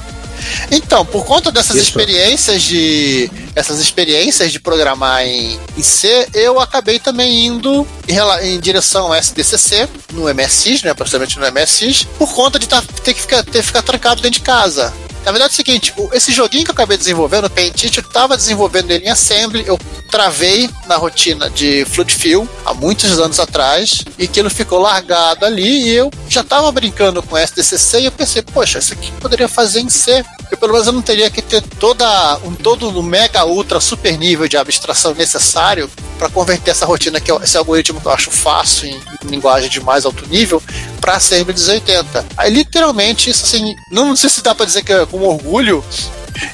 Então, 0.71 1.05
por 1.05 1.25
conta 1.25 1.51
dessas 1.51 1.77
Isso. 1.77 1.87
experiências 1.87 2.63
de 2.63 3.31
essas 3.55 3.81
experiências 3.81 4.53
de 4.53 4.61
programar 4.61 5.23
em, 5.25 5.59
em 5.77 5.83
C, 5.83 6.29
eu 6.35 6.61
acabei 6.61 6.99
também 6.99 7.47
indo 7.47 7.87
em, 8.07 8.17
em 8.49 8.61
direção 8.61 9.07
ao 9.07 9.15
SDCC, 9.15 9.89
no 10.13 10.23
MSX, 10.33 10.83
né, 10.83 10.93
praticamente 10.93 11.39
no 11.39 11.47
MSX, 11.51 12.05
por 12.19 12.35
conta 12.35 12.59
de 12.59 12.69
tá- 12.69 12.83
ter 13.03 13.15
que 13.15 13.21
ficar, 13.21 13.43
ter 13.45 13.61
que 13.61 13.67
ficar 13.67 13.83
trancado 13.83 14.21
dentro 14.21 14.39
de 14.39 14.45
casa. 14.45 14.93
Na 15.25 15.33
verdade 15.33 15.51
é 15.51 15.55
o 15.55 15.57
seguinte, 15.57 15.93
esse 16.13 16.33
joguinho 16.33 16.65
que 16.65 16.71
eu 16.71 16.75
acabei 16.75 16.97
desenvolvendo, 16.97 17.47
o 17.47 17.51
Paint, 17.51 17.83
eu 17.83 17.89
estava 18.01 18.37
desenvolvendo 18.37 18.93
ele 18.93 19.07
em 19.07 19.11
Assembly, 19.11 19.65
eu 19.67 19.77
travei 20.09 20.71
na 20.87 20.95
rotina 20.97 21.51
de 21.51 21.85
Fluid 21.87 22.15
Fill 22.15 22.49
há 22.65 22.73
muitos 22.73 23.19
anos 23.19 23.41
atrás 23.41 24.05
e 24.17 24.23
aquilo 24.23 24.49
ficou 24.49 24.79
largado 24.79 25.45
ali 25.45 25.89
e 25.89 25.91
eu 25.91 26.13
já 26.29 26.43
estava 26.43 26.71
brincando 26.71 27.21
com 27.25 27.37
SDCC 27.37 28.01
e 28.03 28.05
eu 28.05 28.13
pensei, 28.13 28.41
poxa, 28.41 28.79
isso 28.79 28.93
aqui 28.93 29.11
poderia 29.21 29.49
fazer 29.49 29.81
em 29.81 29.89
C. 29.89 30.25
Eu 30.51 30.57
pelo 30.57 30.73
menos 30.73 30.87
eu 30.87 30.93
não 30.93 31.03
teria 31.03 31.31
que 31.31 31.43
ter 31.43 31.61
toda 31.61 32.39
um 32.45 32.55
todo 32.55 32.89
o 32.89 33.03
mega 33.03 33.45
ultra 33.45 33.81
super 33.81 34.17
nível 34.17 34.47
de 34.49 34.57
abstração 34.57 35.13
necessário 35.15 35.91
para 36.19 36.29
converter 36.29 36.71
essa 36.71 36.87
rotina 36.87 37.21
que 37.21 37.31
eu- 37.31 37.43
esse 37.43 37.57
algoritmo 37.57 38.01
que 38.01 38.07
eu 38.07 38.13
acho 38.13 38.31
fácil 38.31 38.89
em, 38.89 38.95
em 39.25 39.27
linguagem 39.29 39.69
de 39.69 39.81
mais 39.81 40.05
alto 40.07 40.25
nível 40.29 40.63
para 41.01 41.15
Assembly 41.17 41.53
280. 41.53 42.25
Aí 42.37 42.51
literalmente 42.53 43.29
isso 43.29 43.45
assim, 43.45 43.75
não 43.91 44.15
sei 44.17 44.31
se 44.31 44.41
dá 44.43 44.55
para 44.55 44.67
dizer 44.67 44.83
que 44.85 44.93
é 44.93 45.05
com 45.05 45.21
orgulho, 45.23 45.85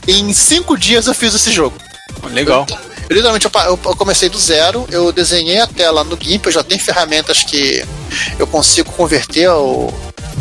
em 0.08 0.32
cinco 0.32 0.76
dias 0.76 1.06
eu 1.06 1.14
fiz 1.14 1.34
esse 1.34 1.50
jogo. 1.52 1.76
Legal. 2.30 2.66
Eu, 3.10 3.14
literalmente 3.16 3.46
eu- 3.46 3.62
eu 3.84 3.96
comecei 3.96 4.28
do 4.28 4.38
zero, 4.38 4.86
eu 4.90 5.12
desenhei 5.12 5.58
a 5.58 5.66
tela 5.66 6.02
no 6.02 6.16
GIMP, 6.18 6.46
eu 6.46 6.52
já 6.52 6.62
tenho 6.62 6.80
ferramentas 6.80 7.42
que 7.42 7.84
eu 8.38 8.46
consigo 8.46 8.90
converter 8.92 9.48
o 9.50 9.92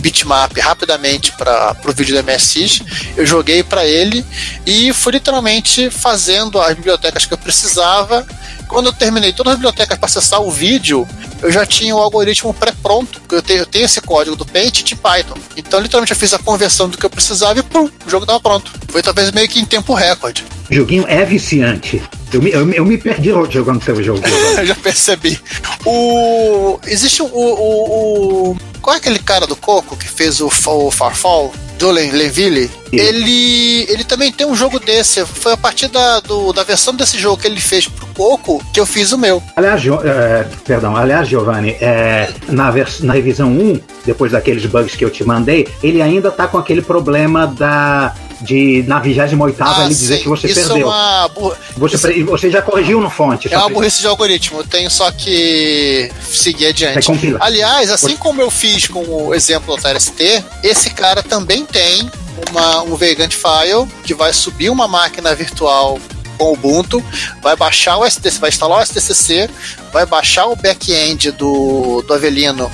bitmap 0.01 0.57
rapidamente 0.59 1.31
para 1.33 1.75
o 1.85 1.93
vídeo 1.93 2.15
do 2.15 2.23
MSX. 2.23 2.81
Eu 3.15 3.25
joguei 3.25 3.63
para 3.63 3.85
ele 3.85 4.25
e 4.65 4.91
fui 4.93 5.13
literalmente 5.13 5.89
fazendo 5.89 6.59
as 6.59 6.75
bibliotecas 6.75 7.25
que 7.25 7.33
eu 7.33 7.37
precisava. 7.37 8.25
Quando 8.71 8.85
eu 8.85 8.93
terminei 8.93 9.33
todas 9.33 9.51
as 9.51 9.57
bibliotecas 9.59 9.97
para 9.97 10.05
acessar 10.07 10.41
o 10.41 10.49
vídeo, 10.49 11.05
eu 11.41 11.51
já 11.51 11.65
tinha 11.65 11.93
o 11.93 11.99
algoritmo 11.99 12.53
pré-pronto. 12.53 13.19
porque 13.19 13.35
Eu 13.35 13.41
tenho, 13.41 13.59
eu 13.59 13.65
tenho 13.65 13.83
esse 13.83 13.99
código 13.99 14.33
do 14.37 14.45
Paint 14.45 14.83
de 14.83 14.95
Python. 14.95 15.35
Então, 15.57 15.81
literalmente, 15.81 16.13
eu 16.13 16.17
fiz 16.17 16.33
a 16.33 16.39
conversão 16.39 16.87
do 16.87 16.97
que 16.97 17.05
eu 17.05 17.09
precisava 17.09 17.59
e 17.59 17.63
pum, 17.63 17.89
o 18.05 18.09
jogo 18.09 18.23
estava 18.23 18.39
pronto. 18.39 18.71
Foi 18.87 19.03
talvez 19.03 19.29
meio 19.33 19.49
que 19.49 19.59
em 19.59 19.65
tempo 19.65 19.93
recorde. 19.93 20.45
O 20.69 20.73
joguinho 20.73 21.03
é 21.09 21.25
viciante. 21.25 22.01
Eu 22.31 22.41
me, 22.41 22.49
eu, 22.49 22.71
eu 22.71 22.85
me 22.85 22.97
perdi 22.97 23.29
jogando 23.49 23.83
seu 23.83 24.01
jogo. 24.01 24.21
Eu 24.57 24.65
já 24.65 24.75
percebi. 24.75 25.37
O. 25.85 26.79
Existe 26.87 27.21
o, 27.21 27.25
o, 27.25 28.51
o- 28.51 28.57
Qual 28.81 28.93
é 28.95 28.97
aquele 28.97 29.19
cara 29.19 29.45
do 29.45 29.55
Coco 29.57 29.97
que 29.97 30.07
fez 30.07 30.39
o, 30.39 30.47
o 30.47 30.91
Farfall? 30.91 31.53
Dolan 31.81 32.11
Lenville? 32.13 32.69
Ele, 32.91 33.85
ele 33.89 34.03
também 34.03 34.31
tem 34.31 34.45
um 34.45 34.55
jogo 34.55 34.79
desse. 34.79 35.25
Foi 35.25 35.53
a 35.53 35.57
partir 35.57 35.87
da, 35.87 36.19
do- 36.19 36.53
da 36.53 36.63
versão 36.63 36.93
desse 36.95 37.17
jogo 37.17 37.41
que 37.41 37.47
ele 37.47 37.59
fez 37.59 37.87
pro 37.87 38.05
Coco 38.07 38.63
que 38.73 38.79
eu 38.79 38.85
fiz 38.85 39.11
o 39.11 39.17
meu. 39.17 39.41
Aliás, 39.55 39.81
é, 40.05 40.45
perdão, 40.63 40.95
aliás, 40.95 41.27
Giovanni, 41.27 41.71
é, 41.81 42.29
na, 42.49 42.71
na 43.01 43.13
revisão 43.13 43.49
1, 43.49 43.79
depois 44.05 44.31
daqueles 44.31 44.65
bugs 44.65 44.95
que 44.95 45.03
eu 45.03 45.09
te 45.09 45.23
mandei, 45.23 45.67
ele 45.81 46.01
ainda 46.01 46.29
tá 46.29 46.47
com 46.47 46.57
aquele 46.57 46.81
problema 46.83 47.47
da 47.47 48.13
de 48.41 48.83
na 48.87 48.99
28 48.99 49.55
Ah, 49.59 49.81
ele 49.81 49.89
dizer 49.89 50.17
sim. 50.17 50.23
que 50.23 50.29
você 50.29 50.47
Isso 50.47 50.55
perdeu. 50.67 50.77
é 50.77 50.85
uma. 50.85 51.31
Você, 51.77 52.13
isso 52.13 52.25
você 52.25 52.49
já 52.49 52.61
corrigiu 52.61 52.99
no 52.99 53.09
fonte. 53.09 53.53
É 53.53 53.57
uma 53.57 53.69
burrice 53.69 54.01
de 54.01 54.07
algoritmo, 54.07 54.59
eu 54.59 54.63
tenho 54.63 54.89
só 54.89 55.11
que 55.11 56.11
seguir 56.23 56.67
adiante. 56.67 57.07
Aliás, 57.39 57.89
assim 57.89 58.17
como 58.17 58.41
eu 58.41 58.49
fiz 58.49 58.87
com 58.87 59.03
o 59.03 59.33
exemplo 59.33 59.75
do 59.75 59.81
TRST, 59.81 60.43
esse 60.63 60.89
cara 60.91 61.21
também 61.21 61.65
tem 61.65 62.09
uma, 62.49 62.83
um 62.83 62.95
Vagrant 62.95 63.33
File 63.33 63.87
que 64.03 64.13
vai 64.13 64.33
subir 64.33 64.69
uma 64.69 64.87
máquina 64.87 65.33
virtual 65.35 65.99
com 66.37 66.45
o 66.45 66.53
Ubuntu, 66.53 67.03
vai 67.41 67.55
baixar 67.55 67.97
o 67.97 68.09
STC, 68.09 68.39
vai 68.39 68.49
instalar 68.49 68.81
o 68.81 68.85
STCC, 68.85 69.47
vai 69.93 70.05
baixar 70.05 70.47
o 70.47 70.55
back-end 70.55 71.31
do, 71.31 72.03
do 72.07 72.13
Avelino 72.13 72.71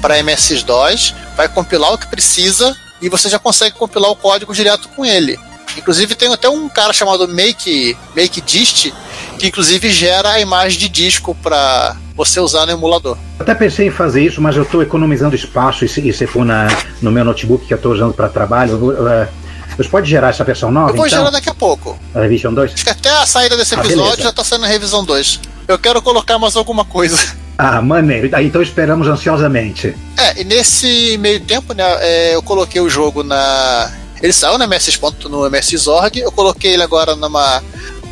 para 0.00 0.18
MS-DOS, 0.20 1.14
vai 1.36 1.48
compilar 1.48 1.92
o 1.94 1.98
que 1.98 2.06
precisa 2.06 2.76
e 3.00 3.08
você 3.08 3.28
já 3.28 3.38
consegue 3.38 3.76
compilar 3.76 4.10
o 4.10 4.16
código 4.16 4.54
direto 4.54 4.88
com 4.90 5.04
ele. 5.04 5.38
Inclusive 5.76 6.14
tem 6.14 6.32
até 6.32 6.48
um 6.48 6.68
cara 6.68 6.92
chamado 6.92 7.28
Make, 7.28 7.96
Make 8.16 8.40
Dist, 8.40 8.90
que 9.38 9.46
inclusive 9.46 9.90
gera 9.90 10.30
a 10.32 10.40
imagem 10.40 10.78
de 10.78 10.88
disco 10.88 11.34
para 11.42 11.94
você 12.16 12.40
usar 12.40 12.66
no 12.66 12.72
emulador. 12.72 13.16
Até 13.38 13.54
pensei 13.54 13.86
em 13.86 13.90
fazer 13.90 14.24
isso, 14.24 14.40
mas 14.40 14.56
eu 14.56 14.62
estou 14.64 14.82
economizando 14.82 15.36
espaço 15.36 15.84
e 15.84 15.88
se, 15.88 16.00
e 16.08 16.12
se 16.12 16.26
for 16.26 16.44
na, 16.44 16.66
no 17.00 17.12
meu 17.12 17.24
notebook 17.24 17.64
que 17.66 17.72
eu 17.72 17.76
estou 17.76 17.92
usando 17.92 18.12
para 18.12 18.28
trabalho, 18.28 18.92
eh, 19.08 19.28
você 19.76 19.88
pode 19.88 20.10
gerar 20.10 20.30
essa 20.30 20.42
versão 20.42 20.72
nova? 20.72 20.90
Eu 20.90 20.96
vou 20.96 21.06
então? 21.06 21.18
gerar 21.18 21.30
daqui 21.30 21.48
a 21.48 21.54
pouco. 21.54 21.96
A 22.12 22.20
Revision 22.22 22.52
2? 22.52 22.72
Acho 22.72 22.82
que 22.84 22.90
até 22.90 23.10
a 23.10 23.24
saída 23.26 23.56
desse 23.56 23.76
Ah, 23.76 23.78
episódio 23.78 24.02
beleza. 24.02 24.22
já 24.22 24.32
tá 24.32 24.42
saindo 24.42 24.64
a 24.64 24.68
revisão 24.68 25.04
2. 25.04 25.40
Eu 25.68 25.78
quero 25.78 26.02
colocar 26.02 26.36
mais 26.40 26.56
alguma 26.56 26.84
coisa. 26.84 27.16
Ah, 27.60 27.82
maneiro. 27.82 28.30
Então 28.40 28.62
esperamos 28.62 29.08
ansiosamente. 29.08 29.92
É, 30.16 30.40
e 30.40 30.44
nesse 30.44 31.18
meio 31.18 31.40
tempo, 31.40 31.74
né, 31.74 31.84
é, 32.00 32.34
eu 32.36 32.42
coloquei 32.42 32.80
o 32.80 32.88
jogo 32.88 33.24
na. 33.24 33.92
Ele 34.22 34.32
saiu 34.32 34.56
no 34.58 34.64
MS, 34.64 34.98
no 35.28 35.46
MS.org, 35.46 36.20
eu 36.20 36.30
coloquei 36.32 36.72
ele 36.74 36.82
agora 36.84 37.16
numa. 37.16 37.62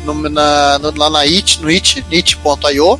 numa- 0.03 0.29
na, 0.29 0.79
lá 0.97 1.09
na 1.09 1.19
it, 1.19 1.61
no 1.61 1.69
it, 1.69 2.03
it.io. 2.11 2.99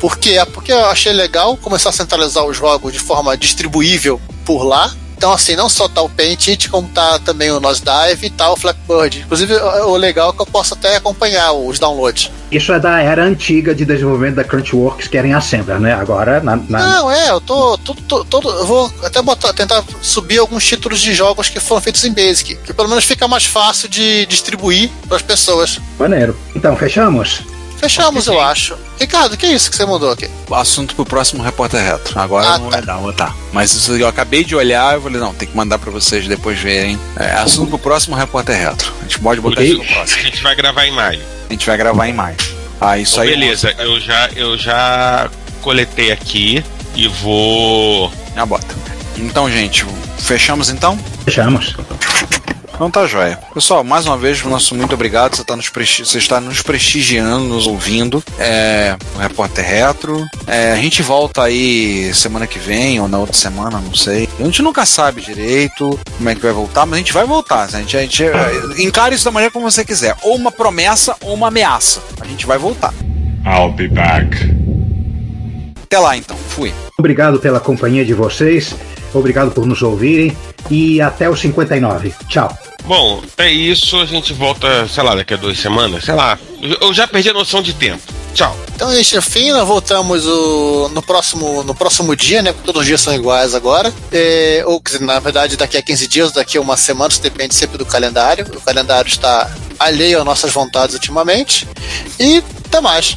Por 0.00 0.16
quê? 0.16 0.36
Porque 0.54 0.72
eu 0.72 0.86
achei 0.86 1.12
legal 1.12 1.56
começar 1.56 1.90
a 1.90 1.92
centralizar 1.92 2.44
os 2.44 2.56
jogos 2.56 2.92
de 2.92 2.98
forma 2.98 3.36
distribuível 3.36 4.20
por 4.44 4.62
lá. 4.62 4.90
Então, 5.20 5.32
assim, 5.34 5.54
não 5.54 5.68
só 5.68 5.86
tá 5.86 6.00
o 6.00 6.08
Paint 6.08 6.66
como 6.70 6.88
tá 6.88 7.18
também 7.18 7.50
o 7.50 7.60
Nosedive 7.60 8.24
e 8.28 8.30
tá 8.30 8.50
o 8.50 8.56
Flappy 8.56 8.80
Inclusive, 9.18 9.52
o 9.54 9.94
legal 9.94 10.30
é 10.30 10.32
que 10.32 10.40
eu 10.40 10.46
posso 10.46 10.72
até 10.72 10.96
acompanhar 10.96 11.52
os 11.52 11.78
downloads. 11.78 12.30
Isso 12.50 12.72
é 12.72 12.80
da 12.80 13.02
era 13.02 13.22
antiga 13.22 13.74
de 13.74 13.84
desenvolvimento 13.84 14.36
da 14.36 14.44
Crunchyworks, 14.44 15.08
que 15.08 15.18
era 15.18 15.26
em 15.28 15.34
Assembler, 15.34 15.78
né? 15.78 15.92
Agora, 15.92 16.40
na, 16.40 16.56
na- 16.56 16.86
Não, 16.86 17.10
é, 17.12 17.28
eu 17.32 17.38
tô, 17.38 17.76
tô, 17.76 18.24
tô- 18.24 18.50
eu 18.50 18.64
vou 18.64 18.90
até 19.04 19.20
botar, 19.20 19.52
tentar 19.52 19.84
subir 20.00 20.38
alguns 20.38 20.64
títulos 20.64 20.98
de 21.02 21.12
jogos 21.12 21.50
que 21.50 21.60
foram 21.60 21.82
feitos 21.82 22.02
em 22.02 22.14
Basic, 22.14 22.56
que 22.56 22.72
pelo 22.72 22.88
menos 22.88 23.04
fica 23.04 23.28
mais 23.28 23.44
fácil 23.44 23.90
de 23.90 24.24
distribuir 24.24 24.90
para 25.06 25.18
as 25.18 25.22
pessoas. 25.22 25.78
maneiro. 25.98 26.34
Então, 26.56 26.74
fechamos? 26.76 27.42
Fechamos, 27.80 28.26
eu 28.26 28.38
acho. 28.40 28.76
Ricardo, 28.98 29.32
o 29.32 29.36
que 29.38 29.46
é 29.46 29.52
isso 29.52 29.70
que 29.70 29.76
você 29.76 29.86
mandou 29.86 30.10
aqui? 30.12 30.28
Assunto 30.52 30.94
pro 30.94 31.06
próximo 31.06 31.42
Repórter 31.42 31.82
Retro. 31.82 32.18
Agora 32.20 32.46
Ah, 32.46 32.58
não 32.58 32.66
tá. 32.66 32.76
vai 32.76 32.82
dar, 32.86 32.94
vou 32.96 33.04
botar. 33.04 33.34
Mas 33.52 33.72
isso 33.72 33.96
eu 33.96 34.06
acabei 34.06 34.44
de 34.44 34.54
olhar 34.54 34.94
eu 34.94 35.02
falei, 35.02 35.18
não, 35.20 35.32
tem 35.32 35.48
que 35.48 35.56
mandar 35.56 35.78
pra 35.78 35.90
vocês 35.90 36.28
depois 36.28 36.58
verem. 36.58 36.98
É, 37.16 37.32
assunto 37.32 37.70
pro 37.70 37.78
próximo 37.78 38.14
Repórter 38.14 38.56
Retro. 38.58 38.92
A 39.00 39.02
gente 39.04 39.18
pode 39.18 39.40
botar 39.40 39.62
isso 39.62 39.78
no 39.78 39.82
A 39.84 39.86
próximo. 39.86 40.22
gente 40.22 40.42
vai 40.42 40.54
gravar 40.54 40.84
em 40.86 40.92
maio. 40.92 41.22
A 41.48 41.52
gente 41.52 41.66
vai 41.66 41.76
gravar 41.78 42.06
em 42.08 42.12
maio. 42.12 42.36
Ah, 42.80 42.98
isso 42.98 43.12
Então, 43.14 43.24
aí. 43.24 43.30
beleza, 43.30 43.74
eu 43.78 43.98
já, 44.00 44.28
eu 44.36 44.58
já 44.58 45.30
coletei 45.62 46.12
aqui 46.12 46.62
e 46.94 47.08
vou. 47.08 48.12
Já 48.34 48.44
bota. 48.46 48.74
Então, 49.16 49.50
gente, 49.50 49.84
fechamos 50.18 50.68
então? 50.70 50.98
Fechamos. 51.24 51.74
Então 52.80 52.90
tá 52.90 53.06
joia. 53.06 53.38
Pessoal, 53.52 53.84
mais 53.84 54.06
uma 54.06 54.16
vez, 54.16 54.42
nosso 54.42 54.74
muito 54.74 54.94
obrigado. 54.94 55.36
Você, 55.36 55.44
tá 55.44 55.54
nos 55.54 55.68
presti- 55.68 56.02
você 56.06 56.16
está 56.16 56.40
nos 56.40 56.62
prestigiando, 56.62 57.44
nos 57.44 57.66
ouvindo. 57.66 58.24
É, 58.38 58.96
o 59.14 59.18
Repórter 59.18 59.62
Retro. 59.68 60.24
É, 60.46 60.72
a 60.72 60.76
gente 60.76 61.02
volta 61.02 61.42
aí 61.42 62.10
semana 62.14 62.46
que 62.46 62.58
vem 62.58 62.98
ou 62.98 63.06
na 63.06 63.18
outra 63.18 63.36
semana, 63.36 63.78
não 63.80 63.94
sei. 63.94 64.26
A 64.40 64.44
gente 64.44 64.62
nunca 64.62 64.86
sabe 64.86 65.20
direito 65.20 66.00
como 66.16 66.30
é 66.30 66.34
que 66.34 66.40
vai 66.40 66.52
voltar, 66.52 66.86
mas 66.86 66.94
a 66.94 66.98
gente 67.00 67.12
vai 67.12 67.26
voltar. 67.26 67.64
A 67.64 67.66
gente, 67.80 67.98
a 67.98 68.00
gente 68.00 68.24
é, 68.24 68.32
encare 68.78 69.14
isso 69.14 69.26
da 69.26 69.30
maneira 69.30 69.52
como 69.52 69.70
você 69.70 69.84
quiser. 69.84 70.16
Ou 70.22 70.34
uma 70.34 70.50
promessa 70.50 71.14
ou 71.20 71.34
uma 71.34 71.48
ameaça. 71.48 72.00
A 72.18 72.24
gente 72.24 72.46
vai 72.46 72.56
voltar. 72.56 72.94
I'll 73.44 73.70
be 73.72 73.88
back. 73.88 74.38
Até 75.82 75.98
lá 75.98 76.16
então. 76.16 76.34
Fui. 76.48 76.72
Obrigado 76.98 77.38
pela 77.40 77.60
companhia 77.60 78.06
de 78.06 78.14
vocês. 78.14 78.74
Obrigado 79.12 79.50
por 79.50 79.66
nos 79.66 79.82
ouvirem. 79.82 80.34
E 80.70 80.98
até 81.02 81.28
o 81.28 81.36
59. 81.36 82.14
Tchau. 82.26 82.56
Bom, 82.84 83.22
é 83.38 83.50
isso, 83.50 83.96
a 84.00 84.04
gente 84.06 84.32
volta, 84.32 84.88
sei 84.88 85.02
lá, 85.02 85.14
daqui 85.14 85.34
a 85.34 85.36
duas 85.36 85.58
semanas, 85.58 86.04
sei 86.04 86.14
lá. 86.14 86.38
Eu 86.80 86.92
já 86.92 87.06
perdi 87.06 87.30
a 87.30 87.32
noção 87.32 87.62
de 87.62 87.72
tempo. 87.72 88.02
Tchau. 88.34 88.56
Então, 88.74 88.94
gente, 88.94 89.20
fim, 89.20 89.50
nós 89.50 89.66
voltamos 89.66 90.24
o- 90.26 90.88
no, 90.92 91.02
próximo, 91.02 91.62
no 91.64 91.74
próximo 91.74 92.14
dia, 92.14 92.42
né? 92.42 92.52
Porque 92.52 92.64
todos 92.66 92.80
os 92.82 92.86
dias 92.86 93.00
são 93.00 93.12
iguais 93.14 93.54
agora. 93.54 93.92
É, 94.12 94.62
ou, 94.66 94.80
na 95.00 95.18
verdade, 95.18 95.56
daqui 95.56 95.76
a 95.76 95.82
15 95.82 96.06
dias, 96.06 96.32
daqui 96.32 96.56
a 96.56 96.60
uma 96.60 96.76
semana, 96.76 97.10
isso 97.10 97.20
depende 97.20 97.54
sempre 97.54 97.76
do 97.76 97.84
calendário. 97.84 98.46
O 98.56 98.60
calendário 98.60 99.08
está 99.08 99.50
alheio 99.78 100.18
às 100.20 100.24
nossas 100.24 100.52
vontades 100.52 100.94
ultimamente. 100.94 101.66
E 102.20 102.42
até 102.66 102.80
mais. 102.80 103.16